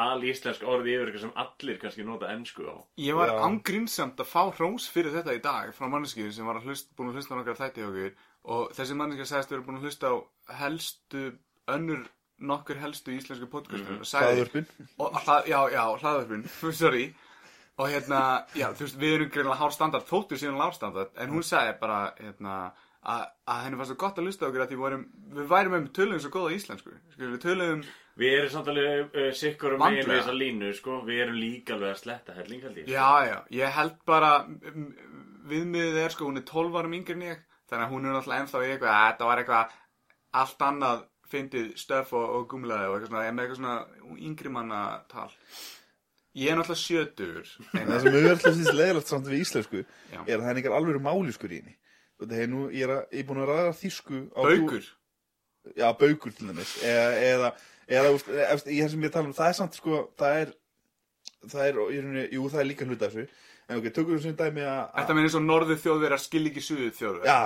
al 0.00 0.24
íslensk 0.26 0.64
orðið 0.64 0.92
yfir 0.94 1.10
eitthvað 1.10 1.24
sem 1.26 1.34
allir 1.44 1.80
kannski 1.82 2.06
nota 2.08 2.30
ensku 2.34 2.66
á. 2.68 2.76
Ég 3.00 3.18
var 3.18 3.32
ángrinsamt 3.46 4.20
að 4.22 4.30
fá 4.30 4.42
hrós 4.56 4.88
fyrir 4.92 5.14
þetta 5.14 5.36
í 5.36 5.42
dag 5.44 5.74
frá 5.76 5.88
manneskið 5.92 6.32
sem 6.36 6.48
var 6.48 6.60
að 6.60 6.70
hlust, 6.70 6.92
búin 6.96 7.12
að 7.12 7.20
hlusta 7.20 7.36
á 7.36 7.38
nokkar 7.40 7.60
þætti 7.60 7.86
okkur 7.88 8.14
og 8.54 8.74
þessi 8.78 8.96
manneskið 8.96 9.30
sagðist 9.30 9.54
vera 9.54 9.66
búin 9.66 9.80
að 9.80 9.88
hlusta 9.88 10.12
á 10.12 10.16
helstu 10.62 11.24
önnur 11.70 12.06
nokkur 12.40 12.78
helstu 12.80 13.12
íslensku 13.12 13.50
podcastur 13.52 14.00
og 14.00 14.08
sagði 14.08 14.38
Hlaðvörpin. 14.40 14.70
og, 14.96 15.18
hlað, 15.24 15.48
já, 15.50 15.58
já, 15.74 15.82
hlaðvörpin, 16.00 16.46
sorry. 16.82 17.08
Og 17.80 17.88
hérna, 17.88 18.20
já, 18.56 18.66
þú 18.76 18.84
veist, 18.86 18.96
við 19.00 19.14
erum 19.16 19.28
greinlega 19.32 19.60
hár 19.60 19.72
standard, 19.72 20.06
þóttu 20.08 20.36
síðan 20.40 20.58
lág 20.60 20.72
standard 20.76 21.20
en 21.20 21.32
hún 21.32 21.44
sagði 21.44 21.76
bara, 21.80 22.00
hérna 22.20 22.56
að, 23.00 23.22
að 23.48 23.62
henni 23.64 23.78
fannst 23.80 23.92
það 23.94 24.00
gott 24.02 24.20
að 24.20 24.26
hlusta 24.28 24.44
á 24.44 24.48
okkur 24.50 24.64
að 24.64 24.72
því 24.72 24.78
vorum, 24.80 25.04
við 25.36 25.46
værum 25.52 25.76
um 25.78 25.86
töluðum 25.96 26.22
svo 26.24 26.32
góða 26.34 26.56
íslensku. 26.56 26.96
Við 27.20 27.38
töluðum, 27.44 27.84
Við 28.20 28.34
erum 28.36 28.50
samt 28.52 28.70
alveg 28.72 29.14
uh, 29.16 29.28
sikkur 29.36 29.76
um 29.76 29.80
megin 29.80 30.00
Vandlega. 30.02 30.10
við 30.10 30.18
þessa 30.20 30.36
línu, 30.36 30.72
sko. 30.76 30.96
Við 31.06 31.22
erum 31.24 31.38
líka 31.40 31.76
alveg 31.76 31.94
að 31.94 32.00
sletta 32.02 32.36
helling 32.36 32.64
held 32.66 32.80
ég. 32.82 32.90
Já, 32.92 33.08
já, 33.30 33.36
ég 33.56 33.76
held 33.78 33.96
bara 34.08 34.32
viðmiðið 35.50 36.00
er 36.04 36.14
sko, 36.14 36.28
hún 36.28 36.40
er 36.40 36.46
12 36.50 36.76
árum 36.80 36.96
yngri 36.98 37.16
en 37.16 37.26
ég, 37.30 37.40
þannig 37.70 37.86
að 37.86 37.94
hún 37.94 38.06
er 38.06 38.16
náttúrulega 38.16 38.44
ennþá 38.44 38.62
í 38.66 38.70
eitthvað, 38.74 38.94
að 38.96 39.08
þetta 39.08 39.30
var 39.30 39.42
eitthvað 39.42 39.74
allt 40.40 40.64
annað 40.68 41.02
fyndið 41.30 41.68
stöf 41.78 42.14
og, 42.18 42.26
og 42.36 42.46
gumlaði 42.50 42.88
og 42.90 42.96
eitthvað 42.96 43.12
svona, 43.12 43.26
en 43.26 43.36
með 43.38 43.44
eitthvað 43.44 43.60
svona 43.60 44.18
yngri 44.28 44.52
manna 44.54 44.80
tal 45.10 45.30
Ég 46.38 46.52
er 46.52 46.58
náttúrulega 46.60 46.78
sjötur 46.84 47.48
En 47.74 47.88
það 47.88 48.04
sem 48.04 48.16
er 48.20 48.28
alltaf 48.30 48.54
því 48.54 48.74
leðilegt 48.76 49.10
samt 49.10 49.28
við 49.30 49.44
íslensku 49.44 49.80
Já. 49.82 50.20
er 50.20 50.36
að 50.36 50.44
það 50.44 50.50
er 50.52 50.60
einhver 50.60 50.76
alveg 50.76 51.02
máliskur 51.02 51.50
í 51.50 51.58
henni. 51.58 51.76
Það 52.20 52.34
er 52.44 52.50
nú, 52.52 52.62
ég 52.70 52.84
er, 52.86 52.92
að, 52.94 53.02
ég 53.16 53.22
er 53.22 53.28
búin 53.30 53.40
að 53.42 53.50
ræða 53.50 53.72
þýsku 53.80 54.20
á 54.30 54.40
Baukur? 54.44 54.88
Já, 55.76 55.86
baukur 56.00 56.34
til 56.36 56.50
dæmis. 56.50 56.74
Eða, 56.86 57.08
eða, 57.30 57.50
eða 57.90 58.14
úst, 58.16 58.28
eftir, 58.46 58.72
í 58.76 58.80
þessum 58.84 59.04
ég 59.06 59.12
tala 59.14 59.28
um, 59.30 59.36
það 59.36 59.52
er 59.52 59.56
samt 59.60 59.78
sko, 59.78 60.00
það 60.20 60.40
er 60.44 60.52
það 61.50 61.62
er, 61.68 61.78
rauninni, 61.80 62.26
jú, 62.36 62.48
það 62.52 62.62
er 62.64 62.68
líka 62.70 62.86
hluta 62.88 63.08
þessu. 63.10 63.28
En 63.70 63.78
ok, 63.78 63.84
tökum 63.94 64.16
við 64.16 64.24
sem 64.24 64.32
dæmi 64.34 64.64
að 64.66 64.80
Þetta 64.96 65.14
með 65.14 65.26
eins 65.28 65.34
og 65.38 65.42
norðu 65.46 65.74
þjóðverðar 65.78 66.20
skil 66.24 66.40
ekki 66.50 66.62
suðu 66.66 66.88
þjóðverðar 66.96 67.28
já, 67.30 67.36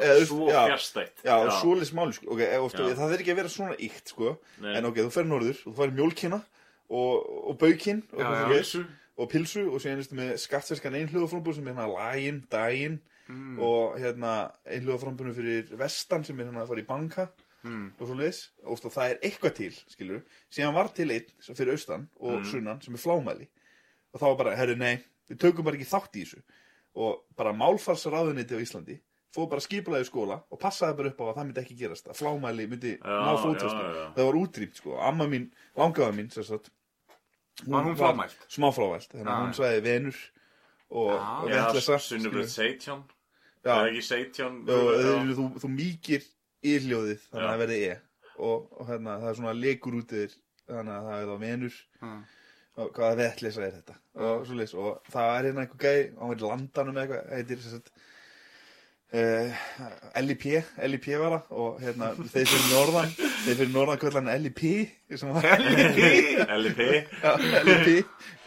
eða, 0.00 0.14
svo 0.30 0.46
já, 0.48 0.60
fjärstætt 0.70 1.20
já, 1.26 1.34
svoleiðis 1.58 1.90
máli 1.98 2.16
sko, 2.16 2.30
ok, 2.32 2.40
veist, 2.62 2.78
Já. 2.80 2.94
það 3.02 3.12
er 3.12 3.24
ekki 3.24 3.34
að 3.34 3.40
vera 3.42 3.52
svona 3.52 3.76
íkt 3.76 4.14
sko, 4.14 4.32
Nei. 4.64 4.70
en 4.80 4.88
ok, 4.88 5.02
þú 5.04 5.12
fer 5.18 5.28
norður 5.28 5.60
og 5.60 5.66
þú 5.68 5.76
fær 5.82 5.92
mjólkina 5.98 6.38
og, 6.40 7.28
og 7.52 7.58
baukinn 7.60 8.00
og, 8.16 8.24
Pilsu. 8.54 8.82
og 9.20 9.30
pilsu 9.34 9.66
og 9.68 9.84
síðan 9.84 10.00
erstu 10.00 10.16
með 10.22 10.32
skattsverskan 10.46 10.96
einhljóðaframbúð 11.02 11.58
sem 11.60 11.68
er 11.68 11.76
hérna 11.76 11.90
laginn, 11.92 12.42
daginn 12.56 12.98
Mm. 13.30 13.60
og 13.62 13.92
hérna 14.00 14.30
einhljóðaframbúðinu 14.66 15.36
fyrir 15.36 15.68
vestan 15.78 16.24
sem 16.26 16.40
er 16.40 16.48
hérna 16.48 16.64
að 16.64 16.72
fara 16.72 16.82
í 16.82 16.86
banka 16.88 17.28
Mm. 17.62 17.92
og 18.00 18.06
svo 18.08 18.14
leis 18.16 18.38
og 18.64 18.78
það 18.80 19.10
er 19.10 19.18
eitthvað 19.26 19.54
til, 19.54 19.72
skilur 19.92 20.22
síðan 20.50 20.74
var 20.74 20.88
til 20.96 21.10
einn 21.12 21.26
fyrir 21.54 21.72
austan 21.74 22.08
og 22.20 22.38
Mm. 22.40 22.44
sunnan 22.50 22.80
sem 22.82 22.94
er 22.94 22.98
flámæli 23.02 23.46
og 24.14 24.20
þá 24.20 24.24
var 24.30 24.36
bara, 24.36 24.56
herru 24.56 24.76
nei, 24.76 24.96
við 25.28 25.38
tökum 25.38 25.64
bara 25.64 25.76
ekki 25.76 25.90
þátt 25.90 26.16
í 26.16 26.24
þessu 26.24 26.40
og 26.96 27.20
bara 27.36 27.52
málfarsraðuniti 27.52 28.56
á 28.56 28.64
Íslandi 28.64 28.96
fóð 29.36 29.50
bara 29.50 29.60
skipulaði 29.60 30.06
í 30.06 30.10
skóla 30.10 30.40
og 30.50 30.58
passaði 30.58 30.96
bara 30.96 31.08
upp 31.12 31.20
á 31.20 31.24
að 31.28 31.36
það 31.36 31.46
myndi 31.50 31.60
ekki 31.60 31.76
gerast 31.78 32.08
að 32.08 32.18
flámæli 32.18 32.66
myndi 32.66 32.96
Já, 32.96 33.04
ná 33.04 33.36
já. 33.36 34.14
það 34.16 34.24
var 34.26 34.40
útrýmt 34.40 34.74
sko, 34.80 34.96
amma 34.98 35.26
mín, 35.30 35.50
langaða 35.76 36.12
mín 36.16 36.30
sagt, 36.32 36.70
Var 37.66 37.84
hún 37.84 37.96
flámælt? 37.96 38.36
smáflámælt, 38.48 39.12
þannig 39.12 39.28
að 39.28 39.42
hún 39.44 39.52
já. 39.52 39.58
sagði 39.60 39.80
venur 39.84 40.16
og, 40.90 41.12
Já. 41.50 41.68
og 41.68 42.00
sunnubröð 42.08 42.48
seitján 42.48 43.02
Já. 43.62 43.84
Já, 44.66 44.72
þú, 44.72 45.34
þú, 45.36 45.46
þú 45.60 45.68
mýkir 45.68 46.22
yljóðið 46.64 47.24
þannig 47.30 47.46
að 47.46 47.50
það 47.54 47.62
verði 47.64 47.80
e. 47.88 47.96
Og, 48.40 48.68
og 48.80 48.86
hérna, 48.88 49.16
það 49.20 49.30
er 49.32 49.38
svona 49.40 49.56
lekur 49.60 49.98
út 50.00 50.12
yfir 50.16 50.36
þannig 50.70 50.94
að 50.96 51.08
það 51.10 51.18
er 51.24 51.30
þá 51.32 51.36
venur 51.46 51.80
Mm. 52.00 52.20
og 52.80 52.92
hvaða 52.96 53.16
vettlisa 53.18 53.64
er 53.66 53.74
þetta? 53.80 53.94
Og, 54.20 54.46
svoleiðis, 54.48 54.74
og 54.80 55.10
það 55.12 55.34
er 55.38 55.48
hérna 55.50 55.64
einhver 55.66 55.82
gæi 55.84 56.00
á 56.16 56.24
landanum 56.46 56.96
eða 56.96 57.04
eitthvað 57.04 57.36
heitir 57.36 57.60
sem 57.66 57.76
sagt 57.78 57.92
Uh, 59.10 59.50
LIP, 60.22 60.44
LIP 60.86 61.06
var 61.18 61.32
það. 61.32 61.46
Og 61.58 61.80
hérna 61.82 62.12
þeir 62.30 62.44
fyrir 62.46 62.66
norðan 62.70 63.08
þeir 63.18 63.56
fyrir 63.58 63.72
norðan 63.74 63.98
kvöldan 63.98 64.28
LIP 64.38 64.60
LIP 66.62 66.78
það 67.18 67.40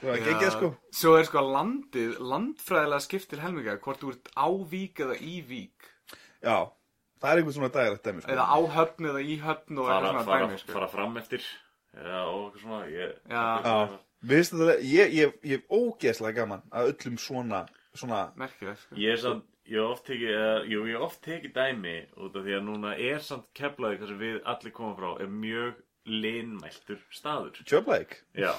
var 0.07 0.21
ekki 0.21 0.51
sko. 0.55 0.69
Svo 0.95 1.17
er 1.19 1.27
sko 1.27 1.43
landið, 1.43 2.15
landfræðilega 2.31 3.03
skiptir 3.03 3.43
helminga 3.43 3.75
hvort 3.83 3.99
þú 4.05 4.13
ert 4.15 4.31
á 4.39 4.47
vík 4.71 5.03
eða 5.03 5.17
í 5.19 5.35
vík. 5.51 5.89
Já, 6.39 6.57
það 7.23 7.31
er 7.31 7.41
einhver 7.41 7.55
svona 7.57 7.71
dagrætt 7.73 8.03
dæmi 8.07 8.21
sko. 8.25 8.31
eða 8.35 8.47
á 8.51 8.57
höfn 8.77 9.09
eða 9.13 9.21
í 9.23 9.37
höfn 9.41 9.79
og 9.79 9.87
fara, 9.87 9.99
eitthvað 9.99 10.09
svona 10.11 10.25
fara, 10.27 10.47
dæmi 10.49 10.59
sko. 10.59 10.73
fara 10.75 10.89
fram 10.91 11.17
eftir 11.23 11.45
Já, 11.93 12.19
og 12.25 12.55
svona 12.57 12.81
ég, 12.89 13.15
Já. 13.29 13.43
já, 13.63 13.73
við 14.25 14.35
veist 14.35 14.53
þetta 14.57 14.75
ég, 14.81 15.11
ég, 15.13 15.33
ég 15.45 15.59
hef 15.61 15.73
ógeðslega 15.77 16.35
gaman 16.41 16.63
að 16.73 16.91
öllum 16.93 17.17
svona 17.21 17.63
svona, 17.93 18.21
Merkilegt 18.41 18.81
sko. 18.81 18.95
Ég 18.97 19.13
er 19.13 19.19
samt, 19.21 19.43
ég 19.69 19.77
hef 19.77 19.91
oft 19.93 20.05
tekið, 20.07 20.31
eða, 20.33 20.53
jú, 20.71 20.85
ég 20.89 20.95
hef 20.97 21.03
oft 21.05 21.21
tekið 21.27 21.53
dæmi 21.53 21.95
út 22.17 22.35
af 22.39 22.47
því 22.47 22.55
að 22.57 22.63
núna 22.69 22.93
er 22.97 23.19
samt 23.21 23.45
keflaði 23.53 23.99
þar 24.01 24.09
sem 24.13 24.21
við 24.23 24.39
allir 24.53 24.73
komum 24.73 24.95
frá 24.97 25.11
er 25.21 25.29
mjög 25.29 25.75
linmæltur 26.09 27.03
staður. 27.13 27.61
tjöflæk 27.69 28.17
Já. 28.35 28.51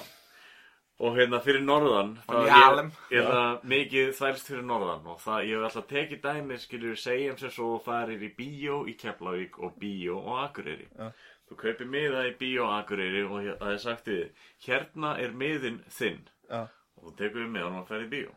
Og 1.03 1.17
hérna 1.17 1.41
fyrir 1.43 1.59
norðan, 1.59 2.13
þá 2.23 2.35
er, 2.39 2.77
er 3.11 3.25
það 3.27 3.63
mikið 3.67 4.11
þvælst 4.15 4.47
fyrir 4.47 4.63
norðan. 4.63 5.01
Og 5.11 5.17
það, 5.19 5.41
ég 5.49 5.57
hef 5.57 5.65
alltaf 5.67 5.87
tekið 5.89 6.21
dæmi, 6.23 6.59
skiljur, 6.61 6.99
segjum 7.01 7.39
sem 7.41 7.51
svo 7.51 7.71
farir 7.83 8.23
í 8.23 8.29
bíó 8.37 8.77
í 8.87 8.93
Keflavík 9.01 9.59
og 9.59 9.75
bíó 9.81 10.21
og 10.21 10.39
Akureyri. 10.45 10.87
Já. 10.95 11.09
Þú 11.45 11.57
kaupir 11.61 11.89
miða 11.91 12.23
í 12.29 12.31
bíó 12.39 12.69
og 12.69 12.77
Akureyri 12.77 13.25
og 13.27 13.35
það 13.59 13.73
er 13.73 13.83
sagt 13.83 14.07
við, 14.07 14.23
þig, 14.23 14.47
hérna 14.69 15.11
er 15.25 15.35
miðin 15.43 15.81
þinn. 15.97 16.23
Já, 16.47 16.61
og 16.95 17.09
þú 17.09 17.13
tekur 17.19 17.43
við 17.43 17.51
með 17.57 17.67
hann 17.67 17.81
og 17.81 17.91
fer 17.91 18.07
í 18.07 18.09
bíó. 18.15 18.31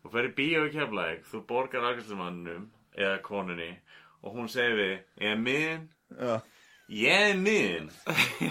Þú 0.00 0.14
fer 0.16 0.30
í 0.30 0.32
bíó 0.40 0.64
í 0.64 0.72
keflæk 0.72 1.28
þú 1.28 1.42
borgar 1.48 1.86
afgjörstumannum 1.90 2.66
eða 2.96 3.20
konunni 3.24 3.70
og 4.24 4.34
hún 4.38 4.50
segir 4.52 4.76
við 4.80 4.92
ég 5.24 5.30
er 5.30 5.40
minn, 5.40 5.86
já, 6.16 6.34
ég 6.92 7.22
er 7.30 7.38
minn. 7.40 7.86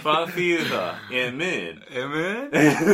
Hvað 0.02 0.32
þýðir 0.34 0.66
það, 0.70 1.02
ég 1.14 1.28
er 1.28 1.36
minn. 1.38 1.78
Emi? 2.02 2.24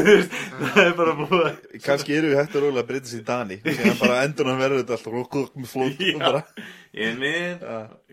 það 0.74 0.80
er 0.84 0.92
bara 0.98 1.14
búið 1.20 1.46
að 1.46 1.78
kannski 1.86 2.16
eru 2.18 2.32
við 2.32 2.40
hægt 2.40 2.56
að 2.58 2.66
rólega 2.66 2.84
að 2.84 2.90
breyta 2.90 3.10
sér 3.12 3.22
í 3.22 3.26
Dani. 3.30 3.58
Sem 3.64 3.98
bara 4.02 4.20
endur 4.26 4.50
hann 4.50 4.60
verður 4.60 4.82
þetta 4.82 4.98
alltaf 4.98 5.16
ég 6.92 7.10
er 7.10 7.18
minn. 7.20 7.66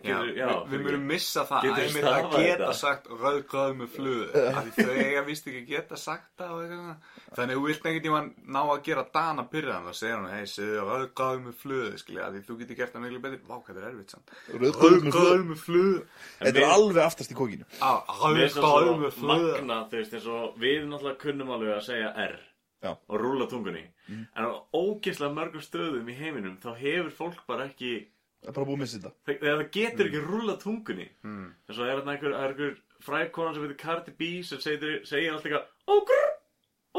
Við, 0.07 0.82
munum 0.86 1.07
missa 1.09 1.43
það. 1.49 1.69
að 1.71 1.80
einmitt 1.84 2.03
stafað 2.03 2.36
að 2.38 2.47
geta 2.47 2.73
sagt 2.78 3.07
rauð 3.11 3.39
gráð 3.51 3.71
með 3.82 3.95
því 4.67 4.86
þau 4.86 4.99
eiga 5.01 5.23
vist 5.28 5.47
ekki 5.49 5.63
að 5.63 5.71
geta 5.71 5.99
sagt 5.99 6.30
það 6.38 6.53
og 6.53 6.61
eitthvað 6.63 6.84
svona. 6.84 7.16
Þannig 7.36 7.53
að 7.53 7.59
þú 7.59 7.65
vilt 7.67 7.86
einhvern 7.88 8.03
tímann 8.07 8.28
ná 8.55 8.59
að 8.71 8.84
gera 8.88 9.03
Dana 9.13 9.43
pyrraðan 9.51 9.89
og 9.91 9.95
segja 9.97 10.15
hann 10.17 10.30
hei, 10.32 10.45
segðu 10.47 10.84
rauð 10.88 11.07
gráð 11.19 11.39
með 11.43 11.55
flugu 11.61 11.97
skilja, 12.01 12.25
af 12.28 12.34
því 12.38 12.41
þú 12.47 12.57
getur 12.61 12.78
gert 12.80 12.93
það 12.95 13.03
miklu 13.07 13.21
betur. 13.25 13.41
Vá, 13.47 13.55
hvað 13.57 13.75
það 13.75 13.84
er 13.84 13.88
erfitt 13.91 14.13
rauð 14.63 14.82
rauð 15.17 15.45
með 15.51 15.61
flugu. 15.65 16.01
Þetta 16.39 16.61
er 16.63 16.73
alveg 16.78 17.03
aftast 17.03 17.32
í 17.32 17.38
gráð 18.63 18.88
það 18.88 18.99
með 19.03 19.15
flugu. 19.19 19.51
magna, 19.57 19.80
þú 19.91 19.97
veist, 20.01 20.13
eins 20.17 20.28
og 20.38 20.59
við 20.63 20.86
náttúrulega 20.88 21.21
kunnum 21.25 21.51
alveg 21.57 21.73
að 21.75 21.86
segja 21.91 22.13
R 22.28 22.38
Já. 22.86 22.91
og 22.93 23.17
rúla 23.19 23.47
tungunni. 23.49 23.84
En 24.07 24.45
á 24.47 24.51
ógeðslega 24.78 25.34
mörgum 25.36 25.63
stöðum 25.65 26.07
í 26.07 26.15
heiminum 26.15 26.57
þá 26.63 26.69
hefur 26.80 27.11
fólk 27.11 27.41
bara 27.49 27.65
ekki 27.67 28.07
það 28.38 28.51
er 28.51 28.53
bara 28.53 28.67
búið 28.69 28.78
að 28.78 28.82
missa 28.86 28.97
þetta. 29.01 29.11
Þe- 29.28 29.39
þegar 29.41 29.57
það 29.57 29.71
getur 29.75 30.07
ekki 30.11 30.21
rúla 30.28 30.55
tungunni. 30.61 31.07
Mm. 31.25 31.47
en 31.67 31.75
svo 31.75 31.84
er 31.84 31.97
þarna 31.97 32.13
einhver, 32.13 32.36
það 32.38 32.43
er 32.45 32.53
einhver 32.53 32.78
frækona 33.07 33.53
sem 33.53 33.63
heitir 33.65 33.80
Cardi 33.82 34.11
B 34.17 34.30
sem 34.45 34.59
segir, 34.61 35.01
segir 35.09 35.34
alltaf 35.34 35.49
eitthvað 35.51 35.65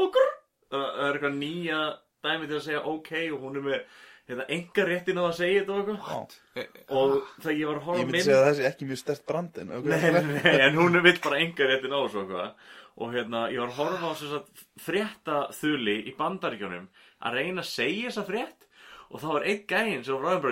ógrr 0.03 0.29
það 0.69 0.85
það 0.85 1.07
er 1.07 1.17
eitthvað 1.17 1.39
nýja 1.39 1.81
dæmi 2.25 2.49
til 2.49 2.57
að 2.59 2.65
segja 2.67 2.85
ok 2.93 3.11
og 3.33 3.43
hún 3.45 3.59
er 3.59 3.65
með 3.65 3.79
hérna, 4.29 4.45
enga 4.55 4.85
réttin 4.89 5.21
á 5.21 5.23
að 5.25 5.37
segja 5.39 5.61
þetta 5.61 5.73
og 5.73 5.79
eitthvað. 5.79 6.35
Já. 6.55 6.61
Eh, 6.61 6.67
og 6.89 7.15
þegar 7.39 7.55
ég 7.59 7.69
var 7.69 7.79
að 7.79 7.79
ég 7.79 7.87
horfa 7.87 7.89
á 7.89 7.97
myndi 7.99 8.13
mynd 8.13 8.27
segja 8.27 8.39
að 8.39 8.47
það 8.47 8.57
sé 8.59 8.67
ekki 8.69 8.89
mjög 8.89 9.01
stert 9.03 9.25
brand 9.31 9.61
en 9.63 9.73
okay, 9.79 9.89
nei, 9.89 10.09
nei, 10.15 10.35
nei, 10.35 10.53
en 10.67 10.79
hún 10.79 11.01
vill 11.07 11.19
bara 11.23 11.41
enga 11.45 11.69
réttin 11.71 11.95
á 11.95 11.99
þessu 12.03 12.21
og 12.25 12.33
og 12.99 13.13
hérna, 13.15 13.45
ég 13.47 13.61
var 13.63 13.69
að 13.71 13.77
horfa 13.79 14.11
á 14.11 14.13
sem 14.19 14.31
sagt, 14.33 14.65
frétta 14.83 15.37
þuli 15.55 15.95
í 16.09 16.15
bandaríkjónum 16.17 16.89
að 17.23 17.37
reyna 17.39 17.63
að 17.63 17.71
segja 17.71 18.09
þessa 18.09 18.25
frétt. 18.27 18.65
Og 19.09 19.17
þá 19.23 19.29
var 19.31 19.45
einn 19.49 19.61
gæinn 19.65 20.03
sem 20.05 20.13
var 20.13 20.25
ræðum 20.27 20.43
bara 20.43 20.51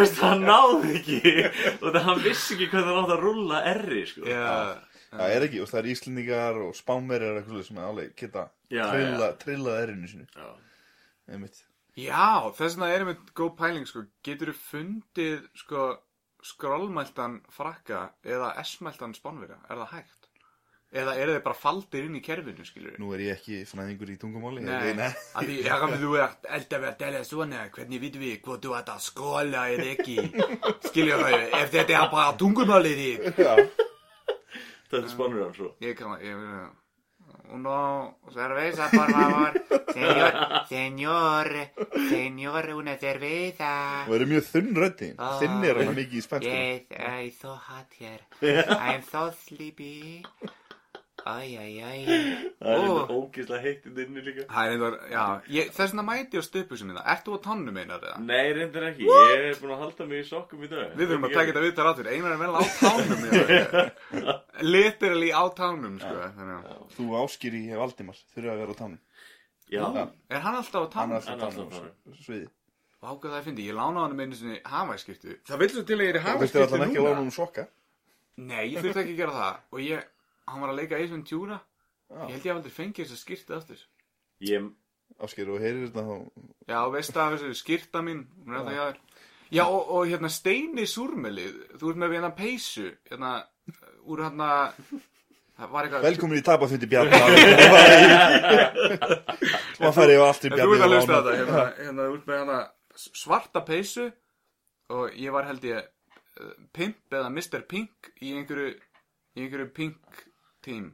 veist, 0.00 0.16
hann 0.18 0.42
náði 0.42 0.96
ekki. 0.98 1.20
Og 1.76 1.86
það 1.86 2.00
hann 2.08 2.24
vissi 2.24 2.56
ekki 2.56 2.66
hvað 2.72 2.88
það 2.88 2.98
náði 2.98 3.14
að 3.14 3.22
rulla 3.28 3.60
erri 3.70 4.02
sko. 4.10 4.24
Já, 5.14 5.20
það 5.20 5.36
er 5.36 5.46
ekki, 5.48 5.60
og 5.62 5.70
það 5.70 5.80
er 5.80 5.90
íslendingar 5.94 6.60
og 6.64 6.74
spánverjar 6.78 7.38
eitthvað 7.40 7.62
sem 7.68 7.78
alveg 7.84 8.16
geta 8.18 8.48
trillað 9.44 9.82
erinu 9.84 10.10
sinu 10.10 10.26
Já. 10.34 10.48
þess 12.58 12.74
vegna 12.74 12.90
er 12.90 13.04
einmitt 13.04 13.30
góð 13.38 13.54
pæling 13.60 13.86
sko, 13.86 14.02
getur 14.26 14.50
þú 14.50 14.58
fundið 14.72 15.46
sko 15.62 15.86
skrollmæltan 16.44 17.38
frakka 17.54 18.10
eða 18.26 18.52
S-mæltan 18.64 19.14
spánverja, 19.16 19.56
er 19.70 19.80
það 19.80 19.92
hægt? 19.94 20.20
Eða 20.94 21.14
eru 21.18 21.32
þeir 21.34 21.42
bara 21.42 21.58
faldir 21.58 22.04
inn 22.06 22.18
í 22.18 22.20
kerfinu, 22.22 22.66
skilur 22.66 22.98
nú 23.02 23.08
er 23.16 23.22
ég 23.24 23.38
ekki 23.38 23.62
fræðingur 23.66 24.12
í 24.12 24.18
tungumáli 24.20 24.62
Nei, 24.62 24.92
af 25.08 25.40
því 25.40 25.56
ég 25.64 25.72
hafði 25.72 25.98
þú 26.04 26.12
ert 26.22 26.46
alltaf 26.58 26.86
að 26.90 27.00
tala 27.00 27.22
svona, 27.26 27.64
hvernig 27.74 28.02
vitum 28.04 28.22
við 28.22 28.36
hvort 28.44 28.62
þú 28.62 28.76
ert 28.78 28.92
að 28.92 29.00
skrolla 29.06 29.64
eða 29.74 29.88
ekki, 29.94 30.18
skiljum 30.90 31.24
við, 31.24 31.48
ef 31.62 31.74
þetta 31.74 31.98
er 31.98 32.12
bara 32.12 32.36
tungumálið 32.38 33.02
þig. 33.02 33.42
Já. 33.42 33.54
Þetta 34.90 35.04
er 35.04 35.12
spannur 35.12 35.44
hann 35.44 35.54
svo 35.54 35.74
Ég 35.80 35.94
kann, 35.98 36.18
ég 36.20 36.36
vil, 36.36 36.64
uno, 37.54 37.76
cerveza, 38.32 38.88
por 38.92 39.10
favor, 39.10 39.52
señor, 39.94 40.32
señor, 40.68 41.48
señor, 42.10 42.68
una 42.74 42.96
cerveza. 42.98 43.70
og 44.08 44.14
eru 44.18 44.26
mjög 44.26 44.44
þunn 44.52 44.74
röddi 44.76 45.14
Ah. 45.18 45.38
þinn 45.40 45.64
er 45.64 45.80
hann 45.84 45.94
mikið 45.96 46.20
í 46.20 46.24
spænsku 46.26 46.52
Yes, 46.52 46.82
I'm 46.90 47.32
so 47.40 47.54
hot 47.54 47.92
here, 47.98 48.20
I'm 48.78 49.02
so 49.10 49.30
sleepy. 49.46 50.22
Æj, 51.24 51.52
æj, 51.56 51.76
æj. 51.80 52.02
það 52.60 52.74
er 52.74 52.82
Ó. 52.84 52.94
þetta 52.98 53.14
ógeðslega 53.16 53.60
heitt 53.64 53.84
inn 53.88 54.00
inni 54.02 54.22
líka 54.26 54.42
Það 54.44 54.66
er 54.66 54.72
einhver, 54.74 54.96
já, 55.08 55.22
ég, 55.54 55.70
þess 55.72 55.94
vegna 55.94 56.02
mæti 56.04 56.36
ég 56.36 56.42
á 56.44 56.48
stöpusum 56.48 56.90
minna. 56.90 57.04
Ert 57.14 57.24
þú 57.24 57.38
á 57.38 57.44
tannum 57.46 57.78
einar 57.80 58.02
eða? 58.04 58.18
nei, 58.28 58.50
reyndir 58.58 58.84
ekki, 58.90 59.06
ég 59.08 59.44
er 59.48 59.56
búin 59.62 59.72
að 59.72 59.80
halda 59.86 60.06
mig 60.10 60.20
í 60.20 60.26
sokkum 60.28 60.66
í 60.66 60.68
dag 60.68 60.92
Við 60.98 61.08
þurfum 61.14 61.24
að 61.30 61.36
taka 61.38 61.48
þetta 61.48 61.62
viðtal 61.64 61.86
áttur. 61.94 62.10
Einar 62.12 62.34
er 62.34 62.42
vel 62.44 62.52
á 62.52 62.62
tánum. 62.82 64.34
Literally 64.74 65.30
á 65.32 65.44
tánum, 65.56 65.96
sko. 66.02 66.14
Að, 66.28 66.68
þú 66.98 67.08
áskýri 67.22 67.62
í 67.70 67.78
Valdimar 67.80 68.20
þurfa 68.34 68.52
að 68.52 68.60
vera 68.64 68.76
á 68.76 68.80
tánum 68.82 69.00
já, 69.72 69.84
er 70.28 70.44
hann 70.44 70.58
alltaf 70.60 70.84
á 70.84 70.88
tánum? 70.92 71.16
Hann 71.16 71.16
alltaf 71.16 71.32
er 71.32 71.46
alltaf 71.48 71.64
á 71.64 71.80
tánum 71.80 72.20
sviði 72.20 72.46
Vá, 73.04 73.10
hvað 73.20 73.32
það 73.34 73.38
er 73.38 73.42
fyndi. 73.44 73.64
Ég 73.68 73.74
lánaði 73.76 74.04
hann 74.14 74.20
einu 74.24 74.36
sinni 74.38 74.60
hafæskiptu. 74.64 75.34
Það 75.44 75.58
vil 75.60 75.66
svo 75.74 75.82
til 75.84 75.96
að 75.98 76.04
ég 76.06 76.12
er 76.14 76.16
í 76.16 76.22
þú 76.24 76.36
veist 76.40 76.54
þér 76.54 76.62
hafæskiptu 76.62 76.62
alltaf 76.64 76.84
ekki 76.86 77.00
að 77.00 77.04
lána 77.04 77.16
núna. 77.18 77.24
hún 77.26 77.34
sokka 77.36 77.64
Nei, 78.34 78.62
ég 78.72 78.78
þurfti 78.80 79.02
ekki 79.02 79.12
að 79.12 79.18
gera 79.18 79.34
það. 79.34 79.58
Og 79.76 79.82
ég, 79.84 80.06
hann 80.50 80.62
var 80.64 80.72
að 80.72 80.80
leika 80.82 80.98
Ace 81.00 81.12
Ventura. 81.12 81.60
Ég 82.14 82.34
held 82.34 82.44
ég 82.44 82.50
hef 82.50 82.58
aldrei 82.58 82.74
fengið 82.74 83.06
þess 83.06 83.16
að 83.16 83.22
skýrta 83.24 83.56
aftur. 83.58 83.80
Ég, 84.44 84.66
Ásker, 85.22 85.50
og 85.52 85.62
heyrir 85.62 85.86
þetta 85.88 86.02
þá 86.04 86.14
Já, 86.72 86.78
veist 86.90 87.16
af 87.20 87.34
þessu 87.36 87.54
skýrta 87.58 88.00
mín 88.02 88.24
hún 88.42 88.54
er 88.54 88.60
alltaf 88.60 88.74
hjá 88.74 88.84
þér. 88.84 88.98
Já, 89.54 89.64
og, 89.68 89.90
og 89.94 90.06
hérna 90.10 90.30
Steini 90.32 90.86
Súrmelið 90.90 91.58
Þú 91.78 91.90
ert 91.92 92.00
með 92.02 92.14
hérna 92.16 92.30
peysu 92.34 92.86
Hérna, 93.10 93.34
úr 94.10 94.22
hérna 94.24 94.48
Það 95.54 95.70
var 95.70 95.86
eitthvað 95.86 96.06
Velkomin 96.08 96.40
í 96.40 96.44
tapafundi 96.48 96.88
Bjarni. 96.90 97.14
Maður 99.78 99.96
færi 100.00 100.16
yfir 100.16 100.24
allt 100.26 100.48
í 100.48 100.50
En 100.50 100.56
Bjarni 100.56 100.66
Þú 100.66 100.74
ert 100.74 100.86
að 100.88 100.94
hlusta 100.96 101.14
á 101.14 101.20
þetta 101.20 101.36
hérna, 101.38 101.62
hérna, 101.78 102.08
þú 102.08 102.16
ert 102.18 102.26
með 102.30 102.40
hérna 102.40 102.58
svarta 102.94 103.64
peysu 103.68 104.08
og 104.94 105.14
ég 105.18 105.32
var 105.34 105.46
held 105.48 105.64
ég 105.68 105.78
uh, 105.80 106.54
Pimp 106.74 107.14
eða 107.14 107.30
Mr. 107.30 107.62
Pink 107.70 108.10
í 108.20 108.34
einhverju 108.38 108.74
í 108.74 109.44
einhverju 109.46 109.70
Pink 109.76 110.24
team. 110.64 110.92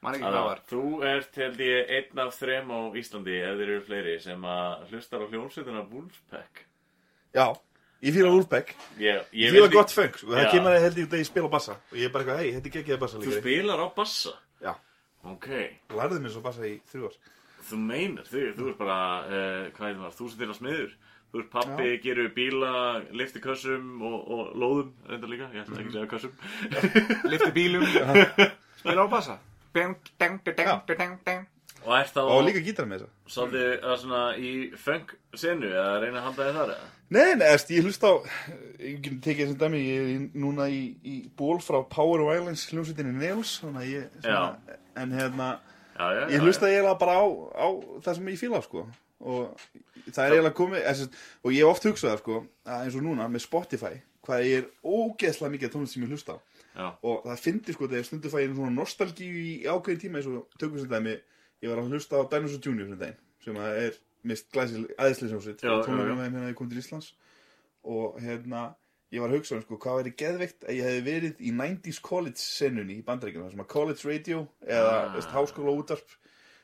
Var. 0.00 0.60
Þú 0.70 0.82
ert 1.04 1.34
held 1.36 1.58
ég 1.60 1.90
einn 1.92 2.20
af 2.24 2.36
þrem 2.40 2.70
á 2.72 2.78
Íslandi 2.96 3.34
ef 3.44 3.58
þeir 3.58 3.66
eru 3.74 3.80
fleiri 3.84 4.14
sem 4.24 4.46
að 4.48 4.86
hlustar 4.94 5.20
á 5.20 5.28
hljómsveituna 5.28 5.82
Wolfpack. 5.90 6.62
Já, 7.36 7.44
ég 8.00 8.14
fýla 8.16 8.30
Wolfpack. 8.32 8.72
Ég, 8.96 9.20
Ég 9.36 9.50
ég 9.50 9.52
fýla 9.58 9.68
gott 9.74 9.92
feng, 9.92 10.16
sko. 10.16 10.30
Það 10.32 10.46
Já. 10.46 10.50
kemur 10.54 10.72
að 10.72 10.86
held 10.86 10.96
ég 11.02 11.10
þegar 11.10 11.20
ég 11.20 11.28
spila 11.28 11.50
bassa. 11.52 11.76
Og 11.92 11.98
ég 12.00 12.08
er 12.08 12.14
bara 12.14 12.24
eitthvað, 12.24 12.40
hei, 12.40 12.54
þetta 12.56 12.70
er 12.70 12.74
geggjaði 12.78 13.02
bassa 13.04 13.18
Þú 13.20 13.26
líka. 13.28 13.42
spilar 13.44 13.84
á 13.84 13.86
bassa? 14.00 14.32
Já, 14.64 14.72
Ok, 15.20 15.46
lærði 15.92 16.22
mér 16.24 16.32
svo 16.32 16.40
bassa 16.48 16.64
í 16.64 16.80
þrjú 16.88 17.10
ár. 17.10 17.16
Þú 17.68 17.76
meinar, 17.84 18.24
þú, 18.24 18.44
þú 18.56 18.68
ert 18.70 18.78
bara, 18.80 18.98
uh, 19.28 19.64
hvað 19.76 19.88
er 19.90 19.98
það, 20.00 20.14
þú 20.16 20.28
sem 20.30 20.38
til 20.40 20.48
að 20.48 20.56
smiður. 20.62 20.94
Þú 21.30 21.42
ert 21.42 21.50
pappi, 21.52 21.90
gerur 22.02 22.30
bíla, 22.34 22.70
lifti 23.20 23.38
kössum 23.44 24.00
og, 24.00 24.16
og 24.32 24.56
lóðum, 24.56 24.94
reyndar 25.12 25.28
líka, 25.30 25.50
ég 25.52 25.60
ætla 25.68 25.76
ekki 25.76 25.92
að 25.92 25.98
segja 25.98 26.08
kössum. 26.14 26.32
Lifti 27.34 27.52
bílum 27.52 27.84
Spila 28.80 29.04
á 29.04 29.08
bassa. 29.12 29.38
Og 31.80 31.92
ert 31.96 32.12
þá 32.12 32.20
Og 32.26 32.42
líka 32.44 32.60
gítar 32.64 32.88
með 32.88 33.04
þessa 33.06 33.34
svolítið 33.34 33.84
að 33.88 33.94
svona 34.02 34.22
í 34.36 34.50
funk 34.76 35.12
senu 35.38 35.68
eða 35.70 36.00
reyna 36.02 36.20
að 36.20 36.26
halda 36.26 36.46
þið 36.48 36.58
þar 36.58 36.72
eða? 36.74 36.88
Nei, 37.10 37.30
nei, 37.40 37.46
eftir, 37.54 37.78
ég 37.78 37.86
hlust 37.88 38.04
á 38.04 38.12
Ég 38.80 39.06
tekið 39.24 39.40
þessum 39.40 39.60
dæmi 39.62 39.80
Ég 39.86 40.10
er 40.12 40.26
núna 40.44 40.66
í, 40.70 40.80
í 41.00 41.16
ból 41.38 41.56
frá 41.64 41.80
Power 41.90 42.24
Violence 42.28 42.68
hljómsveitinni 42.70 43.14
Nails 43.16 43.56
Þannig 43.62 43.80
að 43.80 43.94
ég 43.94 44.18
svona, 44.26 44.76
En 45.00 45.16
hérna, 45.16 45.48
Já, 45.96 46.04
já, 46.16 46.22
ég 46.34 46.44
hlusta 46.44 46.68
eiginlega 46.68 46.98
bara 47.00 47.16
á, 47.20 47.24
á 47.56 47.66
það 48.04 48.14
sem 48.18 48.28
ég 48.32 48.38
fíla 48.40 48.60
sko. 48.64 48.84
Og 49.20 49.64
það 50.10 50.22
er 50.22 50.36
eiginlega 50.36 50.56
komið 50.60 50.78
eða, 50.82 50.94
sem 50.96 51.08
sagt, 51.08 51.18
Og 51.44 51.52
ég 51.56 51.64
hef 51.64 51.72
oft 51.74 51.88
hugsað 51.88 52.12
það, 52.12 52.22
sko, 52.22 52.38
að 52.68 52.86
eins 52.86 52.96
og 53.00 53.04
núna 53.08 53.26
með 53.32 53.44
Spotify 53.44 53.94
Hvað 54.30 54.44
ég 54.46 54.60
er 54.60 54.68
ógeðslega 54.86 55.52
mikið 55.56 55.72
tónlist 55.74 55.96
sem 55.96 56.04
ég 56.06 56.12
hlusta 56.14 56.36
á 56.36 56.38
Já, 56.70 56.86
og 57.02 57.24
það 57.26 57.40
fyndi 57.44 57.74
sko 57.74 57.88
þegar 57.90 58.06
stundu 58.06 58.30
fæ 58.30 58.36
ég 58.44 58.52
svona 58.54 58.74
nostalgíu 58.76 59.40
í 59.42 59.54
ákveðin 59.66 60.02
tíma 60.04 60.20
eins 60.20 60.28
og 60.30 60.46
tökum 60.60 60.78
sem 60.78 60.92
dæmi 60.92 61.16
ég 61.64 61.72
var 61.72 61.80
að 61.82 61.90
hlusta 61.90 62.20
á 62.20 62.22
Dinosaur 62.30 62.62
Junior 62.62 62.92
sem 62.92 63.00
daginn 63.00 63.18
sem 63.44 63.58
að 63.58 63.80
er 63.88 63.98
mist 64.30 64.46
glæsil 64.54 64.84
já. 65.66 65.72
með 66.14 66.22
þeim 66.22 66.38
hérna 66.38 66.52
í 66.52 66.56
kom 66.60 66.70
til 66.70 66.78
Íslands 66.84 67.10
og 67.90 68.20
hérna 68.22 68.62
ég 69.10 69.22
var 69.24 69.32
að 69.32 69.40
hugsa 69.40 69.56
um 69.58 69.62
sko 69.64 69.78
hvað 69.82 69.98
væri 70.00 70.12
geðveikt 70.22 70.66
að 70.68 70.76
ég 70.78 70.86
hefði 70.86 71.04
verið 71.08 71.40
í 71.42 71.52
90s 71.58 72.00
college 72.06 72.38
senunni 72.38 72.98
í 73.00 73.04
þar 73.42 73.54
sem 73.56 73.64
að 73.64 73.70
college 73.74 74.06
radio 74.06 74.42
eða 74.62 74.92
Ah. 75.00 75.16
háskóla 75.34 75.74
útarp 75.74 76.14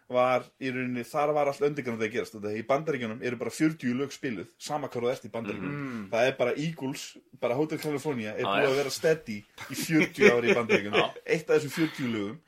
var 0.08 0.44
í 0.62 0.70
rauninni, 0.70 1.02
þar 1.08 1.32
var 1.34 1.48
allt 1.50 1.62
undirgrannandi 1.66 2.06
að 2.06 2.12
gerast. 2.14 2.34
Þetta 2.36 2.52
í 2.54 2.64
bandaríkjunum 2.68 3.22
eru 3.26 3.38
bara 3.40 3.50
40 3.50 3.94
lög 3.98 4.12
spiluð 4.14 4.50
sama 4.62 4.86
hvað 4.92 5.02
þú 5.06 5.10
ert 5.12 5.24
í 5.26 5.30
bandaríkjunum. 5.34 6.08
Það 6.12 6.26
er 6.30 6.36
bara 6.38 6.52
Eagles, 6.62 7.06
bara 7.42 7.56
Hotel 7.58 7.78
California 7.82 8.34
er 8.36 8.46
Ah, 8.46 8.56
búið 8.60 8.66
já. 8.66 8.70
að 8.70 8.76
vera 8.82 8.90
steady 8.94 9.38
í 9.42 9.74
40 9.74 10.30
ári 10.30 10.52
í 10.52 10.54
bandaríkjunum. 10.60 11.10
Eitt 11.26 11.50
af 11.50 11.58
þessum 11.58 11.74
40 11.74 12.12
lögum. 12.14 12.38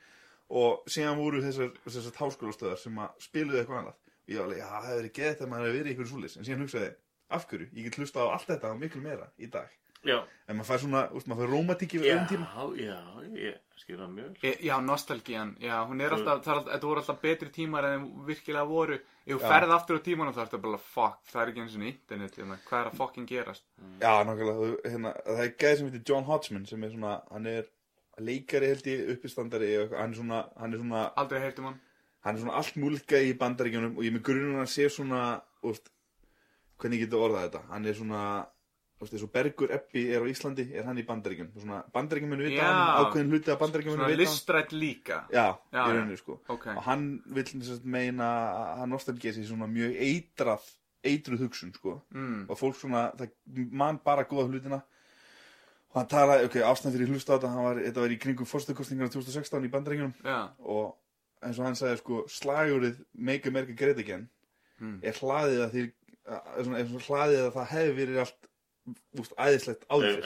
Og 0.49 0.87
síðan 0.89 1.17
voru 1.19 1.41
þessar, 1.43 1.73
þessar 1.85 2.15
háskólastöðar 2.23 2.79
sem 2.81 2.95
að 2.97 3.09
spiluðu 3.21 3.59
eitthvað 3.59 3.81
annað. 3.83 3.97
Og 3.99 4.31
ég 4.33 4.39
var 4.39 4.45
alveg, 4.47 4.57
já, 4.57 4.65
það 4.69 4.87
hefur 4.87 4.99
verið 5.01 5.13
geð 5.19 5.35
þegar 5.35 5.49
maður 5.51 5.65
hefur 5.67 5.77
verið 5.79 5.85
í 5.85 5.93
einhverju 5.93 6.09
súlis 6.15 6.37
en 6.39 6.47
síðan 6.47 6.63
hugsaði, 6.65 6.89
af 7.29 7.45
hverju, 7.49 7.67
ég 7.75 7.83
get 7.89 7.95
hlusta 7.99 8.23
á 8.23 8.25
allt 8.33 8.47
þetta 8.49 8.71
og 8.73 8.79
miklu 8.81 9.01
meira 9.03 9.27
í 9.37 9.49
dag 9.51 9.69
já, 10.05 10.19
en 10.47 10.55
maður 10.57 10.67
fær 10.69 10.79
svona, 10.83 11.01
úst, 11.17 11.27
maður 11.27 11.43
fær 11.45 11.51
rómatíki 11.53 11.99
við 11.99 12.07
já, 12.07 12.13
öðrum 12.15 12.29
tíma 12.29 12.47
já, 12.79 12.99
ég 13.35 13.57
skil 13.79 13.97
það 13.99 14.09
mjög 14.15 14.29
vel. 14.29 14.49
E, 14.49 14.51
Já, 14.67 14.75
nostalgían, 14.83 15.51
já, 15.63 15.75
hún 15.87 16.01
er 16.03 16.11
alltaf, 16.15 16.41
það 16.43 16.51
er 16.51 16.57
alltaf, 16.59 16.73
þetta 16.73 16.87
voru 16.89 16.99
alltaf 17.01 17.19
betri 17.21 17.49
tímar 17.55 17.85
en 17.87 17.93
þeim 17.95 18.25
virkilega 18.27 18.65
voru. 18.67 18.97
Ef 19.29 19.35
þú 19.35 19.39
Já. 19.39 19.47
ferð 19.53 19.71
aftur 19.75 19.99
á 19.99 20.01
tímanum 20.07 20.33
þá 20.35 20.41
ertu 20.45 20.59
bara, 20.63 20.77
fuck, 20.83 21.19
það 21.31 21.41
er 21.43 21.51
ekki 21.51 21.61
eins 21.63 21.75
og 21.77 21.83
internet, 21.89 22.35
hérna, 22.39 22.57
hvað 22.67 22.79
er 22.81 22.89
að 22.91 22.97
fucking 22.99 23.27
gerast? 23.29 23.63
já, 24.01 24.13
nákvæmlega, 24.27 24.55
þú- 24.59 24.91
hérna, 24.91 25.13
það 25.27 25.43
er 25.45 25.53
geð 25.63 25.77
sem 25.77 25.89
heitir 25.89 26.03
John 26.09 26.23
Hodgman 26.27 26.65
sem 26.65 26.83
er 26.83 26.89
svona, 26.95 27.13
hann 27.31 27.45
er 27.47 27.63
leikari 28.19 28.67
held 28.73 28.83
ég, 28.91 29.05
uppistandari 29.15 29.69
og 29.83 29.93
hann 29.95 30.11
er 30.11 30.17
svona, 30.19 30.39
hann 30.59 30.73
er 30.73 30.77
svona 30.81 31.03
Aldrei 31.15 31.39
heyrtum 31.39 31.65
hann. 31.69 31.79
hann 32.25 32.35
er 32.35 32.41
svona 32.41 32.55
allt 32.59 32.75
múlika 32.75 33.15
í 33.23 33.31
bandaríkjunum 33.37 33.95
og 33.97 34.03
ég 34.03 34.11
er 34.11 34.17
með 34.19 34.23
grunnum 34.27 34.59
að 34.65 34.71
sé 34.73 34.89
svona 34.91 35.41
úst, 35.63 35.87
hvernig 36.79 36.99
ég 36.99 37.05
geti 37.07 37.15
orðað 37.21 37.45
þetta 37.47 37.61
hann 37.69 37.85
er 37.85 37.93
svona 37.95 38.23
úst, 39.01 39.13
eins 39.13 39.23
og 39.23 39.31
Bergur 39.31 39.71
Eppi 39.71 40.01
er 40.11 40.21
á 40.21 40.27
Íslandi, 40.27 40.65
er 40.75 40.83
hann 40.83 40.97
í 40.99 41.05
bandaríkjunum 41.07 41.53
svona 41.61 41.83
bandaríkjum 41.93 42.29
munu 42.33 42.43
vita 42.49 42.63
hann 42.67 43.05
ákveðin 43.05 43.29
hluti 43.31 43.51
af 43.53 43.59
bandaríkjum 43.61 43.93
munu 43.95 44.03
Svona 44.03 44.09
vita 44.11 44.25
hann 44.25 44.35
listrætt 44.35 44.71
líka. 44.75 45.17
já, 45.31 45.47
í 45.55 45.75
já. 45.75 45.85
rauninni 45.87 46.17
sko 46.17 46.39
Ok. 46.49 46.67
og 46.75 46.83
hann 46.83 47.21
vil 47.25 47.45
meina 47.83 48.27
að 48.51 48.77
hann 48.79 48.89
nostalgía 48.91 49.33
sig 49.33 49.45
svona 49.47 49.67
mjög 49.67 49.95
eitrað 49.95 50.61
eitruð 51.03 51.39
hugsun 51.47 51.73
sko 51.73 52.01
Mm. 52.13 52.45
og 52.49 52.57
fólk 52.59 52.75
svona, 52.75 53.11
það 53.15 53.29
man 53.71 53.99
bara 54.03 54.25
góða 54.25 54.49
hlutina 54.51 54.81
og 55.89 55.95
hann 55.95 56.07
talaði, 56.07 56.45
ok, 56.45 56.55
ástæðan 56.61 56.91
fyrir 56.93 57.07
hlusta 57.07 57.33
á 57.33 57.39
þetta 57.39 57.63
var, 57.63 57.75
þetta 57.77 58.01
var 58.01 58.09
í 58.13 58.19
kringum 58.19 58.45
fórstökkostningarna 58.45 59.09
2016 59.13 59.63
í 59.65 59.71
bandaríkjunum 59.71 60.13
Já, 60.25 60.49
og 60.59 60.95
eins 61.41 61.57
og 61.57 61.65
hann 61.65 61.75
sagði 61.79 61.97
sko 62.03 62.25
slagurðið 62.27 62.99
Make 63.15 63.47
America 63.47 63.73
Great 63.73 63.97
Again 63.97 64.27
Mm. 64.79 64.99
er 65.03 65.11
hlaðið 65.13 65.59
að 65.65 65.71
því 65.73 65.81
er 66.29 66.63
svona, 66.63 66.77
er 66.79 66.85
svona 66.85 67.07
hlaðið 67.07 67.41
að 67.47 67.53
það 67.55 67.67
hefði 67.73 67.95
verið 67.97 68.19
allt 68.19 68.48
úst, 69.19 69.33
æðislegt 69.37 69.85
áður 69.89 70.15
fyrr 70.15 70.23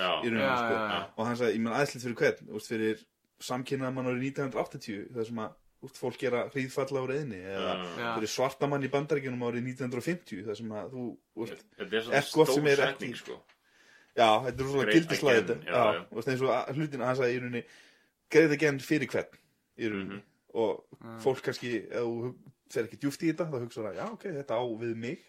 sko 0.61 0.73
já, 0.73 0.84
já. 0.94 1.02
og 1.18 1.26
hann 1.27 1.35
sagði, 1.40 1.53
ég 1.57 1.61
menn 1.65 1.73
æðislegt 1.80 2.06
fyrir 2.06 2.15
hvern 2.22 2.56
úst, 2.57 2.68
fyrir 2.72 3.03
samkynnaða 3.44 3.94
mann 3.94 4.07
árið 4.11 4.26
1980 4.31 5.07
þar 5.14 5.26
sem 5.30 5.41
að 5.44 5.56
úst, 5.84 5.98
fólk 5.99 6.18
gera 6.22 6.44
hríðfalla 6.53 7.02
á 7.03 7.06
reyðinni 7.11 7.40
eða 7.44 7.72
Já. 7.99 8.10
fyrir 8.15 8.31
svarta 8.31 8.68
mann 8.72 8.84
í 8.88 8.91
bandaríkjunum 8.94 9.41
árið 9.49 9.65
1950 9.73 10.45
þar 10.48 10.56
sem 10.61 10.69
að 10.72 10.94
þú 10.94 11.07
er 11.44 12.30
gott 12.34 12.53
sem 12.53 12.68
er 12.72 12.84
ekki- 12.88 13.15
sko. 13.19 13.40
já, 14.15 14.30
þetta 14.45 14.60
er 14.64 14.68
svona 14.69 14.85
úst, 16.14 16.27
eins 16.31 16.41
og 16.41 16.49
að- 16.56 16.76
hlutin 16.77 17.02
að 17.02 17.06
hann 17.06 17.15
sagði 17.19 17.35
í 17.35 17.41
rauninni 17.44 17.64
Great 18.31 18.52
Again 18.56 18.80
fyrir 18.80 19.07
hvern 19.11 19.38
í 19.77 19.90
rauninni 19.90 20.15
Mhm. 20.15 20.23
og 20.53 20.85
fólk 21.19 21.41
kannski 21.44 21.73
ef 21.91 21.99
þú 21.99 22.35
fer 22.69 22.84
ekki 22.88 22.98
djúft 23.02 23.22
í 23.23 23.34
þetta 23.34 23.49
þá 23.52 23.60
hugsa 23.60 23.81
það, 23.84 23.95
já 23.99 24.06
ok, 24.14 24.23
þetta 24.40 24.56
á 24.56 24.64
við 24.80 24.95
mig 24.95 25.19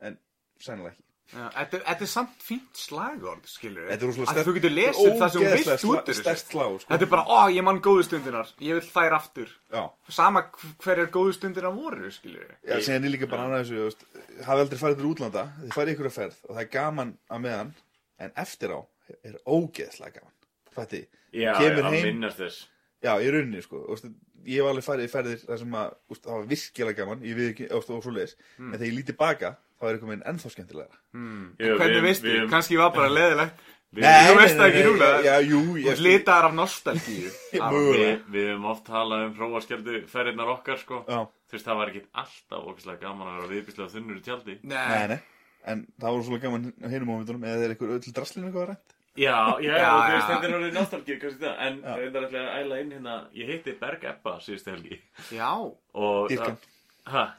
en 0.00 0.18
sennilega 0.58 0.92
ekki. 0.96 1.04
Þetta, 1.28 1.76
er- 1.76 1.82
þetta 1.84 2.04
er 2.06 2.08
samt 2.08 2.38
fínt 2.40 2.78
slagorð, 2.80 3.42
skilur 3.44 3.82
við. 3.84 3.90
Þetta 3.98 4.06
er 4.40 4.46
þú 4.48 4.54
getur 4.56 4.72
lesið 4.72 5.18
það 5.20 5.32
sem 5.34 5.42
þessu. 5.42 6.36
slag 6.48 6.78
sko. 6.80 6.88
Þetta 6.88 7.02
er 7.04 7.10
bara, 7.12 7.24
ó, 7.28 7.40
ég 7.52 7.64
man 7.66 7.80
góðu 7.84 8.04
stundinar, 8.06 8.48
ég 8.64 8.78
vil 8.78 8.86
þær 8.88 9.12
aftur. 9.18 9.48
já, 9.72 9.82
Sama 10.08 10.42
hver 10.80 10.98
er 11.02 11.06
góðu 11.12 11.34
stundinar 11.36 11.74
voru, 11.76 12.08
skilur 12.10 12.40
við. 12.48 12.54
já, 12.64 12.76
síðan 12.80 13.04
er 13.04 13.12
líka 13.12 13.28
bara 13.28 13.44
annað 13.44 13.60
þessu, 13.66 13.76
þú 13.76 13.84
veist, 13.84 14.06
hafi 14.46 14.60
aldrei 14.64 14.78
farið 14.80 14.96
til 15.02 15.10
útlanda 15.12 15.44
þið 15.60 15.76
farið 15.76 15.92
ykkur 15.98 16.08
að 16.08 16.16
ferð 16.16 16.36
og 16.48 16.56
það 16.56 16.62
er 16.64 16.72
gaman 16.78 17.12
að 17.30 17.40
meðan 17.44 17.74
en 18.20 18.32
eftir 18.36 18.72
á 18.72 18.80
er 19.24 19.36
ógeðslega 19.46 20.12
gaman 20.16 20.32
fætti, 20.74 21.06
Já, 21.32 21.52
Kemur 21.60 21.84
að 21.84 21.92
heim- 21.92 22.04
minnast 22.08 22.38
þess. 22.40 22.66
já, 23.04 23.12
í 23.20 23.28
rauninni 23.30 23.62
sko, 23.62 23.84
veist, 23.88 24.04
ég 24.48 24.62
hef 24.62 24.72
alveg 24.72 24.84
farið 24.88 25.04
í 25.04 25.12
ferðir 25.12 25.44
þar 25.44 25.58
sem 25.58 25.72
að, 25.76 25.94
veist, 26.08 26.22
það 26.24 26.32
var 26.38 26.46
virkilega 26.56 26.96
gaman 26.96 27.20
ég 27.20 27.36
við 27.36 27.48
ekki, 27.52 27.70
og 27.76 27.84
svo 27.84 28.10
leis, 28.16 28.34
en 28.58 28.72
þegar 28.72 28.88
ég 28.88 28.96
líti 28.96 29.16
baka 29.16 29.56
þá 29.78 29.82
er 29.88 29.94
eitthvað 29.96 30.12
minn 30.12 30.22
ennþá 30.26 30.50
skemmtilega 30.54 30.94
Jú, 31.14 31.74
Hvernig 31.78 31.96
við- 31.98 32.06
veistu, 32.08 32.28
við- 32.34 32.48
kannski 32.50 32.76
var 32.78 32.90
bara 32.96 33.08
leðilegt. 33.08 33.54
við- 33.94 34.04
Þú 34.28 34.34
veist 34.38 34.56
það 34.58 34.68
ekki 34.68 34.82
núna. 34.88 35.08
já, 35.24 35.34
jú, 35.48 35.60
Þú 35.78 35.86
ég, 35.86 36.02
litaðar 36.04 36.44
af 36.50 36.54
nostalgíu. 36.58 37.30
Já, 37.58 37.64
mögulega. 37.72 38.18
Við, 38.34 38.46
höfum 38.52 38.66
oft 38.72 38.84
talað 38.84 39.24
um 39.28 39.34
hróaskjöldu 39.38 40.02
ferðirnar 40.12 40.50
okkar 40.58 40.78
sko. 40.82 41.04
Já, 41.08 41.22
Þú 41.48 41.56
veist 41.56 41.64
það 41.70 41.76
var 41.80 41.88
ekkit 41.88 42.06
alltaf 42.12 42.66
ógæslega 42.68 43.00
gaman 43.00 43.28
að 43.30 43.38
vera 43.38 43.50
viðbíslega 43.54 43.94
þunnur 43.94 44.18
í 44.20 44.24
tjaldi. 44.26 44.58
Nei, 44.62 45.08
nei 45.14 45.20
en 45.68 45.86
það 46.00 46.12
voru 46.14 46.22
svolítið 46.28 46.42
gaman 46.42 46.72
á 46.84 46.86
hinum 46.92 47.08
mómentunum. 47.08 47.42
Eða 47.48 47.64
er 47.64 47.72
eitthvað 47.74 47.94
öll 47.96 48.12
draslinu 48.18 48.46
eitthvað 48.50 48.68
rænt? 48.68 48.94
Já, 49.18 49.34
já, 49.58 49.72
Já, 49.74 49.88
og 49.90 50.02
þú 50.04 50.12
veist 50.12 50.28
já. 50.28 50.34
þetta 50.34 50.46
er 50.48 50.54
alveg 50.58 50.74
nostalgíu 50.76 51.16
kannski 51.20 51.40
það. 51.42 51.56
En 51.66 51.80
Já. 51.82 51.94
reyndar 51.98 52.26
ætla 52.28 52.42
að 52.44 52.58
æla 52.60 52.80
inn 52.84 52.92
hérna 52.92 53.14
Ég 53.34 53.46
hitti 53.50 53.72
Berg 53.80 54.04
Ebba 54.04 54.34
síðustu 54.44 54.70
helgi. 54.76 55.00
Já, 55.34 55.48
og, 55.94 56.28
Dýrkan. 56.30 56.58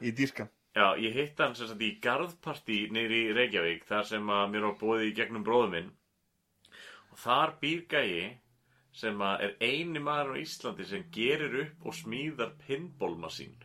Í 0.02 0.12
dýrkan 0.18 0.50
Já, 0.78 0.94
ég 1.02 1.16
hitt 1.18 1.40
hann 1.42 1.56
sem 1.58 1.68
sagt 1.68 1.82
í 1.82 1.96
garðpartí 2.04 2.84
niður 2.94 3.16
í 3.18 3.24
Reykjavík 3.36 3.88
þar 3.90 4.06
sem 4.06 4.30
að 4.30 4.52
mér 4.54 4.68
var 4.68 4.76
bóðið 4.82 5.08
í 5.08 5.16
gegnum 5.18 5.46
bróðum 5.48 5.74
minn 5.74 5.90
og 7.10 7.18
þar 7.24 7.56
býr 7.62 7.82
gæi 7.90 8.38
sem 9.00 9.22
að 9.22 9.48
er 9.48 9.56
eini 9.66 10.02
maður 10.04 10.38
á 10.38 10.42
Íslandi 10.44 10.86
sem 10.86 11.08
gerir 11.14 11.58
upp 11.64 11.90
og 11.90 11.98
smíðar 11.98 12.54
pinballmasín 12.68 13.58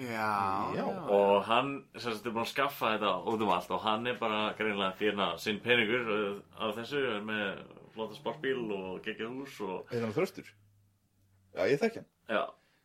já, 0.00 0.72
Já. 0.76 0.84
og 1.12 1.42
hann 1.48 1.72
sem 1.96 2.12
sagt 2.12 2.26
er 2.28 2.32
búin 2.34 2.44
að 2.46 2.52
skaffa 2.52 2.94
þetta 2.94 3.12
út 3.32 3.44
um 3.44 3.52
allt 3.56 3.74
og 3.76 3.82
hann 3.84 4.06
er 4.08 4.16
bara 4.20 4.54
greinlega 4.58 4.96
þérna 5.00 5.28
sinn 5.40 5.60
peningur 5.64 6.08
uh, 6.14 6.40
af 6.60 6.76
þessu 6.78 7.02
er 7.16 7.24
með 7.24 7.62
flotta 7.94 8.16
sportbíl 8.16 8.62
og 8.76 9.00
geggjað 9.04 9.36
hús 9.36 9.60
og 9.66 9.92
er 9.92 10.04
hann 10.06 10.14
þröstur? 10.16 10.48
Já, 11.56 11.64
ég 11.66 11.80
þekki 11.82 12.00
hann. 12.00 12.10
Já, 12.30 12.42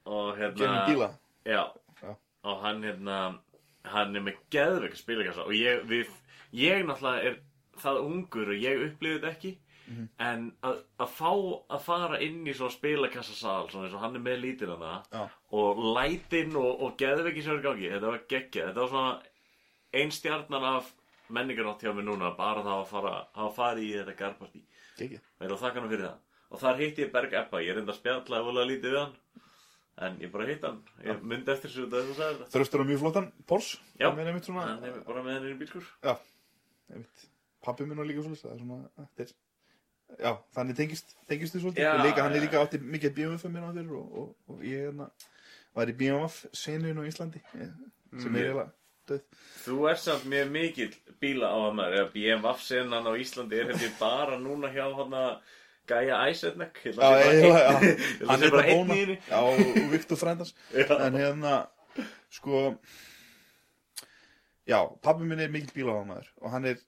og 0.09 0.31
hérna 0.39 0.59
Genið 0.63 0.87
bíla. 0.89 1.09
Já, 1.45 1.63
Já. 2.01 2.15
og 2.49 2.63
hann 2.65 2.81
hérna 2.83 3.19
hann 3.93 4.15
er 4.15 4.23
með 4.25 4.39
geðveika 4.53 4.97
spilakassa 4.99 5.45
og 5.45 5.53
ég, 5.57 5.83
við, 5.89 6.09
ég 6.55 6.85
náttúrulega 6.87 7.29
er 7.31 7.37
það 7.83 8.01
ungur 8.05 8.51
og 8.55 8.61
ég 8.65 8.83
upplifði 8.89 9.19
þetta 9.21 9.31
ekki 9.37 9.53
Mhm. 9.85 10.05
en 10.17 10.45
að, 10.65 10.79
að 10.97 11.09
fá 11.13 11.29
að 11.69 11.81
fara 11.85 12.17
inn 12.25 12.39
í 12.49 12.53
svona 12.57 12.73
spilakassasal 12.73 13.67
svona 13.69 13.85
eins 13.85 13.93
og 13.93 13.99
hann 14.01 14.15
er 14.17 14.23
með 14.25 14.39
lítinn 14.41 14.71
hana 14.73 15.03
Já. 15.13 15.27
og 15.53 15.77
lætin 15.93 16.55
og, 16.57 16.81
og 16.81 16.95
geðveiki 16.97 17.43
sem 17.45 17.53
er 17.53 17.61
gangi, 17.61 17.91
þetta 17.93 18.09
var 18.09 18.23
geggja 18.33 18.63
þetta 18.71 18.81
var 18.81 18.89
svona 18.89 19.11
ein 20.01 20.09
stjarnan 20.11 20.65
af 20.71 20.89
menningarátt 21.29 21.85
hjá 21.85 21.93
mér 21.93 22.07
núna 22.09 22.31
bara 22.35 22.63
það 22.65 22.79
að 22.81 22.89
fara, 22.95 23.13
hafa 23.37 23.53
farið 23.59 23.85
í 23.85 23.93
þetta 23.99 24.15
er 25.45 25.53
að 25.53 25.61
þakka 25.67 25.79
hann 25.83 25.89
fyrir 25.93 26.07
það. 26.07 26.17
Og 26.49 26.59
þar 26.65 26.81
hitti 26.81 27.05
ég 27.05 27.11
Berg 27.13 27.33
Ebba, 27.43 27.61
ég 27.61 27.75
reynda 27.77 27.93
að 27.93 27.99
spjalla 28.01 28.41
efulega 28.41 28.69
lítið 28.71 28.89
við 28.95 28.99
hann. 29.03 29.15
En 29.97 30.17
ég 30.19 30.31
bara 30.31 30.45
hitt 30.49 30.63
hann, 30.67 30.81
ég 31.05 31.21
myndi 31.23 31.51
eftir 31.53 31.69
þessu 31.71 31.85
þetta 31.87 32.01
þú 32.09 32.15
sagði 32.17 32.37
þetta. 32.39 32.49
Þröstur 32.51 32.81
á 32.83 32.85
mjög 32.89 32.99
flottan 32.99 33.27
Porsche. 33.47 33.77
Já. 33.99 34.09
Hann 34.09 34.19
er 34.19 34.27
einmitt 34.33 34.45
svona, 34.49 34.65
Hann 34.67 35.03
bara 35.07 35.21
með 35.23 35.33
hann 35.37 35.45
inn 35.47 35.55
í 35.55 35.59
bílskur. 35.61 35.85
já, 36.03 36.15
einmitt. 36.91 37.23
Pappi 37.63 37.85
minn 37.87 37.97
var 37.97 38.05
líka 38.09 38.21
svolítið, 38.25 38.43
það 38.43 38.55
er 38.55 38.59
svona, 38.59 39.07
er, 39.23 39.31
já, 40.19 40.31
þannig 40.57 40.75
tengist, 40.81 41.15
tengist 41.31 41.55
þið 41.55 41.63
svolítið. 41.63 41.85
Já, 41.87 41.93
og 41.95 42.03
líka, 42.05 42.21
hann 42.27 42.35
er 42.35 42.43
líka 42.43 42.59
átti 42.65 42.81
mikið 42.83 43.15
BMF 43.15 43.45
mér 43.55 43.63
á 43.65 43.71
þér 43.79 43.93
og, 43.95 44.17
og, 44.21 44.35
og 44.51 44.65
ég 44.67 44.83
hérna, 44.89 45.07
var 45.79 45.87
í 45.87 45.95
BMF 46.03 46.41
senun 46.53 46.99
á 46.99 47.03
Íslandi, 47.07 47.41
eh, 47.55 47.71
sem 48.19 48.31
Mm. 48.31 48.35
er 48.35 48.43
eiginlega 48.45 48.71
döð. 49.07 49.23
Þú 49.65 49.89
er 49.89 49.95
samt 50.03 50.23
mjög 50.29 50.51
mikill 50.51 50.93
bíla 51.23 51.47
á 51.51 51.57
að 51.69 51.73
maður, 51.79 51.97
eða 52.03 52.11
BMF-senan 52.13 53.07
á 53.07 53.13
Íslandi 53.15 53.59
er 53.63 53.71
hefði 53.73 53.89
bara 53.99 54.37
núna 54.39 54.69
hjá 54.75 54.85
hann 54.95 55.11
að 55.23 55.39
Gæja. 55.85 56.19
Ég 56.25 56.95
Já, 56.97 57.09
eiginlega, 57.21 57.63
já. 57.65 57.73
Hann 58.29 58.43
er 58.43 58.47
er 58.47 58.55
bara 58.55 58.67
einn 58.73 58.93
í 58.93 58.99
henni. 59.01 59.17
Já, 59.29 59.39
og 59.41 59.91
Viktor 59.91 60.17
Frændans. 60.21 60.55
Já. 60.73 60.95
En 61.07 61.19
hérna, 61.19 61.57
sko, 62.33 62.65
já, 64.67 64.79
pappi 65.01 65.27
minn 65.27 65.39
er 65.43 65.51
mikill 65.53 65.73
bílahámaður 65.75 66.31
og 66.41 66.51
hann 66.51 66.65
er 66.65 66.81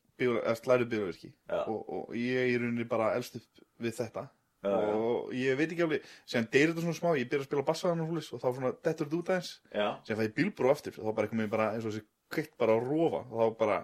slæru 0.57 0.87
bílaverki 0.89 1.29
Já. 1.29 1.61
og, 1.69 1.83
og 1.89 2.15
ég 2.17 2.53
í 2.53 2.57
rauninni 2.57 2.87
bara 2.89 3.13
elst 3.17 3.37
upp 3.39 3.63
við 3.83 3.95
þetta 3.99 4.25
Já, 4.65 4.71
já. 4.73 4.93
og 4.97 5.33
ég 5.37 5.57
veit 5.59 5.69
ekki 5.69 5.83
alveg, 5.85 6.05
sem 6.25 6.47
deyrir 6.51 6.71
þetta 6.73 6.83
svona 6.87 6.97
smá, 6.97 7.11
ég 7.19 7.29
byrja 7.29 7.45
að 7.45 7.49
spila 7.51 7.65
bassaðan 7.67 8.01
og 8.03 8.09
húlis 8.11 8.31
og 8.33 8.41
þá 8.41 8.47
svona 8.47 8.71
dettur 8.73 9.05
þetta 9.05 9.19
út 9.19 9.29
aðeins, 9.35 9.51
Já, 9.69 9.87
sem 10.07 10.17
fæ 10.17 10.23
ég 10.25 10.33
bílbrú 10.39 10.71
aftur 10.73 10.97
og 10.97 11.05
þá 11.05 11.11
bara 11.19 11.29
eitthvað 11.29 11.51
bara 11.53 11.67
eins 11.75 11.85
og 11.85 11.93
þessi 11.93 12.07
kveikt 12.33 12.55
bara 12.59 12.73
að 12.75 12.89
rofa 12.89 13.21
og 13.21 13.37
þá 13.37 13.59
bara, 13.61 13.77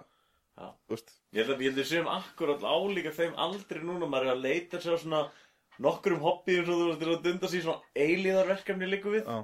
Já. 0.54 0.68
veist, 0.92 1.10
ég 1.34 1.42
held 1.42 1.54
að 1.56 1.62
við 1.64 1.88
séum 1.88 2.10
akkurat 2.12 2.62
álíka 2.62 3.10
þeim 3.14 3.34
aldrei 3.42 3.82
núna, 3.82 4.06
maður 4.06 4.28
er 4.28 4.36
að 4.36 4.44
leita 4.44 4.80
sér 4.82 5.00
svona 5.02 5.24
nokkrum 5.82 6.22
hobbyum 6.22 6.66
svo 6.68 6.78
þú 6.78 6.88
veist 6.88 7.02
til 7.02 7.10
að 7.10 7.24
dunda 7.26 7.50
sér 7.50 7.64
svona 7.66 8.04
eilíðarverkefni 8.04 8.90
líku 8.90 9.14
við. 9.16 9.26
já, 9.26 9.42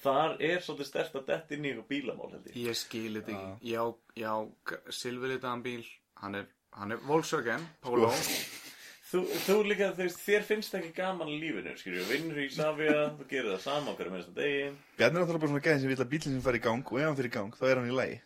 Þar 0.00 0.36
er 0.40 0.62
svolítið 0.64 0.88
stert 0.88 1.16
að 1.18 1.26
detta 1.28 1.54
inn 1.56 1.64
í 1.64 1.70
eitthvað 1.72 1.88
bílamál 1.90 2.30
held 2.32 2.46
ég. 2.48 2.56
Ég 2.56 2.76
skil 2.78 3.18
þetta 3.18 3.34
ekki. 3.34 3.72
Já, 3.72 3.82
já, 4.16 4.32
silfurlitaðan 4.96 5.64
bíl, 5.66 5.82
hann 6.22 6.38
er, 6.40 6.46
hann 6.76 6.94
er 6.96 7.02
Volkswagen, 7.04 7.66
Polo. 7.84 8.08
Þú, 9.10 9.20
þú 9.42 9.54
líka, 9.66 9.88
þú 9.96 10.04
veist, 10.04 10.20
þér 10.22 10.44
finnst 10.46 10.74
ekki 10.78 10.92
gaman 10.94 11.30
lífinu, 11.40 11.72
skilju, 11.80 12.04
vinnur 12.06 12.36
í 12.38 12.44
Savia, 12.54 13.08
þú 13.18 13.24
gerir 13.30 13.48
það 13.56 13.62
sama 13.64 13.90
okkar 13.90 14.10
með 14.12 14.20
þessum 14.20 14.36
degi. 14.36 14.60
Bjarni 15.00 15.18
er 15.18 15.24
náttúrulega 15.24 15.42
bara 15.42 15.50
svona 15.50 15.62
gæðin 15.64 15.80
sem 15.82 15.90
vil 15.90 15.96
að 16.04 16.10
bílinn 16.12 16.36
sem 16.36 16.44
fari 16.44 16.60
í 16.60 16.62
gang 16.62 16.92
og 16.92 17.00
ef 17.00 17.08
hann 17.08 17.18
fyrir 17.18 17.30
í 17.30 17.34
gang, 17.34 17.56
þá 17.58 17.64
er 17.66 17.80
hann 17.80 17.90
í 17.90 17.96
lagi 17.96 18.18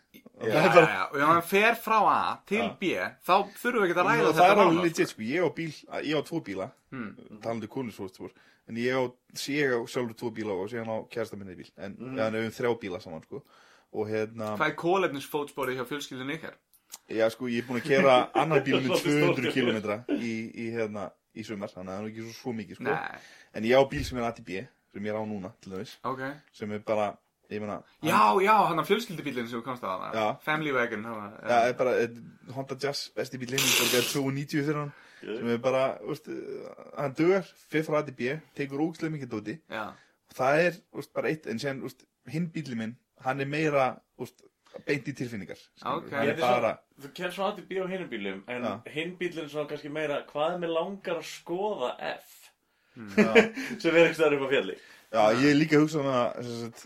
Já, 0.44 0.50
já, 0.50 0.82
já, 0.82 1.02
og 1.08 1.16
ef 1.16 1.26
hann 1.30 1.42
fer 1.48 1.78
frá 1.80 1.96
A 2.10 2.18
til. 2.46 2.64
B, 2.80 2.90
þá 3.24 3.34
þurfum 3.56 3.80
við 3.80 3.86
ekki 3.88 3.96
að 4.02 4.08
ræða 4.10 4.26
og 4.28 4.34
það 4.34 4.40
þetta 4.42 4.54
er 4.54 4.62
alveg 4.64 4.84
legit, 4.84 5.12
sko, 5.14 5.24
ég 5.30 5.46
á 5.46 5.50
bíl 5.56 5.70
ég 6.04 6.14
á 6.14 6.22
tvo 6.28 6.40
bíla, 6.44 6.70
Hmm. 6.94 7.40
talandi 7.42 7.66
kúlisfórstur 7.66 8.30
en 8.68 8.76
ég 8.78 8.94
á, 8.94 9.02
ég 9.50 9.72
á 9.74 9.80
sjálfur 9.90 10.14
tvo 10.14 10.30
bíla 10.36 10.54
og 10.54 10.68
síðan 10.70 10.92
á 10.94 10.96
kærasta 11.10 11.34
minni 11.40 11.56
bíl 11.58 11.70
en 11.74 11.96
mm. 11.98 12.18
ja, 12.20 12.28
við 12.30 12.44
höfum 12.44 12.54
þrjá 12.60 12.70
bíla 12.84 13.00
saman, 13.02 13.24
sko 13.26 13.40
og 13.94 14.08
hérna, 14.10 14.52
Hvað 14.58 14.68
er 14.68 14.76
kólefnisfótsporið 14.78 15.80
hjá 15.80 15.88
fjölskyldun 15.90 16.34
ykkar? 16.36 16.54
Já, 17.10 17.26
sko, 17.32 17.48
ég 17.52 17.62
er 17.62 17.68
búin 17.68 17.80
að 17.80 17.88
kera 17.90 18.14
annar 18.40 18.64
bíl 18.64 18.78
með 18.78 19.02
Svolítið 19.02 19.04
200 19.04 19.26
stórt 19.26 19.44
hjá 19.44 19.52
km 19.56 20.20
í, 20.20 20.32
í, 20.64 20.70
hérna, 20.74 21.08
í 21.34 21.44
sumar, 21.46 21.72
þannig 21.72 21.92
að 21.92 21.98
það 21.98 22.06
er 22.06 22.12
ekki 22.12 22.24
svo, 22.24 22.38
svo 22.38 22.54
mikið, 22.60 22.80
sko 22.80 22.88
Nei, 22.88 23.20
en 23.54 23.68
ég 23.68 23.78
á 23.78 23.82
bíl 23.90 24.06
sem 24.08 24.20
er 24.20 24.26
ATB, 24.30 24.50
sem 24.94 25.06
ég 25.08 25.14
er 25.14 25.20
á 25.20 25.24
núna, 25.28 25.52
til 25.60 25.74
dæmis 25.74 25.94
ok. 26.10 26.24
sem 26.54 26.74
er 26.76 26.84
bara, 26.86 27.10
ég 27.52 27.64
meina 27.64 27.80
Já, 28.00 28.20
já, 28.44 28.54
hann 28.70 28.82
er 28.82 28.88
fjölskyldubílinn 28.90 29.50
sem 29.50 29.60
við 29.60 29.66
komst 29.66 29.84
að 29.84 29.96
hana. 29.96 30.12
Já. 30.14 30.40
Family 30.46 30.72
wagon, 30.76 31.04
hann 31.08 31.18
var. 31.20 31.34
Já, 31.42 31.58
er 31.72 31.76
bara 31.80 31.96
eh, 32.02 32.20
Honda 32.56 32.78
Jazz, 32.80 33.10
besti 33.16 33.40
bíl 33.42 33.52
heim, 33.56 33.64
það 33.64 33.98
er 34.00 34.08
290 34.12 34.64
fyrir 34.64 34.80
hann 34.82 34.94
sem 35.24 35.48
er 35.48 35.60
bara, 35.62 35.84
úst, 36.10 36.26
hann 36.98 37.14
dugar, 37.16 37.46
fyrir 37.72 37.86
frá 37.86 38.00
ADB, 38.02 38.24
tekur 38.56 38.82
ógislega 38.84 39.14
mikið 39.14 39.30
dóti 39.32 39.54
Já, 39.72 39.86
það 40.36 40.64
er 40.66 40.80
úst, 41.00 41.12
bara 41.16 41.30
eitt, 41.30 41.46
en 41.50 41.60
sen 41.62 41.80
úst, 41.86 42.04
hinn 42.30 42.50
bíli 42.52 42.76
minn, 42.78 42.96
hann 43.24 43.40
er 43.40 43.48
meira 43.48 43.86
úst, 44.20 44.44
beint 44.86 45.08
í 45.10 45.14
tilfinningar 45.18 45.58
skilurðu. 45.60 46.06
Ok. 46.06 46.10
hann 46.12 46.26
Ég 46.28 46.32
er 46.32 46.38
er 46.38 46.40
bara, 46.44 46.72
Þú 47.02 47.10
kemur 47.18 47.34
svona 47.36 47.50
aðeins 47.52 47.68
bíl 47.70 47.82
á 47.82 47.86
hinum 47.90 48.08
bílum, 48.12 48.40
en 48.54 48.66
hinn 48.94 49.14
bílinn 49.20 49.44
er 49.44 49.52
svona 49.52 49.68
kannski 49.70 49.90
meira, 49.92 50.20
hvað 50.30 50.54
er 50.56 50.58
mér 50.64 50.74
langar 50.76 51.20
að 51.20 51.28
skoða 51.30 51.92
F, 52.14 52.34
já, 52.94 53.30
sem 53.82 53.94
er 53.94 54.04
ekki 54.08 54.18
staður 54.20 54.36
upp 54.40 54.46
á 54.46 54.52
fjalli. 54.54 54.76
já, 55.14 55.22
ég 55.42 55.48
er 55.52 55.58
líka 55.58 55.78
að 55.78 55.86
hugsa 55.86 56.02
um 56.02 56.10
að 56.14 56.42
sem 56.46 56.60
sagt, 56.64 56.84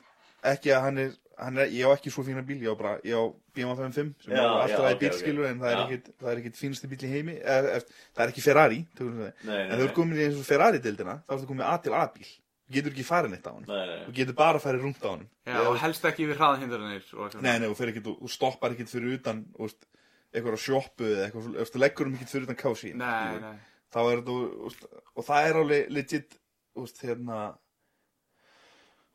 ekki 0.53 0.73
að 0.73 0.85
hann 0.87 1.03
er, 1.05 1.13
hann 1.39 1.61
er 1.63 1.71
ég 1.77 1.87
á 1.87 1.91
ekki 1.95 2.11
svo 2.15 2.25
fína 2.27 2.43
bíl, 2.49 2.59
ég 2.65 2.73
á 2.73 2.77
bara, 2.81 2.95
ég 3.07 3.15
á 3.21 3.25
BMW 3.59 3.77
5 3.79 3.95
sem 4.25 4.33
Já, 4.33 4.39
er 4.39 4.49
alltaf 4.49 4.73
já, 4.73 4.83
að 4.89 4.93
ok, 4.95 5.01
bíl 5.05 5.11
ok. 5.13 5.19
skilur 5.21 5.47
en 5.51 5.61
það 5.63 5.73
er 5.75 5.81
ekkit, 5.85 6.11
það 6.23 6.33
er 6.33 6.41
ekkit 6.43 6.59
fínasti 6.63 6.91
bíl 6.93 7.01
í 7.05 7.13
heimi 7.13 7.37
eða, 7.43 7.73
eða, 7.77 7.97
það 8.17 8.25
er 8.25 8.33
ekki 8.35 8.45
Ferrari, 8.49 8.81
það 8.99 9.09
Nei, 9.19 9.33
nei, 9.51 9.63
En 9.69 9.75
þú 9.81 9.87
ert 9.89 9.97
komin 9.99 10.19
í 10.21 10.25
eins 10.29 10.39
og 10.41 10.47
Ferrari-deildina, 10.49 11.17
þá 11.29 11.33
ertu 11.37 11.49
komin 11.51 11.67
A 11.69 11.77
til 11.85 11.95
A 11.99 12.05
bíl. 12.15 12.29
Þú 12.69 12.75
getur 12.77 12.93
ekki 12.93 13.05
farið 13.09 13.31
neitt 13.33 13.47
á 13.49 13.53
hann. 13.55 13.65
Nei, 13.69 13.87
nei, 13.89 14.01
Þú 14.05 14.13
getur 14.19 14.35
bara 14.37 14.59
farið 14.61 14.83
rúmt 14.85 15.01
á 15.01 15.09
hann. 15.15 15.23
já, 15.49 15.61
og 15.65 15.79
helst 15.81 16.05
ekki 16.05 16.27
við 16.29 16.37
hraðahindranir 16.37 17.07
og. 17.17 17.37
Nei, 17.41 17.55
nei, 17.63 17.69
fer 17.79 17.89
ekkert, 17.95 18.11
þú 18.21 18.29
stoppar 18.29 18.75
ekkert 18.75 18.91
fyrir 18.93 19.15
utan, 19.17 19.41
eitthvað 19.59 20.59
á 20.59 20.61
sjoppu 20.61 21.07
eða 21.09 21.25
eitthvað, 21.31 21.49
þú 21.73 21.81
leggur 21.81 22.11
um 22.11 22.19
ekkert 22.19 22.35
fyrir 22.35 22.45
utan 22.51 22.61
kási. 22.61 22.93
Nei, 22.95 23.39
nei. 23.41 23.55
Þá 23.89 23.99
er 24.05 24.21
þetta, 24.21 24.35
þú 24.35 24.67
veist, 24.67 24.85
og 25.17 25.25
það 25.31 25.49
er 25.49 25.59
alveg 25.63 25.89
legit, 25.97 26.37
veist, 26.77 27.01
hérna, 27.09 27.39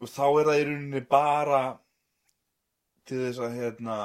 veist, 0.01 0.17
þá 0.17 0.25
er 0.41 0.49
það 0.49 0.59
í 0.63 0.65
rauninni 0.71 1.03
bara 1.13 1.61
til 3.05 3.19
þess 3.27 3.41
að, 3.45 3.57
hérna, 3.61 3.97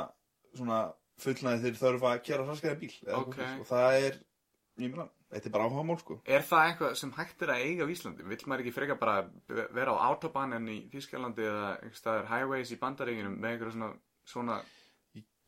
svona 0.58 0.80
fullnaði 1.22 1.64
þeir 1.64 1.78
þörfa 1.80 2.12
að 2.12 2.20
kjæra 2.28 2.44
hraskaði 2.50 2.78
bíl. 2.82 2.92
eða 3.06 3.16
Ok. 3.22 3.32
eitthvað 3.32 3.48
svoleiðis. 3.48 3.60
Og 3.64 3.70
það 3.72 3.96
er, 4.08 4.18
ég 4.84 4.92
meina, 4.92 5.08
þetta 5.32 5.48
er 5.48 5.54
bara 5.54 5.66
áhugamál, 5.68 5.98
sko. 6.00 6.18
Er 6.24 6.44
það 6.46 6.68
eitthvað 6.70 6.94
sem 7.00 7.12
hægt 7.16 7.42
er 7.44 7.52
að 7.54 7.64
eiga 7.66 7.84
á 7.84 7.92
Íslandi? 7.92 8.26
Vill 8.28 8.44
maður 8.48 8.62
ekki 8.64 8.74
frekar 8.76 8.98
bara 9.00 9.16
vera 9.76 9.92
á 9.92 9.96
autobahn 10.08 10.56
en 10.56 10.68
í 10.72 10.78
Þýskalandi 10.92 11.44
eða 11.48 11.66
einhvers 11.78 12.00
staðar 12.02 12.30
highways 12.32 12.72
í 12.72 12.78
bandaríkinum 12.80 13.34
með 13.36 13.50
einhverja 13.52 13.74
svona, 13.76 13.90
svona 14.28 14.56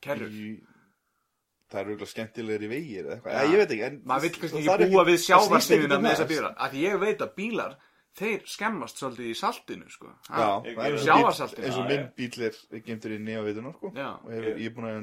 kerrur? 0.05 0.33
í, 0.33 0.51
það 1.71 1.81
eru 1.83 1.95
auðvitað 1.95 2.13
skemmtilegri 2.15 2.69
vegir 2.71 3.05
eða 3.07 3.15
eitthvað, 3.17 3.33
Já. 3.33 3.41
ja. 3.41 3.45
ég 3.53 3.63
veit 3.63 3.71
ekki 3.77 3.87
en 3.87 4.01
Maður 4.11 4.27
vill 4.27 4.35
kannski 4.41 4.59
ekki 4.65 4.91
búa 4.91 5.05
við 5.07 5.15
ekkert 5.15 5.29
sjávarsniðina 5.29 5.97
um 5.97 6.05
með 6.05 6.13
þessa 6.17 6.29
bílar. 6.35 6.53
Af 6.57 6.75
því 6.75 6.79
ég 6.85 7.01
veit 7.05 7.21
að 7.25 7.33
bílar, 7.39 7.73
þeir 8.21 8.41
skemmast 8.51 9.01
svolítið 9.01 9.31
í 9.31 9.39
saltinu, 9.39 9.87
sko. 9.93 10.09
Já, 10.27 10.49
það 10.67 10.83
er 10.85 10.91
eins 10.91 11.07
og 11.47 11.55
Já, 11.63 11.89
minn 11.89 12.05
bíl 12.19 12.35
er 12.49 12.55
gemtur 12.85 13.15
í 13.15 13.19
nefaveitunar 13.23 13.75
sko. 13.79 13.93
Já. 13.97 14.11
og 14.19 14.29
hef, 14.35 14.51
ég 14.51 14.67
er 14.67 14.75
búin 14.77 14.91
að 14.91 14.99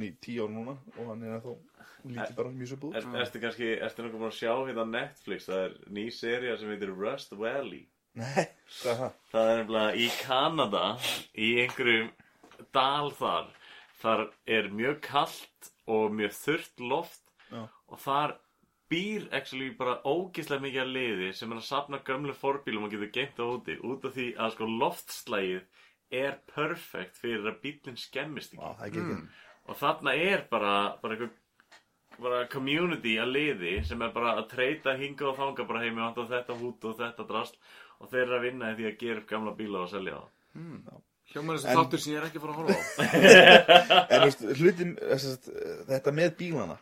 er 1.78 2.04
hún 2.04 2.16
lítur 2.18 2.38
bara 2.40 2.54
mjög 2.56 2.72
svo 2.72 2.80
búið 2.84 2.98
Er, 3.00 3.08
ertu 3.24 3.42
kannski, 3.44 3.70
ertu 3.88 4.06
nokkuð 4.06 4.24
búin 4.24 4.32
að 4.32 4.40
sjá 4.40 4.54
hérna 4.56 4.86
á 4.88 4.94
Netflix, 4.94 5.48
það 5.50 5.64
er 5.66 5.78
ný 5.98 6.08
seria 6.14 6.58
sem 6.58 6.74
heitir 6.74 6.94
Rust 6.96 7.36
Valley. 7.38 7.84
Nei, 8.18 8.48
það 8.80 8.92
er 8.92 9.00
það? 9.02 9.20
Það 9.32 9.52
er 9.52 9.62
nefnilega 9.62 9.94
í 10.02 10.08
Kanada, 10.24 10.84
í 11.38 11.50
einhverjum 11.64 12.12
dal 12.74 13.12
þar, 13.20 13.54
þar 14.02 14.26
er 14.58 14.70
mjög 14.74 15.00
kallt 15.06 15.72
og 15.88 16.12
mjög 16.18 16.36
þurrt 16.42 16.86
loft 16.92 17.24
Já. 17.52 17.64
og 17.68 18.02
þar 18.04 18.36
býr 18.92 19.28
actually 19.36 19.72
bara 19.76 19.98
ógislega 20.08 20.64
mikið 20.64 20.84
að 20.84 20.94
liði 20.96 21.32
sem 21.36 21.52
er 21.52 21.60
að 21.60 21.68
safna 21.68 22.00
gömlu 22.08 22.36
forbílum 22.36 22.88
og 22.88 22.94
getur 22.94 23.12
geimt 23.16 23.42
á 23.44 23.46
úti. 23.46 23.76
Út 23.84 24.06
af 24.08 24.16
því 24.16 24.28
að 24.40 24.54
sko 24.56 24.70
loftslægið 24.84 25.84
er 26.18 26.38
perfekt 26.54 27.20
fyrir 27.20 27.50
að 27.52 27.60
bílinn 27.66 28.00
skemmist 28.00 28.56
ekki. 28.56 28.64
Já, 28.64 28.78
það 28.80 28.86
er 28.86 28.92
ekki 28.92 29.04
ekki. 29.04 29.44
Og 29.68 29.80
þarna 29.82 30.14
er 30.16 30.46
bara, 30.48 30.74
bara 31.02 31.18
eitthvað 31.18 31.34
bara 32.22 32.46
community 32.52 33.16
að 33.22 33.32
liði 33.36 33.74
sem 33.88 34.02
er 34.02 34.14
bara 34.16 34.36
að 34.40 34.48
treyta 34.54 34.96
hinga 35.00 35.28
og 35.32 35.38
þanga 35.38 35.68
bara 35.70 35.84
heimi 35.84 36.02
og 36.06 36.24
þetta 36.30 36.56
hút 36.60 36.88
og 36.90 36.98
þetta 37.00 37.28
drast. 37.30 37.60
Og 38.02 38.10
þeir 38.12 38.24
eru 38.28 38.38
að 38.38 38.46
vinna 38.48 38.72
í 38.72 38.78
því 38.78 38.88
að 38.92 38.98
gera 39.02 39.22
upp 39.24 39.30
gamla 39.30 39.54
bíla 39.58 39.84
og 39.86 39.90
selja 39.92 40.18
það. 40.18 40.98
Hljómar 41.28 41.58
þessi 41.58 41.68
En- 41.72 41.78
þáttur 41.82 42.00
sem 42.04 42.14
ég 42.14 42.20
er 42.22 42.28
ekki 42.30 42.40
að 42.40 42.46
fara 42.46 42.54
að 42.54 42.60
horfa 42.62 42.76
á. 42.78 44.08
En 44.16 44.22
veist, 44.24 44.44
hlutin, 44.62 44.94
þess, 45.02 45.50
þetta 45.90 46.14
með 46.16 46.36
bílana 46.40 46.78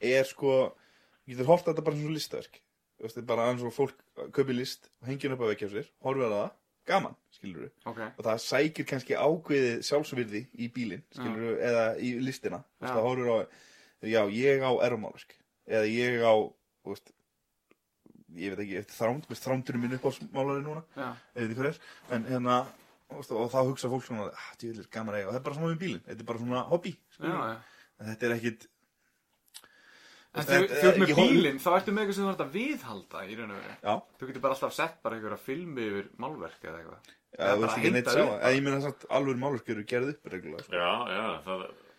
er 0.00 0.24
sko, 0.28 0.54
þú 1.26 1.34
getur 1.34 1.50
hort 1.50 1.66
þetta 1.68 1.84
bara 1.84 1.98
sem 1.98 2.06
svo 2.06 2.14
listaverk. 2.14 2.60
Þú 2.96 3.04
veist, 3.06 3.16
þetta 3.18 3.24
er 3.26 3.28
bara 3.34 3.48
eins 3.50 3.66
og 3.66 3.74
fólk 3.76 4.00
kaupi 4.36 4.56
list 4.56 4.88
og 5.02 5.10
hengjum 5.10 5.34
upp 5.36 5.44
að 5.44 5.52
vekja 5.54 5.68
á 5.68 5.72
sér, 5.74 5.90
horfið 6.06 6.26
á 6.32 6.36
það, 6.38 6.50
gaman, 6.90 7.14
skilur 7.36 7.68
Ok. 7.90 8.00
og 8.16 8.22
það 8.24 8.40
sækir 8.46 8.88
kannski 8.88 9.18
ákveðið 9.20 9.84
sjálfsvirði 9.90 10.42
í 10.64 10.70
bílinn, 10.74 11.04
skilur 11.12 11.60
eða 11.60 11.84
í 12.00 12.14
listina, 12.24 12.62
þú 12.80 12.86
veist, 12.86 12.94
það 12.96 13.06
horfir 13.10 13.30
á 13.30 13.38
já, 14.02 14.22
ég 14.32 14.62
á 14.64 14.70
erfmálarsk 14.86 15.34
eða 15.68 15.86
ég 15.90 16.20
á, 16.24 16.34
þú 16.84 16.94
veist 16.94 17.12
ég 18.36 18.54
veit 18.54 18.62
ekki, 18.64 18.76
eftir 18.78 18.94
þránd, 18.96 19.26
þrándurinn 19.28 19.82
minn 19.82 19.96
upp 19.98 20.04
á 20.06 20.10
smálari 20.14 20.62
núna, 20.62 20.82
ég 20.96 21.40
veit 21.40 21.50
ekki 21.50 21.58
hver 21.60 21.70
er, 21.72 21.78
en 22.14 22.24
hérna, 22.30 22.58
og, 23.10 23.24
og 23.34 23.48
þá 23.50 23.60
hugsa 23.66 23.90
fólk 23.90 24.04
svona, 24.06 24.28
ah, 24.30 24.50
djúvill 24.60 24.84
er 24.84 24.90
gaman 24.94 25.14
að 25.14 25.18
eiga, 25.18 25.28
og 25.28 25.32
það 25.34 25.40
er 25.40 25.46
bara 25.48 25.58
svona 25.58 25.72
með 25.74 25.80
bílinn, 25.82 26.04
þetta 26.06 26.22
er 26.24 26.28
bara 26.30 26.42
svona 26.44 26.62
hobby, 26.70 26.92
Já, 26.94 27.14
skilur 27.16 27.40
já. 27.40 27.56
en 28.00 28.12
þetta 28.12 28.28
er 28.30 28.36
ekkit, 28.38 28.68
En 30.30 30.44
Þetta- 30.46 30.76
ert 30.86 30.98
með 31.02 31.10
bílinn, 31.18 31.56
þá 31.58 31.70
ertu 31.74 31.90
með 31.90 32.04
eitthvað 32.04 32.14
sem 32.14 32.24
þú 32.28 32.30
ert 32.30 32.42
að 32.44 32.52
viðhalda 32.54 33.22
í 33.26 33.32
raun 33.34 33.50
og 33.50 33.56
veru. 33.58 33.72
já, 33.82 33.94
Þú 34.20 34.26
getur 34.28 34.42
bara 34.44 34.54
alltaf 34.54 34.74
sett 34.76 35.00
bara 35.02 35.16
einhverja 35.16 35.38
filmi 35.42 35.86
yfir 35.90 36.10
málverk 36.22 36.62
eða 36.70 36.78
eitthvað. 36.78 37.08
Já, 37.34 37.48
þú 37.50 37.64
veist 37.64 37.78
ekki 37.80 37.90
neitt. 37.96 38.10
En 38.14 38.54
ég 38.54 38.62
meina 38.62 38.78
samt 38.84 39.06
alveg 39.10 39.40
málverk 39.42 39.68
eru 39.74 39.82
gerð 39.90 40.12
upp 40.14 40.30
reglulega 40.30 40.62
sko. 40.62 40.72
Já, 40.78 40.92
já, 41.10 41.24
það 41.42 41.42
það 41.42 41.50
Það 41.50 41.64
er- 41.66 41.89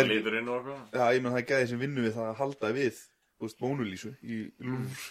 er 0.00 0.08
lítur 0.10 0.36
inn 0.40 0.48
og 0.48 0.60
eitthvað. 0.60 0.82
Já, 0.96 1.04
ég 1.16 1.22
meina 1.24 1.34
það 1.36 1.42
er 1.42 1.48
gæði 1.52 1.68
sem 1.72 1.82
vinnu 1.84 2.04
við 2.06 2.14
það 2.18 2.28
að 2.30 2.38
halda 2.42 2.72
við 2.80 3.00
Þú 3.40 3.46
veist, 3.48 3.60
Mónulísu 3.64 4.12
í 4.22 4.40
Lúr 4.60 5.08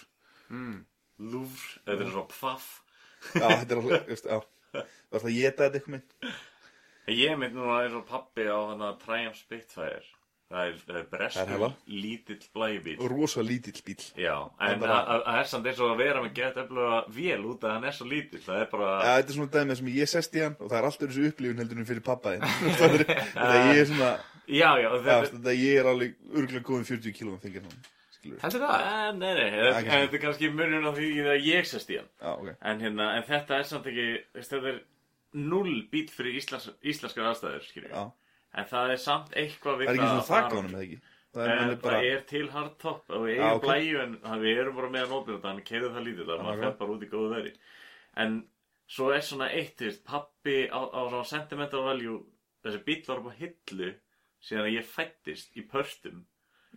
Mm. 0.50 0.78
Louvre, 1.30 1.80
þetta 1.86 2.02
er 2.06 2.08
svo 2.10 2.22
pfaff. 2.26 2.68
Já, 3.36 3.44
þetta 3.60 3.74
er 3.76 3.80
alveg, 3.84 4.06
veist, 4.10 4.24
já. 4.26 4.40
Það 4.72 4.80
er 4.82 5.20
það 5.20 5.28
að 5.30 5.36
geta 5.36 5.66
þetta 5.68 5.78
eitthvað 5.80 6.32
Ég 7.10 7.36
mynd 7.38 7.54
núna 7.58 7.76
eins 7.84 7.94
og 7.98 8.06
pappi 8.08 8.46
á 8.50 8.58
hann 8.70 8.82
að 8.86 8.98
Triumph 9.04 9.38
Spitfire. 9.38 10.08
Það 10.50 10.66
er, 10.66 10.78
það 10.80 10.80
er 10.80 10.80
Það 10.82 10.96
er 10.98 11.04
breskur 11.12 11.50
heila. 11.52 11.68
lítill 11.86 12.46
blæjubíl 12.56 12.94
Og 12.98 13.10
rosa 13.12 13.42
lítill 13.46 13.82
bíl 13.86 14.00
Já, 14.18 14.34
Það 14.58 14.66
er 14.66 14.72
en 14.74 14.80
það 14.82 15.10
það 15.22 15.36
er 15.38 15.44
samt 15.52 15.68
eins 15.70 15.78
og 15.84 15.92
að 15.92 16.00
vera 16.02 16.22
með 16.24 16.32
gett 16.40 16.56
öfluga 16.64 16.96
vél 17.14 17.44
út 17.46 17.62
að 17.68 17.74
hann 17.76 17.86
er 17.86 17.94
svo 17.94 18.06
lítill. 18.10 18.40
Það 18.42 18.58
er 18.64 18.66
bara 18.72 18.88
Já, 18.90 19.12
þetta 19.20 19.30
er 19.30 19.36
svona 19.38 19.52
dæmið 19.54 19.78
sem 19.78 19.90
ég 19.94 20.10
sest 20.10 20.34
í 20.34 20.42
hann 20.42 20.56
Og 20.58 20.66
það 20.72 20.78
er 20.80 20.88
alltaf 20.88 21.06
þessu 21.12 21.28
upplifun 21.30 21.62
heldur 21.62 21.78
en 21.84 21.86
fyrir 21.92 22.02
pappa 22.10 22.32
þinn 22.34 22.42
Það 22.80 22.96
er, 22.98 23.04
þetta 23.38 23.62
ég 23.70 23.78
er 23.84 23.88
svona 23.92 24.10
Já, 24.50 24.70
já, 24.82 24.88
þetta 25.30 25.52
ég 25.54 25.78
er 25.80 25.88
alveg 25.90 26.14
örgulega 26.34 26.64
góðum 26.66 26.86
40 26.88 27.12
kílóum 27.16 27.40
þingir 27.42 27.66
hann 27.66 27.88
Heldur 28.20 28.60
það? 28.60 28.80
Eh, 28.84 29.12
Nei, 29.16 29.30
nei, 29.32 29.44
en 29.48 29.84
þetta 29.86 30.16
er 30.18 30.20
kannski 30.20 30.50
munun 30.52 30.84
á 30.84 30.92
því 30.92 31.06
að 31.24 31.46
ég 31.46 31.68
sest 31.70 31.88
í 31.94 31.96
hann 32.00 32.08
Já, 32.20 32.32
ok 32.34 32.50
En, 32.60 32.80
hérna, 32.84 33.06
en 33.16 33.22
þetta 33.28 33.60
er 33.60 33.68
samt 33.70 33.86
ekki, 33.88 34.08
veist, 34.36 34.50
þetta 34.52 34.72
er 34.74 34.80
null 35.40 35.76
bíl 35.92 36.08
fyrir 36.12 36.36
íslensk, 36.40 36.74
íslenskar 36.82 37.30
aðstæður, 37.30 38.10
En 38.50 38.66
það 38.66 38.90
er 38.96 39.00
samt 39.00 39.30
eitthvað 39.38 39.78
við 39.78 39.86
það 39.86 39.94
er 39.94 40.00
ekki 40.00 40.10
svona 40.10 40.26
fara- 40.26 40.42
þakka 40.50 40.58
honum 40.60 40.74
eða 40.74 40.84
ekki 40.88 41.00
Það 41.30 41.44
er, 41.46 41.50
En 41.50 41.58
hann 41.62 41.70
er 41.70 41.76
bara 41.84 41.98
það 42.00 42.10
er 42.10 42.22
til 42.26 42.46
hardtop 42.50 43.12
og 43.14 43.20
við 43.28 43.36
eigum 43.38 43.56
ok. 43.60 43.64
blæju 43.64 43.98
en 44.02 44.14
það- 44.24 44.40
við 44.42 44.60
erum 44.64 44.74
bara 44.80 44.88
með 44.90 45.04
að 45.04 45.12
nópið 45.14 45.34
þetta, 45.36 45.50
hann 45.52 45.60
keirðu 45.68 45.90
það 45.94 46.06
lítið, 46.08 46.24
það 46.26 46.40
Já, 46.40 46.42
maður 46.42 46.58
ok. 46.58 46.64
fer 46.64 46.78
bara 46.80 46.94
út 46.96 47.04
í 47.06 47.10
góðu 47.12 47.28
veri. 47.36 47.52
En 48.24 48.32
svo 48.90 49.10
er 49.14 49.20
svona 49.22 49.48
eitt, 49.54 49.76
þú 49.78 49.86
veist, 49.86 50.02
pappi 50.04 50.56
á, 50.66 50.80
á 50.82 51.22
sentimental 51.30 51.84
value, 51.86 52.16
þessi 52.66 52.80
bíl 52.84 53.04
var 53.06 53.22
upp 53.22 53.30
á 53.30 53.34
hillu 53.38 53.92
síðan 54.42 54.66
að 54.68 54.74
ég 54.78 54.84
fættist 54.88 55.56
í 55.56 55.62
pörstum 55.68 56.24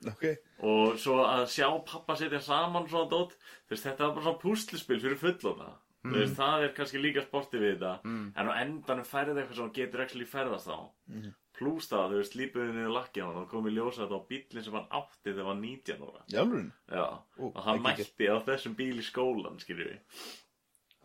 Ok, 0.10 0.24
og 0.66 0.98
svo 1.00 1.20
að 1.24 1.46
sjá 1.54 1.68
pappa 1.88 2.16
setja 2.20 2.40
saman 2.44 2.88
svona 2.90 3.08
dót, 3.12 3.36
þú 3.70 3.72
veist, 3.76 3.86
þetta 3.86 4.04
var 4.08 4.16
bara 4.18 4.24
svona 4.26 4.42
púslispil 4.42 4.98
fyrir 5.00 5.20
fullóna. 5.22 5.70
Þú 6.04 6.18
veist, 6.18 6.36
það 6.36 6.64
er 6.66 6.74
kannski 6.76 7.00
líka 7.00 7.22
sportið 7.24 7.62
við 7.64 7.78
þetta, 7.78 7.92
Mm. 8.04 8.34
en 8.36 8.50
á 8.50 8.54
endanum 8.64 9.06
færði 9.08 9.38
eitthvað 9.40 9.56
sem 9.56 9.70
getur 9.78 10.02
actually 10.04 10.26
ferðast 10.26 10.68
á. 10.68 10.80
Mhm. 11.08 11.34
Plús 11.54 11.88
það, 11.88 12.10
þú 12.12 12.18
veist, 12.20 12.36
lípuðu 12.36 12.74
niður 12.74 12.94
lakki 12.98 13.22
á 13.24 13.26
hann 13.30 13.38
og 13.46 13.50
komið 13.54 13.76
ljósa 13.78 14.04
þetta 14.04 14.18
á 14.20 14.28
bílinn 14.28 14.64
sem 14.64 14.74
hann 14.74 14.90
átti 14.92 15.30
þegar 15.32 15.46
hann 15.46 15.62
var 15.62 15.62
19 15.62 16.02
ára. 16.02 16.22
alveg 16.42 16.72
Já, 16.90 17.08
Ó, 17.40 17.44
og 17.56 17.64
hann 17.64 17.80
ekki 17.80 18.04
mætti 18.04 18.28
á 18.28 18.38
þessum 18.44 18.76
bíl 18.76 18.98
í 19.00 19.06
skólan, 19.08 19.60
skiljum 19.62 19.88
við. 19.88 20.00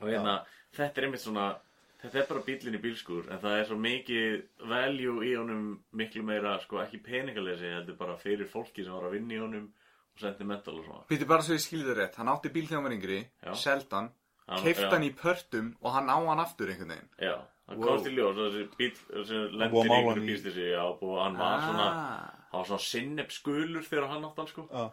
Og 0.01 0.09
hérna, 0.09 0.45
þetta 0.75 0.99
er 0.99 1.05
einmitt 1.07 1.21
svona, 1.23 1.61
þetta 2.03 2.19
er 2.23 2.27
bara 2.29 2.43
bílinn 2.47 2.77
í 2.79 2.83
bílskúr, 2.83 3.29
en 3.33 3.39
það 3.43 3.57
er 3.59 3.65
svo 3.69 3.77
mikið 3.83 4.43
value 4.71 5.25
í 5.27 5.35
honum 5.39 5.65
miklu 5.99 6.23
meira, 6.23 6.59
sko, 6.63 6.79
ekki 6.85 7.01
peningalesi, 7.03 7.73
heldur 7.75 7.97
bara 7.99 8.17
fyrir 8.17 8.47
fólki 8.47 8.85
sem 8.85 8.93
var 8.95 9.09
að 9.09 9.17
vinna 9.19 9.35
í 9.35 9.41
honum 9.43 9.67
og 10.15 10.21
sentimental 10.23 10.79
og 10.79 10.85
svona. 10.87 11.05
Býttu 11.11 11.27
bara 11.27 11.43
svo 11.43 11.55
ég 11.59 11.65
skilði 11.65 11.91
það 11.93 11.99
rétt. 12.03 12.17
Hann 12.21 12.29
átti 12.33 12.53
bíl 12.55 12.67
þegar 12.67 12.77
hann 12.81 12.85
var 12.89 12.97
yngri, 12.99 13.21
seldan, 13.55 14.11
Hann- 14.49 14.63
keift 14.65 14.81
já. 14.81 14.91
hann 14.91 15.03
í 15.05 15.13
pörtum 15.15 15.77
og 15.83 15.93
hann 15.93 16.09
á 16.09 16.17
hann 16.27 16.41
aftur 16.41 16.69
einhvern 16.73 16.89
veginn. 16.95 17.09
Já, 17.21 17.35
það 17.69 17.77
Wow. 17.77 17.89
komst 17.89 18.07
í 18.07 18.15
ljós, 18.17 18.37
þessi 18.39 18.69
bíl 18.79 19.27
sem 19.27 19.59
lendir 19.59 19.85
í 19.85 20.07
hann 20.07 20.23
í- 20.23 20.29
bílstísi, 20.31 20.71
já, 20.73 20.83
og 21.03 21.19
hann 21.25 21.37
var 21.37 21.61
svona, 21.61 21.89
Ah. 21.89 22.31
hann 22.53 22.61
var 22.61 22.65
svona 22.65 22.81
sinneb 22.81 23.29
skulur 23.31 23.83
þegar 23.83 24.09
hann 24.09 24.23
átti 24.25 24.37
hann, 24.37 24.47
sko. 24.47 24.69
Já, 24.73 24.93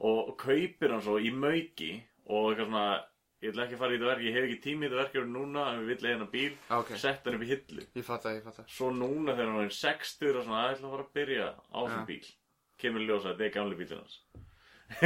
og 0.00 0.36
kaupir 0.38 0.90
hann 0.90 1.02
svo 1.02 1.18
í 1.20 1.30
mauki 1.32 2.02
og 2.26 2.54
eitthvað 2.56 2.66
svona 2.66 3.04
ég 3.42 3.52
ætla 3.52 3.64
ekki 3.68 3.76
að 3.76 3.82
fara 3.82 3.92
í 3.94 3.98
þetta 3.98 4.08
verk, 4.10 4.22
ég 4.26 4.34
hef 4.34 4.44
ekki 4.48 4.60
tími 4.64 4.86
í 4.86 4.88
þetta 4.88 5.02
verkefni 5.02 5.32
núna 5.36 5.66
en 5.72 5.80
við 5.84 5.90
vill 5.92 6.08
hann 6.10 6.26
bíl, 6.32 6.52
Ok. 6.74 6.88
sett 6.98 7.24
hann 7.24 7.34
upp 7.38 7.44
í 7.46 7.50
hillu 7.52 7.84
Ég 7.94 8.04
fatt 8.04 8.22
það, 8.26 8.34
ég 8.38 8.42
fatt 8.48 8.56
það. 8.58 8.66
svo 8.74 8.90
núna 8.90 9.36
þegar 9.38 9.52
hann 9.54 9.64
er 9.68 9.76
60 9.78 10.36
og 10.38 10.44
svona, 10.44 10.64
ég 10.66 10.74
ætla 10.78 10.88
að 10.88 10.94
fara 10.96 11.06
að 11.06 11.14
byrja 11.14 11.46
á 11.54 11.78
þessum 11.78 12.02
Ja. 12.02 12.08
bíl 12.08 12.26
kemur 12.78 13.00
í 13.00 13.06
ljós 13.08 13.24
að 13.26 13.36
þetta 13.38 13.46
er 13.46 13.54
gamli 13.58 13.78
bílinn 13.78 14.02
hans 14.02 14.18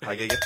það 0.00 0.10
er 0.10 0.16
ekki 0.16 0.38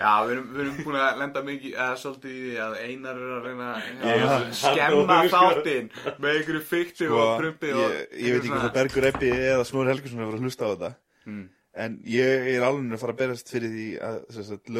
Já, 0.00 0.12
við 0.24 0.30
erum, 0.32 0.44
við 0.54 0.60
erum 0.62 0.76
búin 0.86 0.96
að 0.96 1.18
lenda 1.20 1.40
mikið, 1.44 1.72
eða 1.76 1.96
svolítið 2.00 2.30
í 2.32 2.40
því 2.40 2.52
að 2.64 2.76
Einar 2.86 3.18
er 3.20 3.32
að 3.34 3.42
reyna 3.44 3.66
Ég- 4.00 4.22
að 4.24 4.44
skemma 4.56 5.16
þáttinn 5.28 5.90
með 6.24 6.30
einhverju 6.38 6.62
fykti 6.70 7.04
Sko, 7.10 7.18
og 7.20 7.32
prumpi 7.42 7.72
og 7.76 7.82
ég, 7.84 8.06
ég 8.16 8.32
veit 8.32 8.46
ekki 8.46 8.54
hvað 8.54 8.72
Bergur 8.78 9.08
Ebbi 9.10 9.30
eða 9.50 9.66
Snóri 9.68 9.92
Helgesson 9.92 10.22
hefur 10.24 10.38
að 10.38 10.46
hlusta 10.46 10.64
á 10.64 10.70
þetta 10.72 10.92
Mm. 11.28 11.42
En 11.78 11.96
ég 12.10 12.48
er 12.54 12.64
alveg 12.66 12.96
að 12.96 13.02
fara 13.02 13.14
að 13.14 13.20
berast 13.20 13.50
fyrir 13.52 13.70
því 13.70 13.86
að 14.02 14.70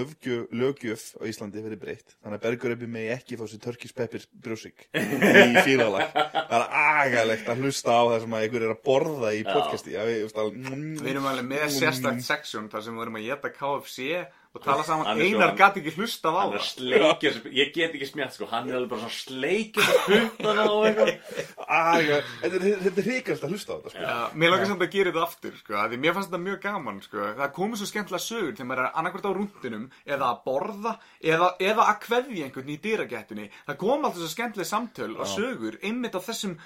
löggjöf 0.61 1.05
á 1.21 1.23
Íslandi 1.31 1.62
verið 1.62 1.83
breytt. 1.85 2.17
Þannig 2.19 2.39
að 2.39 2.45
Bergur 2.47 2.75
Ebbi 2.75 2.89
megi 2.91 3.12
ekki 3.15 3.39
fá 3.39 3.45
sér 3.51 3.62
Turkish 3.62 3.95
Pepper 3.97 4.27
brjósik 4.43 4.89
í 4.91 5.62
fílalag. 5.67 6.11
Það 6.11 6.57
er 6.59 6.67
agalegt 6.83 7.53
að 7.53 7.62
hlusta 7.65 7.95
á 7.95 8.03
það 8.11 8.19
sem 8.25 8.37
að 8.37 8.47
einhver 8.47 8.67
er 8.67 8.75
að 8.75 8.83
borða 8.91 9.33
í 9.37 9.45
podcasti. 9.47 9.95
Við 9.95 11.11
erum 11.15 11.31
alveg 11.31 11.51
með 11.55 11.67
sérstakt 11.79 12.27
seksjón 12.27 12.71
þar 12.73 12.87
sem 12.87 12.99
við 12.99 13.07
erum 13.07 13.21
að 13.21 13.29
geta 13.31 13.55
KFC 13.55 14.11
og 14.55 14.62
tala 14.64 14.82
saman 14.82 15.06
Hann 15.06 15.18
svo- 15.20 15.27
Einar 15.31 15.52
gæti 15.59 15.78
ekki 15.82 15.93
hlustað 15.94 16.35
á 16.35 16.40
hann 16.43 16.55
er 16.56 16.59
það. 16.59 16.70
sleikja, 16.74 17.31
ég 17.55 17.68
get 17.74 17.93
ekki 17.94 18.09
smjátt 18.10 18.35
sko. 18.35 18.48
Hann 18.51 18.66
er 18.70 18.74
alveg 18.81 18.90
bara 18.90 19.01
svona 19.05 19.18
sleikja 19.20 19.85
puttana 20.06 20.64
og 20.72 20.86
eitthvað. 20.89 21.12
Aga, 21.70 22.16
þetta 22.43 22.56
er, 22.59 22.81
þetta 22.82 23.01
er 23.02 23.06
hrikalegt 23.06 23.44
að 23.47 23.52
hlusta 23.55 23.70
á 23.70 23.77
þetta 23.78 23.93
sko. 23.94 24.02
Já, 24.02 24.16
mér 24.43 24.51
langar 24.51 24.66
samt 24.72 24.82
að 24.82 24.90
gera 24.97 25.12
þetta 25.12 25.22
aftur 25.28 25.55
sko, 25.60 25.77
af 25.78 25.93
því 25.93 26.01
mér 26.02 26.16
fannst 26.16 26.32
þetta 26.32 26.43
mjög 26.48 26.59
gaman 26.64 26.98
sko. 27.05 27.28
það 27.39 27.52
komið 27.60 27.78
svo 27.82 27.89
skemmtilega 27.93 28.24
sögur 28.27 28.56
þegar 28.59 28.68
maður 28.72 28.82
er 28.89 28.98
annarkvært 29.01 29.28
á 29.31 29.32
rúndinum 29.39 29.86
eða 30.10 30.32
að 30.32 30.43
borða 30.51 30.97
eða, 31.22 31.52
eða 31.70 31.86
að 31.93 32.01
kveðja 32.09 32.48
einhvern 32.48 32.74
í 32.74 32.78
dýragettunni 32.89 33.47
það 33.70 33.78
kom 33.85 34.05
alltaf 34.09 34.18
svo 34.24 34.32
skemmtilega 34.35 34.72
samtöl 34.72 35.12
og 35.14 35.31
sögur 35.31 35.78
einmitt 35.86 36.18
á 36.18 36.20
þessum 36.27 36.59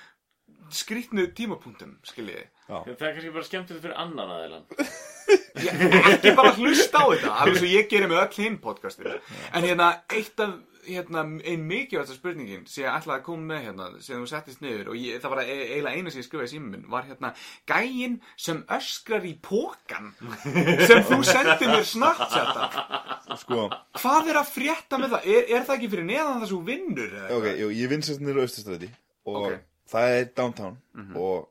skrýtnu 0.72 1.26
tímapunktum 1.36 1.96
skiljiði 2.06 2.46
það 2.68 2.92
er 2.94 3.00
kannski 3.14 3.32
bara 3.34 3.48
skemmtilegt 3.48 3.84
fyrir 3.84 3.98
annan 4.00 4.30
aðeinan 4.36 4.64
ekki 6.14 6.34
bara 6.36 6.52
hlusta 6.58 7.02
á 7.02 7.06
þetta 7.12 7.32
alveg 7.44 7.58
svo 7.60 7.72
ég 7.72 7.90
gerir 7.90 8.08
með 8.10 8.22
öll 8.24 8.38
hinn 8.44 8.56
podcastinu. 8.62 9.18
En 9.54 9.64
hérna 9.66 9.90
eitt 10.12 10.40
af 10.42 10.54
hérna, 10.84 11.22
ein 11.48 11.62
mikilvægsta 11.64 12.12
spurningin 12.18 12.66
sem 12.68 12.84
ég 12.84 12.90
ætlaði 12.92 13.20
að 13.20 13.24
koma 13.24 13.46
með 13.54 13.62
hérna 13.68 13.86
sem 14.04 14.18
þú 14.20 14.26
settist 14.28 14.60
niður 14.60 14.90
og 14.92 14.98
ég, 15.00 15.20
það 15.22 15.32
var 15.32 15.40
e- 15.44 15.54
eiginlega 15.62 15.94
eina 15.96 16.12
sem 16.12 16.20
ég 16.20 16.26
skrifaði 16.26 16.50
í 16.50 16.52
símum 16.52 16.74
minn 16.74 16.84
var 16.92 17.06
hérna 17.08 17.30
gæinn 17.70 18.18
sem 18.36 18.60
öskrar 18.76 19.24
í 19.24 19.32
pókan 19.48 20.10
sem 20.84 21.00
þú 21.08 21.20
sendið 21.24 21.72
mér 21.72 21.88
snartjata 21.88 22.66
sko, 23.40 23.62
hvað 24.02 24.28
er 24.34 24.40
að 24.42 24.50
frétta 24.58 25.00
með 25.00 25.16
það? 25.16 25.30
Er, 25.36 25.46
er 25.56 25.64
það 25.70 25.76
ekki 25.78 25.92
fyrir 25.94 26.08
neðan 26.10 26.42
það 26.42 26.48
sem 26.50 26.58
þú 26.58 26.64
vinnur? 26.68 27.16
eða 27.22 27.38
ok, 27.38 27.48
jú, 27.62 27.70
ég 27.80 27.94
vinn 27.94 28.04
sérst 28.04 28.24
nýra 28.26 28.44
austastræti 28.44 28.90
og 29.24 29.40
Ok. 29.40 29.56
Það 29.90 30.14
er 30.18 30.30
downtown 30.36 30.78
og 31.16 31.50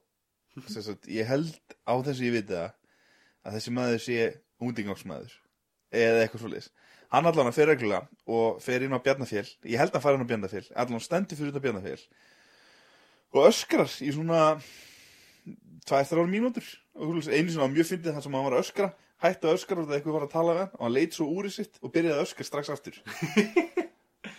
sem 0.69 0.81
sagt, 0.85 1.07
ég 1.09 1.25
held 1.25 1.53
á 1.89 1.93
þessu 2.05 2.27
ég 2.27 2.35
viti 2.37 2.53
það 2.53 2.71
að 3.43 3.55
þessi 3.57 3.71
maður 3.73 4.01
sé 4.03 4.17
útingangsmaður 4.63 5.31
eða 5.93 6.21
eitthvað 6.23 6.41
svoleiðis. 6.43 6.69
Hann 7.13 7.25
allan 7.29 7.49
að 7.49 7.55
fer 7.57 7.67
reglulega 7.69 8.07
og 8.25 8.61
fer 8.61 8.81
inn 8.85 8.93
á 8.93 9.03
Bjarnafél 9.03 9.45
ég 9.65 9.77
held 9.77 9.91
að 9.91 9.97
hann 9.97 10.05
fara 10.05 10.17
inn 10.17 10.25
á 10.25 10.29
Bjarnafél 10.31 10.65
allan 10.73 11.03
stendur 11.03 11.37
fyrir 11.37 11.53
út 11.53 11.59
á 11.61 11.65
Bjarnafél 11.65 12.01
og 13.33 13.47
öskrar 13.49 13.89
í 14.01 14.13
svona 14.13 14.57
tvær, 15.87 16.05
þrjár 16.07 16.29
mínútur 16.29 16.65
og 16.95 17.09
þú 17.09 17.15
veist, 17.17 17.33
einu 17.33 17.49
sinni 17.49 17.61
var 17.61 17.73
mjög 17.73 17.89
fyndið 17.89 18.15
þar 18.15 18.25
sem 18.25 18.37
hann 18.37 18.45
var 18.47 18.57
að 18.57 18.63
öskra 18.63 18.89
hætti 19.23 19.47
að 19.49 19.57
öskra 19.57 19.81
og 19.81 19.87
það 19.89 19.97
eitthvað 19.97 20.17
var 20.17 20.27
að 20.27 20.33
tala 20.33 20.53
við 20.53 20.63
hann 20.63 20.75
og 20.77 20.85
hann 20.85 20.95
leit 20.97 21.17
svo 21.17 21.27
úr 21.33 21.49
í 21.49 21.53
sitt 21.53 21.79
og 21.81 21.93
byrjaði 21.93 22.17
að 22.17 22.25
öskra 22.25 22.47
strax 22.47 22.73
aftur 22.73 23.01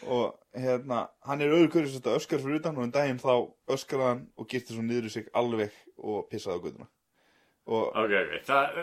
og 0.09 0.39
hérna 0.57 1.09
hann 1.29 1.41
er 1.45 1.53
öðru 1.53 1.71
hverju 1.75 1.95
þetta 1.99 2.15
öskar 2.19 2.41
fyrir 2.45 2.61
utan 2.61 2.77
og 2.79 2.85
en 2.87 2.95
daginn 2.95 3.19
þá 3.21 3.35
öskraði 3.75 4.07
hann 4.13 4.23
og 4.39 4.49
girti 4.49 4.73
svo 4.77 4.83
niður 4.87 5.11
í 5.11 5.13
sig 5.19 5.27
alveg 5.35 5.73
og 5.99 6.29
pissaði 6.31 6.57
á 6.57 6.63
guðuna 6.65 6.89
og 7.67 7.85
ok, 7.93 8.15
ok, 8.23 8.33
það 8.49 8.81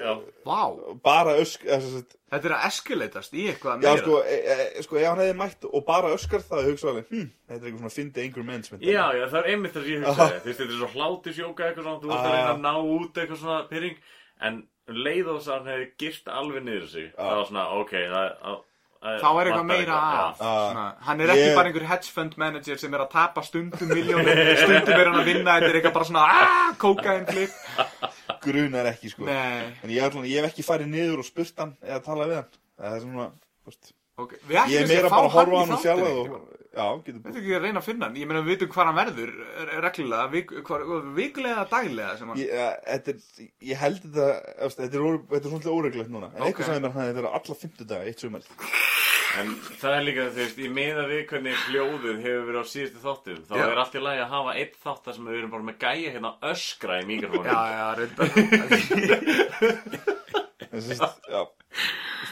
já, 0.00 0.12
Vá, 0.46 0.60
bara 1.04 1.34
ösk 1.42 1.66
eða, 1.68 1.80
sem 1.84 1.92
sagt, 2.00 2.14
þetta 2.32 2.48
er 2.48 2.54
að 2.56 2.66
eskalatast 2.70 3.34
í 3.36 3.42
eitthvað 3.50 3.82
já 3.84 3.90
meira. 3.92 4.02
sko, 4.02 4.20
e, 4.24 4.36
e, 4.54 4.82
sko 4.86 4.96
ef 4.98 5.06
hann 5.10 5.20
hefði 5.22 5.34
mætt 5.42 5.66
og 5.70 5.84
bara 5.86 6.12
öskar 6.16 6.42
það 6.46 6.70
hugsa 6.70 6.88
alveg 6.92 7.10
hm, 7.12 7.26
þetta 7.46 7.58
er 7.60 7.66
eitthvað 7.68 7.82
svona 7.84 7.96
fyndi 7.98 8.22
einhver 8.24 8.46
menns 8.48 8.72
já, 8.80 9.04
já, 9.18 9.26
það 9.28 9.38
er 9.42 9.50
einmitt 9.52 9.76
það 9.76 9.84
sem 9.86 9.92
ég 9.92 10.06
hugsaði. 10.08 10.38
Þú 10.46 10.48
veist, 10.50 10.60
þetta 10.62 10.72
er 10.72 10.80
svo 10.80 10.90
hlátisjóka 10.96 11.66
eitthvað 11.68 11.88
svona 11.90 12.00
þú 12.02 12.12
veist 12.12 12.22
að 12.22 12.30
Ah. 12.30 12.38
reyna 12.38 12.54
að 12.56 12.64
ná 12.64 12.72
út 12.96 13.20
eitthvað 13.22 13.42
svona 13.44 13.60
pyrring 13.70 14.00
en 14.48 14.62
um 14.88 14.96
leið 15.04 15.28
og 15.32 15.38
þess 15.40 15.50
að 15.52 15.56
hann 15.60 15.70
hefði 15.74 15.90
girt 16.02 16.32
alveg 16.40 16.64
niður 16.66 16.88
sig 16.96 17.06
það 17.16 17.36
var 17.36 17.46
svona, 17.50 17.66
ok, 17.82 17.92
það 17.92 18.16
það- 18.16 18.40
það 18.46 18.64
Þá 19.06 19.26
er 19.40 19.48
eitthvað 19.50 19.66
meira 19.70 19.96
já. 19.96 20.22
Svona, 20.40 20.84
Hann 21.06 21.20
er 21.24 21.32
ekki 21.34 21.44
Ég- 21.46 21.56
bara 21.58 21.70
einhver 21.70 21.86
hedge 21.90 22.12
fund 22.14 22.36
manager 22.42 22.80
sem 22.82 22.94
er 22.98 23.04
að 23.04 23.10
tapa 23.16 23.44
stundum 23.46 23.92
miljónir 23.94 24.40
Stundum 24.62 24.94
er 25.00 25.10
hann 25.10 25.20
að 25.22 25.28
vinna 25.30 25.56
Þetta 25.56 25.70
er 25.72 25.78
eitthvað 25.80 25.96
bara 25.98 26.08
svona 26.10 26.24
aaaah, 26.26 26.72
kókain 26.82 27.26
flip. 27.30 27.58
Grunar 28.46 28.90
ekki 28.92 29.10
sko. 29.14 29.26
Nei, 29.26 29.72
En 29.82 29.90
ég, 29.90 30.02
ætla, 30.06 30.24
ég 30.28 30.42
hef 30.42 30.50
ekki 30.52 30.66
farið 30.66 30.90
niður 30.92 31.22
og 31.24 31.28
spurt 31.28 31.62
hann 31.62 31.76
eða 31.86 32.02
talað 32.04 32.32
við 32.34 32.40
hann. 32.42 32.50
Það 32.82 32.96
er 32.98 33.04
svona, 33.06 33.28
þú 33.64 33.72
veist 33.72 33.92
ok 34.22 34.32
Við 34.48 34.56
ætlum 34.60 34.74
Ég 34.76 34.80
er 34.82 34.90
meira 34.92 35.08
að 35.08 35.16
bara 35.16 35.26
að 35.26 35.34
horfa 35.36 35.56
á 35.56 35.60
hann 35.62 35.74
og 35.76 35.82
þáttinn 35.84 36.06
og 36.20 36.52
Já, 36.76 36.86
getur 37.06 37.20
Þetta 37.24 37.38
ekki 37.40 37.52
að 37.56 37.62
reyna 37.64 37.80
að 37.80 37.86
finna 37.86 38.04
hann. 38.04 38.16
Ég 38.20 38.26
meina 38.28 38.40
við 38.44 38.50
vitum 38.52 38.68
hvað 38.74 38.84
hann 38.90 38.98
verður 38.98 39.30
eh, 39.46 39.70
reglulega 39.80 40.26
vik, 40.34 40.50
hvar, 40.68 40.82
Vikulega 41.16 41.54
eða 41.62 41.70
daglega 41.72 42.12
sem 42.18 42.28
hann 42.28 42.40
Ég, 42.42 42.50
ja, 42.52 42.66
þetta 42.90 43.08
er, 43.14 43.18
ég 43.70 43.76
held 43.80 44.00
þetta, 44.04 44.26
þetta 44.60 44.84
er, 44.84 45.06
þetta 45.30 45.40
er 45.40 45.54
svona 45.54 45.72
óreglegt 45.78 46.12
núna. 46.12 46.28
En 46.34 46.42
Ok. 46.42 46.46
eitthvað 46.50 46.68
sagði 46.68 46.82
mér 46.84 46.90
að 46.90 46.94
hann 46.98 47.06
hefði 47.06 47.16
verið 47.22 47.32
alla 47.38 47.56
fimmtudaga 47.62 48.02
eitt 48.12 48.20
sumar. 48.26 48.44
En 49.36 49.48
það 49.80 49.92
er 49.96 50.04
líka, 50.04 50.22
þú 50.32 50.40
veist, 50.42 50.58
í 50.60 50.68
meða 50.76 51.02
við 51.10 51.22
hvernig 51.32 51.56
hljóðið 51.70 52.20
hefur 52.26 52.44
verið 52.50 52.60
á 52.60 52.64
síðustu 52.74 53.00
þáttum 53.06 53.40
þá 53.48 53.54
Já. 53.56 53.64
er 53.72 53.80
allt 53.82 53.96
í 53.96 54.04
lagi 54.04 54.20
að 54.26 54.32
hafa 54.36 54.52
eitt 54.60 54.76
þátt 54.84 55.02
þar 55.08 55.16
sem 55.16 55.26
við 55.32 55.40
erum 55.40 55.52
bara 55.56 55.66
með 55.70 55.76
gæja 55.86 56.12
hérna 56.14 56.30
að 56.36 56.44
öskra 56.52 57.00
í 57.00 57.08
mikrofónu 57.08 57.48
Já, 57.48 57.60
já, 57.72 57.88
reynda 58.00 58.22
Já, 61.36 61.40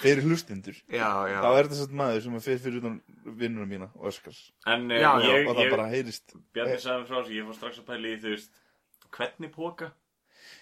fyrir 0.04 0.24
já 1.32 1.38
Þá 1.40 1.48
er 1.50 1.66
þetta 1.68 1.80
svona 1.80 1.98
maður 2.02 2.22
sem 2.26 2.38
fyrir 2.46 2.62
fyrir 2.64 2.78
utan 2.82 2.96
vinnunum 3.40 3.70
mína 3.74 3.90
og 3.96 4.08
öskar 4.12 4.38
En 4.70 4.86
eh, 4.90 5.00
Já, 5.02 5.10
já, 5.24 5.32
ég, 5.32 5.48
Og 5.48 5.56
það 5.58 5.64
ég 5.66 5.74
bara 5.74 5.90
heyrist. 5.90 6.36
Bjarni 6.54 6.78
sagði 6.84 7.08
frá 7.10 7.18
þessu, 7.20 7.36
ég 7.38 7.48
fór 7.50 7.58
strax 7.58 7.82
að 7.82 7.88
pæla 7.90 8.10
í, 8.12 8.16
þú 8.22 8.34
veist 8.34 8.64
hvernig 9.14 9.54
póka? 9.54 9.92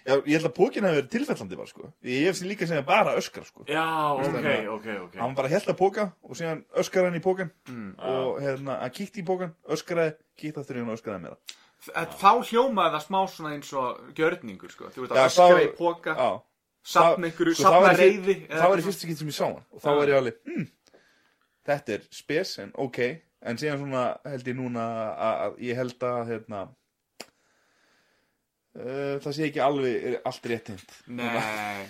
Já, 0.03 0.17
ég 0.27 0.35
held 0.35 0.49
að 0.49 0.55
pókin 0.57 0.87
hefði 0.87 0.99
verið 0.99 1.11
tilfellandi 1.15 1.59
bara 1.59 1.71
sko. 1.71 1.89
Ég 2.07 2.27
hef 2.27 2.39
sér 2.39 2.49
líka 2.51 2.67
segja 2.71 2.85
bara 2.87 3.15
öskar 3.19 3.47
sko. 3.47 3.65
Já, 3.71 3.85
ok, 4.19 4.37
það? 4.37 4.69
ok, 4.77 4.87
ok. 5.07 5.17
Hann 5.23 5.35
bara 5.39 5.51
held 5.53 5.71
að 5.71 5.79
póka 5.79 6.07
og 6.27 6.39
síðan 6.39 6.63
öskar 6.83 7.09
hann 7.09 7.19
í 7.19 7.23
pókan 7.25 7.51
Mm. 7.71 7.93
Og 7.99 8.41
hérna, 8.43 8.79
hann 8.83 8.95
kíkti 8.95 9.23
í 9.23 9.27
pókan, 9.27 9.53
öskraði, 9.71 10.17
kíkti 10.39 10.61
aftur 10.61 10.79
í 10.79 10.83
hann 10.83 10.91
og 10.93 10.99
öskraði 10.99 11.23
meira. 11.23 11.39
Þá 12.19 12.31
hljómaði 12.51 12.95
það 12.95 13.05
smá 13.07 13.21
svona 13.31 13.53
eins 13.57 13.73
og 13.79 14.03
gjörningur 14.19 14.71
sko. 14.75 14.91
Þú 14.95 15.05
veist 15.05 15.15
að 15.15 15.29
öskra 15.31 15.47
þá- 15.59 15.63
í 15.67 15.71
póka 15.79 16.15
Já 16.19 16.31
Safna 16.83 17.29
einhverju, 17.29 17.55
það 17.55 17.77
í 17.77 17.83
fyr- 17.87 18.01
reyði 18.03 18.35
Það 18.51 18.71
var 18.73 18.81
í 18.81 18.87
fyrsta 18.89 19.07
skipt 19.07 19.21
sem 19.23 19.29
ég 19.31 19.37
sá 19.37 19.45
hann. 19.47 19.67
Og 19.71 19.83
þá 19.85 19.91
var 20.01 20.11
ég 20.11 20.19
alveg, 20.19 20.39
hm 20.49 20.65
Þetta 21.63 21.95
er 21.95 22.07
spes 22.11 22.57
en 22.59 22.73
ok. 22.83 22.99
En 23.43 23.59
síðan 23.59 23.79
svona 23.83 24.05
held 24.27 24.49
ég 24.51 24.57
núna 24.59 24.83
að, 25.15 25.35
að 25.47 25.61
ég 25.67 25.79
held 25.79 26.05
að 26.07 26.29
hérna 26.31 26.61
uh, 28.79 29.17
Það 29.23 29.35
sé 29.37 29.47
ekki 29.49 29.63
alveg 29.63 30.07
er 30.11 30.17
allt 30.31 30.49
rétt 30.51 30.71
Nei. 31.11 31.25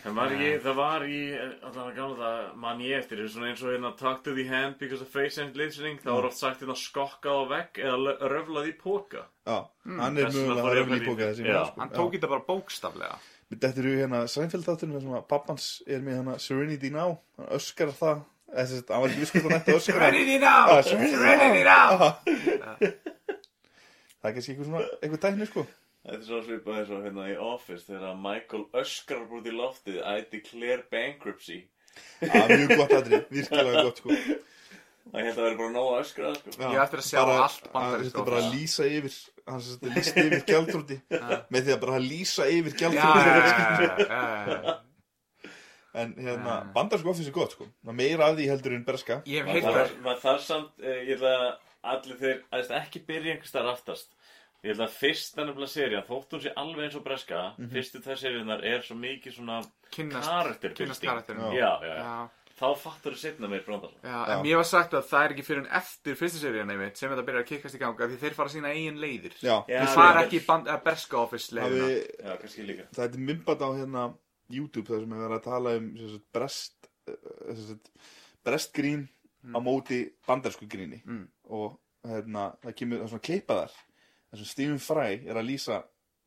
Það 0.02 0.16
var, 0.16 0.32
ekki, 0.36 0.50
það 0.64 0.78
var 0.80 1.04
í, 1.08 1.18
allan 1.38 1.88
að 1.88 1.98
gamla 1.98 2.16
það, 2.22 2.38
man 2.64 2.84
ég 2.84 2.96
eftir, 3.00 3.24
svona 3.32 3.50
eins 3.52 3.64
og 3.64 3.72
hérna 3.74 3.92
talk 4.00 4.22
to 4.24 4.36
the 4.36 4.46
hand 4.48 4.78
because 4.80 5.04
of 5.04 5.12
face 5.12 5.40
and 5.40 5.56
listening, 5.60 6.00
þá 6.04 6.12
er 6.18 6.28
oft 6.30 6.40
sagt 6.40 6.64
hérna 6.64 6.76
skokkað 6.78 7.44
á 7.44 7.44
vegg 7.52 7.82
eða 7.84 8.16
röflað 8.32 8.72
í 8.72 8.74
póka. 8.80 9.26
Já, 9.48 9.58
hann 10.00 10.20
er 10.20 10.32
fór 10.32 10.56
að 10.56 10.72
röfla 10.80 11.00
í 11.00 11.06
póka 11.06 11.30
í 11.32 11.36
sko. 11.40 11.60
Hann 11.80 11.94
tók 11.96 12.16
þetta 12.16 12.32
bara 12.32 12.48
bókstaflega 12.48 13.16
Þetta 13.52 13.80
eru 13.82 13.92
hérna 13.98 14.20
Seinfeld 14.32 14.64
þáttunum 14.64 14.94
þar 14.96 15.02
sem 15.06 15.16
að 15.18 15.26
pappans 15.28 15.66
er 15.86 16.00
með 16.06 16.16
hana 16.22 16.36
Serenity 16.40 16.90
Now. 16.94 17.18
Hann 17.38 17.50
öskar 17.58 17.90
það. 17.98 18.22
Eða 18.52 18.66
sem 18.68 18.76
sagt, 18.82 18.90
Hann 18.92 19.02
var 19.02 19.08
ekki 19.12 19.20
viss 19.24 19.32
hvort 19.32 19.44
hann 19.48 19.60
ætti 19.60 19.72
að 19.72 19.78
öskra. 19.80 19.98
Serenity 19.98 20.38
now! 20.38 20.64
Ah, 20.68 20.82
Serenity 20.84 21.16
Serenity 21.16 21.62
now! 21.64 23.02
Það 24.22 24.28
er 24.30 24.34
kannski 24.36 24.52
eitthvað 24.52 24.68
svona, 24.68 24.82
eitthvað 25.02 25.22
tækni 25.24 25.46
sko. 25.50 25.64
Þetta 26.02 26.18
er 26.18 26.24
svo 26.26 26.38
svipað 26.46 26.78
eins 26.80 26.90
og 26.96 27.04
hérna 27.06 27.24
í 27.30 27.34
Office 27.46 27.86
þegar 27.88 28.16
Michael 28.22 28.62
öskrar 28.82 29.34
út 29.38 29.46
í 29.48 29.54
loftið 29.54 29.98
I 30.02 30.16
declare 30.32 30.84
bankruptcy. 30.92 31.58
Já, 32.22 32.42
mjög 32.50 32.72
gott 32.80 32.94
aðrið, 32.98 33.24
virkilega 33.36 33.84
gott 33.88 34.00
sko. 34.02 34.16
Það 35.12 35.26
held 35.26 35.38
að 35.38 35.44
vera 35.46 35.58
bara 35.58 35.72
nóg 35.74 35.88
að 35.92 36.00
öskra 36.04 36.28
það, 36.30 36.38
sko. 36.42 36.54
Já, 36.56 36.66
Ég 36.72 36.78
á 36.78 36.84
eftir 36.86 37.02
að 37.02 37.08
sjá 37.08 37.20
bara- 37.22 37.42
allt 37.46 37.66
bandaríska 37.72 38.08
Þetta 38.12 38.22
er 38.22 38.28
bara 38.30 38.42
að 38.42 38.52
lýsa 38.54 38.86
yfir 38.98 39.16
Hann 39.48 39.60
sem 39.64 39.74
þetta 39.80 39.94
lýst 39.96 40.16
yfir 40.22 40.42
gjaldrúti 40.46 40.96
Með 41.52 41.60
því 41.66 41.72
að 41.74 41.80
bara 41.82 41.96
að 41.98 42.04
lýsa 42.06 42.44
yfir 42.52 42.76
gjaldrúti. 42.78 44.02
En 45.92 46.14
hérna, 46.16 46.54
bandarsku 46.72 47.10
office 47.12 47.28
er 47.28 47.34
gott 47.36 47.52
sko. 47.52 47.66
Það 47.84 47.96
meira 47.98 48.30
af 48.30 48.38
því 48.38 48.46
heldur 48.48 48.76
en 48.78 48.84
berska 48.86 49.18
Ég 49.28 49.44
hef 49.44 49.52
heilt 49.58 49.66
það 50.06 50.22
þarf 50.22 50.46
samt, 50.46 50.72
eh, 50.80 51.02
ég 51.10 51.18
held 51.18 51.26
að 51.28 51.42
allir 51.92 52.16
þeir, 52.22 52.38
að 52.48 52.62
veist, 52.62 52.72
ekki 52.78 53.02
byrja 53.10 53.34
einhvers 53.34 53.50
staðar 53.52 53.74
aftast. 53.74 54.14
Ég 54.62 54.70
held 54.72 54.84
að 54.86 54.94
fyrsta 54.94 55.44
nefnilega 55.44 55.72
seria, 55.74 56.00
þótt 56.06 56.32
hún 56.36 56.42
sé 56.46 56.52
alveg 56.62 56.86
eins 56.86 56.96
og 56.96 57.04
breska, 57.04 57.42
fyrstu 57.74 58.00
tvær 58.06 58.20
seríunar 58.22 58.64
er 58.72 58.80
svo 58.86 58.94
mikið 59.02 59.36
svona 59.36 59.58
Kynnast- 59.92 60.30
Já, 62.62 62.68
já, 62.68 62.68
já. 62.68 62.68
Já, 62.68 62.68
Þá 62.68 62.78
fattur 62.78 63.12
þú 63.16 63.18
setna 63.18 63.48
meir 63.50 63.62
brandar. 63.66 63.90
já, 64.04 64.18
en 64.36 64.42
mér 64.46 64.56
var 64.60 64.64
sagt 64.68 64.92
að 64.94 65.06
það 65.10 65.24
er 65.26 65.32
ekki 65.34 65.44
fyrir 65.48 65.62
en 65.64 65.70
eftir 65.80 66.14
fyrstu 66.20 66.38
seríun 66.38 66.70
einmitt 66.70 66.96
sem 67.00 67.10
þetta 67.10 67.24
byrjar 67.26 67.42
að 67.42 67.48
kikkast 67.48 67.74
í 67.74 67.80
ganga 67.82 68.06
því 68.08 68.18
þeir 68.22 68.34
fara 68.38 68.48
sína 68.52 68.70
eigin 68.70 69.00
leiðir 69.02 69.34
Já, 69.42 69.56
Já, 69.66 69.78
Þeir 69.80 69.88
já. 69.88 69.94
fara 69.96 70.22
ekki 70.26 70.38
í 70.38 70.44
band, 70.46 70.68
að 70.70 70.82
berska 70.84 71.18
office 71.18 71.54
leiðina 71.56 71.84
hafi, 71.88 72.00
Já, 72.22 72.36
kannski 72.42 72.66
líka. 72.68 72.86
það 72.94 73.04
er 73.08 73.24
mymband 73.30 73.62
á 73.66 73.68
hérna 73.80 74.04
YouTube 74.52 74.86
þar 74.92 75.00
sem 75.02 75.12
er 75.16 75.22
verið 75.24 75.38
að 75.40 75.44
tala 75.48 75.74
um 75.80 75.88
sem 75.96 76.08
sagt, 76.14 76.26
brest 76.38 76.90
eh, 77.08 77.54
sem 77.56 77.64
sagt, 77.72 77.90
brestgrín 78.46 79.08
á 79.50 79.58
móti 79.58 80.00
bandarsku 80.26 80.68
gríni 80.70 81.02
Mm. 81.06 81.26
og 81.50 81.78
hérna, 82.06 82.52
það 82.62 82.74
kemur 82.78 82.98
það 82.98 83.02
er 83.02 83.10
svona 83.10 83.26
klippaðar 83.26 83.72
þar 84.30 84.38
sem 84.38 84.50
Stephen 84.52 84.78
Fry 84.78 85.18
er 85.26 85.34
að 85.40 85.48
lýsa 85.50 85.82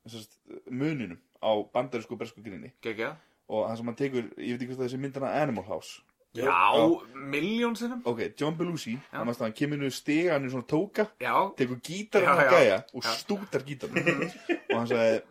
sem 0.06 0.20
sagt, 0.20 0.36
muninum 0.70 1.18
á 1.40 1.52
bandarsku 1.72 2.12
og 2.14 2.20
bresku 2.20 2.44
gríni 2.44 2.74
Gekja 2.84 3.16
og 3.48 3.68
það 3.70 3.78
sem 3.78 3.86
hann 3.86 3.96
tekur, 4.00 4.28
ég 4.42 4.56
veit 4.58 4.62
ekki 4.66 4.74
hvað 4.76 4.84
þessi 4.88 5.00
myndina 5.00 5.32
Animal 5.42 5.64
House 5.70 6.02
Já, 6.36 6.72
miljón 7.16 7.76
sinnum 7.80 8.02
ok, 8.06 8.20
John 8.40 8.58
Belushi, 8.58 8.98
Já. 9.12 9.18
hann, 9.22 9.34
hann 9.40 9.54
kemur 9.54 9.78
nú 9.80 9.90
stiga 9.92 10.34
hann 10.36 10.46
er 10.46 10.52
svona 10.54 10.68
tóka, 10.68 11.08
Já, 11.22 11.34
tekur 11.56 11.80
gítar 11.82 12.22
Já, 12.26 12.34
að 12.36 12.44
já. 12.44 12.52
gæja 12.52 12.78
og 12.94 13.04
Já. 13.04 13.14
stútar 13.22 13.64
gítarinn 13.64 14.30
og 14.74 14.78
hann 14.78 14.88
sagði 14.92 15.22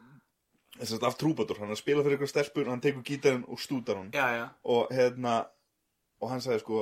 þess 0.80 0.96
að 0.96 1.06
af 1.10 1.18
trúbadur, 1.20 1.58
hann 1.60 1.68
er 1.70 1.76
að 1.76 1.82
spila 1.84 2.02
fyrir 2.02 2.16
eitthvað 2.18 2.32
stelpur 2.32 2.70
hann 2.72 2.80
tekur 2.82 3.02
gítarinn 3.06 3.44
og 3.48 3.60
stútar 3.62 3.96
hann 4.00 4.10
já, 4.14 4.26
já 4.40 4.46
og 4.64 4.88
hérna 4.90 5.46
og 6.20 6.30
hann 6.32 6.40
sagði 6.40 6.60
sko 6.64 6.80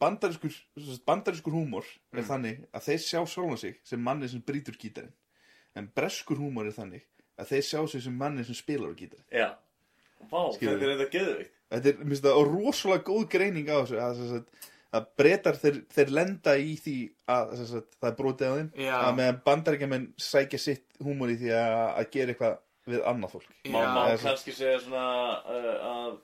bandarískur, 0.00 0.52
sem 0.52 0.88
sagt, 0.92 1.04
bandarískur 1.08 1.52
húmor 1.56 1.84
er 2.12 2.20
Mm. 2.22 2.28
þannig 2.28 2.64
að 2.72 2.82
þeir 2.86 3.00
sjá 3.02 3.20
sjálfan 3.26 3.58
sig 3.58 3.78
sem 3.84 4.00
manni 4.00 4.28
sem 4.28 4.40
brýtur 4.42 4.76
gítarinn 4.76 5.12
en 5.76 5.90
breskur 5.96 6.36
húmor 6.40 6.66
er 6.68 6.72
þannig 6.76 7.02
að 7.38 7.48
þeir 7.50 7.64
sjá 7.64 7.80
sig 7.88 8.02
sem 8.02 8.12
manni 8.16 8.44
sem 8.44 8.54
spilar 8.54 8.92
á 8.92 8.96
gítarinn 8.96 9.28
Já. 9.32 9.56
Vá, 10.30 10.48
Skilur. 10.54 10.78
þetta 10.80 10.84
er 10.86 10.96
þetta 10.96 11.12
geðveikt. 11.12 11.52
Þetta 11.70 11.88
er, 11.92 12.00
minnst 12.04 12.24
það, 12.26 12.40
rosalega 12.52 13.04
góð 13.08 13.24
greining 13.32 13.68
á 13.72 13.76
þessu 13.82 14.00
að, 14.02 14.16
sem 14.20 14.28
sagt, 14.36 14.68
að 14.96 15.06
breytar 15.18 15.56
þeir, 15.60 15.80
þeir 15.96 16.12
lenda 16.18 16.52
í 16.62 16.76
því 16.80 16.96
að 17.34 17.56
sem 17.58 17.66
sagt, 17.72 17.96
það 18.00 18.10
er 18.12 18.16
brotið 18.20 18.46
á 18.46 18.54
þeim 18.56 18.70
Já. 18.86 18.94
að 19.00 19.16
meðan 19.18 19.40
bandaríkjamenn 19.48 20.06
sækja 20.28 20.58
sitt 20.62 20.84
húmor 21.04 21.32
í 21.34 21.36
því 21.40 21.50
að, 21.58 21.74
að 22.00 22.10
gera 22.14 22.32
eitthvað 22.36 22.56
við 22.86 23.02
annað 23.10 23.32
fólk 23.34 23.48
Má, 23.74 23.80
má 23.82 24.00
Já, 24.06 24.12
þessi- 24.14 24.28
kannski 24.30 24.54
segja 24.54 24.80
svona 24.84 25.06
uh, 25.42 25.74
að 25.90 26.16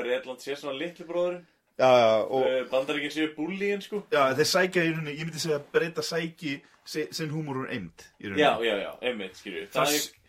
Breitland 0.00 0.40
sé 0.40 0.54
svona 0.56 0.78
litli 0.78 1.04
bróðurinn. 1.04 1.44
já, 1.80 1.90
já, 2.00 2.10
og 2.24 2.46
Uh, 2.46 2.64
Bandaríkinn 2.72 3.12
séu 3.12 3.28
búlíinn, 3.36 3.80
sko. 3.84 4.02
já, 4.12 4.22
þeir 4.38 4.48
sækja 4.54 4.84
í 4.86 4.90
rauninni, 4.94 5.14
ég 5.18 5.26
myndi 5.28 5.40
segja 5.42 5.58
að 5.60 5.68
breyta 5.74 6.02
sæki 6.04 6.54
si- 6.84 7.08
sinn 7.12 7.30
húmor 7.34 7.62
úr 7.64 7.70
eind 7.70 8.06
Já, 8.20 8.56
já, 8.64 8.74
já, 8.80 8.90
einmitt, 9.02 9.36
skilju. 9.36 9.66
Það 9.74 9.92
Það 9.92 10.19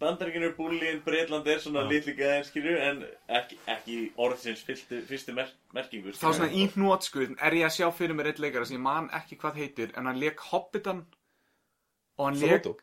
Bandaríkinn 0.00 0.46
er 0.46 0.54
búlíinn, 0.56 1.00
Breitland 1.04 1.46
er 1.50 1.58
svona 1.60 1.82
litli 1.88 2.14
gæðin, 2.16 2.44
skilju, 2.48 2.74
en 2.80 3.02
ekki, 3.40 3.58
ekki 3.68 3.96
orðsins 4.24 4.62
fyrstu, 4.64 5.00
fyrstu 5.08 5.34
mer 5.36 5.50
merkingu. 5.76 6.14
Þá 6.16 6.24
svona 6.30 6.48
í 6.54 6.64
hnótskuð 6.72 7.34
er 7.36 7.56
ég 7.58 7.66
að 7.68 7.74
sjá 7.76 7.88
fyrir 7.92 8.16
mér 8.16 8.30
eitt 8.32 8.40
leikara 8.40 8.64
sem 8.68 8.78
ég 8.78 8.84
man 8.86 9.10
ekki 9.18 9.36
hvað 9.42 9.60
heitir 9.60 9.92
en 9.98 10.08
hann 10.08 10.20
leik 10.22 10.40
Hobbitan 10.50 11.04
og 12.16 12.26
hann 12.30 12.40
leik 12.40 12.62
Frodo 12.64 12.76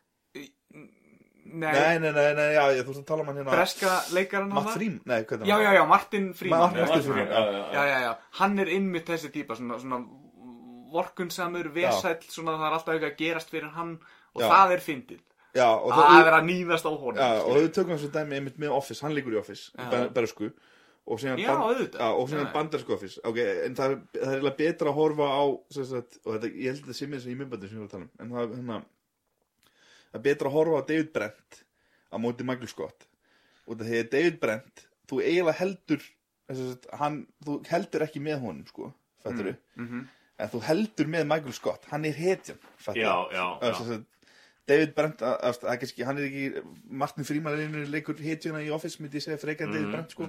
Nei, 1.51 1.71
Nei, 1.73 1.97
nei, 1.99 2.11
nei, 2.15 2.27
nei, 2.37 2.49
já, 2.53 2.61
ég 2.77 2.85
þú 2.85 2.93
veist 2.93 3.01
að 3.01 3.07
tala 3.09 3.23
um 3.25 3.29
hann 3.31 3.39
hérna. 3.41 3.51
Breska 3.55 3.95
leikaran 4.15 4.51
Matt 4.53 4.69
Frím, 4.75 4.99
nei, 5.09 5.23
hvað 5.27 5.41
er 5.41 5.49
Já, 5.49 5.55
já, 5.65 5.71
já, 5.73 5.81
Martin 5.89 6.27
Freeman. 6.37 6.61
Martin 6.61 6.85
já, 6.85 7.01
Freeman, 7.07 7.31
já, 7.33 7.41
já, 7.41 7.63
já, 7.73 7.85
já, 7.89 7.97
já, 8.05 8.11
hann 8.39 8.59
er 8.61 8.69
innmitt 8.77 9.09
þessi 9.09 9.31
típa 9.33 9.57
svona, 9.57 9.79
svona 9.81 9.99
vorkunsamur, 10.93 11.71
vesæll 11.73 12.21
svona 12.29 12.55
það 12.59 12.67
er 12.67 12.77
alltaf 12.77 12.93
eitthvað 12.95 13.11
að 13.11 13.19
gerast 13.23 13.51
fyrir 13.53 13.73
hann 13.75 13.93
og 14.35 14.43
Já. 14.43 14.47
það 14.51 14.73
er 14.75 14.83
fyndið 14.85 15.21
Já, 15.55 15.67
og 15.67 15.91
það 15.91 16.27
er 16.27 16.33
að 16.37 16.45
nýðast 16.47 16.85
á 16.87 16.91
honum 16.95 17.17
Já, 17.19 17.29
og 17.43 17.55
þau 17.57 17.71
tökum 17.75 17.97
þessu 17.97 18.11
dæmi 18.13 18.37
einmitt 18.37 18.57
með 18.61 18.71
Office, 18.77 19.01
hann 19.03 19.15
líkur 19.17 19.33
í 19.35 19.39
Office 19.41 19.71
Já. 19.75 19.89
ber- 19.91 20.09
Bersku 20.15 20.51
og 21.11 21.19
síðan, 21.19 21.39
Já, 21.41 21.49
auðvitað. 21.57 21.99
já, 21.99 22.07
og 22.13 22.29
síðan 22.29 22.45
Já. 22.47 22.53
bandarsku 22.53 22.93
Office 22.93 23.19
ok, 23.25 23.37
en 23.65 23.75
það 23.75 23.91
er, 23.91 23.97
það 24.13 24.27
er 24.27 24.35
eiginlega 24.37 24.57
betra 24.61 24.89
að 24.93 24.97
horfa 25.01 25.27
á 25.27 25.43
sem 25.75 25.85
sagt, 25.89 26.19
og 26.25 26.35
þetta, 26.37 26.51
ég 26.55 26.69
held 26.71 26.79
að 26.79 26.85
þetta 26.85 26.97
sé 27.01 27.07
mér 27.11 27.21
sem 27.25 27.31
í 27.33 27.37
myndbandi 27.41 27.67
sem 27.71 27.77
ég 27.77 27.81
var 27.81 27.89
að 27.89 27.95
tala 27.95 28.03
um, 28.05 28.11
en 28.19 28.31
það 28.31 28.55
hérna 28.55 28.77
það 30.11 30.19
er 30.19 30.25
betra 30.29 30.47
að 30.51 30.55
horfa 30.55 30.79
á 30.79 30.87
David 30.91 31.11
Brent 31.15 31.59
á 32.11 32.15
móti 32.21 32.47
Michael 32.47 32.71
Scott 32.71 33.07
og 33.67 33.77
það 33.79 33.91
þegar 33.91 34.09
David 34.15 34.39
Brent 34.45 34.85
þú 35.11 35.19
eiginlega 35.25 35.57
heldur 35.59 36.01
sem 36.51 36.65
sagt, 36.71 36.87
hann, 36.99 37.19
þú 37.45 37.57
heldur 37.71 38.03
ekki 38.07 38.21
með 38.23 38.41
honum 38.43 38.65
sko, 38.67 38.93
fattur 39.23 39.53
Mhm. 39.77 40.07
en 40.41 40.49
þú 40.49 40.61
heldur 40.67 41.07
með 41.07 41.27
Michael 41.27 41.53
Scott, 41.53 41.85
hann 41.91 42.05
er 42.05 42.13
hetjan 42.17 42.57
fattur 42.77 43.01
Já, 43.01 43.13
já, 43.31 43.45
Já, 43.61 43.67
já. 43.67 43.73
sem 43.77 43.87
sagt, 43.87 44.07
David 44.69 44.91
Brent 44.95 45.21
hann 45.21 46.17
er 46.21 46.25
ekki 46.27 46.63
Martin 46.89 47.25
Freeman 47.27 47.53
er 47.57 47.63
einu 47.65 47.85
leikur 47.89 48.19
hitjuna 48.21 48.61
í 48.63 48.69
Office 48.73 49.01
myndi 49.01 49.17
ég 49.19 49.25
segja 49.25 49.39
frekar 49.41 49.67
en 49.67 49.73
David 49.73 49.87
Mhm, 49.87 49.95
Brent 49.95 50.11
sko. 50.11 50.27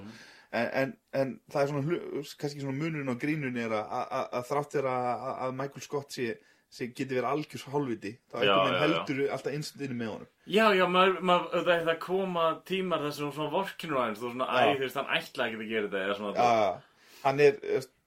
en, 0.53 0.71
en, 0.83 0.95
en 1.13 1.35
það 1.53 1.63
er 1.63 1.69
svona 1.69 2.25
kannski 2.41 2.61
svona 2.65 2.79
munurinn 2.79 3.13
á 3.13 3.17
grínunni 3.21 3.63
er 3.67 3.75
að, 3.77 4.41
þrátt 4.49 4.75
er 4.81 4.89
að, 4.89 5.55
Michael 5.61 5.85
Scott 5.85 6.13
sé, 6.17 6.35
sem 6.73 6.89
geti 6.97 7.13
verið 7.19 7.29
algjörs 7.29 7.67
hálfviti 7.69 8.15
þá 8.33 8.37
Já, 8.41 8.53
einhvern 8.53 8.73
veginn 8.73 8.83
heldur 8.83 9.33
alltaf 9.37 9.53
innstundinu 9.59 9.97
með 9.99 10.11
honum. 10.15 10.29
Já, 10.49 10.65
já, 10.73 10.85
maður, 10.89 11.19
maður, 11.29 11.65
það, 11.69 11.83
það 11.91 11.99
koma 12.07 12.45
tímar 12.69 13.03
þess 13.05 13.21
að 13.21 13.35
svona 13.37 13.53
vorkinu 13.53 13.99
aðeins, 14.01 14.23
þú 14.23 14.31
svona, 14.33 14.47
æ, 14.49 14.61
Já. 14.63 14.71
þú 14.79 14.87
veist, 14.87 14.97
hann 15.03 15.13
ætla 15.19 15.49
ekki 15.51 15.59
að 15.61 15.73
gera 15.75 15.91
þetta, 15.93 16.17
svona, 16.17 16.47
Já, 16.49 17.11
hann 17.27 17.41
er, 17.45 17.59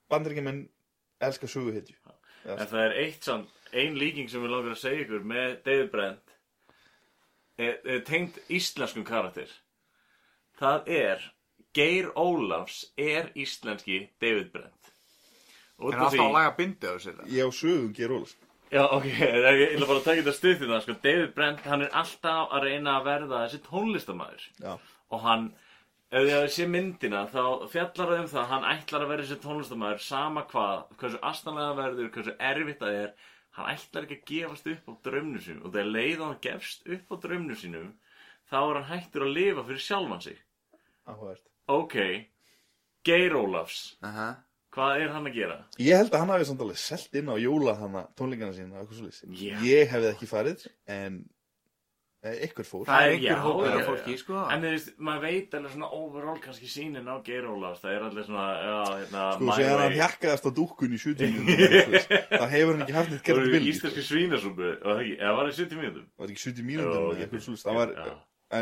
bandaríkjumenn 0.10 0.64
elskar 1.30 1.54
söguhetju. 1.54 1.96
En 2.46 2.68
það 2.70 2.82
er 2.88 2.98
eitt 3.06 3.24
samt, 3.30 3.54
ein 3.76 4.00
líking 4.00 4.32
sem 4.32 4.44
við 4.44 4.54
langar 4.54 4.76
að 4.76 4.82
segja 4.82 5.04
ykkur 5.06 5.28
með 5.28 5.58
David 5.68 5.92
Brent, 5.94 6.34
er, 7.60 7.78
er 7.84 8.02
tengt 8.08 8.40
íslenskum 8.48 9.06
karakter. 9.08 9.52
Það 10.60 10.92
er, 10.96 11.30
Geir 11.76 12.10
Ólafs 12.16 12.86
er 12.96 13.32
íslenski 13.36 14.06
David 14.24 14.52
Brent. 14.54 14.92
Út 15.76 15.92
En 15.92 16.00
af 16.00 16.08
alltaf 16.08 16.24
að 16.24 16.36
laga 16.38 16.56
bindi 16.56 16.88
á 16.88 16.96
það. 17.04 17.24
Ég 17.36 17.48
á 17.48 17.52
sögum 17.52 17.94
ger 17.96 18.16
Ólafs 18.16 18.38
Já, 18.74 18.82
ok, 18.82 19.06
ég 19.06 19.36
ég 19.62 19.76
ætla 19.76 19.88
bara 19.88 20.00
að 20.00 20.08
taka 20.08 20.22
þetta 20.24 20.34
stuð 20.34 20.56
því 20.58 20.68
það, 20.72 20.80
sko, 20.84 20.96
David 21.04 21.34
Brent, 21.36 21.62
hann 21.70 21.84
er 21.86 21.92
alltaf 22.00 22.56
að 22.56 22.66
reyna 22.66 22.96
að 22.98 23.06
verða 23.06 23.42
þessi 23.44 23.60
tónlistamæður. 23.68 24.48
Já, 24.64 24.72
og 25.14 25.22
hann 25.24 25.46
ef 26.10 26.30
hafið 26.32 26.52
sé 26.56 26.66
myndina 26.70 27.22
þá 27.30 27.44
fjallar 27.72 28.12
það 28.12 28.20
um 28.24 28.28
það 28.32 28.42
að 28.42 28.52
hann 28.54 28.68
ætlar 28.72 29.06
að 29.06 29.12
vera 29.12 29.26
þessi 29.26 29.44
tónlistamæður 29.46 30.04
sama 30.06 30.44
hvað, 30.52 30.84
hversu 31.02 31.22
astanlega 31.30 31.78
verður 31.80 32.12
hversu 32.16 32.36
erfitt 32.50 32.82
það 32.82 33.00
er 33.04 33.14
hann 33.56 33.70
ætlar 33.74 34.06
ekki 34.08 34.18
að 34.20 34.26
gefast 34.32 34.68
upp 34.72 34.90
á 34.90 34.94
draumnu 35.08 35.42
sínum 35.44 35.66
og 35.66 35.74
þegar 35.76 35.92
leið 35.96 36.18
og 36.22 36.28
hann 36.32 36.42
gefst 36.46 36.88
upp 36.96 37.12
á 37.12 37.16
draumnu 37.26 37.58
sínum 37.60 37.92
þá 38.52 38.58
er 38.62 38.80
hann 38.80 38.90
hættur 38.92 39.26
að 39.28 39.36
lifa 39.38 39.64
fyrir 39.68 39.86
sjálfan 39.86 40.26
sig 40.26 40.40
áhugavert 41.08 41.46
ok, 41.72 41.96
Geir 43.06 43.34
Ólafs 43.38 43.80
Aha. 44.06 44.28
hvað 44.76 45.02
er 45.06 45.14
hann 45.16 45.30
að 45.30 45.38
gera? 45.40 45.58
Ég 45.82 45.98
held 46.02 46.12
að 46.14 46.24
hann 46.24 46.34
hafi 46.36 46.50
samt 46.50 46.62
alveg 46.66 46.82
selt 46.82 47.16
inn 47.22 47.32
á 47.32 47.36
jóla 47.42 47.74
hana 47.80 48.04
tónleikana 48.18 48.54
sína. 48.54 48.84
Ég 49.64 49.90
hefði 49.94 50.12
ekki 50.12 50.28
farið 50.30 50.66
en 50.92 51.24
ykkur 52.46 52.66
fór 52.68 52.86
Það 52.90 53.08
er 53.16 53.40
hópur 53.44 53.68
já, 53.70 53.74
af 53.80 53.86
fólki, 53.90 54.16
sko. 54.22 54.38
en 54.54 54.64
þú 54.66 54.70
veist, 54.74 54.92
maður 55.10 55.22
veit 55.26 55.54
alveg 55.60 55.74
svona 55.76 55.90
overall 56.00 56.40
kannski 56.44 56.70
sínin 56.72 57.06
á 57.12 57.16
Geir 57.28 57.46
Ólafs 57.52 57.84
það 57.84 57.94
er 57.98 58.06
allir 58.08 58.26
svona, 58.30 58.46
já, 58.66 58.78
hérna 59.02 59.26
Sko, 59.36 59.44
my 59.50 59.58
séðan 59.60 59.84
hann 59.84 59.98
hjakkaðast 60.00 60.48
á 60.48 60.52
dúkkun 60.60 60.96
í 60.96 61.00
70 61.04 61.36
mínútur 61.36 62.08
Það 62.32 62.50
hefur 62.56 62.74
hann 62.74 62.86
ekki 62.88 62.98
haft 62.98 63.12
neitt 63.14 63.22
Það 63.22 63.30
credibility 63.30 63.76
sko. 63.76 63.76
íslenski 63.76 64.08
svínasúpu 64.10 64.68
og 64.72 64.90
það 64.90 65.04
ekki, 65.06 65.16
eða 65.22 65.36
var 65.38 65.52
það 65.52 65.60
70 65.62 65.82
mínútum? 65.84 66.10
Var 66.24 66.34
ekki 66.36 66.44
70 66.50 66.68
mínútur 66.72 67.22
eitthvað 67.22 67.46
svoleiðis 67.46 67.66
Það 67.70 67.80
var, 67.82 67.96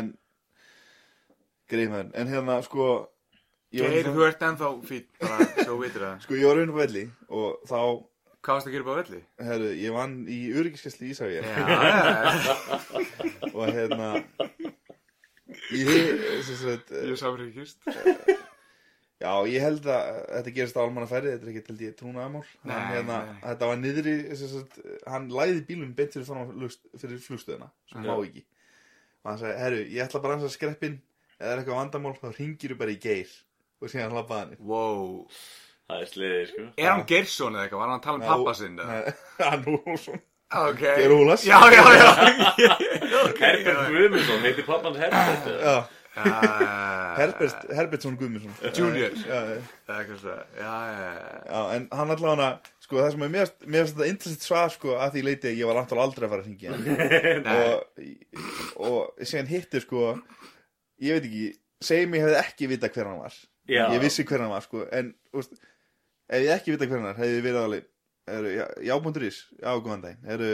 en 0.00 0.12
Greið 1.72 1.92
maður, 1.94 2.08
en 2.20 2.28
hérna, 2.34 2.58
sko 2.66 2.86
Geir, 3.74 3.90
hérna- 3.90 4.12
þú 4.14 4.24
ert 4.28 4.42
ennþá 4.46 4.68
fýtt, 4.86 5.06
bara 5.18 5.46
svo 5.66 5.76
vitur 5.80 6.02
það. 6.04 6.18
Sko, 6.22 6.36
ég 6.38 6.44
var 6.46 6.58
raun 6.60 6.70
upp 6.70 6.76
á 6.78 6.82
velli 6.84 7.04
og 7.34 7.64
þá, 7.66 7.78
Hvað 8.44 8.58
varst 8.58 8.68
að 8.68 8.74
gera 8.74 8.84
upp 8.84 8.92
á 8.92 8.96
velli? 9.00 9.20
herru, 9.48 9.68
ég 9.80 9.94
vann 9.96 10.16
í 10.28 10.38
í 11.08 11.14
Já, 11.40 11.44
já, 11.48 12.54
og 13.54 13.70
hérna 13.72 14.08
ég, 15.72 16.24
sem 16.44 16.58
sagt, 16.60 16.90
ég 16.92 17.16
samrýkist. 17.20 17.80
já, 19.22 19.30
ég 19.48 19.64
held 19.64 19.86
að 19.88 20.10
þetta 20.34 20.54
gerist 20.58 20.76
á 20.76 20.82
almannaferði, 20.84 21.32
þetta 21.34 21.48
er 21.48 21.52
ekki 21.54 21.64
held 21.70 21.84
ég 21.86 21.96
trúnaðamál 22.00 22.44
hérna, 22.68 23.18
þetta 23.46 23.70
var 23.70 23.80
niðri 23.80 24.14
sem 24.36 24.52
sagt, 24.52 24.78
hann 25.08 25.30
læði 25.32 25.64
bílum 25.70 25.94
beint 25.96 26.16
fyrir, 26.16 26.28
flugst, 26.52 26.84
fyrir 27.00 27.22
flugstöðuna 27.24 27.70
sem 27.92 28.04
má 28.04 28.14
ekki. 28.18 28.44
Og 29.24 29.30
hann 29.32 29.40
sagði, 29.40 29.58
herru, 29.62 29.82
ég 29.88 30.04
ætla 30.04 30.20
bara 30.20 30.36
að 30.50 30.56
skreppin 30.58 30.98
eða 31.38 31.52
er 31.54 31.62
eitthvað 31.62 31.80
vandamál, 31.80 32.16
þá 32.20 32.28
ringir 32.36 32.74
þú 32.74 32.80
bara 32.84 32.92
í 32.92 33.00
geir. 33.00 33.30
Og 33.80 33.90
síðan 33.92 34.12
lappaði 34.16 34.42
hann 34.44 34.52
Wow. 34.68 35.24
Það 35.84 36.04
er 36.04 36.08
sliðið, 36.12 36.44
sko. 36.50 36.68
Er 36.80 36.88
hann 36.90 37.02
Geirsson 37.08 37.56
eða 37.58 37.66
eitthvað? 37.66 37.82
Var 37.82 37.90
hann 37.90 37.98
að 37.98 38.06
tala 38.06 38.20
um 38.20 38.28
pappa 38.28 38.54
sinn? 38.60 38.78
eða? 38.80 39.18
hann 39.50 39.98
svona 40.04 40.22
Ok. 40.54 40.80
Geir 40.84 41.10
Ólafs. 41.10 41.44
Já, 41.48 41.58
já, 41.72 41.82
já. 41.98 42.08
Herbert 43.42 43.90
Guðmundsson, 43.90 44.42
heitir 44.44 44.66
pappans 44.68 44.98
Herbert? 45.02 45.48
eða? 45.50 45.74
já, 45.74 45.76
Herbert, 47.18 47.64
Herbertsson 47.74 48.16
Guðmundsson 48.20 48.74
Junior. 48.76 49.10
já, 49.18 49.34
já, 49.34 49.56
Eða 49.88 49.96
eitthvað 49.98 50.20
svo. 50.20 50.36
Já, 50.60 50.74
já, 50.86 51.08
já. 51.08 51.40
já, 51.48 51.62
en 51.74 51.88
hann 51.90 52.14
allavega 52.14 52.48
sko, 52.84 53.00
það 53.00 53.10
sem 53.16 53.24
er 53.26 53.32
mér 53.34 53.50
mér 53.64 53.82
finnst 53.82 53.96
þetta 53.96 54.10
interessant 54.12 54.46
svar 54.46 54.70
sko, 54.74 54.94
að 54.94 55.16
því 55.16 55.24
leiti 55.26 55.50
að 55.50 55.58
ég 55.58 55.70
var 55.70 55.80
náttúrulega 55.80 56.06
aldrei 56.08 56.28
að 56.28 56.34
fara 56.34 56.44
að 56.44 56.48
hringja 56.48 56.70
Nei. 57.42 57.58
og, 57.58 58.86
og 58.92 59.26
síðan 59.26 59.50
hittir 59.50 59.84
sko 59.84 60.06
ég 61.02 61.18
veit 61.18 61.28
ekki, 61.28 61.44
segjum 61.90 62.16
ég 62.18 62.26
hefði 62.28 62.40
ekki 62.44 62.70
vita 62.76 62.92
hver 62.94 63.10
hann 63.10 63.22
var 63.24 63.38
Já. 63.64 63.84
ég 63.96 64.00
vissi 64.04 64.26
hver 64.28 64.44
hann 64.44 64.54
var 64.54 64.66
sko 64.68 64.84
en 64.94 65.10
úst, 65.34 65.58
ef 66.28 66.44
ég 66.44 66.54
ekki 66.54 66.74
vita 66.74 66.88
hver 66.88 67.00
hann 67.00 67.10
var 67.10 67.20
hefði 67.20 67.40
ég 67.40 67.46
verið 67.48 67.64
alveg 67.64 67.90
eru, 68.26 68.52
já, 68.54 68.66
jábúndurís, 68.88 69.40
já, 69.60 69.70
góðan 69.78 70.04
daginn. 70.04 70.28
Eru, 70.34 70.50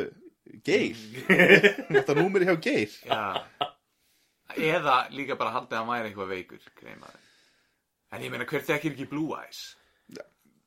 Geir? 0.66 1.02
Þetta 1.94 2.16
númeri 2.18 2.48
hjá 2.48 2.56
Geir? 2.62 2.94
Já. 3.06 3.68
Eða 4.56 5.02
líka 5.14 5.36
bara 5.38 5.54
haldið 5.54 5.76
að 5.76 5.84
hann 5.84 5.92
væri 5.92 6.10
eitthvað 6.10 6.32
veikur, 6.34 6.64
greimaður. 6.78 7.28
En 8.10 8.24
ég 8.24 8.32
meina, 8.32 8.48
hver 8.50 8.64
þekkir 8.66 8.96
ekki 8.96 9.10
Blue 9.10 9.36
Eyes? 9.38 9.68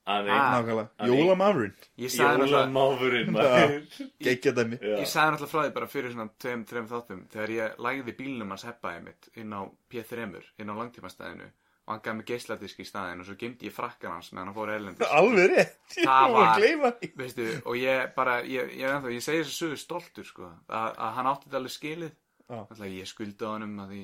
Ah. 0.03 0.17
er 0.19 0.25
nákvæmlega, 0.27 1.07
jólamáfurinn, 1.07 3.29
maður. 3.31 3.75
geggja 4.19 4.51
dæmi. 4.51 4.75
Ég 4.83 5.07
sagði 5.07 5.37
náttúrulega 5.37 5.51
frá 5.53 5.61
því 5.61 5.69
bara 5.77 5.87
fyrir 5.87 6.11
svona 6.11 6.33
tveim, 6.43 6.65
tveim 6.67 6.89
þáttum 6.89 7.21
þegar 7.31 7.53
ég 7.55 7.77
lagði 7.85 8.15
bílnum 8.17 8.51
hans 8.51 8.65
heppaði 8.67 9.05
mitt 9.05 9.29
inn 9.39 9.55
á 9.55 9.63
P3, 9.63 10.27
inn 10.59 10.73
á 10.75 10.79
langtímastæðinu 10.81 11.47
og 11.83 11.91
hann 11.93 12.01
gaf 12.05 12.15
mig 12.15 12.27
geisladisk 12.29 12.79
í 12.79 12.87
staðinn 12.87 13.19
og 13.19 13.27
svo 13.27 13.35
gemdi 13.39 13.67
ég 13.67 13.75
frakkan 13.75 14.15
hans 14.15 14.31
meðan 14.31 14.49
hann 14.49 14.55
fór 14.55 14.71
erlendis. 14.71 15.13
alveg 15.19 15.49
rétt, 15.51 15.77
ég 15.99 16.07
var 16.07 16.47
að 16.47 16.59
gleyma 16.61 16.91
því 16.99 17.09
Veistu, 17.19 17.47
og 17.65 17.79
ég 17.79 18.13
bara, 18.15 18.39
ég, 18.47 18.73
ég, 18.79 18.87
ennþá, 18.87 19.11
ég 19.11 19.25
segi 19.25 19.43
þessu 19.43 19.55
sögu 19.57 19.79
stoltur, 19.81 20.27
sko, 20.27 20.51
að, 20.71 20.89
að 20.95 21.15
hann 21.17 21.31
átti 21.33 21.49
þetta 21.49 21.59
alveg 21.59 21.75
skilið. 21.75 22.13
Já. 22.43 22.59
Alltaf 22.61 22.87
ég 22.87 23.09
skulda 23.09 23.51
honum 23.55 23.79
að 23.83 23.95
því 23.95 24.03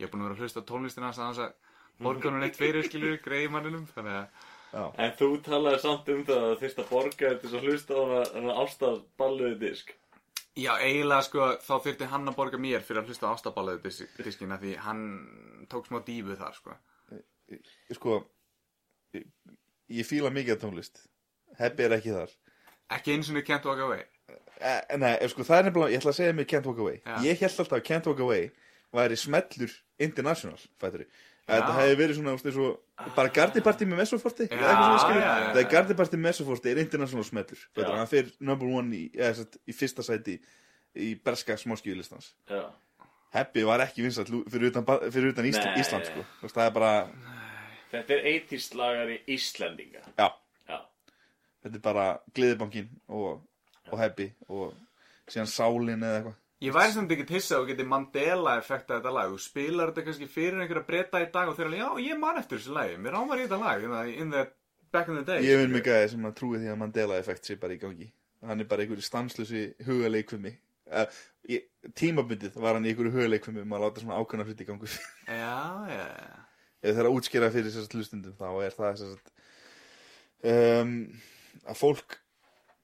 ég 0.00 0.06
er 0.06 0.10
búin 0.12 0.24
að 0.24 0.30
vera 0.30 0.38
að 0.38 0.44
hlusta 0.44 0.64
á 0.64 0.68
tónlistina 0.70 1.10
hans 1.10 1.20
að 1.20 1.28
hans 1.28 1.42
að 1.44 1.78
borga 2.00 2.30
hann 2.32 2.46
eitt 2.46 2.58
fyrir, 2.58 2.86
skilur, 2.88 3.16
greiði 3.22 3.52
manninum, 3.54 3.86
þannig 3.94 4.18
að, 4.22 4.44
En 4.70 5.10
þú 5.18 5.30
talaði 5.42 5.80
samt 5.82 6.08
um 6.14 6.20
það 6.28 6.44
að 6.46 6.60
þyrst 6.60 6.78
að 6.78 6.90
borga 6.92 7.30
til 7.40 7.40
þess 7.42 7.56
að 7.58 7.64
hlusta 7.66 7.96
á 7.98 8.02
hana, 8.06 8.20
hana 8.36 8.58
ástafballuði 8.62 9.56
disk. 9.58 9.90
já, 10.54 10.70
eiginlega, 10.78 11.24
sko, 11.26 11.48
þá 11.66 11.72
þurfti 11.86 12.10
hann 12.12 12.30
að 12.30 12.36
borga 12.38 12.60
mér 12.62 12.84
fyrir 12.86 13.02
að 13.02 13.10
hlusta 13.10 13.26
á 13.26 13.34
ástaballuðu 13.34 13.82
dis 13.88 13.98
diskina 14.22 14.60
því 14.62 14.76
hann 14.84 15.02
tók 15.70 15.90
smá 15.90 15.98
dífu 16.06 16.38
þar, 16.38 16.54
sko. 16.54 16.76
Sko 17.96 18.20
ég, 19.16 20.04
fíla 20.06 20.30
mikið 20.34 20.60
tónlist 20.62 21.02
Hebbi 21.58 21.86
er 21.88 21.96
ekki 21.98 22.14
þar 22.14 22.34
Ekki 22.96 23.12
eins 23.14 23.28
og 23.30 23.36
niður 23.36 23.46
Can't 23.46 23.66
Walk 23.70 23.80
Away. 23.84 24.04
eh, 24.60 24.96
Nei, 24.98 25.12
ef 25.22 25.30
sko 25.34 25.44
það 25.46 25.58
er 25.60 25.66
nefnilega, 25.68 25.92
ég 25.94 26.00
ætla 26.02 26.10
að 26.14 26.18
segja 26.20 26.36
mig 26.38 26.48
Can't 26.50 26.66
Walk 26.66 26.78
Away 26.82 27.00
Já. 27.04 27.16
Ég 27.26 27.40
held 27.42 27.58
alltaf 27.64 27.78
að 27.78 27.84
Can't 27.88 28.06
Walk 28.10 28.22
Away 28.26 28.50
væri 28.94 29.16
smellur 29.18 29.74
international, 29.98 30.58
fættur 30.80 31.04
Já. 31.06 31.10
Þetta 31.50 31.74
hefði 31.80 31.94
verið 31.98 32.18
svona, 32.20 32.32
veist, 32.36 32.50
svo 32.54 32.66
bara 33.16 33.30
gardiparti 33.34 33.86
með 33.88 33.98
Mesoforti 34.04 34.46
Það 34.50 35.56
er 35.56 35.64
já. 35.64 35.70
gardiparti 35.72 36.18
með 36.20 36.26
Mesoforti 36.28 36.70
er 36.70 36.78
international 36.84 37.24
smellur 37.26 37.64
hann 37.90 38.10
fyrir 38.10 38.30
number 38.38 38.70
one 38.70 38.94
í, 38.94 39.08
eða, 39.18 39.46
í 39.66 39.74
fyrsta 39.74 40.04
sæti 40.06 40.36
í 40.94 41.08
berska 41.22 41.54
smáskjöðlistans. 41.58 42.32
Hebbi 43.34 43.62
var 43.66 43.82
ekki 43.84 44.02
vinsall 44.02 44.26
fyrir 44.50 44.70
utan, 44.72 44.86
fyrir 45.10 45.30
utan 45.32 45.46
Ísland. 45.46 45.76
Ísland 45.78 46.06
sko. 46.08 46.24
Það 46.50 46.64
er 46.64 46.72
bara, 46.74 46.92
Þetta 47.90 48.16
er 48.16 48.28
80s 48.34 48.68
lagari 48.78 49.16
Íslendinga. 49.36 50.04
já 50.18 50.28
Já. 50.68 50.78
Þetta 51.62 51.76
er 51.76 51.82
bara 51.84 52.04
gleðibankin 52.34 52.88
og, 53.08 53.40
og 53.90 53.98
Hebbi 53.98 54.30
og 54.48 54.76
síðan 55.30 55.50
Sálin 55.50 56.04
eða 56.06 56.20
eitthvað 56.20 56.38
Ég 56.60 56.74
væri 56.76 56.92
samt 56.92 57.12
ekki 57.14 57.24
tissa 57.24 57.56
og 57.56 57.70
geti 57.70 57.86
Mandela 57.88 58.58
effekta 58.60 58.98
þetta 58.98 59.12
lag. 59.16 59.30
Þú 59.32 59.38
spilar 59.40 59.88
þetta 59.94 60.02
kannski 60.04 60.26
fyrir 60.28 60.60
einhverja 60.60 60.84
breyta 60.84 61.22
í 61.24 61.28
dag 61.32 61.48
og 61.48 61.54
þeir 61.56 61.70
alveg, 61.70 61.80
já, 61.80 62.10
ég 62.10 62.18
man 62.20 62.36
eftir 62.36 62.58
þessu 62.60 62.74
lagi. 62.76 62.98
Mér 63.00 63.16
ámar 63.16 63.40
í 63.40 63.46
þetta 63.46 63.60
lag, 63.62 63.86
in 63.86 63.94
the, 63.94 64.02
in 64.20 64.34
the 64.34 64.42
back 64.92 65.08
in 65.08 65.16
the 65.16 65.24
day. 65.24 65.40
Ég 65.46 65.56
vinn 65.62 65.72
mig 65.72 65.86
gæði 65.86 66.10
sem 66.12 66.26
að 66.28 66.34
trúi 66.36 66.60
því 66.60 66.68
að 66.74 66.76
Mandela 66.82 67.16
effekt 67.16 67.48
sé 67.48 67.56
bara 67.56 67.72
í 67.72 67.80
gangi 67.80 68.10
Hann 68.44 68.60
er 68.60 68.68
bara 68.68 68.84
einhverju 68.84 69.04
stanslösi 69.04 69.62
hugaleikvimi 69.88 70.52
uh, 70.92 71.18
Tímabundið 71.96 72.60
var 72.60 72.76
hann 72.76 72.84
í 72.84 72.92
einhverju 72.92 73.12
hugaleikvimi 73.16 73.64
um 73.64 73.74
að 73.76 73.84
láta 73.86 74.04
svona 74.04 74.20
ákveðna 74.20 74.46
hluti 74.48 74.64
í 74.64 74.68
gangu 74.68 74.88
Já, 74.88 75.56
já, 75.88 76.04
já. 76.04 76.38
Ef 76.82 76.94
það 76.96 77.00
er 77.02 77.08
að 77.10 77.16
útskýra 77.18 77.50
fyrir 77.52 77.68
þessast 77.68 77.92
hlustundum 77.96 78.36
þá 78.40 78.48
er 78.64 78.72
það 78.76 78.94
þessast 78.96 79.32
um, 80.48 80.94
að 81.68 81.76
fólk 81.80 82.16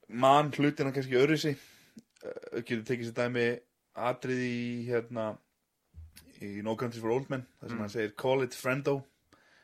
mann 0.07 0.51
hlutina 0.53 0.93
kannski 0.95 1.17
öðru 1.17 1.37
sig 1.41 1.57
uh, 2.23 2.61
getur 2.61 2.83
tekið 2.91 3.09
sér 3.09 3.17
dæmi 3.23 3.45
atrið 3.97 4.43
í 4.45 4.57
hérna 4.91 5.31
í 6.45 6.61
No 6.61 6.75
Country 6.77 7.01
for 7.01 7.15
Old 7.15 7.31
Men 7.33 7.47
þar 7.57 7.69
sem 7.71 7.77
Mm. 7.77 7.81
hann 7.81 7.89
segir 7.95 8.11
call 8.15 8.43
it 8.45 8.53
friendo. 8.53 8.99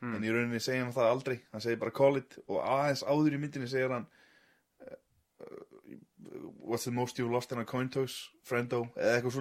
Mm. 0.01 0.15
en 0.17 0.23
í 0.25 0.31
rauninni 0.33 0.59
segir 0.59 0.81
hann 0.83 0.91
það 0.91 1.11
aldrei. 1.13 1.35
Hann 1.53 1.61
segir 1.63 1.77
bara 1.79 1.91
call 1.95 2.17
it. 2.19 2.33
Og 2.49 2.57
aðeins 2.59 3.03
áður 3.07 3.37
í 3.37 3.39
myndinni 3.39 3.69
segir 3.71 3.93
hann 3.93 4.07
uh, 4.81 4.97
what's 6.59 6.83
the 6.85 6.91
most 6.91 7.17
you've 7.19 7.31
lost 7.31 7.51
in 7.53 7.59
a 7.61 7.65
coin 7.65 7.87
toss? 7.93 8.29
Friendo 8.43 8.87
eða 8.97 9.19
eitthvað 9.21 9.35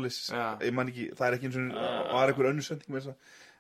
man 0.77 0.93
ekki, 0.93 1.09
það 1.17 1.27
er 1.31 1.39
ekki 1.39 1.49
eins 1.49 1.57
og 1.57 1.73
Ah. 1.73 2.13
var 2.13 2.29
eitthvað 2.31 2.51
önnur 2.53 2.69
sending 2.69 2.93
með 2.95 3.01
þess 3.01 3.15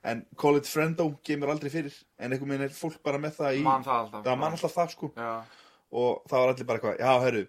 en 0.04 0.24
call 0.36 0.56
it 0.58 0.66
friendo 0.66 1.08
kemur 1.24 1.50
aldrei 1.52 1.70
fyrir 1.70 1.94
en 2.18 2.32
einhvern 2.32 2.50
veginn 2.54 2.66
er 2.68 2.74
fólk 2.76 3.02
bara 3.06 3.18
með 3.22 3.36
það 3.40 3.58
í 3.58 3.62
Man 3.66 3.84
það 3.86 3.98
alltaf. 4.00 4.24
það 4.26 4.38
man 4.44 4.56
alltaf 4.56 4.72
það 4.78 4.94
sko. 4.96 5.12
Já, 5.16 5.32
og 5.92 6.22
það 6.30 6.38
var 6.42 6.54
allir 6.54 6.66
bara 6.70 6.78
eitthvað, 6.80 7.02
já 7.04 7.12
herru 7.26 7.44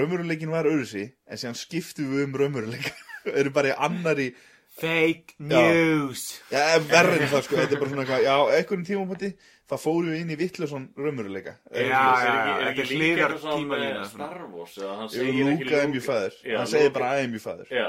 raumuruleikin 0.00 0.50
var 0.52 0.64
öðruðsi 0.68 1.04
en 1.28 1.38
síðan 1.40 1.56
skiptum 1.60 2.10
við 2.12 2.24
um 2.28 2.36
raumuruleika 2.42 2.92
eru 3.40 3.50
bara 3.54 3.72
í 3.72 3.78
annari 3.78 4.34
Fake 4.74 5.36
news. 5.38 6.40
Já, 6.50 6.80
verður 6.82 7.20
en 7.22 7.28
það 7.30 7.44
sko, 7.46 7.56
þetta 7.60 7.76
er 7.76 7.78
bara 7.78 7.90
svona 7.92 8.02
eitthvað, 8.02 8.24
já, 8.26 8.32
einhvern 8.56 8.80
tímumhætti 8.88 9.28
það 9.70 9.82
fórum 9.84 10.08
við 10.10 10.22
inn 10.24 10.32
í 10.34 10.38
vittlusan 10.40 10.88
raumuruleika 10.98 11.52
Já, 11.70 11.76
Er 11.78 11.86
já, 11.92 12.00
ekki- 12.02 12.24
já, 12.26 12.56
er 12.56 12.74
þetta 12.74 13.28
er 13.28 13.36
svona 13.44 13.60
tímalína, 13.60 14.00
svona. 14.10 14.26
Star 14.32 14.48
Wars 14.50 14.74
eða 14.80 14.96
hann 14.98 15.12
segir 15.14 15.30
ekki 15.30 15.68
Luke, 15.68 15.76
I 15.78 15.84
am 15.84 15.94
your 15.94 16.02
father. 16.08 16.34
Já, 16.42 16.56
hann 16.58 16.72
segir 16.74 16.90
bara 16.96 17.12
I 17.14 17.22
am 17.28 17.36
your 17.38 17.44
father. 17.46 17.70
Já, 17.70 17.86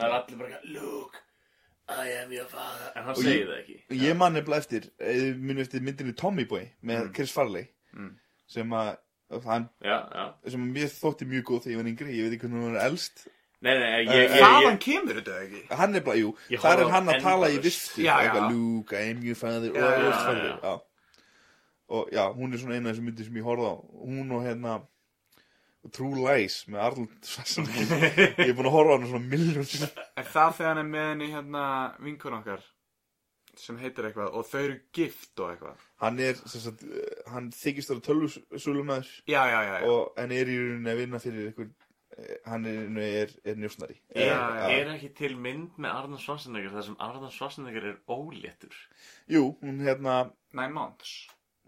það 0.00 0.08
er 0.08 0.16
allir 0.18 0.40
bara 0.42 0.50
eitthvað, 0.50 0.74
Luke, 0.80 1.22
I 1.88 2.08
am 2.22 2.32
your 2.32 2.46
father 2.50 2.92
En 2.96 3.02
hann 3.04 3.14
Og 3.14 3.22
segir 3.22 3.44
ég- 3.44 3.48
það 3.48 3.58
ekki 3.62 3.76
Og 3.90 3.96
ég 4.02 4.16
man 4.16 4.32
nefnilega 4.34 4.58
eftir, 4.64 4.90
eh, 5.00 5.34
muni 5.34 5.60
eftir 5.62 5.80
myndinni 5.80 6.16
Tommy 6.16 6.44
Boy 6.44 6.64
með 6.84 7.04
Mm. 7.08 7.14
Chris 7.14 7.32
Farley 7.32 7.68
sem 8.46 8.70
að 8.70 8.96
hann, 9.44 9.68
Já, 9.84 9.98
já 10.14 10.50
sem 10.50 10.60
að 10.66 10.72
mér 10.74 10.90
þótti 11.00 11.26
mjög 11.26 11.42
góð 11.42 11.62
þegar 11.64 11.72
ég 11.72 11.76
var 11.82 11.90
yngri, 11.90 12.16
ég 12.18 12.22
veit 12.28 12.32
ekki 12.38 12.46
hvernig 12.48 12.62
hann 12.66 12.76
er 12.76 12.86
elst 12.90 13.26
Nei, 13.62 13.72
nei, 13.78 14.04
ég, 14.04 14.08
Eh, 14.08 14.14
ég, 14.14 14.30
ég, 14.30 14.40
Hvaðan 14.42 14.78
kemur 14.78 15.14
þetta 15.20 15.36
ekki? 15.42 15.62
hann 15.76 15.94
er 15.96 16.00
bara, 16.00 16.16
jú, 16.16 16.34
Ég 16.50 16.60
þar 16.60 16.76
horfði 16.76 16.80
er 16.80 16.86
á 16.86 16.90
hann 16.92 17.06
að 17.08 17.20
tala 17.22 17.46
í 17.48 17.54
Endless. 17.56 17.64
vistu 17.88 18.02
Já, 18.02 18.04
já. 18.04 18.18
eitthvað, 18.30 18.50
Luke, 18.52 18.92
I 18.92 19.10
am 19.10 19.22
your 19.24 19.34
father 19.34 19.70
og, 19.70 19.76
já, 19.76 19.86
og, 19.86 20.02
já, 20.02 20.10
já, 20.10 20.34
já. 20.34 20.60
já. 20.62 20.80
og 21.88 22.08
já, 22.12 22.34
hún 22.36 22.52
er 22.52 22.58
svona 22.58 22.74
eina 22.74 22.90
af 22.90 22.96
þessum 22.96 23.04
myndir 23.08 23.24
sem 23.24 23.34
ég 23.34 23.42
horfði 23.46 23.66
á 23.70 23.74
hún 24.06 24.30
og 24.32 24.42
hérna 24.44 24.82
True 25.94 26.22
Lies 26.22 26.60
með 26.70 26.80
Arnold 26.86 27.28
Schwarzenegger. 27.28 28.06
Ég 28.40 28.48
er 28.50 28.56
búin 28.58 28.68
að 28.70 28.74
horfa 28.76 28.94
á 28.94 28.96
hann 28.96 29.06
svona 29.10 29.30
miljón 29.32 29.68
sinni 29.68 29.88
Er 30.16 30.26
það 30.32 30.56
þegar 30.58 30.72
hann 30.72 30.80
er 30.82 30.88
með 30.90 31.06
henni 31.12 31.28
hérna 31.34 31.62
vinkun 32.06 32.36
okkar 32.40 32.64
sem 33.56 33.78
heitir 33.80 34.04
eitthvað 34.10 34.34
og 34.36 34.44
þau 34.50 34.58
eru 34.60 34.74
gift 34.96 35.40
og 35.40 35.52
eitthvað? 35.54 35.84
Hann 36.02 36.18
er, 36.20 36.36
sem 36.44 36.60
sagt, 36.60 36.82
eh, 36.84 37.20
hann 37.32 37.46
þykist 37.56 37.92
ára 37.94 38.02
tölvusölumæður 38.04 39.12
Já, 39.32 39.40
já, 39.48 39.60
já, 39.64 39.74
já. 39.80 39.86
og 39.94 40.18
en 40.20 40.34
er 40.36 40.50
í 40.52 40.56
rauninni 40.60 40.92
að 40.92 41.00
vinna 41.00 41.20
fyrir 41.24 41.46
einhver 41.50 41.70
eh, 42.18 42.34
hann 42.50 42.68
er, 42.68 42.82
er, 43.22 43.32
er 43.48 43.56
njósnari. 43.62 43.96
Er, 44.12 44.34
er 44.74 44.92
ekki 44.96 45.08
til 45.22 45.38
mynd 45.40 45.78
með 45.80 45.96
Arnold 46.02 46.24
Schwarzenegger 46.26 46.74
þar 46.76 46.86
sem 46.90 46.98
Arnold 47.08 47.32
Schwarzenegger 47.32 47.88
er 47.94 47.96
óléttur? 48.12 48.76
Jú, 49.32 49.46
hún 49.62 49.80
hérna 49.86 50.18
Nine 50.52 50.72
months 50.76 51.16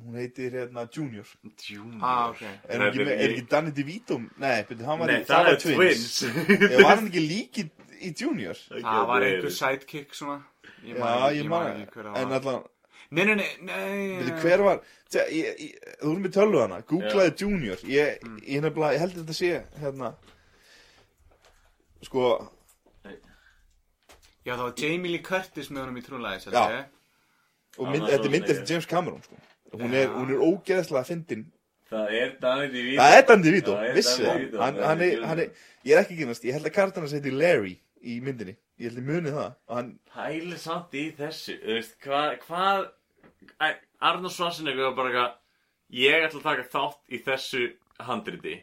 hún 0.04 0.14
heitir 0.20 0.52
hérna 0.54 0.84
Junior. 0.94 1.26
Junior. 1.58 2.00
Ah, 2.02 2.28
ok. 2.30 2.42
Er, 2.68 2.84
ekki, 2.88 3.04
með- 3.04 3.18
er 3.24 3.32
ekki 3.34 3.44
Danny 3.50 3.72
DeVito? 3.76 4.18
Nei, 4.38 4.62
var 5.02 5.10
Nei, 5.12 5.18
í, 5.20 5.26
það 5.28 5.44
var 5.44 5.52
er 5.52 5.60
Twins. 5.64 6.16
Ég 6.22 6.76
var 6.84 6.90
hann 6.96 7.08
ekki 7.10 7.22
líki 7.24 7.64
í 8.08 8.12
Junior? 8.20 8.60
Það 8.72 9.06
var 9.12 9.26
einhver 9.28 9.54
sidekick 9.58 10.14
svona. 10.14 10.38
Ég 10.86 10.98
Já, 11.00 11.30
ég 11.34 11.48
man 11.50 11.70
ekki 11.72 11.96
hver 11.98 12.10
það 12.12 12.20
En 12.22 12.28
var. 12.28 12.38
allan, 12.42 12.66
Nei, 13.10 13.24
nei, 13.24 13.34
nei, 13.40 13.46
nei 13.64 14.24
veitir, 14.28 14.34
hver 14.42 14.60
var 14.66 14.80
Tja, 15.08 15.22
ég, 15.32 15.60
ég, 15.64 15.76
Þú 16.02 16.10
erum 16.10 16.24
með 16.26 16.34
tölvu 16.36 16.58
hana, 16.60 16.78
googlaði 16.90 17.30
Junior. 17.40 17.80
Ég, 17.88 18.18
ég, 18.44 18.60
nefnilega, 18.62 18.92
ég 18.98 19.00
held 19.06 19.14
að 19.16 19.22
þetta 19.22 19.36
sé 19.38 19.52
Hérna. 19.80 20.10
Sko, 22.04 22.26
Já, 24.46 24.54
það 24.54 24.62
var 24.62 24.74
Jamie 24.80 25.10
Lee 25.12 25.24
Curtis 25.24 25.68
með 25.72 25.82
honum 25.82 25.98
í 26.00 26.04
True 26.06 26.20
Já. 26.54 26.84
og 27.78 27.88
mynd, 27.90 28.06
þetta 28.08 28.28
er 28.28 28.32
mynd 28.32 28.46
var 28.46 28.54
eftir 28.54 28.70
James 28.72 28.86
Cameron 28.88 29.24
sko. 29.26 29.40
Hún 29.72 29.94
er, 29.94 30.08
hún 30.12 30.30
er 30.32 30.42
ógeðslega 30.42 31.04
fyndin. 31.08 31.46
Það 31.88 32.14
er 32.18 32.32
Danny 32.40 32.68
DeVito. 32.72 33.00
Það 33.00 33.16
er 33.16 33.26
Danny 33.28 33.44
DeVito, 33.46 33.74
Danny 33.74 34.02
það. 34.52 35.02
Er 35.02 35.02
er, 35.08 35.42
er, 35.44 35.68
Ég 35.88 35.94
er 35.94 36.02
ekki 36.02 36.18
kynast, 36.18 36.44
ég 36.44 36.56
held 36.56 36.68
að 36.68 36.74
kartan 36.76 37.04
hans 37.06 37.14
heiti 37.16 37.32
Larry 37.32 37.78
Í 37.98 38.18
myndinni, 38.22 38.54
ég 38.78 38.90
held 38.90 39.00
að 39.00 39.08
muni 39.08 39.32
það. 39.34 39.54
Hann, 39.72 39.90
Pæli 40.12 40.58
samt 40.60 40.94
í 40.94 41.08
þessu 41.18 41.56
hvað 42.04 42.86
Æ, 43.58 43.68
Arnold 44.04 44.34
Schwarzenegger 44.34 44.90
var 44.90 44.96
bara 44.98 45.10
eitthvað 45.12 45.36
Ég 45.98 46.26
ætla 46.26 46.42
að 46.42 46.46
taka 46.46 46.66
þátt 46.68 47.14
í 47.16 47.20
þessu 47.24 47.64
handriti. 48.04 48.56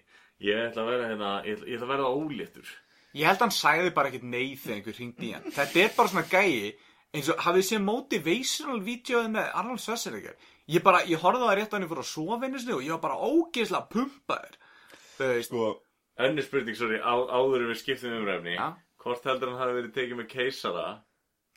Ég 0.45 0.67
ætla 0.69 0.83
að 0.85 0.91
vera 0.93 1.09
hérna 1.09 1.31
Ég 1.47 1.57
ætla, 1.57 1.69
ég 1.71 1.79
ætla 1.79 1.87
að 1.87 1.93
vera 1.95 2.11
óléttur. 2.13 2.73
Ég 3.15 3.25
held 3.25 3.39
að 3.39 3.45
hann 3.47 3.55
sagði 3.55 3.93
bara 3.95 4.11
ekkert 4.11 4.27
nei 4.29 4.55
þegar 4.59 4.77
einhver 4.77 4.99
hringdi 4.99 5.29
í 5.29 5.33
hann. 5.33 5.49
Þetta 5.55 5.81
er 5.81 5.93
bara 5.97 6.11
svona 6.11 6.27
gæi 6.29 6.75
eins 7.15 7.31
og 7.31 7.41
hafið 7.45 7.67
séð 7.69 7.83
motivational 7.87 8.81
vídeoið 8.85 9.29
með 9.33 9.51
Arnold 9.61 9.81
Schwarzenegger 9.83 10.35
Ég 10.67 10.81
bara, 10.85 11.03
ég 11.05 11.19
horfði 11.21 11.45
á 11.45 11.49
það 11.51 11.57
rétt 11.59 11.73
á 11.73 11.75
hann 11.77 11.87
fyrir 11.91 12.01
að 12.01 12.09
sofa 12.09 12.39
einu 12.47 12.59
sinni 12.61 12.73
og 12.73 12.83
ég 12.85 12.93
var 12.95 13.03
bara 13.03 13.19
ógeðslega 13.21 13.89
pumpaður 13.93 14.55
Þú 15.19 15.27
veist, 15.35 15.49
sko 15.51 15.71
Önnur 16.25 16.45
spurning, 16.47 16.77
sorry, 16.79 16.97
á, 17.03 17.13
áður 17.13 17.65
en 17.65 17.71
við 17.73 17.81
skiptum 17.83 18.13
umræfni 18.21 18.55
Já. 18.55 18.67
Hvort 19.03 19.25
heldur 19.29 19.51
hann 19.51 19.59
hafi 19.61 19.75
verið 19.81 19.91
tekið 19.97 20.19
með 20.21 20.29
keisara 20.31 20.85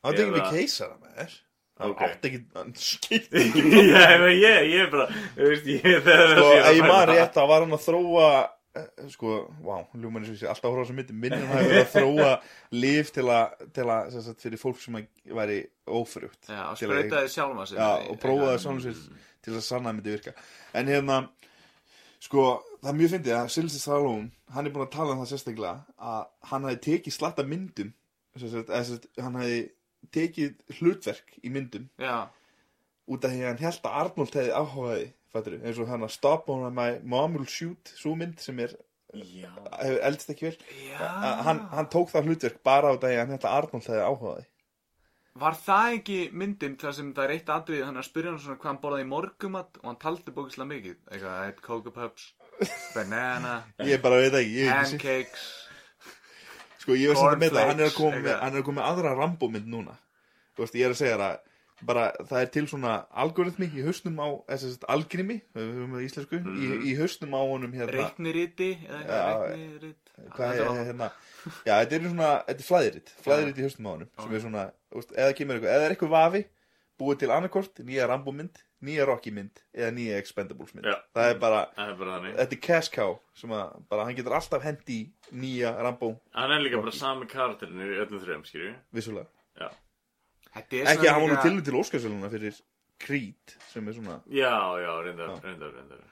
Hann 0.04 0.18
tekið 0.18 0.32
með 0.34 0.42
Eða- 0.42 0.50
keisara 0.56 0.98
með 0.98 1.14
þér 1.22 1.36
Hann 1.78 1.92
Ok. 1.94 2.00
átti 2.08 2.28
ekki, 2.28 2.40
hann 2.58 2.72
skipt 2.90 3.32
Já, 3.38 4.04
ég, 4.18 4.36
ég, 4.42 4.70
ég 4.74 4.80
er 4.82 4.90
bara 4.92 5.06
Þú 5.38 5.50
veist, 5.52 5.68
ég 5.72 6.00
þegar 6.08 6.32
Sko, 6.34 6.46
sé 6.50 6.58
að 6.58 6.68
ef 6.68 6.76
ég 6.80 6.88
maður 6.88 7.12
það. 7.12 7.18
rétt 7.22 7.38
að 7.44 7.48
var 7.52 7.64
hann 7.64 7.76
að 7.78 7.84
þróa 7.86 8.28
Sko, 9.10 9.30
vá, 9.64 9.78
ljúmann 9.96 10.22
eins 10.22 10.28
og 10.30 10.36
ég 10.36 10.40
sé 10.42 10.48
alltaf 10.50 10.68
að 10.68 10.74
horfa 10.74 10.82
á 10.82 10.86
þessum 10.86 10.98
myndum 11.00 11.16
Minnir 11.22 11.40
hann 11.48 11.56
hafi 11.56 11.70
verið 11.72 11.80
að 11.82 11.94
þróa 11.96 12.28
Líf 12.78 13.10
til 13.16 13.24
að, 13.32 13.64
til 13.74 13.86
að, 13.90 14.10
sem 14.14 14.24
sagt, 14.28 14.44
fyrir 14.44 14.60
fólk 14.60 14.78
sem 14.82 14.98
að 15.00 15.06
væri 15.38 15.56
ófrugt. 15.88 16.42
Já, 16.46 16.60
að- 16.68 16.82
sprautaði 16.82 17.32
sjálfa 17.32 17.66
sig. 17.66 17.78
Já, 17.80 17.88
með 17.88 18.04
því. 18.04 18.10
og 18.12 18.20
prófaði 18.22 18.60
svona 18.62 18.84
sér 18.84 19.00
til 19.48 19.54
að 19.56 19.64
sanna 19.66 19.90
að 19.90 19.96
myndi 19.98 20.14
virka. 20.14 20.34
En 20.78 20.92
hérna, 20.92 21.18
sko, 22.28 22.44
það 22.82 22.90
er 22.92 22.98
mjög 23.00 23.12
fyndið 23.16 23.36
að 23.38 23.50
Sylvester 23.56 23.82
Stallone, 23.86 24.30
hann 24.54 24.66
er 24.68 24.74
búin 24.76 24.86
að 24.86 24.94
tala 24.94 25.14
um 25.16 25.22
það 25.24 25.32
sérstaklega 25.32 25.74
að 26.12 26.24
hann 26.52 26.68
hafi 26.68 26.80
tekið 26.88 27.16
slatta 27.18 27.46
myndum 27.48 27.92
sem 28.38 28.50
sagt, 28.52 28.70
sagt, 28.86 29.08
hann 29.18 29.34
hafi 29.40 29.60
tekið 30.14 30.60
hlutverk 30.78 31.38
í 31.42 31.50
myndum 31.50 31.88
Já, 31.98 32.28
út 33.08 33.24
af 33.24 33.32
því 33.32 33.40
að 33.42 33.48
hann 33.50 33.62
held 33.64 33.80
að 33.88 33.96
Arnold 34.04 34.36
hefði 34.38 34.52
áhugaði 34.60 35.06
fattur, 35.34 35.58
eins 35.62 35.80
og 35.82 35.88
hann 35.90 36.04
að 36.06 36.14
Stop 36.16 36.48
on 36.52 36.68
my 36.74 36.98
mom 37.04 37.38
will 37.38 37.48
shoot 37.48 37.92
svo 37.98 38.14
mynd 38.18 38.38
sem 38.42 38.58
er, 38.64 38.74
hefur 39.14 39.98
eldst 40.08 40.30
ekki 40.34 40.48
vel. 40.50 40.56
Hann, 40.98 41.64
hann 41.72 41.90
tók 41.92 42.12
það 42.12 42.30
hlutverk 42.30 42.62
bara 42.66 42.94
að 42.96 43.08
hann 43.16 43.34
held 43.34 43.44
að 43.44 43.58
Arnold 43.58 43.90
hefði 43.90 44.06
áhugaði 44.06 44.46
Var 45.38 45.54
það 45.54 45.92
ekki 46.00 46.18
myndin 46.34 46.74
þar 46.80 46.94
sem 46.96 47.10
það 47.14 47.24
er 47.28 47.32
eitt 47.36 47.50
atrið 47.54 47.82
hann 47.86 47.94
er 47.94 48.02
að 48.02 48.08
spyrja 48.08 48.32
hann 48.32 48.40
svona 48.42 48.58
hvað 48.58 48.70
hann 48.72 48.80
borðaði 48.82 49.04
í 49.04 49.10
morgumat 49.12 49.76
og 49.78 49.86
hann 49.86 49.98
taldi 50.02 50.34
bókislega 50.34 50.70
mikið? 50.72 50.96
Eitthvað, 51.12 51.36
I 51.38 51.44
had 51.46 51.60
Cocoa 51.62 51.94
Puffs, 51.94 52.24
banana, 52.96 53.52
ég 53.86 54.02
bara 54.02 54.18
veit 54.18 54.34
ekki, 54.40 54.56
ég 54.64 54.72
hef 54.72 54.80
ekki 54.80 54.88
sé- 54.88 54.98
pancakes 54.98 55.46
Sko 56.88 56.96
ég 56.96 57.12
var 57.12 57.36
er 57.36 57.38
koma 57.38 57.50
Cornflakes, 57.94 58.24
með, 58.24 58.36
hann 58.40 58.54
er 58.56 58.60
að 58.62 58.66
koma 58.66 58.80
með 58.80 58.88
aðra 58.88 59.10
Rambo 59.18 59.48
mynd 59.52 59.66
núna. 59.68 59.94
Þú 60.56 60.62
veist, 60.64 60.76
ég 60.78 60.86
er 60.88 60.94
að 60.94 61.00
segja 61.02 61.16
það 61.20 61.34
bara, 61.86 62.08
það 62.26 62.40
er 62.40 62.50
til 62.56 62.64
svona 62.70 62.92
algoritmi 63.22 63.68
í 63.70 63.84
hausnum 63.86 64.18
á, 64.18 64.28
þess 64.50 64.78
að 64.80 64.86
algrimi 64.94 65.38
við 65.54 65.70
höfum 65.70 65.96
það 65.96 66.04
í 66.04 66.08
íslensku, 66.08 66.40
í, 66.50 66.68
í 66.90 66.94
hausnum 66.98 67.36
á 67.38 67.42
honum 67.42 67.74
hérna, 67.78 67.96
reikniriti 67.96 68.70
eða 68.88 69.00
eitthvað, 69.00 69.48
reiknirit 69.54 70.14
hvað 70.36 70.62
er 70.62 70.80
hérna? 70.90 71.10
Já, 71.62 71.74
þetta 71.74 71.98
er 71.98 72.06
svona, 72.08 72.30
þetta 72.48 72.64
er 72.64 72.68
flæðiritt 72.70 73.12
flæðiritt 73.26 73.60
í 73.60 73.66
hausnum 73.68 73.90
á 73.90 73.92
honum, 73.94 74.14
sem 74.18 74.38
er 74.38 74.46
svona 74.46 74.64
þú 74.88 75.02
veist, 75.02 75.18
eða 75.18 75.36
kemur 75.40 75.58
eitthvað, 75.58 75.74
eða 75.76 75.88
er 75.88 75.96
eitthvað 75.96 76.16
vafi 76.16 76.44
búið 76.98 77.20
til 77.22 77.30
annarkort, 77.30 77.84
nýja 77.86 78.08
Rambo 78.10 78.34
mynd 78.34 78.64
nýja 78.84 79.06
Rocky 79.08 79.32
mynd, 79.34 79.58
eða 79.74 79.90
nýja 79.96 80.18
Expendables 80.22 80.74
mynd. 80.76 80.86
Já. 80.86 80.94
það 81.16 81.32
er 81.32 81.40
bara, 81.42 81.62
það 81.74 81.90
er 81.90 81.96
bara 81.98 82.14
þannig. 82.14 82.36
þetta 82.38 82.56
er 82.56 82.60
cash 82.62 82.92
cow 82.94 83.16
sem 83.38 83.54
að, 83.58 83.72
bara 83.90 84.06
hann 84.06 84.18
getur 84.18 84.36
alltaf 84.38 84.62
hendi 84.66 84.98
nýja 85.34 85.72
Rambo, 85.82 86.12
Hann 86.36 86.54
er 86.54 86.62
líka 86.62 86.80
bara 86.82 86.94
sami 86.94 87.26
karakterinu 87.30 87.88
í 87.90 87.98
öllum 88.04 88.22
þrejum, 88.22 88.44
skilju 88.46 88.74
vissulega. 88.94 89.26
Já, 89.58 89.70
ekki 90.56 90.82
að 90.84 91.12
hann 91.12 91.22
nú 91.26 91.34
líka- 91.34 91.42
tilnum 91.42 91.64
til 91.64 91.74
Óskarsvöluna 91.82 92.30
fyrir 92.30 92.60
Creed 92.98 93.56
sem 93.72 93.88
er 93.88 93.92
svona 93.94 94.20
já, 94.30 94.54
já, 94.82 94.92
reyndar, 95.04 95.40
reyndar, 95.44 95.72
reyndar. 95.74 96.06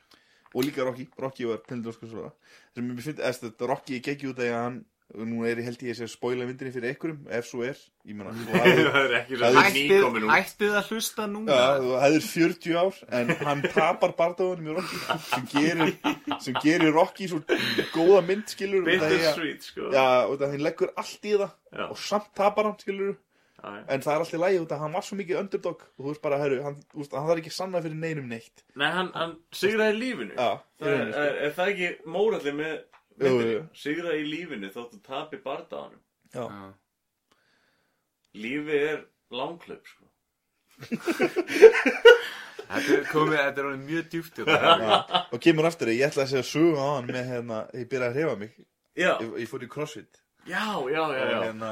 Og 0.54 0.62
líka 0.64 0.84
Rocky, 0.86 1.08
Rocky 1.18 1.44
var 1.46 1.58
tilnum 1.66 1.82
til 1.84 1.92
Óskarsvöluna 1.92 2.32
sem 2.74 2.84
mér 2.90 3.00
finnst, 3.02 3.18
eða 3.20 3.40
þetta 3.50 3.68
Rocky 3.68 4.00
gekk 4.00 4.28
út 4.30 4.38
að 4.38 4.52
hann 4.54 4.84
nú 5.14 5.44
er 5.46 5.54
ég 5.60 5.64
held 5.64 5.78
ég 5.86 5.92
að 5.94 5.98
sé 6.00 6.04
að 6.06 6.10
spoila 6.16 6.46
myndinni 6.48 6.72
fyrir 6.74 6.90
einhverjum 6.90 7.28
ef 7.30 7.44
svo 7.46 7.62
er, 7.62 7.76
ég 8.06 8.14
meina 8.18 8.32
þú 8.34 8.46
hafðir- 8.58 8.88
Það 8.90 9.04
er 9.06 9.12
ekki 9.20 9.36
svo 9.36 9.42
Það 9.46 9.56
er- 9.56 10.32
Ættið 10.36 10.72
að 10.80 10.88
hlusta 10.90 11.26
núna. 11.30 11.52
Já, 11.54 11.68
þú 11.78 11.92
hefðir 12.02 12.24
40 12.26 12.74
ár 12.80 12.96
en 13.20 13.28
hann 13.46 13.62
tapar 13.76 14.12
bardagunum 14.18 14.66
í 14.66 14.74
Rocky 14.74 14.98
sem 15.30 15.46
gerir, 15.52 15.92
sem 16.42 16.54
gerir 16.62 16.92
Rocky 16.92 17.28
svo 17.30 17.38
góða 17.94 18.24
mynd 18.26 18.46
skilur 18.50 18.82
út 18.82 18.98
af 18.98 19.10
því 19.12 19.20
að- 19.30 19.62
sko. 19.62 19.90
Já, 19.94 20.06
af 20.26 20.40
hann 20.50 20.58
leggur 20.66 20.90
allt 20.96 21.22
í 21.22 21.36
það 21.38 21.50
Já. 21.72 21.86
og 21.90 21.98
samt 21.98 22.34
tapar 22.34 22.64
hann 22.64 22.78
skilur 22.82 23.14
Já, 23.14 23.14
já. 23.14 23.25
En 23.66 24.02
það 24.04 24.12
er 24.12 24.22
alltaf 24.22 24.40
lægi 24.42 24.60
út 24.62 24.72
af 24.72 24.76
að 24.76 24.82
hann 24.84 24.96
var 24.96 25.04
svo 25.06 25.18
mikið 25.18 25.40
underdog. 25.40 25.84
Og 25.96 26.04
þú 26.04 26.08
veist 26.12 26.22
bara, 26.24 26.38
herru, 26.42 26.58
hann, 26.64 26.78
hann 26.94 27.08
þarf 27.12 27.40
ekki 27.42 27.52
sanna 27.54 27.82
fyrir 27.84 27.98
neinum 28.00 28.28
neitt. 28.30 28.64
Nei, 28.78 28.88
hann, 28.94 29.10
hann 29.16 29.36
sigraði 29.54 29.98
lífinu. 30.00 30.34
Já, 30.36 30.50
Það 30.80 30.92
er, 30.92 31.12
er, 31.24 31.38
er 31.46 31.54
það 31.56 31.72
ekki 31.74 31.90
móralli 32.16 32.52
með 32.56 32.74
jú. 33.26 33.62
Sigraði 33.82 34.22
í 34.22 34.28
lífinu 34.32 34.72
þóttu 34.74 35.00
tapi 35.06 35.40
bardaðanum 35.44 36.02
Já. 36.34 36.44
Já. 36.44 36.66
Lífið 38.36 38.82
er 38.90 38.98
langklöp, 39.32 39.86
sko. 39.88 40.04
Þetta 42.66 42.96
er 42.96 43.04
komið, 43.08 43.36
þetta 43.38 43.62
er 43.62 43.66
orðið 43.68 43.82
mjög. 43.86 44.16
Já, 44.50 44.94
og 45.30 45.42
kemur 45.42 45.68
aftur 45.68 45.92
ég 45.94 46.02
ætla 46.08 46.24
að 46.26 46.32
segja 46.34 46.46
sögu 46.50 46.74
á 46.76 46.86
hann 46.96 47.08
með 47.08 47.28
hérna, 47.30 47.60
ég 47.78 47.88
byrjaði 47.90 48.10
að 48.10 48.16
hrefa 48.18 48.38
mig. 48.42 48.56
Já, 48.96 49.12
ég, 49.22 49.34
ég 49.44 49.50
fór 49.50 49.64
í 49.64 49.68
crossfit. 49.70 50.20
Já, 50.46 50.66
já, 50.90 51.02
já, 51.14 51.22
já. 51.30 51.38
hérna 51.46 51.70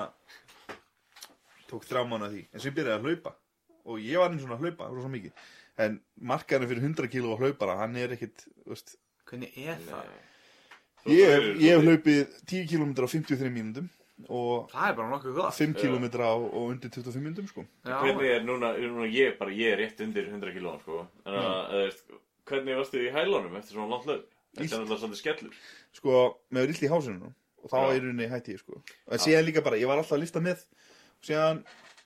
tók 1.74 1.88
þrjá 1.90 2.04
mánu 2.08 2.28
að 2.28 2.38
því. 2.38 2.44
En 2.50 2.62
svo 2.62 2.70
ég 2.70 2.78
byrjaði 2.78 2.96
að 2.96 3.08
hlaupa. 3.10 3.34
Og 3.84 4.00
ég 4.00 4.22
var 4.22 4.32
eins 4.32 4.46
og 4.46 4.54
að 4.54 4.64
hlaupa, 4.64 4.90
rosa 4.94 5.10
mikið. 5.12 5.48
En 5.84 5.98
markarinn 6.32 6.70
fyrir 6.70 6.86
100 6.86 7.10
kíló 7.12 7.34
á 7.34 7.40
hlaupara, 7.42 7.80
hann 7.82 7.98
er 7.98 8.14
ekkit 8.14 8.46
þú 8.46 8.72
veist, 8.72 8.94
Hvernig 9.24 9.54
er 9.58 9.78
það? 9.88 10.08
Ég 11.10 11.46
ég 11.60 11.74
hef 11.74 11.84
hlaupið 11.84 12.34
10 12.48 12.66
km 12.70 12.92
á 13.04 13.08
53 13.08 13.52
mínútum 13.52 13.88
og 14.30 14.70
Það 14.70 14.88
er 14.88 14.96
bara 14.98 15.10
nokkuð 15.10 15.38
gott. 15.40 15.56
5 15.58 15.74
km 15.80 16.06
á 16.22 16.32
og 16.32 16.68
undir 16.68 16.92
25 16.92 17.24
mínútum 17.24 17.48
sko. 17.50 17.64
Hvernig 17.84 18.30
er 18.30 18.44
núna, 18.44 18.72
núna 18.78 19.08
ég, 19.10 19.34
bara 19.40 19.52
ég 19.52 19.74
er 19.74 19.82
rétt 19.82 20.00
undir 20.04 20.28
100 20.30 20.54
kílóum 20.54 20.78
sko. 20.84 21.02
Að, 21.26 21.74
mm. 21.74 22.20
hvernig 22.48 22.78
varstu 22.78 23.02
í 23.02 23.10
hælunum 23.12 23.58
eftir 23.58 23.76
svona 23.76 23.90
langt 23.96 24.06
löp? 24.08 24.28
Þetta 24.54 24.68
er 24.68 24.84
náttúrulega 24.84 25.02
svolítið 25.02 25.20
skellur. 25.20 25.58
Sko, 25.98 26.20
með 26.54 26.70
illt 26.70 26.84
í 26.86 26.92
hásinu 26.92 27.32
og 27.64 27.72
þá 27.72 27.78
er 27.80 28.02
rauninni 28.04 28.30
hætti 28.30 28.54
ég 28.54 28.62
sko. 28.62 28.80
En 29.10 29.22
síðan 29.22 29.48
líka 29.48 29.64
bara, 29.64 29.80
ég 29.80 29.90
var 29.90 29.98
alltaf 29.98 30.18
að 30.18 30.26
lifta 30.26 30.44
með 30.44 30.62
síðan, 31.26 31.62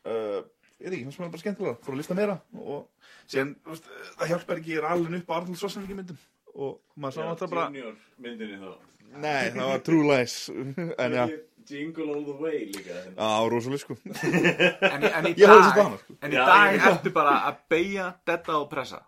uh, 0.07 0.41
ég 0.79 0.87
veit 0.89 0.95
ekki, 0.95 1.05
fannst 1.09 1.21
mér 1.23 1.33
bara 1.35 1.43
skemmtilega 1.45 1.79
fór 1.85 1.95
að 1.97 2.01
lifta 2.03 2.17
meira 2.19 2.39
og 2.63 2.87
síðan, 3.29 3.55
þú 3.65 3.75
veist, 3.75 3.89
það 4.21 4.33
hjálpar 4.35 4.61
ekki, 4.63 4.75
ég 4.77 4.83
er 4.83 4.89
alveg 4.93 5.19
upp 5.23 5.33
á 5.33 5.37
Arnold 5.41 5.59
Schwarzenegger 5.61 5.99
myndum 6.03 6.21
og 6.59 6.79
maður 6.99 7.19
sá 7.19 7.27
alltaf 7.33 7.51
bara 7.53 7.67
Junior 7.69 7.99
myndinni 8.25 8.61
þá 8.63 8.73
Nei, 9.09 9.51
það 9.55 9.69
var 9.73 9.79
True 9.87 10.05
Lies 10.11 10.33
En 11.05 11.15
já, 11.17 11.23
Jingle 11.69 12.09
all 12.13 12.25
the 12.27 12.35
way 12.43 12.59
líka 12.73 12.93
hérna. 12.93 13.15
á, 13.17 13.41
rosalega 13.49 13.81
sko 13.85 13.97
en, 14.05 15.05
í- 15.07 15.13
en 15.19 15.29
í 15.31 15.33
Ég 15.39 15.49
horfði 15.49 15.69
svo 15.69 15.77
dag 15.77 15.85
hana, 15.87 16.01
sko. 16.03 16.17
En 16.21 16.33
í 16.35 16.37
Já, 16.37 16.43
dag 16.49 16.75
ég- 16.77 16.87
ertu 16.91 17.13
bara 17.17 17.35
að 17.49 17.63
beigja, 17.73 18.09
detta 18.29 18.59
og 18.61 18.69
pressa 18.73 19.01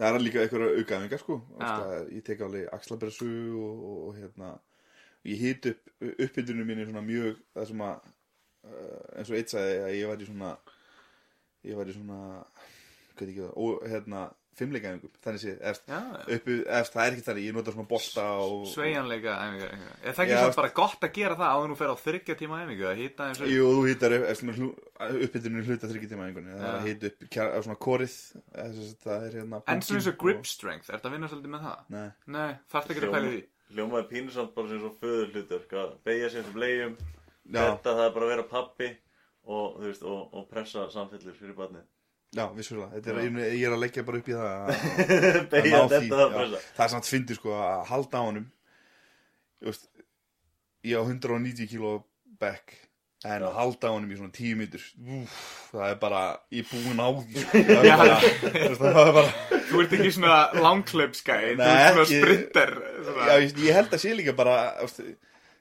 Það 0.00 0.16
er 0.16 0.24
líka 0.24 0.40
einhverja 0.46 0.80
aukaðingar 0.80 1.20
sko 1.20 1.36
Já. 1.60 1.68
ja. 1.68 1.98
Ég 2.16 2.24
tek 2.30 2.40
alveg 2.46 2.70
axlabersu 2.72 3.28
og, 3.60 3.82
og, 3.90 3.98
og 4.08 4.16
hérna 4.20 4.54
Ég 5.28 5.42
hit 5.44 5.68
upp 5.74 6.08
uppbyldunum 6.24 6.70
minni 6.72 6.86
svona 6.88 7.04
mjög 7.04 7.36
Það 7.58 7.68
sem 7.74 7.84
að 7.84 7.98
uh, 8.00 8.14
eins 8.64 9.30
og 9.30 9.38
eitt 9.40 9.52
sagði 9.54 9.78
að 9.86 9.94
ég 9.98 10.10
var 10.10 10.20
í 10.20 10.28
svona 10.28 10.50
Ég 11.68 11.76
var 11.76 11.88
í 11.90 11.96
svona 11.96 12.20
Hvað 13.14 13.24
er 13.26 13.32
ekki 13.32 13.42
það, 13.46 13.56
og 13.60 13.88
hérna 13.90 14.28
Fimmleikaðingum, 14.60 15.12
þannig 15.24 15.40
sé, 15.40 15.52
eftir, 15.70 15.92
Já, 15.94 15.98
uppi, 16.36 16.54
eftir, 16.68 16.92
það 16.92 17.04
er 17.06 17.14
ekki 17.14 17.22
þannig, 17.24 17.44
ég 17.46 17.54
nota 17.56 17.72
svona 17.72 17.88
bolta 17.88 18.24
og 18.44 18.64
sveigjanleika 18.68 19.36
æfingar. 19.40 19.70
Er 20.02 20.16
það 20.16 20.24
ekki 20.24 20.34
Já, 20.34 20.40
svo 20.40 20.48
veist- 20.50 20.58
bara 20.60 20.72
gott 20.80 21.06
að 21.06 21.12
gera 21.16 21.36
það 21.38 21.52
áður 21.54 21.70
nú 21.70 21.76
fer 21.78 21.92
á 21.94 21.96
þryggja 22.02 22.36
tíma 22.40 22.58
æfingu 22.64 22.88
að 22.90 22.98
hýta 23.00 23.28
eins 23.30 23.40
og 23.40 23.48
Jú, 23.54 23.68
þú 23.78 23.84
hittar 23.88 24.16
upp, 24.18 24.26
eftir 24.32 24.48
með 24.50 24.58
uppbyldunum 25.28 25.64
hluta 25.70 25.90
þryggja 25.92 26.10
tíma 26.10 26.26
einhvern 26.26 26.50
Það 26.50 26.66
er 26.66 26.74
að 26.74 26.82
Já. 26.82 26.90
hita 26.90 27.06
upp 27.06 27.38
á 27.40 27.60
svona 27.64 27.78
korið 27.86 28.10
sem 28.10 28.98
Það 29.06 29.24
er 29.30 29.38
hérna 29.38 29.62
En 29.64 29.80
svona 29.86 30.00
eins 30.02 30.10
og 30.12 30.18
grip 30.26 30.44
strength, 30.50 30.90
ertu 30.90 31.08
að 31.08 31.16
vinna 31.16 31.30
svolítið 31.30 31.54
með 31.54 31.64
það? 31.68 31.78
Nei, 31.96 32.08
Nei, 32.26 32.50
þarftu 32.74 32.90
ekki 32.96 33.06
að 33.06 33.16
pæla 33.16 33.30
í 33.30 33.32
því 33.38 33.42
Hljómaði 33.70 34.08
pínusamt 34.10 34.54
bara 34.56 34.68
sem 34.68 34.80
svo 34.82 34.90
föður 34.98 35.28
hlutur 35.30 35.66
að 35.78 35.90
beigja 36.04 36.28
sér 36.34 36.42
til 36.42 36.54
bleiðum 36.58 36.96
já, 36.98 37.19
Þetta 37.58 37.94
það 37.96 38.04
er 38.06 38.12
bara 38.16 38.26
að 38.28 38.32
vera 38.34 38.46
pappi 38.50 38.90
og, 39.50 39.80
veist, 39.82 40.04
og, 40.06 40.20
og 40.36 40.46
pressa 40.50 40.86
samfellur 40.92 41.34
fyrir 41.38 41.56
barnið. 41.58 41.86
Já, 42.36 42.44
vissulega. 42.54 42.92
Þetta 42.94 43.10
er, 43.10 43.24
ég, 43.26 43.38
ég 43.58 43.64
er 43.66 43.74
að 43.74 43.82
leggja 43.82 44.04
bara 44.06 44.20
upp 44.20 44.28
í 44.30 44.36
það 44.36 44.50
að- 44.50 44.68
ná 45.50 45.80
því, 45.80 45.96
þetta 45.96 46.18
það 46.20 46.36
já. 46.54 46.60
það 46.76 46.84
er 46.86 46.92
samt 46.94 47.10
fyndið 47.10 47.40
sko 47.40 47.56
að 47.58 47.80
halda 47.90 48.22
á 48.22 48.24
veist, 49.60 49.88
ég 50.86 50.96
á 50.96 51.02
190 51.04 51.68
kíló 51.70 51.96
back 52.40 52.76
en 53.28 53.42
að 53.44 53.56
halda 53.58 53.90
á 53.90 53.92
honum 53.92 54.12
í 54.14 54.16
svona 54.16 54.32
10 54.32 54.54
mítur 54.56 54.84
það 55.74 55.82
er 55.90 55.98
bara, 56.00 56.20
ég 56.54 56.64
er 56.64 56.70
búinn 56.70 57.02
á 57.04 57.08
því 57.18 57.42
sko. 57.42 57.64
það, 57.68 57.88
er 57.90 57.98
bara, 58.00 58.20
það 58.80 59.00
er 59.02 59.16
bara 59.18 59.58
Þú 59.70 59.82
ert 59.84 59.92
ekki 59.98 60.12
svona 60.16 60.38
langklöpskæ, 60.56 61.36
þú 61.60 61.66
ert 61.66 61.90
svona 61.90 62.06
sprinter 62.10 62.72
já, 62.80 63.34
ég, 63.44 63.52
ég 63.66 63.76
held 63.76 63.92
að 63.98 64.02
sé 64.06 64.14
líka 64.16 64.34
bara 64.38 64.56
veist, 64.80 65.02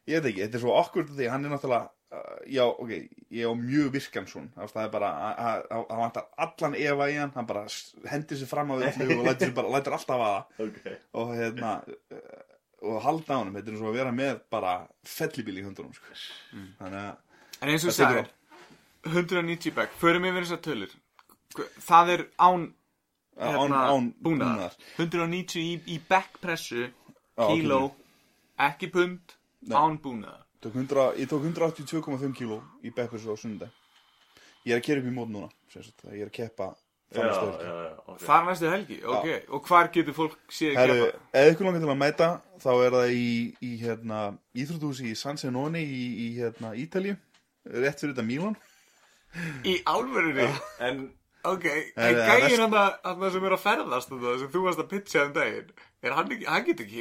ég 0.09 0.19
veit 0.19 0.29
ekki, 0.31 0.43
þetta 0.45 0.59
er 0.59 0.63
svo 0.65 0.75
okkur 0.79 1.07
því 1.13 1.29
hann 1.31 1.45
er 1.47 1.53
náttúrulega 1.53 1.89
uh, 2.17 2.41
já, 2.49 2.63
ok, 2.67 2.93
ég 3.39 3.49
á 3.49 3.53
mjög 3.61 3.91
virkan 3.95 4.29
svon 4.29 4.49
það 4.57 4.81
er 4.83 4.91
bara, 4.93 5.11
hann 5.39 6.03
vantar 6.03 6.29
allan 6.45 6.77
efa 6.79 7.09
í 7.13 7.17
hann, 7.19 7.33
hann 7.37 7.49
bara 7.49 7.65
hendir 8.11 8.41
sér 8.41 8.51
fram 8.51 8.73
á 8.73 8.79
öllu 8.79 9.19
og 9.19 9.25
lætur, 9.29 9.47
sér 9.47 9.55
bara, 9.61 9.73
lætur 9.77 9.97
alltaf 9.99 10.25
að 10.25 10.35
það 10.35 10.63
Ok. 10.67 10.81
Og 11.21 11.33
hérna 11.37 11.73
uh, 11.85 12.43
og 12.89 13.01
halda 13.03 13.35
á 13.35 13.39
honum, 13.41 13.55
þetta 13.59 13.73
er 13.73 13.79
og 13.81 13.89
að 13.91 13.97
vera 13.99 14.11
með 14.15 14.43
bara 14.51 14.73
fellibíl 15.03 15.57
í 15.59 15.65
hundunum 15.65 15.95
sko. 15.95 16.13
þannig 16.79 17.01
að 17.03 17.17
En 17.59 17.71
eins 17.73 17.83
og 17.83 17.91
Það 17.91 17.97
sagðir 17.99 18.29
190 19.09 19.73
back, 19.75 19.95
förum 19.99 20.27
yfir 20.27 20.45
þessar 20.45 20.59
tölur. 20.63 20.93
Það 21.83 22.11
er 22.13 22.21
án 22.39 22.65
án, 23.39 23.55
hérna, 23.55 23.81
án 23.91 24.07
búnaðar. 24.23 24.75
190 24.97 25.59
í, 25.63 25.73
í 25.87 25.97
backpressu 26.09 26.85
Já, 26.89 27.45
kíló, 27.47 27.81
ekki 28.59 28.89
pund 28.91 29.35
Nei. 29.59 29.75
án 29.77 29.99
búnaðar. 30.03 30.45
Tók 30.59 30.75
100, 30.75 31.13
ég 31.19 31.27
tók 31.31 31.43
182,5 31.43 32.35
kíló 32.35 32.61
í 32.83 32.91
backpressu 32.91 33.31
á 33.31 33.37
sunnudag 33.39 33.71
ég 34.67 34.75
er 34.75 34.81
að 34.81 34.85
kera 34.85 35.01
upp 35.01 35.09
í 35.09 35.15
mót 35.15 35.31
núna 35.31 35.49
sagt, 35.71 36.05
ég 36.11 36.23
er 36.23 36.29
að 36.29 36.35
keppa 36.35 36.69
Já, 37.09 37.17
þannig 37.17 37.31
já, 37.31 37.37
stöður 37.39 37.61
já, 37.65 37.93
ok. 38.05 38.17
Það 38.21 38.35
er 38.35 38.43
næstu 38.45 38.67
helgi, 38.69 38.97
ok. 39.09 39.29
Og 39.49 39.69
hvar 39.69 39.87
getur 39.95 40.13
fólk 40.13 40.35
séð 40.53 40.75
að 40.77 40.91
gefa? 40.91 41.21
ef 41.39 41.47
ykkur 41.53 41.65
langar 41.65 41.81
til 41.81 41.89
að 41.89 41.97
mæta 42.03 42.27
þá 42.61 42.69
er 42.75 42.97
það 42.97 43.13
í, 43.15 43.31
í 43.65 43.71
hérna, 43.81 44.19
íþrótuhúsi 44.61 45.07
í 45.09 45.15
San 45.17 45.41
Senoni 45.41 45.81
í, 45.81 46.03
í 46.21 46.27
hérna, 46.35 46.75
Ítalíu 46.77 47.15
rétt 47.65 48.03
fyrir 48.03 48.13
þetta 48.13 48.27
Mílan. 48.27 48.59
Í 49.65 49.79
álverunni? 49.89 50.45
En 50.85 51.07
Ok, 51.47 51.65
en 51.95 52.17
gæinn 52.19 52.59
hann 52.65 52.73
að 52.75 52.95
það 53.05 53.29
sem 53.31 53.45
er 53.47 53.53
að 53.55 53.61
ferðast 53.63 54.09
um 54.11 54.21
það 54.21 54.39
sem 54.41 54.49
þú 54.51 54.63
varst 54.65 54.81
að 54.83 54.89
pitcha 54.91 55.21
um 55.23 55.29
daginn 55.37 55.69
Er 55.99 56.15
hann 56.15 56.29
ekki, 56.31 56.45
hann 56.47 56.65
getur 56.67 56.91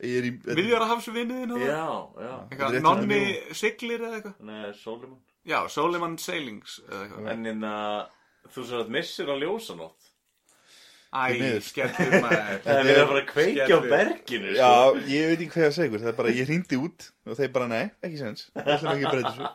ég 0.00 0.18
er 0.20 0.26
í 0.28 0.34
Miðjara 0.46 0.86
hafsvinniðin 0.94 1.54
hann? 1.54 1.64
Já, 1.68 1.88
já. 2.24 2.68
Er 2.72 2.84
nonni 2.84 3.22
siglir 3.56 4.00
eða 4.00 4.20
eitthvað? 4.20 4.38
Nei, 4.48 4.68
Soliman 4.80 5.18
Já, 5.48 5.62
Soliman 5.72 6.18
Sailings 6.20 6.78
eða 6.86 7.02
eitthvað. 7.04 7.28
En 7.32 7.50
inna, 7.52 7.74
þú 8.52 8.64
svo 8.68 8.80
að 8.82 8.94
missir 8.96 9.28
á 9.32 9.36
ljósanótt. 9.40 10.08
Æ, 11.08 11.20
miður. 11.40 11.62
skellur 11.64 12.16
maður. 12.20 12.58
Það 12.66 12.90
er 12.92 12.98
bara 12.98 13.20
að 13.22 13.28
kveikja 13.30 13.68
á 13.68 13.80
berginu 13.84 14.50
sko. 14.50 14.58
Já, 14.58 14.98
ég 15.08 15.30
veit 15.30 15.38
ekki 15.38 15.52
hvað 15.54 15.62
ég 15.62 15.70
að 15.70 15.76
segja 15.78 16.00
Það 16.02 16.10
er 16.10 16.18
bara, 16.18 16.34
ég 16.36 16.50
hringdi 16.50 16.80
út 16.84 17.06
og 17.24 17.38
þeir 17.38 17.54
bara, 17.54 17.68
nei, 17.72 17.84
ekki 18.04 18.20
sens 18.20 18.44
Það 18.52 18.68
er 18.74 18.90
ekki 18.92 19.08
að 19.08 19.14
breyta 19.14 19.32
svo 19.38 19.52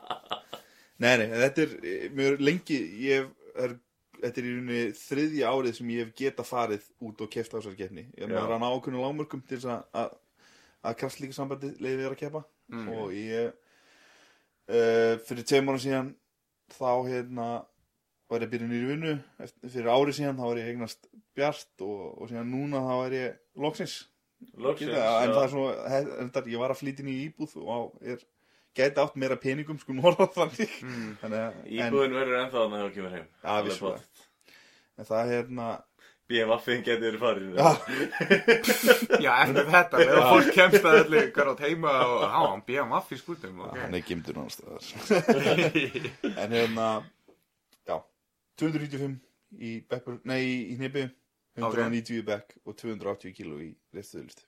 Nei, 1.03 1.11
nei, 1.19 1.27
þetta 1.43 1.65
er 1.65 1.75
eh, 1.84 2.07
mjög 2.17 2.41
lengi 2.47 2.80
ég 3.03 3.30
er, 3.59 3.75
Þetta 4.24 4.40
er 4.40 4.45
í 4.48 4.54
rauninni 4.54 4.82
þriðja 4.95 5.52
árið 5.52 5.78
sem 5.78 5.90
ég 5.91 6.06
hef 6.06 6.14
geta 6.16 6.45
farið 6.48 6.86
út 7.04 7.24
og 7.26 7.32
keft 7.34 7.52
á 7.52 7.58
þessar 7.58 7.76
keppni. 7.80 8.06
Ég 8.16 8.32
er 8.32 8.38
að 8.40 8.62
ná 8.62 8.70
ákveðinu 8.70 9.04
lágmörkum 9.04 9.44
til 9.50 9.60
að, 9.68 9.84
að, 10.00 10.95
kraftlíka 11.02 11.36
sambandi 11.36 11.74
leiði 11.84 11.98
við 12.00 12.10
að 12.10 12.20
keppa. 12.22 12.44
Mm. 12.74 12.86
og 12.95 13.12
ég 13.12 13.50
uh, 14.72 15.20
fyrir 15.28 15.45
tveim 15.45 15.68
ára 15.70 15.82
síðan 15.84 16.14
þá 16.72 16.91
hérna 17.10 17.48
var 18.32 18.41
ég 18.41 18.48
að 18.48 18.54
byrja 18.56 18.70
nýri 18.72 18.90
vinnu. 18.94 19.18
Eftir, 19.44 19.74
fyrir 19.76 19.91
ári 19.91 20.16
síðan 20.16 20.40
þá 20.40 20.45
var 20.48 20.62
ég 20.62 20.72
eignast 20.72 21.10
Bjart 21.36 21.84
og, 21.86 22.02
og 22.24 22.32
síðan 22.32 22.52
núna 22.54 22.82
þá 22.88 22.94
er 23.04 23.18
ég 23.18 23.40
loksins. 23.60 23.98
Loksins, 24.60 24.91
Geta, 24.91 25.04
en 25.24 25.34
það 25.36 25.44
er 25.44 25.52
svo, 25.54 25.66
he- 25.91 26.16
endar, 26.24 26.48
ég 26.52 26.64
var 26.64 26.74
að 26.74 26.80
flytja 26.82 27.06
í 27.08 27.18
íbúð 27.28 27.54
og 27.62 27.70
á, 27.70 27.80
er, 28.14 28.24
gæti 28.76 29.02
átt 29.04 29.16
meira 29.22 29.36
peningum 29.38 29.80
sko 29.80 29.94
norða 29.94 30.28
þannig 30.34 30.72
Mm. 30.84 31.16
Þannig 31.22 31.40
að- 31.40 31.58
en, 31.64 31.88
Íbúðin 31.94 32.16
verður 32.20 32.38
ennþá 32.44 32.60
þannig 32.64 32.80
að 32.80 32.86
þú 32.88 32.94
kemur 33.00 33.16
heim 33.18 33.28
Já, 33.44 33.50
Alveg 33.56 33.72
vissulega. 33.72 33.98
flott. 33.98 34.28
en 34.98 35.06
það 35.06 35.20
er 35.24 35.34
hérna 35.34 35.68
BMF-in 36.34 36.84
getur 36.88 37.04
verið 37.04 37.20
farin 37.20 37.56
já, 37.58 37.70
Já, 39.22 39.32
eftir 39.44 39.66
þetta, 39.74 39.98
meðan 40.00 40.30
fólk 40.32 40.54
kemst 40.56 40.86
að 40.88 41.00
allir 41.04 41.32
garót 41.36 41.60
heima 41.66 41.91
og 42.08 42.24
á, 42.24 42.41
hann 42.48 42.90
maffi 42.90 43.18
skútum, 43.20 43.60
ok. 43.68 43.76
hann 43.82 43.98
er 43.98 44.06
gimdur 44.08 44.38
náttúrulega 44.40 46.38
en 46.45 46.56
hérna 46.56 46.88
já, 47.88 47.98
295 48.58 49.20
í 49.60 49.74
bekkur, 49.90 50.22
nei 50.24 50.40
í, 50.41 50.56
í 50.74 50.78
hnipi 50.80 51.04
190 51.60 52.22
í 52.22 52.24
bekk 52.26 52.56
og 52.66 52.78
280 52.80 53.36
kíló 53.38 53.60
í 53.62 53.74
reyfstuðlift 53.94 54.45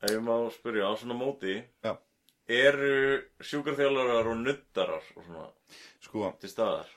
Ef 0.00 0.12
ég 0.14 0.22
má 0.24 0.36
spyrja 0.54 0.86
á 0.88 0.92
svona 1.00 1.16
móti 1.18 1.58
Já. 1.84 1.96
Eru 2.50 2.92
sjúkarþjálfarar 3.46 4.30
og 4.32 4.40
nuttarar 4.42 5.04
og 5.16 5.26
svona 5.26 5.44
sko, 6.02 6.32
til 6.42 6.50
staðar? 6.50 6.88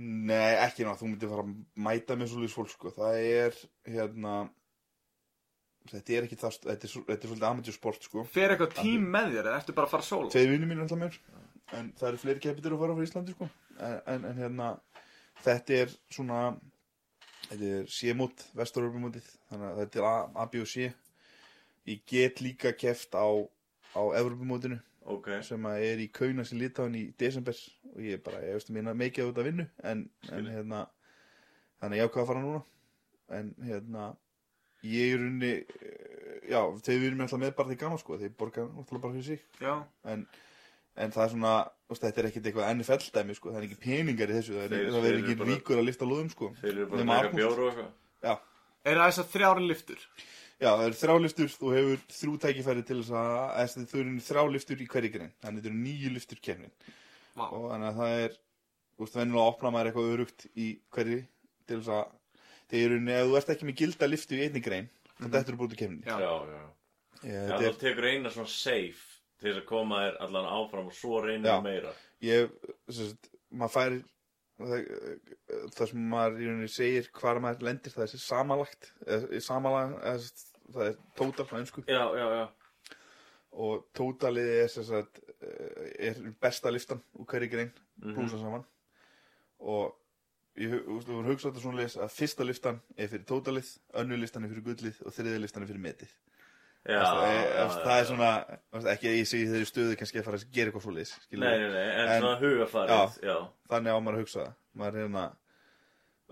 nei 0.00 0.56
ekki 0.58 0.82
ná 0.86 0.94
þú 0.98 1.06
myndir 1.12 1.28
fara 1.30 1.44
að 1.44 1.50
mæta 1.86 2.16
með 2.18 2.30
svolítið 2.32 2.54
fólk 2.56 2.70
sko, 2.72 2.90
það 2.96 3.18
er 3.22 3.58
hérna 3.94 4.32
þetta 5.92 6.16
er 6.16 6.26
ekki 6.26 6.38
það, 6.40 6.56
þetta 6.64 6.88
er, 6.88 6.90
svo- 6.94 7.04
þetta 7.06 7.20
er 7.26 7.30
svolítið 7.30 7.46
amatjur 7.50 7.76
sport 7.76 8.06
sko. 8.08 8.24
Fer 8.34 8.54
eitthvað 8.54 8.72
tím 8.80 9.04
með 9.14 9.28
þér, 9.36 9.48
eða 9.50 9.58
ertu 9.60 9.74
bara 9.76 9.86
að 9.86 9.92
fara 9.94 10.06
solo? 10.08 10.30
Tveir 10.32 10.50
vinnir 10.54 10.70
mín 10.70 10.82
alltaf 10.84 10.98
mér 11.02 11.18
En 11.74 11.92
það 11.96 12.08
eru 12.10 12.18
fleiri 12.20 12.42
kepitur 12.44 12.74
að 12.76 12.82
fara 12.82 12.94
frá 12.98 13.06
Íslandi 13.06 13.34
sko. 13.34 13.46
En, 13.78 13.94
en, 14.14 14.24
en 14.30 14.40
hérna 14.42 14.66
Þetta 15.44 15.78
er 15.84 15.94
svona 16.12 16.40
Þetta 17.48 17.70
er 17.78 17.86
C-mót, 17.92 18.44
vesturöfumótið 18.58 19.30
Þannig 19.50 19.68
að 19.70 19.78
þetta 19.82 20.00
er 20.02 20.08
A, 20.10 20.14
A, 20.42 20.46
B 20.52 20.60
og 20.64 20.68
C. 20.70 20.90
Ég 21.88 22.02
get 22.08 22.40
líka 22.44 22.72
keft 22.76 23.14
á 23.16 23.26
á 23.94 24.02
Evropumótinu 24.18 24.80
Ok. 25.04 25.28
sem 25.44 25.66
að 25.68 25.82
er 25.84 25.98
í 26.00 26.08
Kaunas 26.12 26.52
í 26.54 26.58
Litáin 26.60 26.94
í 26.96 27.02
desember. 27.20 27.56
Og 27.94 28.00
ég 28.02 28.16
er 28.18 28.22
bara, 28.24 28.40
ég 28.42 28.56
veist 28.56 28.70
að 28.70 28.76
minna 28.78 28.94
mikið 28.96 29.24
á 29.24 29.28
þetta 29.30 29.44
vinnu 29.48 29.66
en, 29.84 30.04
en 30.32 30.46
hérna 30.50 30.86
þannig 31.82 32.00
ég 32.00 32.08
ákvað 32.08 32.22
að 32.24 32.30
fara 32.32 32.44
núna. 32.44 32.62
En 33.34 33.50
hérna 33.64 34.06
ég 34.84 35.14
er 35.14 35.22
unni 35.26 35.52
já, 36.48 36.60
þau 36.60 36.96
erum 36.96 37.20
alltaf 37.24 37.40
með 37.40 37.54
bara 37.56 37.68
því 37.70 37.78
gaman 37.84 38.00
sko 38.02 38.18
þeir 38.20 38.34
borga 38.38 38.64
náttúrulega 38.66 39.04
bara 39.04 39.14
fyrir 39.14 39.28
sig. 39.28 39.44
Já, 39.60 39.74
en, 40.12 40.26
en 40.96 41.14
það 41.14 41.24
er 41.26 41.32
svona 41.34 41.52
þú 41.64 41.94
veist, 41.94 42.04
þetta 42.08 42.20
er 42.24 42.28
ekkit 42.30 42.48
eitthvað 42.50 42.72
NFL 42.78 43.06
dæmi 43.18 43.36
sko 43.38 43.52
það 43.54 43.60
er 43.62 43.68
ekki 43.68 43.80
peningar 43.84 44.32
í 44.32 44.36
þessu, 44.40 44.56
það 44.58 44.64
er, 44.64 44.74
Þeir- 44.74 44.90
það 44.90 44.98
er 44.98 45.06
þeir 45.08 45.20
ekki 45.20 45.32
eru 45.36 45.40
bara- 45.44 45.54
ríkur 45.54 45.80
að 45.80 45.88
lifta 45.88 46.08
lóðum 46.10 46.30
sko. 46.34 46.50
Þeir 46.60 46.72
eru 46.74 46.86
bara 46.92 47.20
að 47.28 47.36
bjóru 47.38 47.68
og 47.68 47.72
eitthvað. 47.72 48.40
Er 48.84 48.98
það 49.00 49.08
þessar 49.12 49.28
þrjári 49.32 49.68
liftur? 49.70 50.00
Já, 50.62 50.70
það 50.70 50.84
eru 50.86 50.98
þrjá 51.00 51.14
lyftur, 51.24 51.52
þú 51.58 51.70
hefur 51.74 52.02
þrjú 52.14 52.34
tækifæri 52.44 52.84
til 52.86 52.98
þess 53.00 53.14
að, 53.18 53.86
þau 53.90 53.98
eru 54.00 54.12
þrjá 54.28 54.44
lyftur 54.54 54.82
í 54.84 54.88
hverju 54.92 55.12
grein, 55.16 55.32
þannig 55.42 55.64
þetta 55.64 55.72
eru 55.72 55.80
nýju 55.82 56.12
lyftur 56.14 56.42
kemnin. 56.44 56.74
Vá. 57.34 57.46
Og 57.48 57.64
þannig 57.72 57.88
að 57.90 57.98
það 57.98 58.18
er, 58.24 58.36
þú 58.94 59.04
veist, 59.06 59.18
venjulega 59.18 59.54
opna 59.54 59.72
maður 59.74 59.90
eitthvað 59.90 60.12
örugt 60.14 60.46
í 60.54 60.68
hverju 60.94 61.18
til 61.66 61.80
þess 61.80 61.92
að, 61.96 62.14
þegar 62.70 62.94
eru, 62.94 63.00
ef 63.16 63.26
þú 63.26 63.36
ert 63.40 63.52
ekki 63.56 63.68
með 63.68 63.80
gilda 63.82 64.10
lyftu 64.10 64.38
í 64.38 64.44
einni 64.46 64.62
grein, 64.64 64.88
þá 65.18 65.26
þetta 65.26 65.44
eru 65.50 65.60
búin 65.60 65.74
til 65.74 65.80
kemnin. 65.82 66.06
Já. 66.06 66.16
Já, 66.22 66.32
já. 66.54 66.64
Ég, 67.24 67.50
Já, 67.50 67.56
þú 67.64 67.76
tekur 67.80 68.08
eina 68.10 68.30
svona 68.32 68.52
safe 68.52 69.14
til 69.40 69.50
þess 69.50 69.62
að 69.62 69.68
koma 69.68 70.00
þér 70.04 70.18
allan 70.26 70.48
áfram 70.54 70.90
og 70.90 70.96
svo 70.96 71.20
reynir 71.24 71.50
Já. 71.50 71.60
meira. 71.64 71.92
ég, 72.24 72.50
sem 72.88 73.10
sagt, 73.10 73.30
maður 73.50 73.74
fær, 73.74 73.96
það, 74.58 74.84
það 75.76 75.88
sem 75.90 76.04
maður 76.12 76.42
í 76.42 76.48
rauninni 76.48 76.68
segir 76.72 77.08
hvar 77.18 77.40
maður 77.42 77.66
lendir, 77.68 77.94
það 77.94 78.06
er 78.06 78.12
sér 78.14 78.22
samanlagt, 78.24 78.92
eða 79.06 79.40
samanlagt, 79.46 79.96
eða, 80.02 80.18
sem 80.18 80.28
sagt, 80.28 80.60
það 80.74 80.86
er 80.90 81.00
tótal 81.18 81.46
frá 81.48 81.58
einsku. 81.60 81.84
Já, 81.88 82.04
já, 82.18 82.26
já. 82.38 82.44
og 83.54 83.84
tótalið 83.94 84.48
er 84.64 84.68
sagt 84.72 85.20
eh, 85.38 86.08
er 86.10 86.22
besta 86.42 86.72
liftan 86.74 87.02
úr 87.14 87.26
hverju 87.30 87.50
grein 87.52 87.72
Mhm. 88.02 88.14
blúsa 88.16 88.40
saman 88.40 88.64
og 89.60 89.94
ég 90.58 90.72
hugsa 90.82 91.50
þetta 91.50 91.60
svona 91.62 91.84
að 91.86 92.10
fyrsta 92.10 92.44
liftan 92.46 92.80
er 92.96 93.08
fyrir 93.08 93.24
tótalið, 93.24 93.68
önnu 93.94 94.16
listan 94.18 94.44
er 94.44 94.50
fyrir 94.50 94.64
gullið 94.66 94.98
og 95.06 95.14
þriðja 95.14 95.40
listan 95.40 95.62
er 95.62 95.70
fyrir 95.70 95.84
metið 95.84 96.10
Já, 96.84 96.98
það, 97.00 97.22
er, 97.32 97.46
já, 97.48 97.68
það 97.84 97.94
er 98.00 98.08
svona 98.10 98.90
ekki 98.92 99.12
segi 99.30 99.46
þeirri 99.48 99.68
stöðu 99.70 99.94
kannski 99.96 100.20
að 100.20 100.26
fara 100.26 100.40
að 100.40 100.50
gera 100.52 100.68
eitthvað 100.70 100.84
nei, 101.72 101.78
en, 101.94 102.08
En- 102.08 102.20
svona 102.20 102.40
hugafarið, 102.42 103.14
já. 103.24 103.36
þannig 103.72 103.96
á 103.96 103.98
maður 104.04 104.18
að 104.18 104.24
hugsa. 104.24 104.44
Það 104.44 104.82
maður 104.82 104.98
hérna 105.00 105.22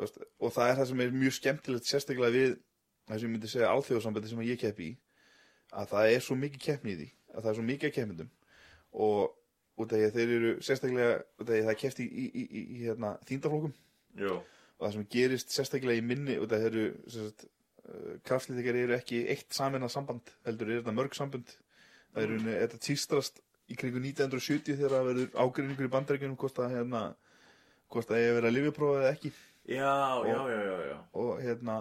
veist, 0.02 0.18
og 0.42 0.52
það 0.52 0.68
er 0.72 0.76
það 0.80 0.90
sem 0.90 1.00
er 1.04 1.16
mjög 1.22 1.36
skemmtilegt 1.38 1.88
sérstaklega 1.88 2.34
við 2.36 2.52
það 3.08 3.16
sem 3.22 3.26
ég 3.28 3.32
myndi 3.36 3.50
segja 3.52 3.70
alþjóðsambandi 3.72 4.32
sem 4.32 4.44
ég 4.46 4.60
keppi 4.60 4.90
í 4.90 4.92
að 5.72 5.88
það 5.94 6.10
er 6.12 6.24
svo 6.26 6.36
mikið 6.42 6.64
keppni 6.66 6.92
í 6.92 6.98
því 7.00 7.08
að 7.32 7.40
það 7.46 7.50
er 7.52 7.58
svo 7.58 7.66
mikið 7.70 7.94
keppindum 7.96 8.30
og 8.92 9.82
út 9.82 9.92
af 9.92 9.98
því 9.98 10.06
að 10.10 10.16
þeir 10.18 10.32
eru 10.36 10.52
sérstaklega 10.68 11.14
út 11.40 11.46
af 11.46 11.52
því 11.54 11.60
að 11.62 11.66
það 11.66 11.72
er 11.74 11.80
keppt 11.82 12.02
í, 12.04 12.06
í, 12.12 12.24
í, 12.28 12.42
í, 12.44 12.62
í 12.76 12.82
hérna, 12.84 13.14
þýndaflókum 13.28 13.72
og 14.36 14.84
það 14.84 14.92
sem 14.98 15.06
gerist 15.16 15.54
sérstaklega 15.56 15.96
í 16.02 16.04
minni 16.12 16.36
út 16.42 16.52
af 16.52 16.60
því 16.60 16.68
að 16.68 16.68
þeir 16.68 16.76
eru 16.82 17.12
sérst, 17.16 17.46
uh, 17.88 18.16
kraftlýtikar 18.26 18.78
eru 18.84 18.96
ekki 18.98 19.24
eitt 19.32 19.50
saminað 19.54 19.94
samband 19.96 20.34
heldur 20.46 20.70
er 20.70 20.82
þetta 20.82 20.96
mörg 20.98 21.16
sambund 21.18 21.54
það 22.12 22.26
eru 22.26 22.38
mm. 22.40 22.52
þetta 22.64 22.82
týstrast 22.88 23.42
í 23.72 23.78
kringu 23.78 24.02
1970 24.02 24.76
þegar 24.76 24.96
það 24.96 25.08
verður 25.10 25.40
ágreiningur 25.44 25.88
í 25.88 25.92
bandaríkjunum 25.96 26.38
hvort 26.40 26.60
að 26.60 26.76
hérna 26.76 27.02
hvort 27.92 28.08
það 28.10 28.20
eigi 28.20 28.30
að 28.30 28.38
vera 28.40 28.52
lífiprófa 28.52 29.00
eða 29.00 29.12
ekki 29.16 29.32
já, 29.72 29.92
já, 30.26 30.38
já, 30.50 30.58
já, 30.66 30.78
já. 30.90 30.96
og 31.22 31.42
hérna 31.42 31.76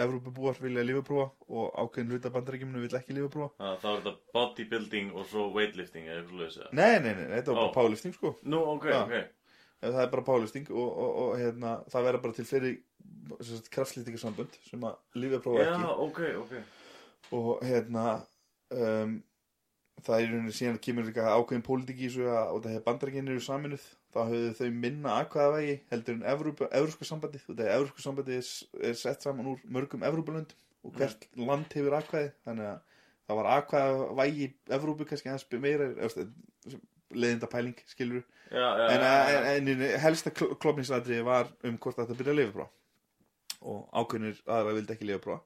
Evrópubúar 0.00 0.58
vilja 0.62 0.84
lífiprófa 0.86 1.30
og 1.50 1.78
ákveðin 1.82 2.12
hluta 2.14 2.32
bandaríkjuminu 2.34 2.84
vil 2.84 2.98
ekki 2.98 3.16
lífiprófa 3.16 3.54
Það, 3.58 3.76
þá 3.82 3.88
er 3.90 4.00
þetta 4.00 4.36
bodybuilding 4.36 5.12
og 5.14 5.28
svo 5.30 5.46
weightlifting 5.54 6.08
eða 6.08 6.20
eitthvað 6.20 6.42
lögðis 6.42 6.58
eða. 6.60 6.72
nei, 6.80 6.94
nei, 7.04 7.12
nei, 7.18 7.26
þetta 7.38 7.54
Ó. 7.54 7.58
bara 7.60 7.74
powerlifting 7.78 8.16
sko 8.16 8.34
Nú, 8.42 8.62
ok, 8.76 8.86
Já. 8.90 9.00
ok. 9.04 9.36
Það 9.80 10.00
er 10.02 10.10
bara 10.12 10.26
powerlifting 10.28 10.70
og, 10.74 10.88
og, 10.90 11.18
og 11.24 11.34
hérna, 11.40 11.74
það 11.88 12.06
verður 12.08 12.24
bara 12.26 12.36
til 12.36 12.48
fleiri 12.50 12.72
kraftlýtikarsambönd 13.74 14.60
sem 14.66 14.84
að 14.86 15.20
lífiprófa 15.22 15.64
Já, 15.64 15.72
ekki. 15.74 15.90
ok, 16.06 16.20
ok. 16.42 16.54
og 17.38 17.64
hérna 17.64 18.04
um, 18.74 19.16
það 20.00 20.16
er 20.16 20.24
í 20.24 20.28
rauninni 20.30 20.56
síðan 20.56 20.80
kemur 20.82 21.08
líka 21.08 21.30
ákveðin 21.34 21.64
pólitík 21.66 22.00
í 22.00 22.08
þessu 22.08 22.28
að 22.30 22.54
og 22.54 22.62
það 22.64 22.74
hefur 22.74 22.86
bandarækinn 22.88 23.32
eru 23.32 23.44
saminuð 23.44 23.86
þá 24.10 24.20
höfðu 24.22 24.52
þau 24.58 24.78
minna 24.84 25.16
aðkvæðavægi 25.20 25.76
heldur 25.92 26.16
en 26.16 26.26
Evrópa, 26.32 26.68
Evrósku 26.74 27.06
sambandið. 27.06 27.44
Og 27.46 27.58
það 27.58 27.66
er 27.66 27.74
Evrósku 27.76 28.04
sambandið 28.04 28.40
er, 28.40 28.48
er 28.90 28.98
sett 28.98 29.26
saman 29.26 29.50
úr 29.52 29.62
mörgum 29.70 30.06
Evrópulöndum 30.08 30.66
og 30.80 30.96
hvert 30.96 31.26
land 31.36 31.76
hefur 31.76 31.98
aðkvæði 31.98 32.32
þannig 32.46 32.70
að 32.70 32.80
það 33.28 33.40
var 33.40 33.50
aðkvæðavægi 33.54 34.46
í 34.46 34.50
Evrópu 34.78 35.06
kannski 35.06 35.30
aðeins 35.30 35.62
meira 35.62 35.90
leðinda 37.10 37.50
pæling 37.50 37.78
skilur 37.90 38.24
Já, 38.50 38.58
já, 38.58 38.86
en, 38.90 39.02
já, 39.04 39.14
já. 39.30 39.40
en, 39.52 39.68
en, 39.70 39.82
helsta 40.02 40.32
klopningsatriði 40.34 41.22
var 41.26 41.50
um 41.66 41.76
hvort 41.78 42.00
þetta 42.00 42.16
byrja 42.18 42.32
að 42.32 42.40
lifa 42.40 42.64
og 43.60 43.84
ákveðnir 43.92 44.40
aðra 44.46 44.74
vildi 44.76 44.96
ekki 44.96 45.08
lifa 45.08 45.36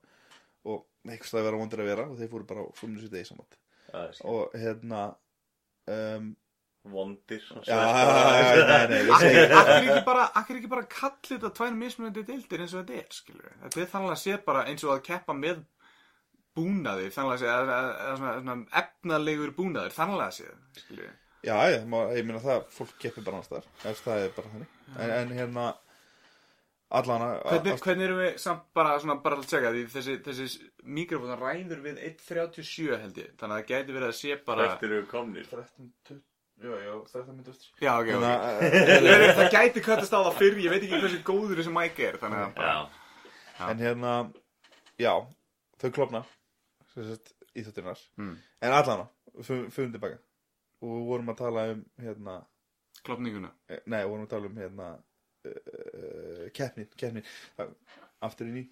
og 0.65 0.86
einhvers 1.05 1.35
það 1.35 1.47
vera 1.49 1.61
vondir 1.61 1.82
að 1.82 1.91
vera 1.91 2.07
og 2.09 2.16
þeir 2.20 2.32
fóru 2.32 2.49
bara 2.49 2.65
og 2.65 2.78
fóru 2.78 3.03
sér 3.03 3.12
degi 3.12 3.28
saman 3.31 4.16
og 4.31 4.57
hérna 4.59 5.05
um, 5.91 6.32
Vondir. 6.85 7.41
já, 7.65 7.77
nei, 8.69 8.81
nei, 8.91 8.97
ég 9.09 9.53
Akkur 9.57 9.77
ekki 9.78 10.01
bara, 10.05 10.24
akkur 10.36 10.59
ekki 10.59 10.69
bara 10.69 10.82
kalli 10.85 11.31
þetta 11.31 11.51
tvær 11.57 11.78
mismunandi 11.81 12.24
deildir 12.28 12.61
eins 12.61 12.74
og 12.74 12.82
þetta 12.82 12.99
er, 12.99 13.07
skilur. 13.16 13.55
Þetta 13.62 13.81
er 13.81 13.89
þannig 13.95 14.12
að 14.12 14.20
sé 14.20 14.35
bara 14.45 14.65
eins 14.69 14.85
og 14.85 14.93
að 14.93 15.01
keppa 15.07 15.36
með 15.39 15.62
búnaði, 16.53 17.07
þannig 17.15 17.39
að 17.39 17.47
sé, 17.47 18.59
efnalegur 18.82 19.55
búnaður, 19.57 19.97
þannig 19.97 20.27
að 20.27 20.35
sé, 20.43 20.51
skilur 20.82 21.09
já, 21.45 21.85
má, 21.89 21.99
ég 22.16 22.27
meina 22.27 22.41
það, 22.43 22.69
fólk 22.73 22.95
keppir 23.01 23.24
bara 23.24 23.41
annars 23.41 23.51
þar 23.51 23.91
ef 23.91 24.03
það 24.05 24.23
er 24.23 24.31
bara 24.36 24.53
þannig 24.53 24.77
en, 24.95 25.11
en 25.16 25.32
hérna 25.39 25.65
allana 26.98 27.28
Hvernig, 27.44 27.74
hvernig 27.84 28.06
erum 28.08 28.20
við 28.22 28.36
samt 28.42 28.62
bara, 28.76 28.94
svona, 29.02 29.16
bara 29.24 29.38
að 29.40 29.48
segja 29.50 29.72
því 29.74 29.82
þessi, 29.94 30.14
þessi 30.26 30.46
mikrofónan 30.98 31.40
ræður 31.40 31.82
við 31.84 31.98
1.37 32.10 33.00
held 33.02 33.18
ég, 33.22 33.32
þannig 33.40 33.56
að 33.56 33.64
það 33.64 33.72
gæti 33.72 33.96
verið 33.98 34.08
að 34.10 34.16
sé 34.20 34.38
bara... 34.46 34.68
Hvert 34.70 34.86
eru 34.88 35.00
komnir. 35.10 35.48
13, 35.50 35.88
20, 36.10 36.22
já, 36.64 36.74
já, 36.84 36.92
13 37.12 37.38
minnur 37.38 37.58
Já, 37.84 37.92
ok, 38.00 38.10
ok. 38.10 38.12
Þannig 38.14 39.10
að, 39.10 39.34
Það 39.40 39.50
gæti 39.56 39.84
kvæntast 39.88 40.14
á 40.14 40.20
það 40.20 40.38
fyrr, 40.42 40.60
ég 40.64 40.74
veit 40.74 40.82
ekki 40.86 41.00
hversu 41.02 41.22
góður 41.30 41.60
þessi 41.62 41.74
mæk 41.78 42.02
er, 42.08 42.20
þannig 42.22 42.44
að 42.44 42.54
bara... 42.60 42.74
Já. 43.54 43.68
en 43.70 43.82
hérna 43.86 44.12
já, 45.00 45.12
þau 45.82 45.90
klopna 45.94 46.24
sem 46.94 47.08
sagt, 47.10 47.34
íþjóttirnar 47.54 48.00
Mm. 48.18 48.34
en 48.66 48.72
allana, 48.74 49.04
fyrir 49.42 49.90
tilbaka 49.94 50.18
og 50.84 50.90
við 50.90 51.04
vorum 51.08 51.30
að 51.32 51.38
tala 51.38 51.62
um 51.72 51.82
hérna, 52.02 52.34
Klopninguna. 53.04 53.50
eh, 53.68 53.80
nei, 53.86 54.00
við 54.04 54.10
vorum 54.12 54.26
að 54.26 54.32
tala 54.34 54.48
um 54.50 54.58
hérna 54.62 54.88
uh, 55.50 56.48
keppnin, 56.56 56.88
keppnin. 56.96 57.26
Það- 57.58 57.74
aftur 58.24 58.48
inn 58.50 58.62
í. 58.62 58.64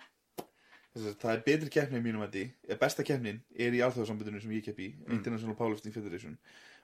Það 0.92 1.30
er 1.32 1.42
betri 1.46 1.70
keppni 1.72 1.98
í 2.00 2.04
mínum 2.04 2.20
að 2.26 2.34
því 2.36 2.76
besta 2.80 3.04
keppnin 3.08 3.38
er 3.56 3.72
í 3.72 3.80
alþjóðsambundinu 3.84 4.40
sem 4.42 4.50
ég 4.52 4.64
kepp 4.66 4.80
í 4.84 4.90
International 5.08 5.56
Powerlifting 5.56 5.94
Federation. 5.94 6.34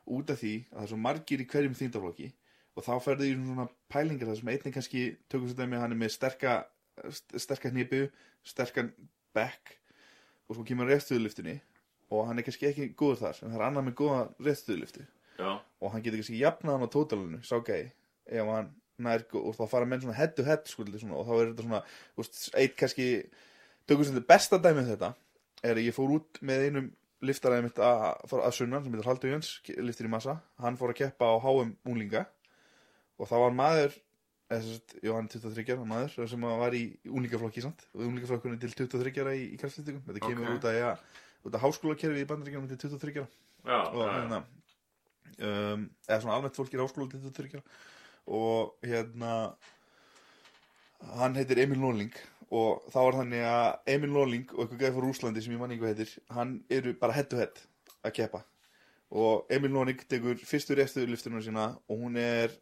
Út 0.09 0.31
af 0.32 0.40
því 0.40 0.52
að 0.70 0.78
það 0.78 0.85
er 0.86 0.90
svo 0.94 1.01
margir 1.05 1.43
í 1.44 1.47
hverjum 1.51 1.74
þýndaflokki 1.77 2.28
og 2.78 2.86
þá 2.86 2.93
ferðu 3.05 3.27
í 3.28 3.35
svona 3.36 3.66
pælingar 3.93 4.31
þar 4.31 4.39
sem 4.40 4.48
einnig 4.55 4.74
kannski 4.78 5.02
tökum 5.28 5.51
sér 5.51 5.59
dæmi 5.60 5.81
hann 5.82 5.93
er 5.93 6.01
með 6.01 6.15
sterka 6.15 6.55
st- 7.10 7.36
sterka 7.44 7.69
hnipu, 7.74 8.06
sterkan 8.48 8.89
back 9.36 9.74
og 10.48 10.56
svo 10.56 10.65
kemur 10.65 10.89
restöðuliftinni 10.89 11.59
og 12.09 12.24
hann 12.31 12.39
er 12.40 12.47
kannski 12.48 12.70
ekki 12.70 12.89
góður 12.97 13.20
þar 13.27 13.43
en 13.44 13.52
það 13.52 13.59
er 13.60 13.66
annar 13.69 13.85
með 13.90 13.97
góða 14.01 14.20
restöðulifti 14.47 15.05
Já. 15.36 15.51
og 15.81 15.93
hann 15.93 16.02
getur 16.06 16.23
kannski 16.23 16.40
jafnað 16.40 16.78
hann 16.78 16.89
á 16.89 16.94
tótalinu 16.97 17.43
sá 17.44 17.59
gæði 17.60 17.90
ef 18.24 18.48
hann 18.55 18.73
nær 19.05 19.25
og 19.39 19.53
þá 19.57 19.65
fara 19.70 19.89
menn 19.89 20.03
svona 20.03 20.16
head 20.19 20.35
to 20.37 20.47
head 20.47 20.66
skuldi, 20.70 21.01
svona, 21.01 21.19
og 21.20 21.29
þá 21.29 21.35
er 21.35 21.51
þetta 21.53 21.66
svona 21.66 21.83
veist, 22.19 22.41
eitt 22.59 22.77
kannski 22.79 23.09
tökum 23.89 24.07
sem 24.07 24.16
þetta 24.19 24.31
besta 24.33 24.61
dæmi 24.62 24.83
um 24.83 24.91
þetta 24.91 25.12
er 25.66 25.79
að 25.79 25.87
ég 25.89 25.97
fór 25.97 26.16
út 26.19 26.41
með 26.47 26.66
einum 26.69 26.91
liftaræði 27.29 27.66
mitt 27.66 27.81
að, 27.83 28.03
að, 28.29 28.35
að 28.47 28.53
sunnan 28.55 28.85
sem 28.85 28.93
heitir 28.95 29.09
Haldur 29.11 29.33
Jöns, 29.33 29.55
liftir 29.83 30.07
í 30.07 30.12
massa. 30.12 30.37
Hann 30.62 30.77
fór 30.79 30.93
að 30.93 31.01
keppa 31.01 31.33
á 31.35 31.37
HM 31.43 31.73
unglinga. 31.89 32.29
Og 33.19 33.27
það 33.27 33.43
var 33.43 33.57
maður 33.59 33.97
sagt, 34.49 34.95
jú, 35.03 35.15
hann 35.16 35.27
er 35.27 35.33
23 35.35 35.75
ára 35.75 35.89
maður 35.89 36.31
sem 36.31 36.47
var 36.62 36.77
í 36.79 36.85
unglingaflokki 37.11 37.65
samt. 37.65 37.83
Og 37.97 38.05
unglingaflokkunni 38.07 38.61
til 38.62 38.70
23 38.70 39.25
ára 39.25 39.35
í, 39.35 39.49
í 39.51 39.59
kraftlýtingum 39.59 40.07
þetta 40.07 40.23
kemur 40.23 40.53
Ok. 40.53 40.61
út 40.61 40.69
af, 40.70 40.79
ja, 40.79 40.93
út 41.43 41.59
af 41.59 41.66
háskólakerfi 41.66 42.23
í 42.23 42.29
bandaríkjum 42.31 42.70
til 42.70 42.81
23 42.87 43.25
ára. 43.25 43.29
Já, 43.66 43.81
og 43.83 43.99
já, 44.05 44.12
hérna 44.15 44.45
um, 45.43 45.87
eða 46.07 46.20
svona 46.23 46.37
almennt 46.39 46.59
fólk 46.59 46.75
er 46.75 46.83
háskóla 46.83 47.11
til 47.11 47.20
þetta 47.23 47.43
þryggja 47.43 47.62
og 48.29 48.77
hérna 48.85 49.33
hann 51.19 51.39
heitir 51.39 51.63
Emil 51.65 51.81
Norling. 51.81 52.13
Og 52.49 52.85
þá 52.93 52.99
var 53.01 53.19
þannig 53.21 53.43
að 53.45 53.91
Emil 53.95 54.13
Norling 54.15 54.47
og 54.55 54.63
eitthvað 54.63 54.85
gæði 54.85 54.95
frá 54.95 55.05
Rúslandi 55.05 55.43
sem 55.45 55.53
ég 55.53 55.61
manni 55.61 55.81
hvað 55.81 55.93
heitir 55.95 56.15
hann 56.33 56.55
eru 56.73 56.95
bara 57.01 57.17
head 57.17 57.29
to 57.29 57.41
head 57.41 57.61
að 58.05 58.15
keppa. 58.21 58.43
Og 59.13 59.53
Emil 59.53 59.73
Norling 59.75 60.01
tekur 60.09 60.41
fyrstu 60.49 60.77
refstuðliftunum 60.79 61.45
sína 61.45 61.71
og 61.89 62.01
hún 62.05 62.17
er 62.21 62.55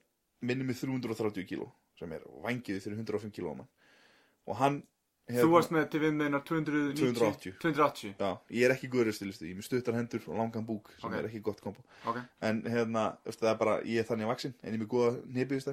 minni 0.43 0.67
með 0.67 0.83
330 0.85 1.47
kíló 1.49 1.71
sem 1.99 2.11
er 2.13 2.27
vangið 2.45 2.83
fyrir 2.85 2.99
105 2.99 3.33
kíló 3.33 3.55
og 3.57 4.59
hann 4.59 4.83
Þú 5.27 5.47
varst 5.51 5.73
með 5.75 5.89
til 5.91 6.01
viðmiðnar 6.05 6.43
290... 6.47 6.99
280. 7.01 7.55
280, 7.59 8.13
Já, 8.21 8.29
ég 8.55 8.65
er 8.69 8.75
ekki 8.77 8.89
góður 8.93 9.09
refstuðlistu, 9.11 9.47
ég 9.49 9.57
er 9.57 9.59
með 9.59 9.67
stuttar 9.67 9.97
hendur 9.99 10.23
og 10.31 10.37
langan 10.39 10.67
búk 10.69 10.93
sem 11.01 11.09
Ok. 11.11 11.17
er 11.19 11.27
ekki 11.27 11.41
gott 11.49 11.61
kombo. 11.65 11.83
Ok. 12.07 12.21
en 12.47 12.61
hérna, 12.63 13.03
það 13.27 13.49
er 13.51 13.57
bara 13.59 13.75
ég 13.83 13.99
er 13.99 14.07
þannig 14.07 14.29
að 14.29 14.31
vaksin, 14.31 14.55
en 14.63 14.71
ég 14.71 14.77
er 14.79 14.83
með 14.85 14.93
góða 14.93 15.17
nefið 15.35 15.73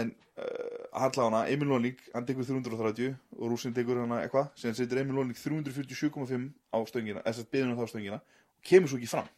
en 0.00 0.12
uh, 0.38 1.02
allavega 1.02 1.42
Emil 1.50 1.68
Lóning, 1.68 1.98
hann 2.14 2.24
tekur 2.24 2.46
330 2.46 3.16
og 3.36 3.50
Rúsin 3.50 3.74
tekur 3.74 3.98
hana 4.00 4.20
eitthvað, 4.22 4.48
síðan 4.56 4.76
setur 4.78 5.00
Emil 5.02 5.16
Lóning 5.18 5.34
347,5 5.36 6.48
á 6.70 6.78
stöngina 6.86 7.24
þess 7.26 7.42
að 7.42 7.50
byðinu 7.52 7.74
þá 7.76 7.84
stöngina 7.90 8.20
og 8.22 8.62
kemur 8.70 8.88
svo 8.92 9.00
ekki 9.00 9.10
fram. 9.10 9.28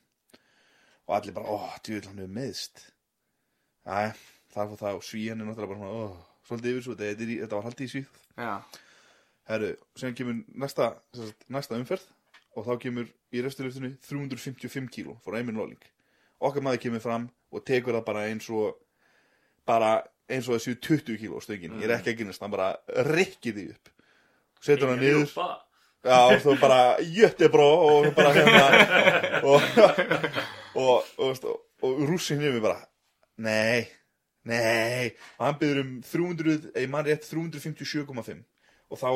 Og 1.09 1.16
allir 1.16 1.35
bara, 1.35 1.48
ó, 1.51 1.56
djúvill 1.82 2.06
hann 2.12 2.20
hefur 2.23 2.36
meðst 2.36 2.85
Æ, 3.89 4.12
það 4.55 4.77
og 4.93 5.02
svíjan 5.09 5.40
er 5.43 5.48
náttúrulega 5.48 5.73
bara 5.73 5.81
svona, 5.81 5.97
ó, 5.97 6.05
svolítið 6.47 6.70
yfir 6.77 6.85
svo 6.86 6.94
þetta, 7.01 7.24
er 7.24 7.32
í- 7.32 7.40
þetta 7.43 7.56
var 7.59 7.66
haldið 7.66 7.89
í 7.89 7.93
svíð 7.97 8.20
Já, 8.36 8.52
Herru, 9.51 9.73
sem 9.98 10.14
kemur 10.14 10.43
næsta, 10.55 10.93
sagt, 11.16 11.48
næsta 11.51 11.78
umferð 11.81 12.05
og 12.56 12.66
þá 12.69 12.77
kemur 12.85 13.09
í 13.32 13.43
restuliftinu 13.43 13.94
355 14.06 14.93
kíló 14.93 15.16
frá 15.24 15.40
Emil 15.40 15.56
Lolling 15.59 15.82
okkar 16.43 16.64
maður 16.64 16.82
kemur 16.86 17.02
fram 17.02 17.28
og 17.52 17.64
tekur 17.66 17.97
það 17.98 18.06
bara 18.06 18.24
eins 18.31 18.48
og 18.51 18.78
bara 19.69 19.93
eins 20.32 20.48
og 20.48 20.56
þessu 20.56 20.77
20 20.81 21.19
kíló 21.20 21.40
stöngin. 21.43 21.77
Ég 21.81 21.89
er 21.89 21.98
ekki 21.98 22.14
að 22.14 22.23
gynast, 22.23 22.43
hann 22.43 22.52
bara 22.55 22.73
rikkið 23.12 23.59
því 23.59 23.66
upp. 23.74 23.93
Setur 24.62 24.93
hann 24.93 25.02
niður. 25.02 25.28
Já, 26.02 26.16
og 26.19 26.39
þú 26.43 26.55
bara 26.59 26.78
jöttebró 27.05 27.66
og 27.86 28.09
bara 28.16 28.32
hérna. 28.35 28.62
Og, 29.43 29.66
og, 30.74 31.10
og, 31.19 31.44
og, 31.44 31.60
og 31.86 32.01
rússin 32.09 32.43
yfir 32.43 32.62
bara 32.64 32.81
nei, 33.43 33.85
nei. 34.48 35.12
Og 35.39 35.47
hann 35.47 35.60
byrður 35.60 35.85
um 35.85 35.93
300, 36.06 36.73
ég 36.74 36.90
man 36.90 37.06
rétt 37.06 37.28
357,5 37.28 38.43
og 38.93 39.01
þá 39.01 39.09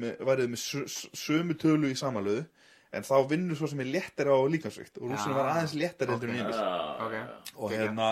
með, 0.00 0.16
værið 0.24 0.48
með 0.54 0.62
sö- 0.64 0.88
sö- 0.88 1.12
sömu 1.20 1.56
tölu 1.60 1.90
í 1.92 1.96
samanlöðu 2.00 2.46
en 2.96 3.04
þá 3.06 3.14
vinnur 3.30 3.58
svo 3.60 3.68
sem 3.70 3.80
er 3.84 3.90
léttari 3.92 4.32
á 4.32 4.38
líkansvikt 4.50 4.98
og 4.98 5.10
rússin 5.12 5.30
Já. 5.30 5.36
var 5.36 5.50
aðeins 5.54 5.74
léttari 5.78 6.10
heldur 6.14 6.30
en 6.32 6.36
Já, 6.36 6.42
Emil 6.42 6.54
Ok. 7.06 7.12
já. 7.12 7.24
og 7.56 7.70
hérna 7.76 8.08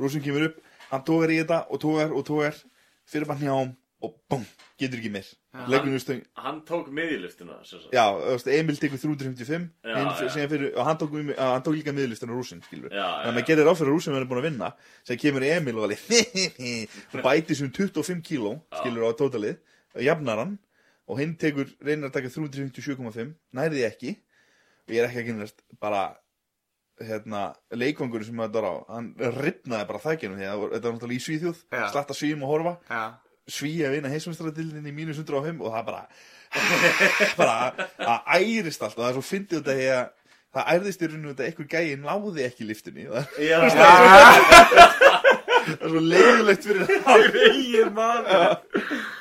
rússin 0.00 0.24
kemur 0.24 0.48
upp, 0.50 0.58
hann 0.90 1.04
tógar 1.06 1.30
í 1.32 1.38
þetta 1.40 1.66
og 1.70 1.80
tógar 1.80 2.10
og 2.12 2.24
tógar 2.26 2.58
fyrir 3.06 3.26
bara 3.30 3.38
njám 3.38 3.76
og 4.02 4.14
bum, 4.32 4.44
getur 4.80 4.96
ekki 4.98 5.10
meir 5.12 5.26
stöng 6.00 6.20
Hann 6.36 6.60
tók 6.64 6.86
sagt. 7.82 7.92
Já, 7.92 8.04
Emil 8.48 8.76
tekur 8.80 8.96
355 8.98 9.70
Já, 9.84 9.96
já. 10.44 10.48
fyrir, 10.48 10.70
og 10.76 10.84
hann 10.86 10.96
tók, 10.96 11.16
hann 11.36 11.62
tók 11.62 11.74
líka 11.76 11.92
miðlistan 11.92 12.30
á 12.32 12.34
rúsin, 12.36 12.62
skilur 12.64 12.88
já. 12.92 13.24
maður 13.34 13.46
gerir 13.46 13.64
ráð 13.68 13.76
fyrir 13.80 13.90
að 13.92 13.96
rúsin 13.96 14.14
verður 14.16 14.28
búin 14.30 14.40
að 14.40 14.48
vinna 14.50 14.72
sem 15.04 15.16
kemur 15.20 15.42
Emil 15.44 15.76
og 15.78 15.84
alveg 15.88 17.22
bæti 17.24 17.54
sem 17.56 17.70
25 17.72 18.22
kíló, 18.24 18.54
skilur 18.80 19.04
á 19.04 19.10
tótalið, 19.16 19.56
jafnar 19.98 20.38
hann 20.44 20.58
og 21.10 21.18
hinn 21.18 21.34
tekur, 21.36 21.66
reynir 21.82 22.06
að 22.10 22.12
taka 22.18 22.28
357,5 22.30 23.32
nærði 23.56 23.84
ekki 23.88 24.12
og 24.86 24.94
ég 24.94 25.00
er 25.02 25.08
ekki 25.08 25.22
að 25.24 25.26
kynast 25.32 25.62
bara 25.82 26.04
hérna, 27.00 27.54
leikvangur 27.72 28.22
sem 28.24 28.36
þetta 28.36 28.60
var 28.60 28.66
á. 28.70 28.74
Hann 28.92 29.14
ripnaði 29.16 29.86
bara 29.88 29.98
var- 30.60 30.74
þetta 30.74 30.84
var 30.84 30.94
náttúrulega 30.98 31.16
í 31.16 31.24
Svíþjóð, 31.24 31.58
Já. 31.72 31.84
slatta 31.90 32.14
svíum 32.14 32.42
og 32.44 32.48
horfa. 32.52 32.76
Já. 32.90 33.02
svíja 33.50 33.88
að 33.88 33.94
vinna 33.96 34.08
heimsmestradildin 34.12 34.86
í 34.86 34.92
mínus 34.94 35.18
105 35.18 35.60
og 35.64 35.72
það 35.74 35.84
bara 35.86 36.06
bara 37.40 37.88
að 37.98 38.20
ærist 38.36 38.82
allt 38.82 38.94
og 38.98 39.02
það 39.02 39.08
er 39.08 39.16
svo 39.16 39.24
fyndið 39.26 39.58
þetta 39.58 39.74
því 39.80 39.88
að 39.96 40.04
það 40.54 40.68
ærðist 40.74 41.02
í 41.02 41.08
rauninu 41.08 41.32
þetta 41.32 41.46
einhver 41.48 41.68
gæi 41.72 41.96
náði 41.98 42.44
ekki 42.46 42.68
liftinni 42.68 43.06
það 43.08 43.24
Já, 43.42 43.58
það 45.70 45.84
er 45.86 45.92
svo 45.94 46.02
leiðilegt 46.04 46.66
fyrir 46.66 46.90
það 47.06 47.24
Greið 47.30 47.90
maður. 47.96 48.62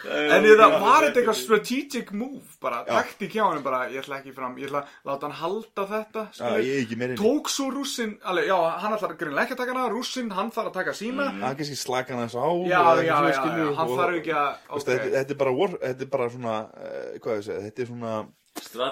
En 0.09 0.47
það 0.47 0.75
var 0.81 1.05
þetta 1.05 1.21
eitthvað 1.21 1.37
strategic 1.39 2.11
move 2.17 2.57
bara, 2.63 2.79
taktík 2.87 3.35
hjá 3.37 3.43
hann 3.45 3.61
bara, 3.65 3.83
ég 3.93 4.01
ætla 4.01 4.19
ekki 4.19 4.33
fram 4.35 4.57
ég 4.59 4.69
ætla 4.69 4.81
að 4.81 5.11
láta 5.11 5.29
hann 5.29 5.37
halda 5.39 5.85
þetta 5.93 6.25
Já, 6.39 6.49
er 6.57 7.13
Tók 7.19 7.51
svo 7.53 7.69
rússin, 7.73 8.15
alveg, 8.23 8.49
já, 8.49 8.57
hann 8.83 8.97
ætlar 8.97 9.15
greinlega 9.19 9.45
ekki 9.45 9.57
að 9.57 9.61
taka 9.63 9.75
hana 9.77 9.93
Rússin, 9.93 10.33
hann 10.35 10.51
þarf 10.55 10.71
að 10.71 10.77
taka 10.81 10.97
sína 10.97 11.29
það 11.37 11.47
er 11.51 11.61
kannski 11.61 11.79
slakan 11.83 12.23
þess 12.25 12.39
á 12.41 12.47
Já, 12.73 12.81
já, 13.05 13.15
já, 13.29 13.69
hann 13.79 13.95
þarf 13.95 14.19
ekki 14.19 14.35
að 14.35 14.89
þetta, 14.89 15.23
er 15.23 15.39
bara 15.45 15.55
war, 15.61 15.77
þetta 15.85 16.07
er 16.07 16.13
bara 16.17 16.29
svona 16.33 16.59
uh, 16.73 17.15
hvað 17.21 17.39
ég 17.39 17.47
segja, 17.49 17.63
þetta 17.69 17.85
er 17.85 17.91
svona 17.93 18.17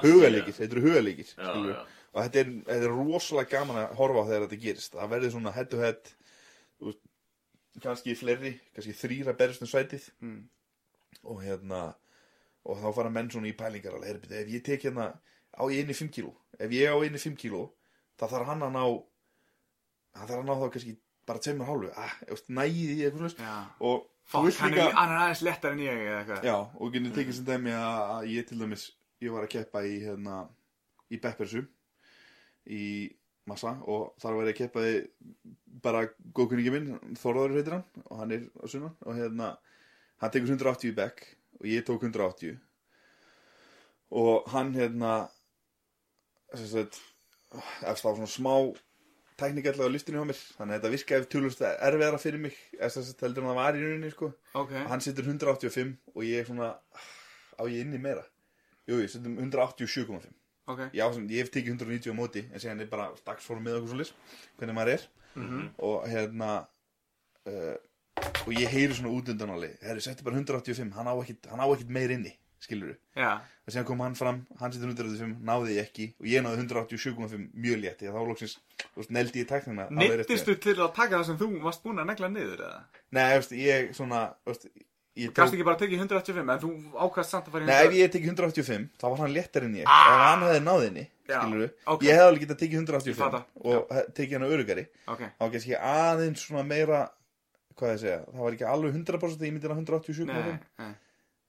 hugalegir, 0.05 0.57
þetta 0.57 0.77
eru 0.77 0.85
hugalegir 0.87 1.33
og 2.17 2.23
þetta 2.25 2.41
er, 2.41 2.53
er 2.73 2.87
rosalega 2.89 3.59
gaman 3.59 3.81
að 3.83 3.97
horfa 3.99 4.23
á 4.25 4.27
þegar 4.29 4.45
þetta 4.47 4.61
gerist. 4.63 4.95
Það 4.95 5.11
verður 5.13 5.33
svona 5.35 5.53
head 5.53 5.69
to 5.69 5.81
head 5.81 6.13
kannski 7.83 8.15
fleiri, 8.17 8.53
kannski 8.75 8.95
þrýra 8.97 9.35
berist 9.37 9.63
um 9.65 9.69
sætið. 9.69 10.09
Mm. 10.21 10.43
og 11.23 11.39
hérna 11.41 11.81
og 12.67 12.77
þá 12.81 12.87
fara 12.93 13.09
menn 13.09 13.29
svona 13.31 13.47
í 13.47 13.55
pælingar 13.57 13.95
alveg, 13.95 14.09
heyrðu, 14.09 14.21
byrju, 14.25 14.39
ef 14.41 14.49
ég 14.51 14.63
tek 14.65 14.83
hérna 14.85 15.05
á 15.55 15.63
ég 15.71 15.81
inni 15.81 15.95
5 15.95 16.11
kíló 16.13 16.33
ef 16.59 16.73
ég 16.75 16.91
á 16.91 16.97
inni 17.07 17.21
5 17.21 17.37
kíló 17.39 17.61
þá 18.19 18.25
þarf 18.27 18.49
hann 18.51 18.65
að 18.67 18.75
ná 18.75 18.83
hann 18.83 20.27
þarf 20.27 20.41
að 20.41 20.47
ná 20.49 20.53
þá 20.59 20.67
kannski 20.75 20.93
bara 21.27 21.43
tveimur 21.43 21.67
hálfu. 21.67 21.89
Ah, 21.99 22.13
ég 22.27 22.51
næði 22.55 22.85
í 22.93 23.01
eitthvað 23.07 23.41
Já, 23.41 23.55
og 23.83 24.45
vilt 24.45 24.61
hann 24.61 24.73
er, 24.73 24.79
líka 24.79 24.95
hann 24.95 25.13
er 25.13 25.21
aðeins 25.23 25.43
lettar 25.43 25.75
en 25.75 25.81
ég 25.83 26.03
eða 26.03 26.19
eitthvað. 26.21 26.47
Já, 26.47 26.55
og 26.57 26.93
getur 26.93 27.15
tekið 27.17 27.37
sem 27.37 27.47
dæmi 27.47 27.73
að, 27.75 27.99
að 28.15 28.29
ég 28.31 28.47
til 28.47 28.59
dæmis 28.61 28.85
ég 29.23 29.33
var 29.33 29.47
að 29.47 29.53
keppa 29.55 29.83
í 29.87 29.97
hérna 30.05 30.37
í 31.11 31.19
Beppersu 31.23 31.63
í 32.67 32.83
massa 33.49 33.73
og 33.87 34.13
þar 34.21 34.37
var 34.37 34.49
ég 34.49 34.55
að 34.55 34.59
keppa 34.61 34.85
í 34.85 34.93
bara 35.83 36.05
góðkunningi 36.35 36.73
minn 36.73 37.17
Þorðar 37.21 37.55
heitir 37.57 37.77
hann 37.77 38.05
og 38.05 38.21
hann 38.21 38.33
er 38.35 38.47
á 38.59 38.65
sunnan 38.65 38.95
og 39.05 39.17
hérna 39.17 39.51
hann 40.21 40.33
tekur 40.33 40.53
180 40.55 40.91
í 40.91 40.95
bekk 40.97 41.25
og 41.59 41.69
ég 41.69 41.85
tók 41.87 42.05
180 42.07 42.57
og 44.17 44.49
hann 44.53 44.73
hérna 44.75 45.13
eftir 46.53 46.87
svona 47.99 48.29
smá 48.29 48.53
tæknikallega 49.37 49.85
á 49.85 49.93
liftinu 49.93 50.21
hjá 50.21 50.27
mér 50.31 50.39
þannig 50.57 50.73
að 50.73 50.77
þetta 50.77 50.93
virkaði 50.93 51.29
tölust 51.33 51.61
erfiðara 51.67 52.21
fyrir 52.21 52.41
mig 52.41 52.55
eftir 52.79 53.03
þess 53.03 53.13
að 53.13 53.25
heldur 53.27 53.43
en 53.43 53.51
það 53.51 53.59
var 53.59 53.77
í 53.77 53.83
rauninni 53.83 54.09
sko. 54.13 54.31
Ok, 54.57 54.73
og 54.81 54.89
hann 54.91 55.03
setur 55.05 55.29
185 55.29 55.93
og 56.15 56.25
ég 56.25 56.41
er 56.41 56.49
svona 56.49 56.71
á 57.53 57.63
ég 57.69 57.83
inni 57.83 58.01
meira? 58.01 58.25
Jú, 58.89 58.97
ég 59.03 59.11
setum 59.13 59.37
187,5 59.37 60.31
ok 60.67 60.81
já, 60.93 61.05
sem, 61.13 61.27
ég 61.31 61.43
hef 61.45 61.51
tekið 61.53 61.75
190 61.77 62.11
á 62.11 62.15
móti 62.17 62.43
en 62.51 62.59
síðan 62.63 62.81
er 62.85 62.89
bara 62.91 63.09
dagsform 63.25 63.63
með 63.67 63.79
okkur 63.79 63.93
svo 63.93 64.01
lis 64.03 64.13
hvernig 64.59 64.75
maður 64.79 64.93
er 64.97 65.07
Mhm. 65.37 65.67
og 65.85 66.07
hérna 66.09 66.51
uh, 67.45 67.75
og 68.47 68.53
ég 68.57 68.71
heyri 68.73 68.95
svona 68.97 69.11
út 69.13 69.27
undan 69.29 69.51
alveg 69.53 69.75
herri, 69.85 70.01
settu 70.01 70.23
bara 70.25 70.39
185, 70.39 70.91
hann 70.97 71.05
á 71.05 71.13
ekkit, 71.21 71.45
hann 71.51 71.61
á 71.61 71.67
ekkit 71.69 71.91
meir 71.93 72.09
inni 72.15 72.31
skilur 72.59 72.95
Já, 73.13 73.35
og 73.37 73.69
síðan 73.69 73.85
kom 73.85 73.99
hann 74.01 74.15
fram 74.17 74.39
hann 74.57 74.73
setur 74.73 74.89
185, 74.95 75.35
náði 75.45 75.75
ég 75.77 75.83
ekki 75.91 76.07
og 76.17 76.25
ég 76.31 76.41
náði 76.41 76.63
187,5 76.65 77.51
mjög 77.53 77.77
létt 77.83 78.01
því 78.01 78.09
að 78.09 78.17
þá 78.17 78.23
loksins, 78.31 78.55
þú 78.81 78.97
veist, 79.03 79.11
neldi 79.13 79.43
ég 79.43 79.47
við. 80.23 80.25
þú 80.47 80.55
til 80.65 80.75
að 80.81 80.93
taka 80.97 81.19
það 81.19 81.27
sem 81.29 81.37
þú 81.43 81.49
varst 81.67 81.83
búin 81.85 82.01
að 82.01 82.09
negla 82.09 82.31
niður 82.33 82.63
eða? 82.65 82.81
nei, 83.13 83.23
þú 83.37 83.53
ég 83.61 83.93
svona 83.93 84.23
þú 85.17 85.23
ég 85.25 85.33
Gast 85.37 85.55
ekki 85.57 85.65
bara 85.65 85.77
að 85.77 85.83
tekið 85.83 86.01
185 86.05 86.51
en 86.53 86.61
þú 86.61 86.69
ákvæðst 87.07 87.33
samt 87.33 87.47
að 87.49 87.55
fara 87.57 87.63
í 87.63 87.67
Nei, 87.67 87.77
ef 87.77 87.87
100 87.89 87.97
ég 87.97 88.11
tekið 88.13 88.31
185, 88.33 88.87
þá 89.01 89.05
var 89.07 89.21
hann 89.23 89.33
léttar 89.33 89.65
en 89.67 89.75
ég. 89.79 89.87
Ef 89.87 90.21
hann 90.21 90.45
hefði 90.45 90.61
náð 90.67 90.83
henni, 90.85 91.05
Já, 91.27 91.39
skilur 91.41 91.63
við 91.63 91.71
ok. 91.93 92.05
Ég 92.07 92.17
hefði 92.17 92.27
alveg 92.27 92.43
getað 92.45 92.59
tekið 92.61 92.77
Ég 92.77 92.85
185 92.85 93.17
fatta, 93.19 93.41
Og 93.67 93.91
tekið 94.15 94.37
hann 94.37 94.47
örugari 94.47 94.85
Ok, 95.11 95.23
Þá 95.25 95.43
kannski 95.55 95.75
aðeins 95.89 96.45
svona 96.45 96.63
meira 96.67 97.01
Hvað 97.77 97.91
ég 97.93 97.99
segja, 98.05 98.21
það 98.31 98.45
var 98.45 98.55
ekki 98.57 98.69
alveg 98.75 98.95
100% 99.01 99.45
Ég 99.47 99.53
myndi 99.57 99.71
hann 99.73 99.83
187 99.83 100.29
nei, 100.29 100.55
nei. 100.81 100.93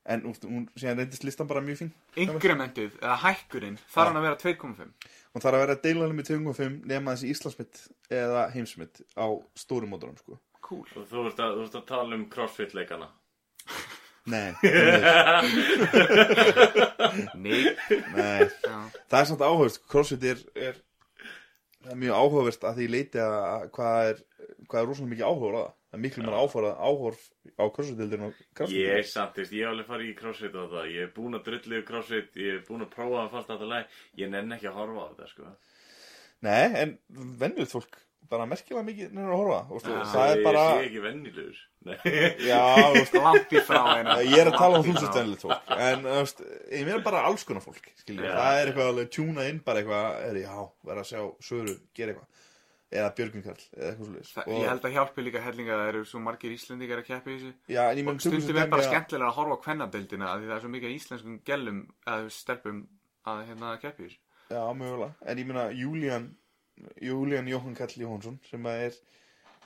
En 0.09 0.23
úst, 0.25 0.45
hún, 0.49 0.65
síðan 0.81 1.03
reyndist 1.03 1.25
listan 1.27 1.49
bara 1.51 1.61
mjög 1.61 1.83
fín. 1.83 1.89
Incrementið, 2.17 2.95
eða 3.03 3.17
hækkurinn, 3.27 3.75
þarf 3.93 4.09
hann 4.09 4.17
að 4.17 4.25
vera 4.25 4.39
2,5 4.41 5.11
Hún 5.37 5.45
þarf 5.45 5.59
að 5.59 5.65
vera 5.67 5.75
deilanlega 5.85 6.17
með 6.17 6.31
25 6.33 6.79
Nema 6.89 7.13
þessi 7.15 7.33
Íslandsmitt 7.35 7.81
eða 8.17 8.47
heimsmitt 8.55 9.03
Á 9.21 9.29
stórum 9.53 9.93
mótorum, 9.93 10.17
sko. 10.17 10.39
Cool. 10.65 10.87
Og 10.97 11.05
þú 11.11 11.27
ert 11.29 11.43
að, 11.45 11.59
þú 11.59 11.67
ert 11.67 11.77
að 11.83 11.85
tala 11.93 12.17
um 12.17 12.25
crossfit 12.33 12.73
leikana 12.77 13.11
Nei, 14.29 14.51
nei, 17.35 17.63
Nei. 18.15 18.45
Já, 18.65 18.77
Það 19.09 19.21
er 19.21 19.29
samt 19.31 19.45
áhugavert, 19.47 19.81
crossfit 19.91 20.25
er, 20.29 20.43
er 20.59 20.79
það 21.85 21.93
er 21.95 22.01
mjög 22.03 22.19
áhugavert 22.23 22.67
að 22.69 22.81
því 22.81 22.89
leiti 22.93 23.21
að 23.23 23.37
að 23.39 23.67
hvað 23.79 24.11
er, 24.13 24.23
hvað 24.69 24.81
er 24.83 24.89
rosalega 24.91 25.13
mikið 25.15 25.29
áhuga 25.29 25.49
á 25.49 25.57
það. 25.59 25.75
Það 25.89 25.97
er 25.97 26.03
miklu 26.05 26.25
mér 26.27 26.35
áhuga 26.37 26.73
áhorf 26.85 27.21
á 27.57 27.65
crossfit-dildin 27.79 28.27
og 28.27 28.41
crossfit. 28.59 28.83
Ég 28.83 28.99
er 28.99 29.07
samt, 29.09 29.39
veist, 29.41 29.55
ég 29.57 29.65
hef 29.65 29.71
alveg 29.73 29.89
farið 29.89 30.11
í 30.11 30.17
crossfit 30.19 30.59
og 30.61 30.67
það. 30.75 30.91
Ég 30.93 31.07
er 31.07 31.15
búin 31.17 31.39
að 31.39 31.47
drullu 31.47 31.79
í 31.79 31.87
crossfit 31.89 32.37
Ég 32.43 32.59
er 32.59 32.67
búin 32.69 32.85
að 32.85 32.91
prófa 32.93 33.23
að 33.23 33.31
fasta 33.39 33.55
þetta 33.57 33.71
leg 33.73 33.97
Ég 34.21 34.29
nenn 34.35 34.53
ekki 34.59 34.69
að 34.69 34.77
horfa 34.83 35.01
á 35.01 35.09
þetta, 35.15 35.31
sko. 35.33 35.55
Nei, 36.45 36.67
en 36.83 36.93
venjulegt 37.41 37.73
fólk 37.73 37.97
bara 38.31 38.47
merkilega 38.51 38.85
mikið 38.87 39.13
nefnir 39.13 39.33
að 39.33 39.41
horfa 39.41 39.59
og, 39.69 39.83
Já. 39.89 39.99
það 40.13 40.33
er 40.33 40.43
bara, 40.47 40.65
Ég 40.69 40.79
sé 40.79 40.89
ekki 40.89 41.05
vennilegur 41.05 41.61
Nei. 41.89 41.97
Já, 42.49 42.63
þú 42.79 42.97
veist, 42.99 43.15
langt 43.25 43.53
í 43.55 43.63
frá 43.65 43.83
eina 43.97 44.17
ég 44.27 44.41
er 44.43 44.51
að 44.51 44.59
tala 44.59 44.81
um 44.81 44.89
þúsund 44.89 45.15
venjulegt 45.19 45.45
fólk 45.47 45.71
en 45.79 46.03
þú 46.09 46.17
veist, 46.19 46.43
ég 46.75 46.89
meina 46.89 47.05
bara 47.07 47.23
alls 47.29 47.47
konar 47.49 47.65
fólk 47.65 47.87
Já. 47.89 48.19
það 48.19 48.59
er 48.59 48.73
eitthvað 48.73 48.91
alveg 48.93 49.15
tjúna 49.15 49.47
inn 49.53 49.63
bara 49.65 49.83
eitthvað, 49.85 50.21
er 50.29 50.43
já, 50.43 50.57
verða 50.91 51.07
að 51.07 51.11
sjá 51.13 51.23
söru 51.49 51.77
gera 51.97 52.15
eitthvað, 52.15 52.45
eða 52.99 53.09
Björgvin 53.19 53.45
Karl 53.45 53.65
eða 53.77 53.89
eitthvað 53.93 54.13
svo 54.13 54.39
Það, 54.39 54.53
ég 54.59 54.69
held 54.73 54.87
að 54.89 54.95
hjálpi 54.99 55.25
líka 55.27 55.43
hellinga 55.45 55.75
að 55.75 55.81
það 55.83 55.91
eru 55.93 56.05
svo 56.09 56.21
margir 56.25 56.55
Íslendingar 56.55 57.03
að 57.03 57.09
keppa 57.09 57.29
í 57.29 57.35
þessu. 57.39 57.51
Já, 57.69 57.83
en 57.91 57.99
ég 58.01 58.09
og 58.09 58.23
stundum 58.25 58.61
er 58.63 58.71
bara 58.73 58.87
skemmtilega 58.87 59.29
að 59.29 59.37
horfa 59.39 59.59
á 59.61 59.65
kvennadeildina 59.67 60.31
af 60.33 60.39
því 60.41 60.49
það 60.49 60.57
er 60.57 60.63
svo 60.65 60.71
mikið 60.73 60.95
íslenskum 60.97 61.35
gellum 61.45 61.83
að 62.09 62.29
stelpum 62.33 62.79
að 63.29 63.43
hérna 63.51 63.75
keppa 63.83 64.01
í 64.03 64.09
þessu. 64.09 64.21
Já, 64.49 64.63
mögulega. 64.73 65.13
En 65.29 65.43
ég 65.43 65.51
meina 65.51 65.67
Júlían, 65.77 66.31
Júlían 67.03 67.49
Jóhann 67.51 67.75
Kall 67.77 67.95
Jóhansson 67.97 68.39
sem 68.51 68.67
er, 68.67 68.93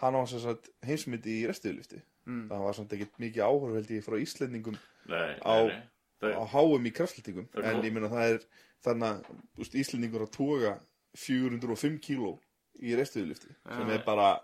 hann 0.00 0.14
á 0.14 0.22
þess 0.24 0.46
að 0.46 0.68
heimsmyndi 0.86 1.42
í 1.42 1.46
restiðlifti. 1.50 2.02
Mm. 2.26 2.48
Það 2.48 2.62
var 2.64 2.72
samt 2.78 2.92
ekkert 2.96 3.18
mikið 3.18 3.42
áhörf 3.46 3.74
held 3.74 3.90
ég 3.90 4.04
frá 4.06 4.16
Íslendingum 4.22 4.76
Nei, 5.10 5.34
Á- 5.42 5.66
nei, 5.66 5.80
nei 6.22 6.32
Það- 6.32 6.38
á 6.38 6.42
háum 6.54 6.84
í 6.86 6.92
kraftlýtingum. 6.94 7.48
Það 7.50 7.64
En 7.72 7.82
ég 7.82 7.92
meina 7.92 8.08
það 8.08 8.34
er 8.36 8.44
þannig 8.84 9.08
að 9.08 9.24
þú 9.26 9.58
veist, 9.64 9.74
Íslendingur 9.74 10.22
að 10.22 10.30
toga 10.36 10.80
405 11.16 11.98
kíló 12.00 12.38
í 12.80 12.94
restiðlifti 12.96 13.50
sem 13.68 13.90
er 13.90 14.02
bara 14.06 14.40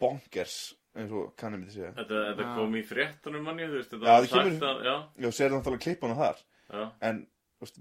bonkers 0.00 0.74
eins 0.94 1.10
og 1.12 1.34
kannum 1.36 1.64
segja. 1.70 1.92
Þetta, 1.96 2.18
þetta 2.30 2.44
Já. 2.46 2.54
kom 2.56 2.74
í 2.78 2.82
fréttunum 2.86 3.42
manni, 3.46 3.66
þú 3.66 3.78
veist, 3.80 3.90
þetta 3.90 4.06
Já, 4.06 4.14
var 4.14 4.22
það 4.24 4.34
kemur- 4.34 4.58
sagt 4.58 4.66
að, 4.68 4.82
já, 4.84 4.96
Já, 5.24 5.28
sér 5.38 5.50
náttúrulega 5.50 5.84
klippana 5.84 6.14
þar. 6.18 6.42
já, 6.70 6.92
En, 7.02 7.26
þú 7.58 7.66
veist, 7.66 7.78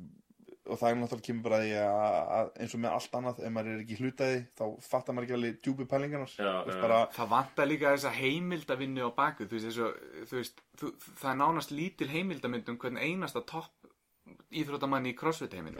og 0.63 0.79
það 0.79 0.89
er 0.89 0.97
náttúrulega 0.99 1.27
kemur 1.27 1.43
bara 1.43 1.57
að 1.59 1.65
því 1.65 1.73
að, 1.83 2.17
að 2.37 2.51
eins 2.63 2.73
og 2.75 2.81
með 2.83 2.93
allt 2.97 3.15
annað, 3.19 3.39
ef 3.43 3.53
maður 3.53 3.71
er 3.73 3.83
ekki 3.83 3.97
hlutaði 3.99 4.41
þá 4.55 4.63
fattar 4.87 5.15
maður 5.17 5.27
ekki 5.27 5.37
alveg 5.37 5.57
djúpi 5.65 5.87
pælingarnar. 5.91 6.35
Já, 6.39 6.51
já. 6.69 6.77
bara, 6.85 6.99
Það 7.17 7.31
vantar 7.33 7.69
líka 7.69 7.93
þessa 7.97 8.13
heimildavinnu 8.15 9.07
á 9.07 9.11
baku 9.17 9.47
þú 9.49 9.57
veist, 9.57 9.69
eins 9.69 9.81
og, 9.83 10.01
þú 10.29 10.39
veist 10.39 10.63
þú, 10.79 10.91
það 11.19 11.31
er 11.33 11.39
nánast 11.43 11.75
lítil 11.75 12.09
heimildamynd 12.13 12.71
um 12.71 12.79
hvern 12.79 13.01
einasta 13.03 13.43
topp 13.49 13.91
íþróttamann 14.53 15.07
í 15.09 15.13
crossfit 15.17 15.53
heiminn 15.57 15.79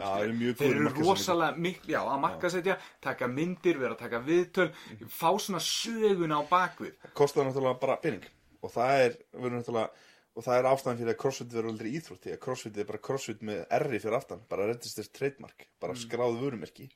þeir 0.58 0.74
eru 0.74 0.90
rosalega 0.98 1.56
miklu, 1.64 1.94
já, 1.94 2.00
að 2.02 2.22
markasetja 2.26 2.76
taka 3.04 3.28
myndir, 3.30 3.78
vera 3.80 3.96
að 3.96 4.02
taka 4.04 4.20
viðtöl 4.26 4.68
fá 5.08 5.30
svona 5.38 5.62
sögun 5.64 6.34
á 6.34 6.40
bakvið. 6.50 6.98
Kostar 7.16 7.48
náttúrulega 7.48 7.80
bara 7.80 7.96
pening. 8.02 8.26
Og 8.64 8.72
það 8.74 9.04
er, 9.06 9.16
verður 9.36 9.56
náttúrulega 9.60 10.10
og 10.34 10.42
það 10.42 10.58
er 10.58 10.68
ástæðan 10.72 11.00
fyrir 11.00 11.14
að 11.14 11.20
crossfit 11.22 11.54
verður 11.54 11.70
aldrei 11.70 11.90
íþrótt 11.94 12.26
því 12.26 12.34
að 12.34 12.42
crossfit 12.42 12.78
er 12.82 12.90
bara 12.90 13.04
crossfit 13.08 13.46
með 13.46 13.64
R 13.78 13.86
fyrir 13.94 14.18
aftan 14.18 14.44
bara 14.50 14.68
registered 14.70 15.12
trademark, 15.14 15.66
bara 15.82 15.96
skráð 15.98 16.38
vörumerki. 16.42 16.88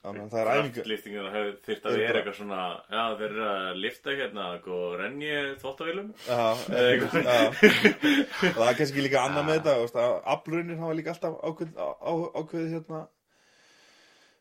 Þannig 0.00 0.22
að 0.22 0.30
það 0.32 0.40
er 0.40 0.48
æfingu 0.50 0.74
Kraftliftingar 0.78 1.26
hefur 1.34 1.56
þyrft 1.66 1.86
að 1.90 1.96
vera 2.00 2.20
eitthvað 2.20 2.36
svona 2.38 2.60
Já, 2.88 3.02
þeir 3.20 3.24
eru 3.26 3.42
að 3.50 3.80
lifta 3.82 4.14
hérna 4.16 4.46
og 4.56 4.94
renni 4.96 5.32
þvóttavélum 5.60 6.06
Já, 6.24 6.38
já. 7.28 7.40
og 7.50 8.56
það 8.56 8.70
er 8.70 8.78
kannski 8.78 9.04
líka 9.04 9.24
annað 9.26 9.44
með 9.50 9.58
þetta 9.58 9.74
þú 9.76 9.82
veist, 9.84 9.98
að 10.00 10.14
aflurinn 10.34 10.80
hafa 10.80 10.96
líka 10.96 11.12
alltaf 11.12 11.36
ákveð, 11.44 11.74
á, 11.76 11.88
á, 12.00 12.12
ákveðið 12.40 12.72
hérna 12.78 13.02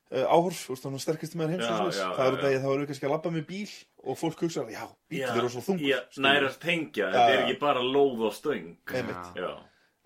áhorf, 0.10 0.60
þú 0.66 0.74
veist, 0.74 0.86
þannig 0.86 1.04
sterkist 1.04 1.36
með 1.38 1.52
heims 1.54 1.66
Já, 1.66 1.70
og 1.70 1.78
svoleiðis. 1.78 2.00
já, 2.02 2.08
það 2.18 2.30
eru 2.30 2.38
degi 2.42 2.60
þá 2.64 2.68
eru 2.70 2.82
við 2.82 2.88
kannski 2.90 3.06
að 3.08 3.12
labba 3.14 3.32
með 3.36 3.44
bíl 3.50 3.74
og 4.00 4.18
fólk 4.18 4.40
hugsa, 4.46 4.64
já, 4.74 4.86
bíl 5.12 5.20
eru 5.36 5.50
svo 5.54 5.62
þungur 5.68 5.86
Já, 5.86 6.00
næra 6.26 6.50
tengja, 6.64 7.10
þetta 7.14 7.34
er 7.34 7.44
ekki 7.44 7.60
bara 7.62 7.84
lóð 7.86 8.24
og 8.30 8.34
stöng. 8.34 8.72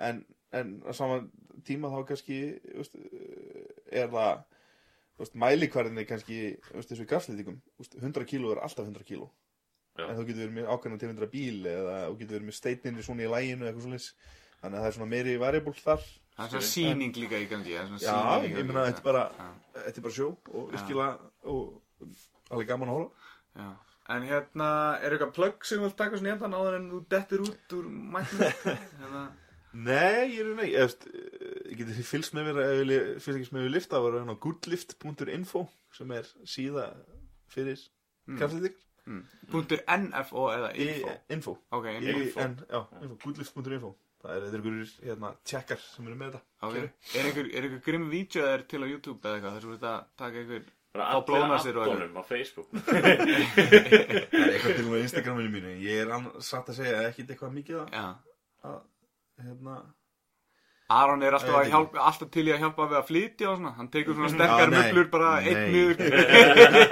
En, 0.04 0.20
en 0.52 0.74
á 0.84 0.92
sama 0.98 1.22
tíma 1.64 1.92
þá 1.94 2.02
kannski 2.10 2.40
þú 2.66 2.82
veist, 2.82 3.00
er 3.94 4.12
það 4.12 5.38
mælikvarðinni 5.46 6.06
kannski 6.10 6.42
þú 6.68 6.82
veist, 6.82 6.92
þessu 6.92 7.08
grafslýtingum 7.08 7.62
100 8.02 8.28
kíló 8.28 8.52
er 8.52 8.64
alltaf 8.66 8.84
100 8.90 9.08
kíló. 9.08 9.30
En 10.02 10.18
þú 10.18 10.26
getur 10.26 10.48
verið 10.48 10.56
með 10.58 10.70
ákveðna 10.74 11.00
tegundra 11.00 11.30
bíl 11.30 11.68
eða 11.70 11.98
þú 12.10 12.16
getur 12.20 12.36
verið 12.40 12.48
með 12.50 12.58
steininni 12.58 13.04
svona 13.06 13.24
í 13.24 13.30
læginu 13.30 13.68
eitthvað 13.70 13.86
svona 13.86 14.00
þannig 14.64 14.78
að 14.78 14.82
það 14.82 14.88
er 14.90 14.96
svona 14.98 15.12
meiri 15.12 15.36
variable 15.38 15.76
þar 15.78 16.08
það 16.38 16.46
er 16.46 16.54
svona 16.54 16.70
síning 16.70 17.20
líka 17.22 17.40
í 17.42 17.48
gangi 17.52 17.78
það 17.78 18.04
já, 18.04 18.18
ég 18.48 18.66
meina 18.66 18.88
þetta 18.90 19.04
er 19.04 19.08
bara 19.08 19.24
þetta 19.78 19.98
er 19.98 20.06
bara 20.08 20.18
sjó 20.18 20.30
og 20.54 20.74
virkilega 20.74 21.12
og 21.54 21.64
alveg 22.50 22.70
gaman 22.74 22.92
að 22.94 23.00
hóla 23.00 23.12
Já. 23.54 23.70
En 24.12 24.26
hérna, 24.28 24.68
er 25.00 25.14
eitthvað 25.16 25.36
plugg 25.38 25.68
sem 25.68 25.80
þú 25.80 25.86
vilt 25.86 25.96
taka 26.00 26.18
svona 26.20 26.32
í 26.32 26.34
endan 26.34 26.56
áður 26.58 26.76
en 26.80 26.90
þú 26.92 27.00
dettir 27.14 27.44
út 27.46 27.76
úr 27.78 27.86
hérna, 28.18 29.22
Nei, 29.74 30.36
ég 30.36 30.42
er 30.44 30.50
ég, 30.68 30.74
veist, 30.84 31.06
ég 31.66 31.80
geti 31.80 32.04
fylgst 32.06 32.36
með 32.36 32.50
mér 32.50 32.60
ef 32.62 32.74
ég 32.76 32.84
li- 32.90 33.00
fylgst 33.24 33.54
með 33.56 33.64
mér 33.64 33.74
lifta 33.74 33.98
að 33.98 34.10
vera 34.10 34.36
á 34.36 34.44
goodlift.info 34.44 35.64
sem 35.96 36.12
er 36.14 36.30
síða 36.46 36.90
fyrir 37.54 37.80
mm. 37.80 38.38
kraftlýting 38.38 38.78
punktur 39.52 39.82
NFO 39.88 40.46
eða 40.54 40.70
info? 40.80 41.16
info. 41.36 41.56
Ok, 41.76 41.90
info. 41.96 42.44
en, 42.44 42.54
já, 42.70 42.80
info, 43.02 43.18
goodlift.info 43.24 43.96
það 44.24 44.36
er 44.36 44.46
eitthvað 44.46 44.60
einhverjir 44.60 44.94
hérna, 45.10 45.34
tjekkar 45.52 45.82
sem 45.84 46.08
eru 46.08 46.20
með 46.20 46.38
þetta 46.38 46.70
Ok. 46.70 46.78
Er 46.80 47.28
einhver, 47.28 47.50
er 47.52 47.68
einhver 47.68 47.84
grimm 47.88 48.08
er 48.54 48.64
til 48.72 48.82
á 48.84 48.88
YouTube 48.88 49.20
eða 49.20 49.36
eitthvað? 49.38 49.58
Þess 49.58 49.68
að 49.68 49.76
þetta 49.76 49.94
taka 50.24 50.42
einhver 50.44 50.64
bara 50.94 51.10
Þá 51.10 51.26
blóna 51.28 51.58
sér 51.64 51.80
og 51.80 51.88
addonum 51.88 52.20
á 52.22 52.24
Facebook 52.30 52.68
er 52.78 54.52
eitthvað 54.54 54.76
til 54.78 54.86
og 54.86 54.92
með 54.94 55.04
Instagraminu 55.08 55.54
mínu 55.56 55.74
ég 55.82 56.04
er 56.04 56.14
satt 56.46 56.70
að 56.70 56.80
segja 56.80 57.02
ekkit 57.10 57.34
eitthvað 57.34 57.56
mikið 57.58 57.80
að, 57.84 58.20
að 58.70 58.80
hérna 59.42 59.78
Aron 60.94 61.24
er 61.26 61.36
alltaf, 61.38 61.56
að 61.60 61.70
hjálpa, 61.72 62.00
alltaf 62.10 62.30
til 62.34 62.46
í 62.48 62.54
að 62.54 62.62
hjálpa 62.64 62.86
við 62.92 62.98
að 63.00 63.08
flytja 63.10 63.50
og 63.52 63.58
svona. 63.60 63.72
Hann 63.80 63.90
tekur 63.94 64.18
svona 64.18 64.32
sterkar 64.34 64.74
möblur 64.74 65.10
bara 65.14 65.32
einn 65.42 65.62
niður. 65.74 65.98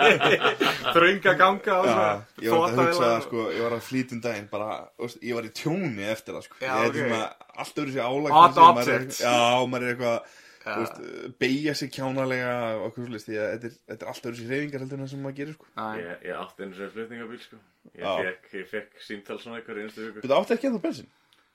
Þrönga 0.95 1.34
ganga 1.40 1.78
og 1.80 1.88
svona. 1.90 2.11
Ég 2.41 2.52
var 2.56 2.68
að 2.68 2.82
hugsa 2.82 3.10
og- 3.15 3.26
sko, 3.28 3.45
ég 3.56 3.61
var 3.65 3.76
að 3.78 3.84
flýta 3.88 4.15
um 4.18 4.22
daginn 4.26 4.49
bara, 4.52 4.69
þú 4.99 5.10
ég 5.22 5.34
var 5.38 5.48
í 5.49 5.53
tjóni 5.61 6.06
eftir 6.11 6.34
það 6.38 6.45
sko, 6.48 6.56
Já, 6.61 6.72
ég 6.72 6.84
er 6.84 6.90
ok. 6.90 7.02
svona 7.02 7.23
allt 7.65 7.76
öðru 7.84 7.91
sér 7.95 8.06
álag 8.07 8.32
kannski, 8.38 8.61
maður 8.61 8.82
er- 8.82 9.02
objects. 9.02 9.22
Já, 9.22 9.68
maður 9.72 9.84
er 9.84 9.94
eitthvað 9.95 10.18
þú 10.61 10.78
veist, 10.82 10.98
beigja 11.41 11.73
sig 11.76 11.90
kjánalega 11.95 12.52
og 12.78 12.84
okkur 12.91 13.07
svolítið, 13.07 13.26
því 13.26 13.38
að 13.41 13.48
þetta 13.53 13.65
er, 13.72 13.78
þetta 13.91 14.06
er 14.06 14.11
allt 14.11 14.26
öðru 14.30 14.38
sér 14.41 14.52
reyfingar 14.53 14.84
heldur 14.84 14.98
en 14.99 15.06
það 15.06 15.10
sem 15.14 15.23
maður 15.26 15.38
gerir 15.41 15.56
sko. 15.57 15.65
Ég, 16.02 16.11
ég 16.28 16.36
átti 16.44 16.64
einu 16.68 16.76
sem 16.78 16.91
flutningabíl 16.94 17.41
sko. 17.41 17.57
Ég 17.98 18.06
fekk, 18.28 18.68
fekk 18.69 19.02
síntal 19.02 19.40
svona 19.41 19.57
einhver 19.57 19.80
einstu 19.82 20.06
viku. 20.06 20.22
Þetta 20.22 20.38
átti 20.38 20.53
ekki 20.57 20.69
ennþá 20.69 20.82
bensin 20.86 21.10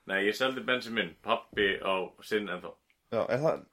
Nei, 0.07 0.21
ég 0.29 0.37
seldi 0.39 0.63
bensin 0.67 0.95
minn, 0.95 1.15
pappi 1.23 1.73
á 1.83 1.95
sinn 2.23 2.47
ennþá. 2.49 2.73
Já, 3.15 3.23
er 3.27 3.41
það, 3.43 3.65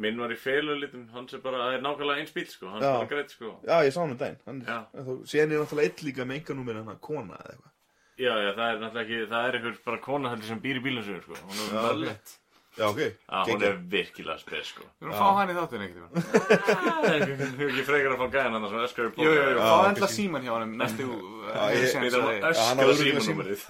Minn 0.00 0.20
var 0.22 0.30
í 0.32 0.36
felulitum, 0.38 1.08
hann 1.12 1.26
sem 1.28 1.40
bara, 1.42 1.64
það 1.64 1.76
er 1.76 1.82
nákvæmlega 1.84 2.22
eins 2.22 2.30
bíl 2.32 2.46
sko 2.46 2.68
Hann 2.70 2.84
Já. 2.84 2.90
er 2.92 2.98
bara 3.00 3.08
greitt 3.10 3.32
sko. 3.34 3.48
Já, 3.66 3.74
ég 3.84 3.92
sá 3.92 3.98
hann 4.00 4.12
um 4.14 4.20
daginn. 4.20 4.38
Hann, 4.46 4.60
Já. 4.68 4.76
er, 4.94 5.08
þá, 5.08 5.34
er 5.40 5.50
náttúrulega 5.50 5.88
eitt 5.90 6.02
líka 6.06 6.26
með 6.28 6.38
enganúmer 6.40 6.78
en 6.80 6.90
hann 6.92 7.00
kona 7.04 7.40
eða 7.40 7.54
eitthvað. 7.56 7.72
Já, 8.20 8.30
já, 8.44 8.50
það 8.54 8.68
er 8.68 8.78
náttúrulega 8.84 9.02
ekki, 9.06 9.18
það 9.32 9.48
er 9.48 9.58
einhver 9.58 9.80
bara 9.88 10.00
kona 10.04 10.30
heldur 10.32 10.50
sem 10.52 10.62
býr 10.62 10.78
í 10.80 10.84
bílum 10.86 11.04
sig 11.08 11.20
sko. 11.24 11.40
Hún 11.42 11.58
er 11.64 11.74
Já, 11.74 11.82
möllet 11.88 12.34
Já, 12.80 12.86
ok, 12.88 13.00
Já, 13.04 13.40
hún 13.50 13.64
er 13.68 13.74
virkilega 13.92 14.38
spes 14.40 14.70
sko. 14.72 14.86
Við 14.96 15.04
erum 15.04 15.12
að 15.12 15.20
fá 15.20 15.28
hann 15.36 15.50
í 15.50 15.56
þáttun 15.58 15.82
tímann 15.90 16.12
Þú 16.20 17.60
er 17.60 17.68
ekki 17.68 17.84
frekar 17.90 18.14
að 18.14 18.20
fá 18.22 18.26
gæðan 18.36 18.56
annars 18.56 18.72
sem 18.72 18.84
öskar 18.86 19.04
Jú, 19.10 19.12
jú, 19.20 19.32
jú, 19.36 19.58
Já, 19.58 19.64
fá 19.66 19.88
endla 19.90 20.08
síman 20.14 20.46
hjá 20.46 20.52
hann 20.56 20.72
næstu 20.80 21.08
Við 21.10 21.16
að 21.60 21.68
erum 22.08 22.24
að 22.24 22.34
hann 22.64 22.80
öskra 22.80 22.94
símanúmerið 23.02 23.60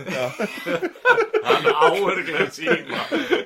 Hann 1.40 1.64
áherglega 1.80 2.46
síma 2.54 3.00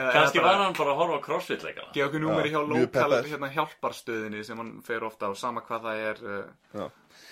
eða 0.00 0.42
var 0.44 0.60
hann 0.64 0.76
bara 0.76 0.94
að 0.94 1.00
horfa 1.00 1.18
á 1.18 1.24
crossfit 1.24 1.64
leikana. 1.64 1.92
Gefa 1.94 2.08
okkur 2.08 2.22
númeri 2.24 2.52
hjá 2.52 2.60
lokal 2.62 3.16
hérna, 3.26 3.50
hjálparstöðinni 3.54 4.44
sem 4.46 4.60
hann 4.60 4.72
fer 4.86 5.06
ofta 5.06 5.30
á 5.30 5.32
sama 5.38 5.64
hvað 5.66 5.86
það 5.86 6.02
er 6.10 6.22
uh, 6.24 6.42
já, 6.76 6.84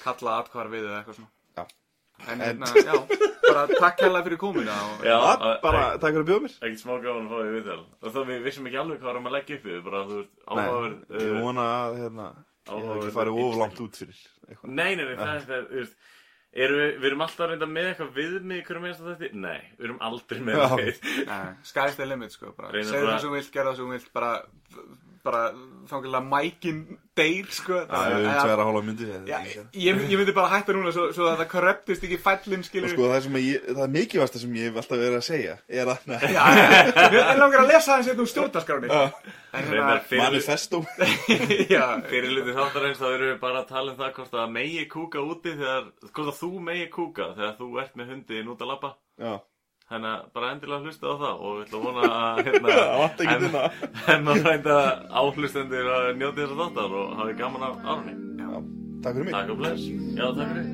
kalla 0.04 0.38
atkvar 0.42 0.72
við 0.72 0.88
eða 0.88 1.00
eitthvað 1.02 1.20
svona. 1.20 1.68
En 2.26 2.40
hérna, 2.42 2.66
já, 2.74 2.94
bara 3.46 3.62
takk 3.70 4.00
hella 4.02 4.20
fyrir 4.26 4.40
komuna 4.40 4.74
og, 4.88 5.04
Já, 5.06 5.18
bara, 5.62 5.82
takk 6.02 6.12
fyrir 6.16 6.24
að 6.24 6.28
bjóða 6.32 6.42
mér 6.44 6.54
Ekkert 6.58 6.82
smá 6.82 6.92
gáðan 7.04 7.28
að 7.28 7.30
fá 7.30 7.38
því 7.38 7.52
viðtal 7.54 7.78
Og 8.02 8.14
þá 8.16 8.20
við 8.30 8.42
vissum 8.48 8.68
ekki 8.68 8.80
alveg 8.82 8.98
hvað 8.98 9.10
varum 9.12 9.28
að 9.30 9.36
leggja 9.38 9.58
upp 9.58 9.66
við 9.68 9.80
Bara 9.86 10.02
þú 10.08 10.18
veist, 10.18 10.32
Nei, 10.34 10.64
áhugaverð 10.66 10.98
ég 11.14 11.30
uh, 11.30 11.40
vona 11.46 11.66
að, 11.78 11.98
hérna, 12.02 12.26
ég 12.68 12.86
hef 12.88 12.98
ekki 12.98 13.16
farið 13.18 13.32
of 13.32 13.38
einstakling. 13.38 13.62
langt 13.62 13.82
út 13.86 14.00
fyrir 14.02 14.18
eitthvað 14.48 14.74
Nei, 14.74 14.90
nei, 14.98 15.04
nei, 15.04 15.16
það 15.22 15.34
er 15.34 15.44
það, 15.48 15.68
þú 15.70 15.82
veist 15.82 16.14
Erum 16.58 16.78
við, 16.80 16.92
við 16.96 17.06
erum 17.10 17.22
alltaf 17.26 17.50
reynda 17.50 17.66
með 17.68 17.86
eitthvað 17.90 18.14
viðmið 18.16 18.56
í 18.58 18.62
hverju 18.66 18.80
minnst 18.82 19.02
þetta? 19.04 19.28
Nei, 19.36 19.60
við 19.76 19.84
erum 19.84 19.98
aldrei 20.08 20.38
með 20.42 20.62
eitthvað 20.64 21.28
Nei, 21.28 21.50
sky's 21.68 21.98
the 21.98 22.06
limit 22.08 22.32
sko 22.34 22.54
bara. 22.56 22.72
Segðu 22.88 23.12
bara- 25.28 25.48
það 25.48 25.58
þú 25.58 25.68
það 25.68 25.78
þú 25.78 25.88
þangilega 25.88 26.24
mækin 26.28 26.78
deyr 27.18 27.46
sko. 27.50 27.78
Það 27.88 28.10
er 28.12 28.16
um 28.18 28.34
tverra 28.38 28.64
hálfa 28.68 28.82
myndi 28.86 29.06
Já, 29.28 29.38
ég, 29.72 30.00
ég 30.12 30.18
myndi 30.20 30.34
bara 30.36 30.50
hætta 30.52 30.74
núna 30.76 30.92
svo, 30.92 31.06
svo 31.16 31.24
að 31.30 31.38
það 31.40 31.48
korruptist 31.54 32.04
ekki 32.04 32.18
fællin 32.26 32.64
skilur 32.66 32.92
Sko 32.92 33.08
það 33.08 33.22
sem 33.24 33.38
ég, 33.40 33.64
það 33.72 33.82
er 33.86 33.92
mikilvægsta 33.96 34.42
sem 34.42 34.58
ég 34.58 34.68
hef 34.68 34.76
alltaf 34.82 35.00
verið 35.00 35.16
að 35.18 35.24
segja 35.28 35.54
er 35.80 35.90
að, 35.94 36.12
já, 36.28 36.44
já. 36.52 37.08
Mér 37.14 37.40
langar 37.40 37.62
að 37.64 37.72
lesa 37.72 37.94
aðeins 37.96 38.10
hérna 38.12 38.24
úr 38.26 38.30
stjórnarskráni 38.34 38.92
Reyndar 39.48 39.72
hérna, 39.72 39.98
fyrir, 40.04 40.22
manifesto. 40.26 40.82
Já, 41.74 41.84
fyrir 42.10 42.34
luti 42.36 42.52
þáttarins 42.52 42.98
þá 43.00 43.06
erum 43.14 43.30
við 43.32 43.38
bara 43.40 43.62
að 43.62 43.70
tala 43.72 43.94
um 43.94 43.98
það 43.98 44.10
hvort 44.18 44.34
að 44.42 44.50
megi 44.58 44.82
kúka 44.92 45.22
úti 45.24 45.54
þegar, 45.56 45.86
hvort 46.12 46.28
að 46.34 46.36
þú 46.42 46.50
megi 46.68 46.88
kúka 46.92 47.30
þegar 47.38 47.54
þú 47.56 47.68
ert 47.80 47.96
með 47.96 48.10
hundin 48.12 48.50
út 48.52 48.60
að 48.66 48.70
labba. 48.74 48.90
Já, 49.18 49.32
Þannig 49.88 50.10
að 50.12 50.24
bara 50.36 50.48
endilega 50.52 50.84
hlusta 50.84 51.08
á 51.08 51.14
það 51.22 51.44
og 51.48 51.52
við 51.56 51.62
ætlum 51.64 51.80
að 51.80 51.86
vona 51.88 52.08
að 52.18 52.40
hérna, 52.48 52.72
en- 53.32 53.46
þarna. 53.46 53.62
en 54.14 54.32
að 54.34 54.42
reynda 54.48 54.76
áhlustendur 55.22 55.88
að 55.96 56.08
njóti 56.20 56.42
þessar 56.44 56.60
þáttar 56.64 56.98
og 57.02 57.14
hafi 57.22 57.38
gaman 57.40 57.64
af 57.70 57.78
árunni. 57.94 58.16
já, 58.42 58.50
takk 59.06 59.14
fyrir 59.16 59.24
mig 59.30 59.34
Takk 59.38 59.54
og 59.54 59.62
bless. 59.62 59.88
Já, 60.18 60.26
takk 60.36 60.52
fyrir. 60.52 60.68